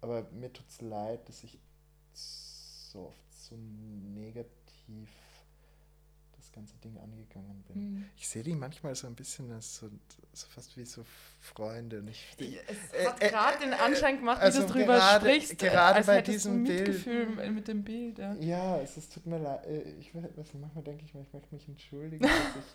aber 0.00 0.22
mir 0.30 0.52
tut's 0.52 0.80
leid, 0.80 1.28
dass 1.28 1.42
ich 1.42 1.58
so 2.12 3.06
oft 3.08 3.32
so 3.32 3.56
negativ 3.56 5.10
ganze 6.58 6.76
Ding 6.78 6.96
angegangen 6.98 7.64
bin. 7.68 7.74
Hm. 7.76 8.04
Ich 8.16 8.28
sehe 8.28 8.42
die 8.42 8.54
manchmal 8.54 8.94
so 8.94 9.06
ein 9.06 9.14
bisschen 9.14 9.50
als 9.52 9.76
so, 9.76 9.88
so 10.32 10.46
fast 10.48 10.76
wie 10.76 10.84
so 10.84 11.04
Freunde. 11.40 12.00
Und 12.00 12.08
ich, 12.08 12.26
Es 12.36 12.92
Äh, 12.92 13.06
hat 13.06 13.22
äh, 13.22 13.28
gerade 13.30 13.58
den 13.60 13.72
Anschein 13.74 14.18
gemacht, 14.18 14.38
wie 14.40 14.44
also 14.44 14.62
du 14.66 14.72
drüber 14.72 14.96
gerade- 14.98 15.24
sprichst, 15.24 15.52
äh, 15.52 15.68
gerade 15.68 15.94
als 15.96 16.06
bei 16.06 16.22
diesem 16.22 16.64
Bild. 16.64 16.88
Mitgefühl 16.88 17.38
m- 17.38 17.54
mit 17.54 17.68
dem 17.68 17.82
Bild. 17.84 18.18
Ja. 18.18 18.34
ja, 18.34 18.78
es, 18.80 18.96
es 18.96 19.08
tut 19.08 19.24
mir 19.26 19.38
leid. 19.38 19.64
äh, 19.66 19.82
Ich, 20.00 20.12
nicht, 20.12 20.54
manchmal 20.54 20.84
denke 20.84 21.04
ich, 21.04 21.14
mir, 21.14 21.22
ich 21.22 21.32
möchte 21.32 21.54
mich 21.54 21.66
entschuldigen, 21.68 22.22
dass 22.24 22.32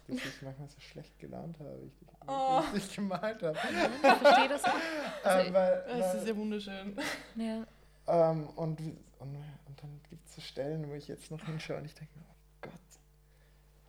ich, 0.08 0.16
dass 0.18 0.26
ich 0.26 0.42
manchmal 0.42 0.68
so 0.70 0.80
schlecht 0.80 1.20
gelaunt 1.20 1.60
habe, 1.60 1.78
wie 1.82 1.88
ich, 1.88 2.02
wie 2.02 2.08
Oh. 2.28 2.64
ich 2.76 2.96
gemalt 2.96 3.44
habe. 3.44 3.58
Ich 4.04 4.18
verstehe 4.20 4.50
das. 4.50 4.62
Also, 5.24 5.54
weil- 5.54 6.16
ist 6.18 6.28
ja 6.28 6.36
wunderschön. 6.36 6.96
ja. 7.36 7.66
Ähm, 8.08 8.48
und, 8.56 8.80
und, 8.80 8.96
und 9.20 9.82
dann 9.82 10.02
gibt 10.10 10.26
es 10.28 10.36
so 10.36 10.42
Stellen, 10.42 10.90
wo 10.90 10.94
ich 10.94 11.08
jetzt 11.08 11.32
noch 11.32 11.44
hinschaue 11.46 11.78
und 11.78 11.86
ich 11.86 11.94
denke 11.94 12.12
oh 12.18 12.33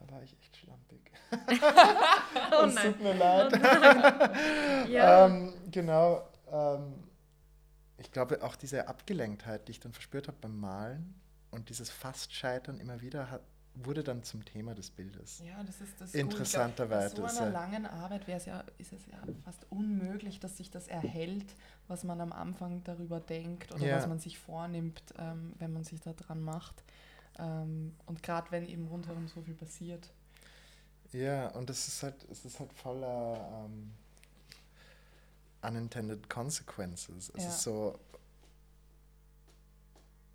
da 0.07 0.14
war 0.14 0.22
ich 0.22 0.36
echt 0.40 0.57
schlampig. 0.57 1.11
Oh 2.61 2.64
es 2.66 2.74
nein. 2.74 2.84
tut 2.92 3.02
mir 3.02 3.14
leid. 3.14 3.52
Ja. 4.88 5.26
ähm, 5.26 5.55
genau. 5.70 6.28
Ähm, 6.50 7.05
ich 7.98 8.11
glaube, 8.12 8.42
auch 8.42 8.57
diese 8.57 8.86
Abgelenktheit, 8.88 9.66
die 9.68 9.72
ich 9.72 9.80
dann 9.80 9.92
verspürt 9.92 10.28
habe 10.28 10.36
beim 10.40 10.59
Malen 10.59 11.14
und 11.50 11.68
dieses 11.68 11.90
Fast-Scheitern 11.90 12.78
immer 12.80 13.00
wieder 13.00 13.30
hat, 13.30 13.40
wurde 13.76 14.05
dann 14.05 14.22
zum 14.22 14.44
Thema 14.44 14.74
des 14.74 14.90
Bildes. 14.90 15.42
Ja, 15.44 15.62
das 15.64 15.80
ist 15.80 16.00
das 16.00 16.14
Interessanterweise. 16.14 17.20
Bei 17.20 17.28
so 17.28 17.40
einer 17.42 17.50
langen 17.50 17.86
Arbeit 17.86 18.26
wäre 18.28 18.38
es 18.38 18.44
ja, 18.46 18.62
ist 18.78 18.92
es 18.92 19.07
ja 19.07 19.18
fast 19.44 19.66
unmöglich, 19.70 20.38
dass 20.38 20.57
sich 20.57 20.70
das 20.70 20.86
erhält, 20.86 21.57
was 21.88 22.05
man 22.05 22.20
am 22.20 22.32
Anfang 22.32 22.84
darüber 22.84 23.18
denkt 23.20 23.72
oder 23.74 23.84
Ja. 23.84 23.96
was 23.96 24.07
man 24.07 24.20
sich 24.20 24.38
vornimmt, 24.38 25.02
ähm, 25.18 25.55
wenn 25.59 25.72
man 25.72 25.82
sich 25.82 26.00
da 26.00 26.12
dran 26.12 26.40
macht. 26.42 26.84
Ähm, 27.39 27.95
und 28.07 28.22
gerade 28.22 28.51
wenn 28.51 28.66
eben 28.68 28.87
rundherum 28.89 29.26
so 29.28 29.43
viel 29.43 29.55
passiert. 29.55 30.11
Ja, 31.12 31.49
und 31.49 31.68
es 31.70 31.87
ist 31.89 32.03
halt, 32.03 32.16
es 32.30 32.45
ist 32.45 32.59
halt 32.61 32.72
voller 32.72 33.66
ähm, 33.66 33.93
unintended 35.62 36.28
consequences. 36.28 37.30
Es 37.37 37.43
Ja. 37.43 37.49
ist 37.49 37.62
so. 37.62 37.99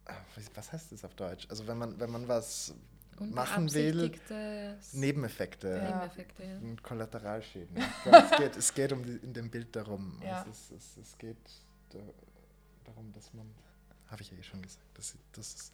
Ah, 0.06 0.16
was- 0.56 0.72
heißt 0.72 0.92
das 0.92 1.04
auf 1.06 1.14
Deutsch? 1.16 1.46
Also 1.50 1.68
wenn 1.68 1.78
man, 1.78 2.00
wenn 2.00 2.10
man 2.12 2.28
was 2.28 2.74
machen 3.20 3.72
will, 3.74 4.12
Nebeneffekte 4.94 5.68
Ja. 5.68 5.90
Nebeneffekte. 5.90 6.44
Ja. 6.44 6.58
und 6.60 6.82
Kollateralschäden. 6.82 7.76
Es, 8.06 8.38
geht, 8.38 8.56
es 8.58 8.74
geht 8.74 8.92
um 8.94 9.04
die, 9.06 9.18
in 9.18 9.34
dem 9.34 9.50
Bild 9.52 9.76
darum. 9.76 10.20
Ja. 10.24 10.46
Es, 10.50 10.72
ist, 10.72 10.98
es, 10.98 10.98
es 11.12 11.18
geht 11.18 11.38
da, 11.90 12.00
darum, 12.86 13.12
dass 13.14 13.34
man, 13.34 13.46
habe 14.08 14.22
ich 14.22 14.32
ja 14.32 14.38
eh 14.38 14.44
schon 14.44 14.62
gesagt, 14.62 14.86
dass, 14.98 15.16
dass 15.34 15.72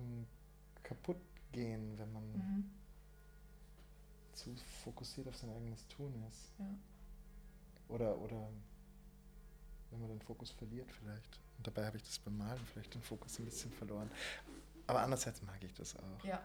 Sachen 0.00 0.26
kaputt 0.82 1.18
gehen, 1.52 1.98
wenn 1.98 2.12
man 2.12 2.32
Mhm. 2.32 2.70
zu 4.32 4.54
fokussiert 4.84 5.28
auf 5.28 5.36
sein 5.36 5.50
eigenes 5.50 5.86
Tun 5.88 6.12
ist. 6.28 6.52
Ja. 6.58 6.66
Oder, 7.88 8.16
oder 8.18 8.48
wenn 9.90 10.00
man 10.00 10.08
den 10.10 10.20
Fokus 10.20 10.50
verliert 10.50 10.90
vielleicht. 10.92 11.38
Und 11.58 11.66
dabei 11.66 11.86
habe 11.86 11.96
ich 11.98 12.04
das 12.04 12.18
beim 12.20 12.38
Malen 12.38 12.64
vielleicht 12.72 12.94
den 12.94 13.02
Fokus 13.02 13.38
ein 13.38 13.44
bisschen 13.44 13.70
verloren. 13.72 14.10
Aber 14.86 15.02
andererseits 15.02 15.42
mag 15.42 15.62
ich 15.62 15.74
das 15.74 15.96
auch. 15.96 16.24
Ja. 16.24 16.40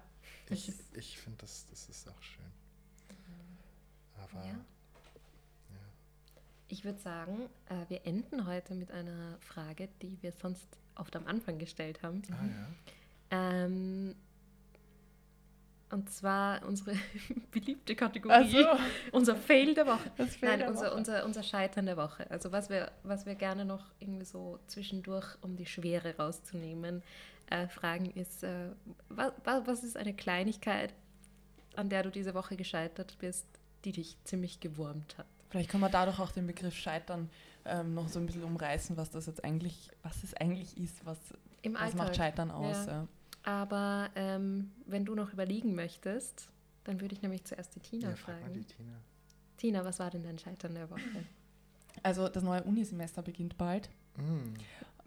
Ich, 0.50 0.72
ich 0.94 1.18
finde, 1.18 1.38
das, 1.40 1.66
das 1.70 1.88
ist 1.90 2.08
auch 2.10 2.22
schön. 2.22 2.52
Aber 4.18 4.44
Ja. 4.46 4.52
ja. 4.52 4.60
Ich 6.68 6.84
würde 6.84 7.00
sagen, 7.00 7.50
äh, 7.70 7.86
wir 7.90 8.06
enden 8.06 8.46
heute 8.46 8.74
mit 8.76 8.92
einer 8.92 9.38
Frage, 9.40 9.88
die 10.02 10.22
wir 10.22 10.32
sonst 10.32 10.68
oft 10.96 11.16
am 11.16 11.28
Anfang 11.28 11.60
gestellt 11.60 12.02
haben. 12.04 12.22
Ah, 12.32 12.46
ja. 12.46 12.68
Ähm, 13.36 14.16
und 15.92 16.10
zwar 16.10 16.66
unsere 16.66 16.96
beliebte 17.52 17.96
Kategorie, 17.96 18.34
Also, 18.34 18.58
unser 19.12 19.36
Fail 19.36 19.74
der 19.74 19.86
Woche. 19.86 20.12
fehlt 20.16 20.42
Nein, 20.42 20.60
der 20.60 20.70
unser, 20.70 20.88
Woche. 20.88 20.96
unser, 20.96 21.26
unser 21.26 21.44
Scheitern 21.44 21.86
der 21.86 21.96
Woche. 21.98 22.30
Also 22.30 22.52
was 22.52 22.70
wir, 22.70 22.92
was 23.04 23.26
wir 23.26 23.36
gerne 23.36 23.66
noch 23.66 23.92
irgendwie 24.00 24.26
so 24.26 24.60
zwischendurch, 24.68 25.38
um 25.42 25.56
die 25.56 25.66
Schwere 25.66 26.18
rauszunehmen, 26.18 27.04
äh, 27.50 27.68
fragen 27.68 28.10
ist, 28.12 28.44
äh, 28.44 28.72
was, 29.10 29.32
was 29.44 29.84
ist 29.84 29.96
eine 29.96 30.14
Kleinigkeit, 30.14 30.94
an 31.76 31.90
der 31.90 32.04
du 32.04 32.10
diese 32.10 32.34
Woche 32.34 32.56
gescheitert 32.56 33.18
bist, 33.20 33.46
die 33.86 33.92
dich 33.92 34.18
ziemlich 34.24 34.60
gewurmt 34.60 35.18
hat? 35.18 35.28
Vielleicht 35.50 35.70
können 35.70 35.84
wir 35.84 35.90
dadurch 35.90 36.20
auch 36.20 36.32
den 36.32 36.48
Begriff 36.48 36.76
Scheitern 36.76 37.30
ähm, 37.64 37.94
noch 37.94 38.08
so 38.10 38.20
ein 38.20 38.26
bisschen 38.26 38.44
umreißen, 38.44 38.98
was 38.98 39.12
das 39.12 39.28
jetzt 39.28 39.44
eigentlich, 39.44 39.92
was 40.04 40.24
es 40.24 40.34
eigentlich 40.34 40.76
ist, 40.78 41.06
was, 41.06 41.20
was 41.64 41.94
macht 41.94 42.16
Scheitern 42.16 42.52
aus. 42.52 42.88
Ja. 42.88 42.92
Ja. 42.92 43.08
Aber 43.46 44.10
ähm, 44.16 44.72
wenn 44.88 45.06
du 45.06 45.14
noch 45.16 45.32
überlegen 45.32 45.76
möchtest, 45.76 46.50
dann 46.84 47.00
würde 47.00 47.14
ich 47.14 47.22
nämlich 47.22 47.44
zuerst 47.46 47.76
die 47.76 47.80
Tina 47.80 48.10
ja 48.10 48.16
frag 48.16 48.36
mal 48.36 48.42
fragen. 48.42 48.54
die 48.54 48.66
Tina. 48.66 48.94
Tina, 49.58 49.86
was 49.86 50.00
war 50.00 50.10
denn 50.10 50.24
dein 50.24 50.38
Scheitern 50.40 50.74
der 50.74 50.90
Woche? 50.90 51.00
Also 52.04 52.28
das 52.28 52.44
neue 52.44 52.64
Unisemester 52.64 53.22
beginnt 53.22 53.58
bald. 53.58 53.90
Mm. 54.18 54.54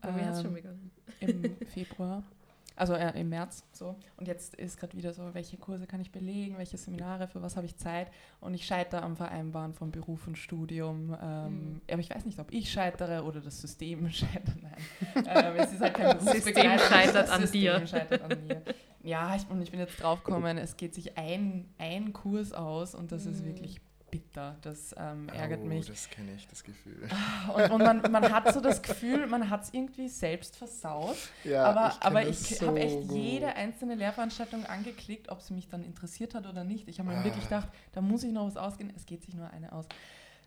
Bei 0.01 0.13
mir 0.13 0.27
hat 0.27 0.33
es 0.35 0.39
Ähm, 0.39 0.45
schon 0.45 0.55
begonnen. 0.55 0.91
im 1.21 1.57
Februar. 1.67 2.23
Also 2.79 2.95
äh, 2.95 3.19
im 3.21 3.29
März 3.29 3.65
so. 3.73 3.97
Und 4.17 4.29
jetzt 4.29 4.55
ist 4.55 4.79
gerade 4.79 4.97
wieder 4.97 5.13
so, 5.13 5.35
welche 5.35 5.57
Kurse 5.57 5.87
kann 5.87 6.01
ich 6.01 6.13
belegen, 6.13 6.57
welche 6.59 6.77
Seminare, 6.77 7.27
für 7.29 7.43
was 7.43 7.57
habe 7.57 7.67
ich 7.67 7.77
Zeit. 7.77 8.11
Und 8.41 8.55
ich 8.55 8.65
scheitere 8.67 9.03
am 9.03 9.17
Vereinbaren 9.17 9.75
von 9.75 9.91
Beruf 9.91 10.27
und 10.27 10.39
Studium. 10.39 11.17
Ähm, 11.21 11.49
Mhm. 11.49 11.81
Aber 11.91 12.01
ich 12.01 12.11
weiß 12.11 12.25
nicht, 12.25 12.39
ob 12.39 12.53
ich 12.53 12.71
scheitere 12.71 13.25
oder 13.25 13.41
das 13.41 13.61
System 13.61 14.09
scheitert. 14.11 14.57
Nein. 14.63 15.25
ähm, 15.27 15.55
es 15.57 15.73
ist 15.73 15.81
halt 15.81 15.95
kein 15.95 16.21
System 16.21 16.79
scheitert 16.79 17.29
an 17.31 17.41
System 17.41 17.61
dir. 17.61 17.87
scheitert 17.87 18.23
an 18.23 18.47
mir. 18.47 18.63
Ja, 19.03 19.35
ich, 19.37 19.49
und 19.49 19.63
ich 19.63 19.71
bin 19.71 19.81
jetzt 19.81 20.03
draufgekommen, 20.03 20.59
es 20.59 20.77
geht 20.77 20.95
sich 20.95 21.17
ein, 21.17 21.69
ein 21.79 22.13
Kurs 22.13 22.53
aus 22.53 22.95
und 22.95 23.11
das 23.13 23.27
ist 23.27 23.43
Mhm. 23.43 23.47
wirklich 23.47 23.81
bitter. 24.11 24.57
Das 24.63 24.95
ähm, 24.99 25.29
ärgert 25.29 25.61
oh, 25.63 25.67
mich. 25.67 25.87
Das 25.87 26.09
kenne 26.11 26.33
ich, 26.37 26.47
das 26.49 26.65
Gefühl. 26.65 27.09
Und, 27.55 27.71
und 27.71 27.83
man, 27.83 28.03
man 28.11 28.33
hat 28.33 28.53
so 28.53 28.61
das 28.61 28.83
Gefühl, 28.83 29.27
man 29.27 29.49
hat 29.51 29.65
es 29.65 29.75
irgendwie 29.75 30.09
selbst 30.09 30.57
versaut. 30.57 31.17
Ja, 31.45 31.65
aber 31.65 31.91
kenn 31.91 32.03
aber 32.03 32.27
ich 32.29 32.39
so 32.39 32.67
habe 32.69 32.81
echt 32.81 33.09
gut. 33.09 33.17
jede 33.17 33.55
einzelne 33.55 33.95
Lehrveranstaltung 33.95 34.65
angeklickt, 34.67 35.29
ob 35.31 35.41
sie 35.43 35.55
mich 35.55 35.69
dann 35.69 35.85
interessiert 35.85 36.35
hat 36.35 36.47
oder 36.47 36.65
nicht. 36.65 36.89
Ich 36.89 36.99
habe 36.99 37.09
mir 37.11 37.19
Ah. 37.19 37.25
wirklich 37.25 37.45
gedacht, 37.45 37.69
da 37.93 38.01
muss 38.01 38.23
ich 38.25 38.33
noch 38.33 38.47
was 38.47 38.57
ausgehen. 38.57 38.93
Es 38.97 39.07
geht 39.07 39.23
sich 39.23 39.35
nur 39.35 39.51
eine 39.51 39.73
aus. 39.73 39.87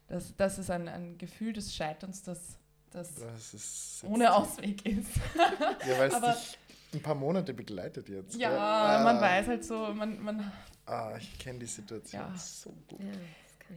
Das, 0.08 0.36
das 0.36 0.58
ist 0.60 0.70
ein, 0.70 0.88
ein 0.88 1.18
Gefühl 1.18 1.54
des 1.54 1.74
Scheiterns, 1.74 2.22
das, 2.24 2.58
das 2.92 3.16
Das 3.16 3.54
ist 3.54 4.04
ohne 4.04 4.34
Ausweg 4.34 4.86
ist. 4.86 5.12
Ja, 5.88 5.98
weil 6.00 6.10
es 6.10 6.20
dich 6.20 6.58
ein 6.94 7.02
paar 7.02 7.16
Monate 7.16 7.54
begleitet 7.54 8.10
jetzt. 8.10 8.36
Ja? 8.36 8.50
Ah. 9.00 9.04
man 9.04 9.22
weiß 9.22 9.48
halt 9.48 9.64
so, 9.64 9.94
man, 9.94 10.20
man 10.22 10.52
Ah, 10.86 11.16
ich 11.18 11.40
kenne 11.40 11.60
die 11.60 11.66
Situation 11.68 12.22
Ja. 12.22 12.38
so 12.38 12.72
gut. 12.90 13.00
Ja, 13.00 13.12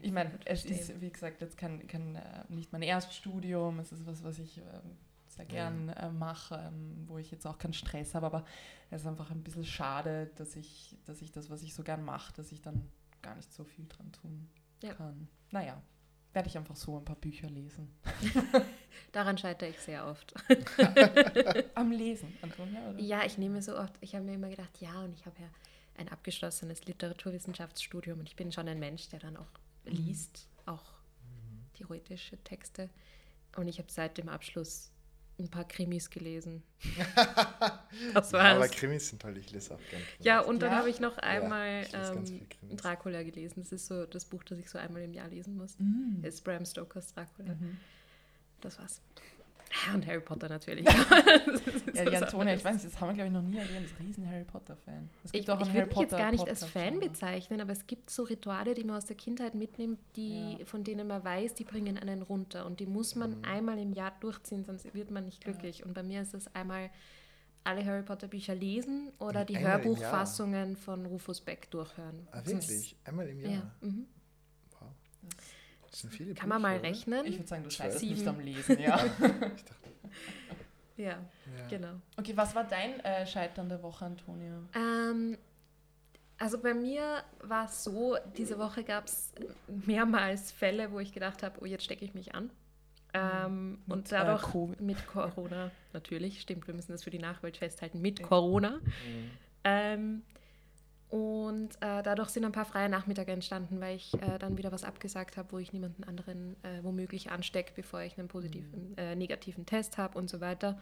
ich 0.02 0.12
meine, 0.12 0.38
es 0.44 0.64
ist, 0.64 1.00
wie 1.00 1.10
gesagt, 1.10 1.40
jetzt 1.40 1.56
kein, 1.56 1.86
kein, 1.86 2.16
äh, 2.16 2.44
nicht 2.48 2.72
mein 2.72 2.82
Erststudium, 2.82 3.78
es 3.80 3.92
ist 3.92 4.06
was, 4.06 4.22
was 4.24 4.38
ich 4.38 4.58
ähm, 4.58 4.96
sehr 5.26 5.44
gern 5.46 5.88
äh, 5.90 6.10
mache, 6.10 6.56
ähm, 6.56 7.04
wo 7.06 7.18
ich 7.18 7.30
jetzt 7.30 7.46
auch 7.46 7.58
keinen 7.58 7.72
Stress 7.74 8.14
habe, 8.14 8.26
aber 8.26 8.44
es 8.90 9.02
ist 9.02 9.06
einfach 9.06 9.30
ein 9.30 9.42
bisschen 9.42 9.64
schade, 9.64 10.30
dass 10.36 10.56
ich, 10.56 10.96
dass 11.06 11.20
ich 11.22 11.32
das, 11.32 11.50
was 11.50 11.62
ich 11.62 11.74
so 11.74 11.82
gern 11.82 12.04
mache, 12.04 12.32
dass 12.34 12.52
ich 12.52 12.60
dann 12.62 12.88
gar 13.22 13.34
nicht 13.34 13.52
so 13.52 13.64
viel 13.64 13.86
dran 13.88 14.12
tun 14.12 14.48
Ja. 14.82 14.94
kann. 14.94 15.28
Naja, 15.50 15.80
werde 16.32 16.48
ich 16.48 16.56
einfach 16.58 16.76
so 16.76 16.98
ein 16.98 17.04
paar 17.04 17.16
Bücher 17.16 17.48
lesen. 17.48 17.88
Daran 19.12 19.38
scheitere 19.38 19.70
ich 19.70 19.78
sehr 19.80 20.06
oft. 20.06 20.34
Am 21.74 21.90
Lesen, 21.90 22.32
Antonia, 22.42 22.90
oder? 22.90 22.98
Ja, 23.00 23.24
ich 23.24 23.38
nehme 23.38 23.62
so 23.62 23.76
oft, 23.78 23.94
ich 24.00 24.14
habe 24.14 24.24
mir 24.24 24.34
immer 24.34 24.48
gedacht, 24.48 24.80
ja, 24.80 25.02
und 25.02 25.12
ich 25.14 25.24
habe 25.26 25.40
ja 25.40 25.48
ein 25.96 26.08
abgeschlossenes 26.08 26.84
Literaturwissenschaftsstudium 26.86 28.18
und 28.18 28.28
ich 28.28 28.36
bin 28.36 28.50
schon 28.52 28.68
ein 28.68 28.78
Mensch, 28.80 29.08
der 29.08 29.20
dann 29.20 29.36
auch. 29.36 29.46
Liest, 29.84 30.48
auch 30.66 30.84
theoretische 31.74 32.36
Texte. 32.44 32.90
Und 33.56 33.68
ich 33.68 33.78
habe 33.78 33.90
seit 33.90 34.18
dem 34.18 34.28
Abschluss 34.28 34.90
ein 35.38 35.48
paar 35.48 35.64
Krimis 35.64 36.10
gelesen. 36.10 36.62
das 38.14 38.30
Ja, 38.32 38.38
aber 38.38 38.60
war's. 38.60 38.70
Krimis 38.70 39.08
sind 39.08 39.20
toll, 39.20 39.36
ich 39.36 39.50
lese 39.50 39.74
auch 39.74 39.80
gerne. 39.90 40.04
Ja, 40.20 40.40
und 40.40 40.60
dann 40.62 40.70
Ja? 40.70 40.78
habe 40.78 40.90
ich 40.90 41.00
noch 41.00 41.18
einmal 41.18 41.82
ich 41.82 41.92
lese 41.92 42.14
ganz 42.14 42.30
ähm. 42.30 42.76
Dracula 42.76 43.22
gelesen. 43.24 43.60
Das 43.62 43.72
ist 43.72 43.86
so 43.86 44.06
das 44.06 44.24
Buch, 44.26 44.44
das 44.44 44.58
ich 44.58 44.70
so 44.70 44.78
einmal 44.78 45.02
im 45.02 45.12
Jahr 45.12 45.28
lesen 45.28 45.56
muss. 45.56 45.76
Mm. 45.78 46.22
Das 46.22 46.34
ist 46.34 46.44
Bram 46.44 46.64
Stokers 46.64 47.12
Dracula. 47.14 47.54
Mhm. 47.54 47.78
Das 48.60 48.78
war's. 48.78 49.00
Und 49.94 50.06
Harry 50.06 50.20
Potter 50.20 50.48
natürlich. 50.48 50.84
Ja, 50.86 52.04
die 52.10 52.16
Antonia, 52.16 52.54
ich 52.54 52.64
weiß 52.64 52.74
nicht, 52.74 52.86
das 52.86 53.00
haben 53.00 53.08
wir 53.08 53.14
glaube 53.14 53.28
ich 53.28 53.32
noch 53.32 53.42
nie 53.42 53.56
erwähnt, 53.58 53.86
ist 53.86 53.98
riesen 53.98 54.28
Harry 54.28 54.44
Potter-Fan. 54.44 55.10
Ich, 55.32 55.50
auch 55.50 55.60
ich 55.60 55.72
würde 55.74 55.86
mich 55.88 55.96
jetzt 55.98 56.10
gar 56.16 56.30
nicht 56.30 56.48
als 56.48 56.60
Potter 56.60 56.72
Fan 56.72 57.00
bezeichnen, 57.00 57.60
aber 57.60 57.72
es 57.72 57.86
gibt 57.86 58.08
so 58.10 58.22
Rituale, 58.22 58.74
die 58.74 58.84
man 58.84 58.96
aus 58.96 59.06
der 59.06 59.16
Kindheit 59.16 59.54
mitnimmt, 59.54 59.98
die, 60.16 60.58
Ja. 60.58 60.64
von 60.66 60.84
denen 60.84 61.06
man 61.08 61.24
weiß, 61.24 61.54
die 61.54 61.64
bringen 61.64 61.98
einen 61.98 62.22
runter. 62.22 62.66
Und 62.66 62.78
die 62.80 62.86
muss 62.86 63.14
man 63.16 63.38
Mhm. 63.38 63.44
einmal 63.44 63.78
im 63.78 63.92
Jahr 63.92 64.12
durchziehen, 64.20 64.64
sonst 64.64 64.94
wird 64.94 65.10
man 65.10 65.24
nicht 65.24 65.42
glücklich. 65.42 65.84
Und 65.84 65.94
bei 65.94 66.02
mir 66.02 66.22
ist 66.22 66.34
es 66.34 66.54
einmal 66.54 66.90
alle 67.64 67.84
Harry 67.84 68.02
Potter 68.02 68.28
Bücher 68.28 68.54
lesen 68.54 69.10
oder 69.18 69.44
die 69.44 69.56
Einmal 69.56 69.78
im 69.80 69.84
Hörbuchfassungen 69.86 70.76
von 70.76 71.06
Rufus 71.06 71.40
Beck 71.40 71.70
durchhören. 71.70 72.28
Ah, 72.30 72.42
Sonst- 72.44 72.68
wirklich? 72.68 72.96
Einmal 73.04 73.28
im 73.28 73.40
Jahr? 73.40 73.52
Ja. 73.52 73.72
mhm. 73.80 74.06
Wow. 74.78 74.88
Das 75.94 76.00
sind 76.00 76.12
viele 76.12 76.34
Kann 76.34 76.48
man 76.48 76.60
mal 76.60 76.80
Bücher, 76.80 76.80
oder? 76.80 76.88
rechnen? 76.88 77.26
Ich 77.26 77.38
würde 77.38 77.46
sagen, 77.46 77.62
du 77.62 77.70
scheißt 77.70 78.02
nicht 78.02 78.26
am 78.26 78.40
Lesen, 78.40 78.80
ja. 78.80 78.96
Ich 79.56 79.64
dachte, 79.64 79.90
ja, 80.96 81.04
ja. 81.06 81.68
genau. 81.70 82.00
Okay, 82.16 82.36
was 82.36 82.52
war 82.56 82.64
dein 82.64 82.98
äh, 83.00 83.24
Scheitern 83.24 83.68
der 83.68 83.80
Woche, 83.80 84.04
Antonia? 84.04 84.58
Ähm, 84.74 85.38
also 86.36 86.58
bei 86.58 86.74
mir 86.74 87.22
war 87.42 87.66
es 87.66 87.84
so, 87.84 88.16
diese 88.36 88.58
Woche 88.58 88.82
gab 88.82 89.06
es 89.06 89.30
mehrmals 89.68 90.50
Fälle, 90.50 90.90
wo 90.90 90.98
ich 90.98 91.12
gedacht 91.12 91.44
habe, 91.44 91.60
oh, 91.60 91.64
jetzt 91.64 91.84
stecke 91.84 92.04
ich 92.04 92.12
mich 92.12 92.34
an. 92.34 92.50
Ähm, 93.12 93.78
Mit, 93.86 93.96
und 93.96 94.10
dadurch 94.10 94.52
äh, 94.52 94.82
mit 94.82 95.06
Corona, 95.06 95.70
natürlich, 95.92 96.40
stimmt, 96.40 96.66
wir 96.66 96.74
müssen 96.74 96.90
das 96.90 97.04
für 97.04 97.10
die 97.10 97.20
Nachwelt 97.20 97.56
festhalten, 97.56 98.00
mit 98.00 98.20
Corona. 98.20 98.78
Mhm. 98.78 99.30
Ähm, 99.62 100.22
und 101.10 101.76
äh, 101.76 102.02
dadurch 102.02 102.30
sind 102.30 102.44
ein 102.44 102.52
paar 102.52 102.64
freie 102.64 102.88
Nachmittage 102.88 103.30
entstanden, 103.30 103.80
weil 103.80 103.96
ich 103.96 104.14
äh, 104.14 104.38
dann 104.38 104.58
wieder 104.58 104.72
was 104.72 104.84
abgesagt 104.84 105.36
habe, 105.36 105.52
wo 105.52 105.58
ich 105.58 105.72
niemanden 105.72 106.04
anderen 106.04 106.56
äh, 106.64 106.82
womöglich 106.82 107.30
anstecke, 107.30 107.72
bevor 107.76 108.00
ich 108.00 108.18
einen 108.18 108.28
positiven, 108.28 108.96
äh, 108.96 109.14
negativen 109.14 109.66
Test 109.66 109.98
habe 109.98 110.18
und 110.18 110.28
so 110.28 110.40
weiter. 110.40 110.78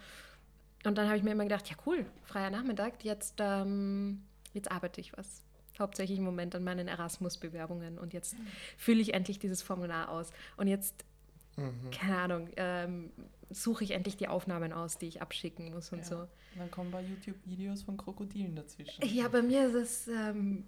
Und 0.84 0.98
dann 0.98 1.06
habe 1.06 1.16
ich 1.16 1.22
mir 1.22 1.32
immer 1.32 1.44
gedacht, 1.44 1.68
ja 1.68 1.76
cool, 1.86 2.06
freier 2.24 2.50
Nachmittag, 2.50 3.04
jetzt, 3.04 3.36
ähm, 3.38 4.22
jetzt 4.52 4.70
arbeite 4.70 5.00
ich 5.00 5.16
was. 5.16 5.42
Hauptsächlich 5.78 6.18
im 6.18 6.24
Moment 6.24 6.54
an 6.54 6.64
meinen 6.64 6.86
Erasmus-Bewerbungen 6.86 7.98
und 7.98 8.12
jetzt 8.12 8.36
fülle 8.76 9.00
ich 9.00 9.14
endlich 9.14 9.38
dieses 9.38 9.62
Formular 9.62 10.10
aus. 10.10 10.30
Und 10.56 10.68
jetzt 10.68 11.04
Mhm. 11.56 11.90
keine 11.90 12.16
Ahnung, 12.18 12.48
ähm, 12.56 13.10
suche 13.50 13.84
ich 13.84 13.90
endlich 13.90 14.16
die 14.16 14.28
Aufnahmen 14.28 14.72
aus, 14.72 14.96
die 14.98 15.06
ich 15.06 15.20
abschicken 15.20 15.72
muss 15.74 15.92
und 15.92 15.98
Ja. 15.98 16.04
so. 16.04 16.16
Und 16.16 16.28
dann 16.58 16.70
kommen 16.70 16.90
bei 16.90 17.02
YouTube 17.02 17.36
Videos 17.44 17.82
von 17.82 17.96
Krokodilen 17.96 18.54
dazwischen. 18.56 19.04
Ja, 19.06 19.28
bei 19.28 19.42
mir 19.42 19.66
ist 19.66 19.74
es 19.74 20.08
ähm, 20.08 20.64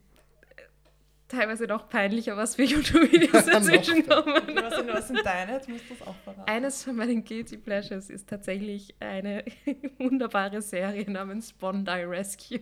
teilweise 1.28 1.64
noch 1.66 1.88
peinlicher, 1.88 2.36
was 2.36 2.56
für 2.56 2.64
YouTube-Videos 2.64 3.46
dazwischen 3.46 4.06
kommen. 4.06 4.34
Was 4.56 4.76
sind, 4.76 4.88
was 4.92 5.08
sind 5.08 5.20
deine? 5.24 5.52
Jetzt 5.54 5.68
musst 5.68 5.88
du 5.88 5.94
es 5.94 6.02
auch 6.02 6.14
verraten. 6.24 6.48
Eines 6.50 6.84
von 6.84 6.96
meinen 6.96 7.24
Guilty 7.24 7.56
Pleasures 7.56 8.10
ist 8.10 8.28
tatsächlich 8.28 8.94
eine 9.00 9.44
wunderbare 9.98 10.60
Serie 10.62 11.10
namens 11.10 11.52
Bondi 11.52 11.90
Rescue. 11.90 12.60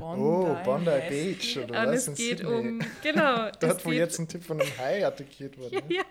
Oh, 0.00 0.54
Bondi. 0.64 0.90
Beach 1.08 1.58
oder 1.58 1.80
Und 1.80 1.86
was? 1.88 1.96
es 1.96 2.08
in 2.08 2.14
geht 2.14 2.38
Sydney. 2.38 2.54
um, 2.54 2.78
genau. 3.02 3.50
Dort, 3.60 3.84
wo 3.84 3.90
geht, 3.90 3.98
jetzt 3.98 4.18
ein 4.20 4.28
Typ 4.28 4.44
von 4.44 4.60
einem 4.60 4.70
Hai 4.78 5.04
attackiert 5.04 5.58
wurde. 5.58 5.74
ja, 5.76 5.82
ja, 5.88 6.02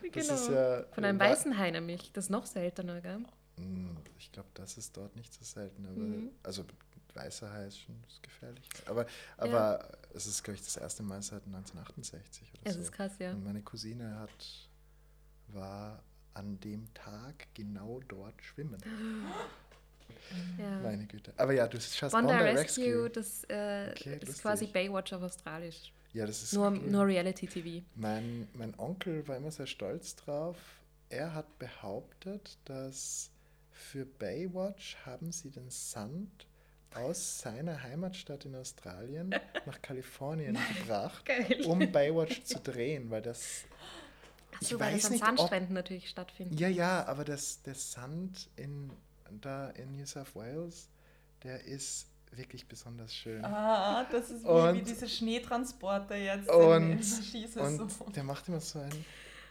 genau. 0.00 0.34
ist 0.34 0.48
ja, 0.48 0.84
Von 0.92 1.04
einem 1.04 1.18
wa- 1.20 1.24
weißen 1.30 1.56
Hai 1.58 1.70
nämlich. 1.70 2.12
Das 2.12 2.24
ist 2.24 2.30
noch 2.30 2.46
seltener, 2.46 3.00
gell? 3.00 3.20
Hm, 3.56 3.96
Ich 4.18 4.32
glaube, 4.32 4.48
das 4.54 4.76
ist 4.78 4.96
dort 4.96 5.14
nicht 5.16 5.32
so 5.32 5.44
selten. 5.44 5.84
Aber, 5.86 5.94
Mhm. 5.96 6.30
Also 6.42 6.64
weißer 7.14 7.52
Hai 7.52 7.66
ist 7.66 7.78
schon 7.80 8.00
das 8.06 8.20
gefährlich. 8.22 8.68
Aber, 8.86 9.04
aber 9.36 9.88
es 10.14 10.26
ist, 10.26 10.42
glaube 10.44 10.56
ich, 10.56 10.64
das 10.64 10.76
erste 10.76 11.02
Mal 11.02 11.20
seit 11.22 11.44
1968 11.46 12.52
oder 12.54 12.60
Es 12.64 12.74
so. 12.74 12.80
ist 12.80 12.92
krass, 12.92 13.12
ja. 13.18 13.32
Und 13.32 13.44
meine 13.44 13.62
Cousine 13.62 14.18
hat, 14.18 14.68
war 15.48 16.02
an 16.34 16.58
dem 16.60 16.92
Tag 16.94 17.48
genau 17.54 18.00
dort 18.06 18.40
schwimmen. 18.42 18.80
ja. 20.58 20.78
Meine 20.80 21.06
Güte. 21.06 21.32
Aber 21.36 21.52
ja, 21.52 21.66
du 21.66 21.80
schaust 21.80 22.12
Bondi 22.12 22.28
Bondi 22.32 22.44
Rescue, 22.44 22.84
Rescue. 22.84 23.10
das 23.10 23.44
äh, 23.48 23.90
Okay, 23.90 24.14
ist 24.16 24.26
lustig. 24.26 24.42
quasi 24.42 24.66
Baywatch 24.66 25.12
auf 25.12 25.22
Australisch. 25.22 25.92
Ja, 26.12 26.26
das 26.26 26.42
ist 26.42 26.52
Nur, 26.54 26.68
cool. 26.72 26.78
nur 26.78 27.06
Reality-TV. 27.06 27.84
Mein, 27.94 28.48
mein 28.54 28.76
Onkel 28.78 29.26
war 29.28 29.36
immer 29.36 29.50
sehr 29.52 29.66
stolz 29.66 30.16
drauf. 30.16 30.56
Er 31.08 31.34
hat 31.34 31.58
behauptet, 31.58 32.58
dass 32.64 33.30
für 33.72 34.04
Baywatch 34.04 34.96
haben 35.06 35.32
sie 35.32 35.50
den 35.50 35.70
Sand 35.70 36.46
aus 36.94 37.38
seiner 37.38 37.82
Heimatstadt 37.84 38.44
in 38.44 38.56
Australien 38.56 39.30
nach 39.66 39.80
Kalifornien 39.82 40.58
gebracht, 40.78 41.24
Geil. 41.24 41.62
um 41.66 41.78
Baywatch 41.92 42.42
zu 42.42 42.58
drehen, 42.58 43.10
weil 43.10 43.22
das 43.22 43.62
Achso, 44.56 44.74
ich 44.74 44.80
weil 44.80 44.92
das 44.94 45.04
weiß 45.04 45.04
an 45.04 45.12
nicht, 45.12 45.22
ob- 45.22 45.28
Sandstränden 45.38 45.74
natürlich 45.74 46.08
stattfindet. 46.10 46.58
ja 46.58 46.68
ja, 46.68 47.06
aber 47.06 47.24
das 47.24 47.62
der 47.62 47.76
Sand 47.76 48.48
in 48.56 48.90
da 49.40 49.70
in 49.70 49.96
New 49.96 50.04
South 50.06 50.34
Wales, 50.34 50.88
der 51.44 51.62
ist 51.64 52.08
wirklich 52.32 52.66
besonders 52.66 53.14
schön. 53.14 53.44
Ah, 53.44 54.04
das 54.10 54.30
ist 54.30 54.44
wie, 54.44 54.48
Und- 54.48 54.74
wie 54.74 54.82
diese 54.82 55.08
Schneetransporter 55.08 56.16
jetzt 56.16 56.48
Und- 56.48 57.00
Und 57.56 57.90
so. 57.90 58.04
der 58.14 58.24
macht 58.24 58.48
immer 58.48 58.60
so 58.60 58.78
ein 58.78 58.90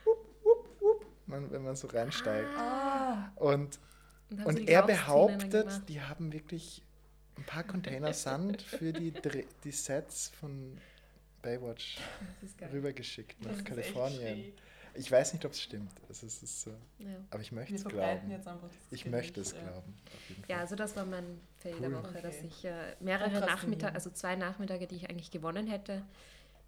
Wupp, 0.06 0.26
Wupp, 0.44 0.82
Wupp, 0.82 1.06
wenn 1.28 1.64
man 1.64 1.76
so 1.76 1.88
reinsteigt. 1.88 2.48
Ah, 2.58 3.32
Und 3.36 3.80
Und, 4.46 4.68
er 4.70 4.84
behauptet, 4.84 5.88
die 5.90 6.02
haben 6.02 6.32
wirklich 6.32 6.84
ein 7.38 7.44
paar 7.46 7.64
Container 7.64 8.14
Sand 8.14 8.62
für 8.62 8.94
die, 8.94 9.12
die 9.64 9.72
Sets 9.72 10.30
von 10.40 10.78
Baywatch 11.42 11.98
rübergeschickt 12.72 13.42
nach 13.46 13.64
Kalifornien. 13.64 14.54
Ich 14.96 15.10
weiß 15.12 15.34
nicht, 15.34 15.46
ob 15.46 15.54
es 15.54 15.62
stimmt. 15.62 15.92
Also 16.10 16.26
es 16.28 16.44
ist 16.44 16.62
so, 16.62 16.72
Ja. 16.98 17.08
aber 17.30 17.42
ich 17.42 17.52
möchte 17.52 17.76
es 17.76 17.86
glauben. 17.86 18.30
jetzt 18.30 18.48
einfach 18.48 18.68
das 18.68 18.78
Ich 18.92 19.06
möchte 19.06 19.40
es 19.42 19.52
ja. 19.54 19.62
glauben. 19.62 19.96
Auf 20.14 20.30
jeden 20.30 20.44
ja, 20.50 20.58
also 20.58 20.76
das 20.76 20.96
war 20.96 21.06
mein 21.06 21.40
Fail 21.60 21.80
der 21.80 21.90
Cool. 21.90 22.04
Woche, 22.04 22.22
dass 22.22 22.42
ich 22.42 22.66
äh, 22.66 22.96
mehrere. 23.00 23.40
Nachmittage, 23.42 23.94
also 23.94 24.10
zwei 24.12 24.36
Nachmittage, 24.36 24.88
die 24.88 24.96
ich 24.96 25.10
eigentlich 25.10 25.32
gewonnen 25.32 25.68
hätte, 25.68 26.04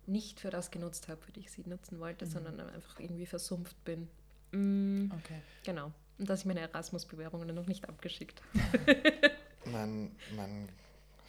nicht 0.08 0.40
für 0.40 0.50
das 0.50 0.72
genutzt 0.72 1.08
habe, 1.08 1.22
für 1.22 1.32
die 1.32 1.42
ich 1.42 1.52
sie 1.52 1.64
nutzen 1.68 2.00
wollte, 2.00 2.26
Mhm. 2.26 2.30
sondern 2.32 2.60
einfach 2.70 3.00
irgendwie 3.00 3.26
versumpft 3.26 3.82
bin. 3.86 4.08
Mm, 4.52 5.12
Okay. 5.14 5.42
genau. 5.64 5.92
Und 6.18 6.30
dass 6.30 6.42
ich 6.42 6.46
meine 6.46 6.60
Erasmus-Bewerbungen 6.62 7.54
noch 7.56 7.68
nicht 7.68 7.88
abgeschickt 7.90 8.42
mein, 9.66 10.16
mein 10.36 10.70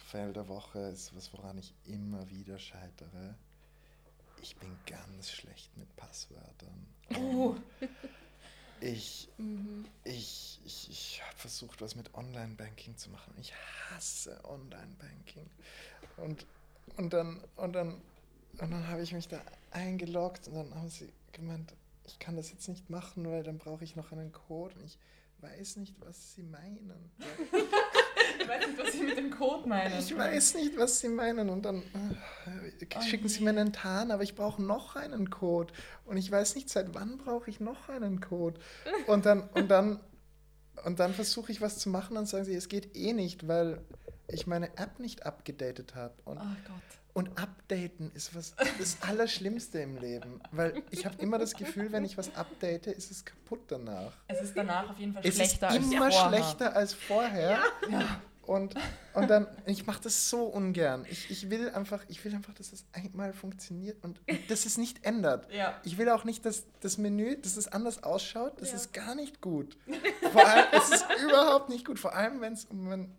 Fail 0.07 0.33
der 0.33 0.47
Woche 0.47 0.79
ist 0.89 1.15
was, 1.15 1.31
woran 1.33 1.57
ich 1.57 1.73
immer 1.85 2.29
wieder 2.29 2.59
scheitere. 2.59 3.35
Ich 4.41 4.55
bin 4.57 4.69
ganz 4.85 5.31
schlecht 5.31 5.75
mit 5.77 5.95
Passwörtern. 5.95 6.85
Oh. 7.15 7.55
Ich 8.83 9.23
Mhm. 9.43 9.85
Ich, 10.03 10.59
ich, 10.65 10.89
ich 10.89 11.21
habe 11.23 11.35
versucht, 11.37 11.81
was 11.81 11.95
mit 11.95 12.13
Online-Banking 12.13 12.97
zu 12.97 13.09
machen. 13.09 13.33
Ich 13.39 13.53
hasse 13.89 14.39
Online-Banking. 14.45 15.49
Und, 16.17 16.45
und 16.97 17.13
dann, 17.13 17.41
und 17.55 17.73
dann, 17.73 18.01
und 18.59 18.71
dann 18.71 18.87
habe 18.87 19.01
ich 19.01 19.13
mich 19.13 19.27
da 19.27 19.41
eingeloggt 19.71 20.47
und 20.47 20.55
dann 20.55 20.75
haben 20.75 20.89
sie 20.89 21.09
gemeint, 21.31 21.73
ich 22.05 22.19
kann 22.19 22.35
das 22.35 22.51
jetzt 22.51 22.67
nicht 22.67 22.89
machen, 22.89 23.29
weil 23.29 23.43
dann 23.43 23.57
brauche 23.57 23.83
ich 23.83 23.95
noch 23.95 24.11
einen 24.11 24.31
Code 24.31 24.75
und 24.75 24.85
ich 24.85 24.97
weiß 25.39 25.77
nicht, 25.77 25.95
was 25.99 26.35
sie 26.35 26.43
meinen. 26.43 27.11
Ich 28.39 28.47
weiß 28.47 28.67
nicht, 28.67 28.79
was 28.79 28.91
Sie 28.93 29.03
mit 29.03 29.17
dem 29.17 29.31
Code 29.31 29.67
meinen. 29.67 29.99
Ich 29.99 30.17
weiß 30.17 30.55
nicht, 30.55 30.77
was 30.77 30.99
sie 30.99 31.09
meinen. 31.09 31.49
Und 31.49 31.63
dann 31.63 31.77
äh, 31.77 32.85
Oh 32.95 33.01
schicken 33.01 33.27
sie 33.27 33.43
mir 33.43 33.51
einen 33.51 33.73
Tarn, 33.73 34.11
aber 34.11 34.23
ich 34.23 34.35
brauche 34.35 34.61
noch 34.61 34.95
einen 34.95 35.29
Code. 35.29 35.73
Und 36.05 36.17
ich 36.17 36.31
weiß 36.31 36.55
nicht, 36.55 36.69
seit 36.69 36.93
wann 36.93 37.17
brauche 37.17 37.49
ich 37.49 37.59
noch 37.59 37.89
einen 37.89 38.21
Code. 38.21 38.59
Und 39.07 39.25
dann, 39.25 39.49
und 39.53 39.69
dann, 39.69 39.99
und 40.85 40.99
dann 40.99 41.13
versuche 41.13 41.51
ich 41.51 41.61
was 41.61 41.79
zu 41.79 41.89
machen 41.89 42.17
und 42.17 42.27
sagen 42.27 42.45
sie, 42.45 42.55
es 42.55 42.67
geht 42.69 42.95
eh 42.95 43.13
nicht, 43.13 43.47
weil 43.47 43.81
ich 44.27 44.47
meine 44.47 44.67
App 44.77 44.99
nicht 44.99 45.25
abgedatet 45.25 45.95
habe. 45.95 46.13
Und, 46.25 46.37
Oh 46.39 47.19
und 47.19 47.37
updaten 47.39 48.11
ist 48.15 48.35
was 48.35 48.55
das 48.79 48.97
Allerschlimmste 49.01 49.79
im 49.79 49.97
Leben. 49.97 50.41
Weil 50.51 50.81
ich 50.89 51.05
habe 51.05 51.15
immer 51.21 51.37
das 51.37 51.53
Gefühl, 51.53 51.91
wenn 51.91 52.03
ich 52.05 52.17
was 52.17 52.33
update, 52.35 52.87
ist 52.87 53.11
es 53.11 53.23
kaputt 53.23 53.61
danach. 53.67 54.13
Es 54.27 54.41
ist 54.41 54.57
danach 54.57 54.89
auf 54.89 54.97
jeden 54.97 55.13
Fall 55.13 55.21
Es 55.23 55.29
ist 55.35 55.35
schlechter 55.35 55.69
als 55.69 55.77
immer 55.85 56.11
vorher. 56.11 56.27
schlechter 56.29 56.75
als 56.75 56.93
vorher. 56.93 57.59
Ja. 57.91 58.21
Und, 58.45 58.75
und 59.13 59.29
dann, 59.29 59.47
ich 59.65 59.85
mache 59.85 60.01
das 60.03 60.29
so 60.29 60.43
ungern. 60.45 61.05
Ich, 61.09 61.31
ich 61.31 61.49
will 61.49 61.69
einfach, 61.69 62.03
ich 62.09 62.25
will 62.25 62.35
einfach, 62.35 62.53
dass 62.53 62.71
das 62.71 62.83
einmal 62.91 63.31
funktioniert 63.31 64.03
und 64.03 64.19
dass 64.49 64.65
es 64.65 64.77
nicht 64.77 65.05
ändert. 65.05 65.49
Ja. 65.53 65.79
Ich 65.85 65.97
will 65.97 66.09
auch 66.09 66.25
nicht, 66.25 66.45
dass 66.45 66.65
das 66.81 66.97
Menü, 66.97 67.37
dass 67.37 67.55
es 67.55 67.69
anders 67.69 68.03
ausschaut. 68.03 68.59
Das 68.59 68.71
Ja. 68.71 68.75
ist 68.75 68.91
gar 68.91 69.15
nicht 69.15 69.39
gut. 69.39 69.77
Vor 70.33 70.45
allem, 70.45 70.65
es 70.73 70.89
ist 70.89 71.05
überhaupt 71.25 71.69
nicht 71.69 71.85
gut. 71.85 71.99
Vor 71.99 72.15
allem, 72.15 72.41
wenn 72.41 72.51
es 72.51 72.65
um 72.65 73.15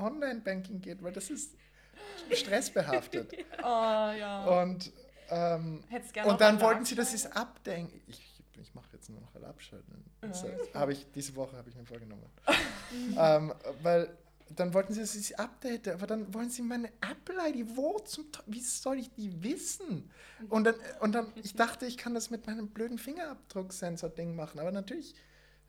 Online-Banking 0.00 0.80
geht, 0.80 1.02
weil 1.02 1.12
das 1.12 1.30
ist 1.30 1.54
stressbehaftet. 2.32 3.32
Oh 3.62 3.66
ja. 3.66 4.62
Und, 4.62 4.90
ähm, 5.28 5.84
und 6.24 6.40
dann 6.40 6.60
wollten 6.60 6.84
sie, 6.84 6.94
dass 6.94 7.08
ich 7.10 7.24
es 7.24 7.32
abdenke. 7.32 8.00
Ich, 8.06 8.40
ich 8.58 8.74
mache 8.74 8.88
jetzt 8.94 9.10
nur 9.10 9.20
noch 9.20 9.34
ein 9.34 9.44
Abschalten. 9.44 10.04
Das 10.22 10.42
Ja, 10.42 10.48
ist 10.48 10.74
habe 10.74 10.92
ich, 10.92 11.06
diese 11.14 11.34
Woche 11.36 11.56
habe 11.56 11.68
ich 11.68 11.76
mir 11.76 11.84
vorgenommen. 11.84 12.24
ähm, 13.18 13.52
weil 13.82 14.16
dann 14.56 14.72
wollten 14.74 14.94
sie, 14.94 15.00
dass 15.00 15.14
ich 15.14 15.26
sie 15.28 15.36
update, 15.36 15.88
aber 15.88 16.06
dann 16.06 16.32
wollen 16.34 16.50
sie 16.50 16.62
meine 16.62 16.88
Apple-ID. 17.00 17.76
Wo 17.76 17.98
zum 18.00 18.32
Teu- 18.32 18.42
Wie 18.46 18.60
soll 18.60 18.98
ich 18.98 19.10
die 19.12 19.42
wissen? 19.42 20.10
Und 20.48 20.64
dann, 20.64 20.74
und 21.00 21.12
dann, 21.12 21.32
ich 21.36 21.54
dachte, 21.54 21.86
ich 21.86 21.96
kann 21.98 22.14
das 22.14 22.30
mit 22.30 22.46
meinem 22.46 22.68
blöden 22.68 22.98
Fingerabdrucksensor-Ding 22.98 24.34
machen, 24.34 24.58
aber 24.58 24.72
natürlich, 24.72 25.14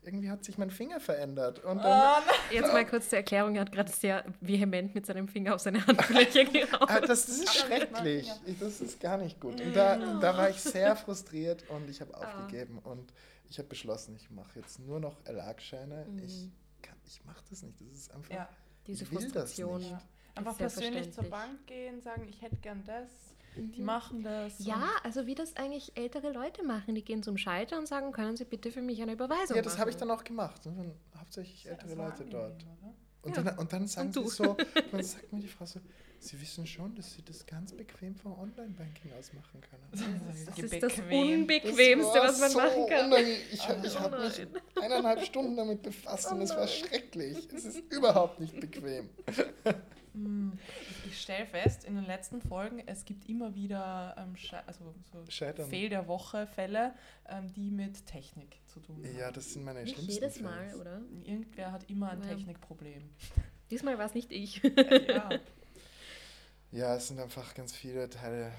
irgendwie 0.04 0.30
hat 0.30 0.44
sich 0.44 0.58
mein 0.58 0.70
Finger 0.70 0.98
verändert. 1.00 1.60
Und 1.64 1.78
dann, 1.78 2.22
Oh. 2.26 2.54
Jetzt 2.54 2.72
mal 2.72 2.84
kurz 2.86 3.08
zur 3.08 3.18
Erklärung, 3.18 3.54
er 3.54 3.62
hat 3.62 3.72
gerade 3.72 3.90
sehr 3.92 4.24
vehement 4.40 4.94
mit 4.94 5.06
seinem 5.06 5.28
Finger 5.28 5.54
auf 5.54 5.60
seine 5.60 5.86
Handfläche 5.86 6.44
geraubt. 6.52 6.90
Ah, 6.90 7.00
das, 7.00 7.26
das 7.26 7.38
ist 7.38 7.54
schrecklich. 7.54 8.30
Ich- 8.46 8.58
Das 8.58 8.80
ist 8.80 9.00
gar 9.00 9.18
nicht 9.18 9.38
gut. 9.40 9.60
Und 9.60 9.74
da, 9.76 9.96
da 10.18 10.36
war 10.36 10.50
ich 10.50 10.60
sehr 10.60 10.96
frustriert 10.96 11.64
und 11.70 11.88
ich 11.88 12.00
habe 12.00 12.14
Ah. 12.14 12.18
aufgegeben 12.44 12.78
und 12.80 13.12
ich 13.48 13.58
habe 13.58 13.68
beschlossen, 13.68 14.16
ich 14.16 14.30
mache 14.30 14.58
jetzt 14.58 14.78
nur 14.80 14.98
noch 15.00 15.16
Erlagscheine. 15.24 16.06
Ich, 16.24 16.44
Mhm. 16.44 16.52
kann- 16.82 16.96
ich 17.06 17.24
mache 17.24 17.42
das 17.50 17.62
nicht. 17.62 17.80
Das 17.80 17.98
ist 17.98 18.12
einfach. 18.14 18.34
Ja. 18.34 18.48
Diese 18.86 19.04
ich 19.04 19.10
will 19.10 19.18
das 19.18 19.24
Frustration. 19.26 19.78
nicht. 19.80 19.90
Ja. 19.90 20.02
Einfach 20.34 20.56
persönlich 20.56 21.12
zur. 21.12 21.24
Bank 21.24 21.66
gehen, 21.66 22.00
sagen, 22.00 22.26
ich 22.28 22.40
hätte 22.42 22.56
gern 22.56 22.82
das. 22.86 23.10
Die 23.56 23.80
Mhm. 23.80 23.84
machen 23.86 24.22
das. 24.22 24.64
Ja, 24.64 24.88
also 25.02 25.26
wie 25.26 25.34
das 25.34 25.56
eigentlich 25.56 25.92
ältere 25.96 26.32
Leute 26.32 26.62
machen. 26.62 26.94
Die 26.94 27.02
gehen 27.04 27.22
zum 27.22 27.36
Schalter 27.36 27.78
und 27.78 27.86
sagen, 27.86 28.12
können 28.12 28.36
Sie 28.36 28.44
bitte 28.44 28.70
für 28.70 28.82
mich 28.82 29.00
eine 29.02 29.12
Überweisung 29.12 29.56
Ja, 29.56 29.62
das 29.62 29.78
habe 29.78 29.90
ich 29.90 29.96
machen? 29.96 30.08
dann 30.08 30.18
auch 30.18 30.24
gemacht. 30.24 30.66
Und 30.66 30.76
dann 30.78 30.94
hauptsächlich 31.18 31.64
Das 31.64 31.72
ist 31.84 31.90
ältere 31.90 31.94
Leute 32.08 32.24
dort. 32.24 32.62
oder? 32.62 32.94
Und, 33.24 33.36
Ja. 33.36 33.42
dann, 33.42 33.58
und 33.58 33.72
dann 33.72 33.86
sagen 33.86 34.08
Und 34.08 34.14
sie 34.14 34.28
so, 34.36 34.56
dann 34.90 35.02
sagt 35.02 35.32
mir 35.32 35.40
die 35.40 35.48
Frau 35.48 35.64
so, 35.66 35.80
Sie 36.18 36.40
wissen 36.40 36.64
schon, 36.68 36.94
dass 36.94 37.12
Sie 37.14 37.22
das 37.24 37.44
ganz 37.46 37.72
bequem 37.72 38.14
vom 38.14 38.38
Online-Banking 38.38 39.12
aus 39.18 39.32
machen 39.32 39.60
können. 39.60 39.82
Das 40.46 40.62
ist 40.62 40.80
das 40.82 40.94
Bequem. 40.96 41.40
Unbequemste, 41.40 42.10
Das 42.14 42.34
was 42.34 42.40
man 42.40 42.50
so 42.50 42.58
machen 42.58 42.86
kann. 42.88 43.06
unangenehm. 43.06 43.38
Ich, 43.50 43.54
ich 43.54 43.60
Oh 43.96 44.00
habe 44.00 44.18
mich 44.20 44.38
nein. 44.38 44.48
eineinhalb 44.80 45.24
Stunden 45.24 45.56
damit 45.56 45.82
befasst 45.82 46.30
und 46.30 46.38
Oh 46.38 46.42
es 46.44 46.50
war 46.50 46.68
schrecklich. 46.68 47.48
Es 47.52 47.64
ist 47.64 47.92
überhaupt 47.92 48.38
nicht 48.38 48.58
bequem. 48.60 49.10
Hm. 50.12 50.58
Ich, 51.06 51.20
stelle 51.20 51.46
fest, 51.46 51.84
in 51.84 51.94
den 51.94 52.04
letzten 52.04 52.40
Folgen, 52.42 52.82
es 52.86 53.04
gibt 53.04 53.28
immer 53.28 53.54
wieder 53.54 54.14
ähm, 54.18 54.34
also 54.66 54.94
so 55.12 55.24
Scheitern. 55.30 55.68
Fehl 55.70 55.88
der 55.88 56.06
Woche 56.08 56.46
Fälle, 56.46 56.94
ähm, 57.28 57.52
die 57.54 57.70
mit 57.70 58.04
Technik 58.06 58.56
zu 58.66 58.80
tun 58.80 58.96
haben. 59.04 59.16
Ja, 59.18 59.30
das 59.30 59.52
sind 59.52 59.64
meine 59.64 59.82
Nicht 59.82 59.94
schlimmsten 59.94 60.12
jedes 60.14 60.34
Fälle. 60.34 60.48
Mal, 60.48 60.74
oder? 60.76 61.00
Irgendwer 61.24 61.72
hat 61.72 61.88
immer 61.88 62.10
ein 62.10 62.22
Ja. 62.22 62.28
Technikproblem. 62.28 63.10
Diesmal 63.70 63.96
war 63.98 64.06
es 64.06 64.14
nicht 64.14 64.30
ich. 64.32 64.62
ja. 65.08 65.30
Ja, 66.74 66.96
es 66.96 67.08
sind 67.08 67.20
einfach 67.20 67.54
ganz 67.54 67.74
viele 67.76 68.08
Teile, 68.08 68.50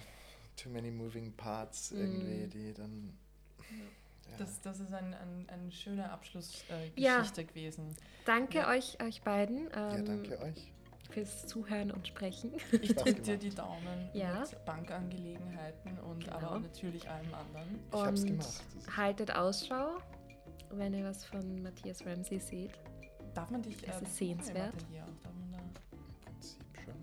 too 0.56 0.70
many 0.70 0.92
moving 0.92 1.34
parts 1.34 1.90
Mhm. 1.92 2.00
irgendwie, 2.00 2.48
die 2.48 2.74
dann 2.74 3.18
Ja. 4.30 4.38
Das, 4.38 4.62
das 4.62 4.80
ist 4.80 4.94
ein, 4.94 5.14
ein, 5.16 5.50
eine 5.50 5.72
schöne 5.72 6.12
Abschlussgeschichte 6.12 6.74
äh, 6.74 7.02
Ja. 7.02 7.18
Geschichte 7.20 7.46
gewesen. 7.46 7.96
Danke 8.26 8.60
Ja. 8.60 8.70
euch, 8.70 9.02
euch 9.02 9.22
beiden 9.24 9.68
ja, 9.72 9.96
ähm, 9.96 10.06
danke 10.06 10.40
euch. 10.42 10.72
Fürs 11.14 11.46
Zuhören 11.48 11.92
und 11.92 12.08
Sprechen. 12.08 12.54
Ich 12.72 12.96
drücke 12.96 13.14
dir 13.22 13.38
gemacht. 13.38 13.44
die 13.44 13.50
Daumen 13.56 14.10
Ja. 14.14 14.40
mit 14.42 14.66
Bankangelegenheiten 14.66 16.00
und 16.00 16.26
Genau. 16.26 16.38
aber 16.38 16.60
natürlich 16.60 17.08
allem 17.10 17.34
anderen. 17.34 17.80
Ich 17.92 18.00
hab's 18.00 18.22
und 18.22 18.28
gemacht. 18.28 18.48
Das 18.48 18.84
ist- 18.84 18.98
haltet 18.98 19.36
Ausschau, 19.36 19.98
wenn 20.72 20.94
ihr 20.94 21.06
was 21.06 21.24
von 21.26 21.62
Matthias 21.62 22.06
Ramsey 22.06 22.40
seht. 22.40 22.72
Darf 23.34 23.50
man 23.50 23.62
dich 23.62 23.78
Das 23.82 24.02
äh, 24.02 24.04
ist 24.04 24.16
sehenswert. 24.18 24.74
Auch? 24.74 25.24
Darf 25.24 25.34
man 25.34 25.52
da 25.52 25.60
Im 25.92 26.22
Prinzip 26.22 26.64
schon. 26.84 26.96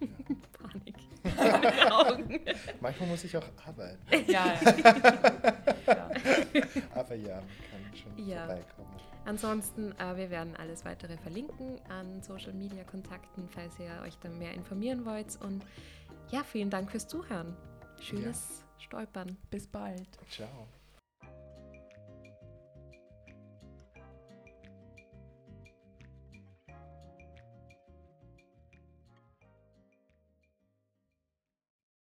Ja. 0.00 0.36
Panik. 0.68 2.56
Manchmal 2.80 3.08
muss 3.08 3.24
ich 3.24 3.36
auch 3.36 3.44
arbeiten. 3.66 3.98
Ja, 4.30 4.54
ja. 4.54 4.60
ja. 5.86 6.10
Aber 6.94 7.14
ja, 7.14 7.36
man 7.36 7.46
kann 7.70 7.96
schon 7.96 8.26
Ja. 8.26 8.46
vorbeikommen. 8.46 8.88
Ansonsten, 9.28 9.92
äh, 9.98 10.16
wir 10.16 10.30
werden 10.30 10.56
alles 10.56 10.86
weitere 10.86 11.18
verlinken 11.18 11.78
an 11.90 12.22
Social 12.22 12.54
Media 12.54 12.82
Kontakten, 12.84 13.46
falls 13.50 13.78
ihr 13.78 13.90
euch 14.02 14.16
dann 14.20 14.38
mehr 14.38 14.54
informieren 14.54 15.04
wollt. 15.04 15.38
Und 15.42 15.66
ja, 16.30 16.42
vielen 16.42 16.70
Dank 16.70 16.90
fürs 16.90 17.06
Zuhören. 17.06 17.54
Schönes 18.00 18.64
Stolpern. 18.78 19.36
Bis 19.50 19.66
bald. 19.66 20.08
Ciao. 20.30 20.66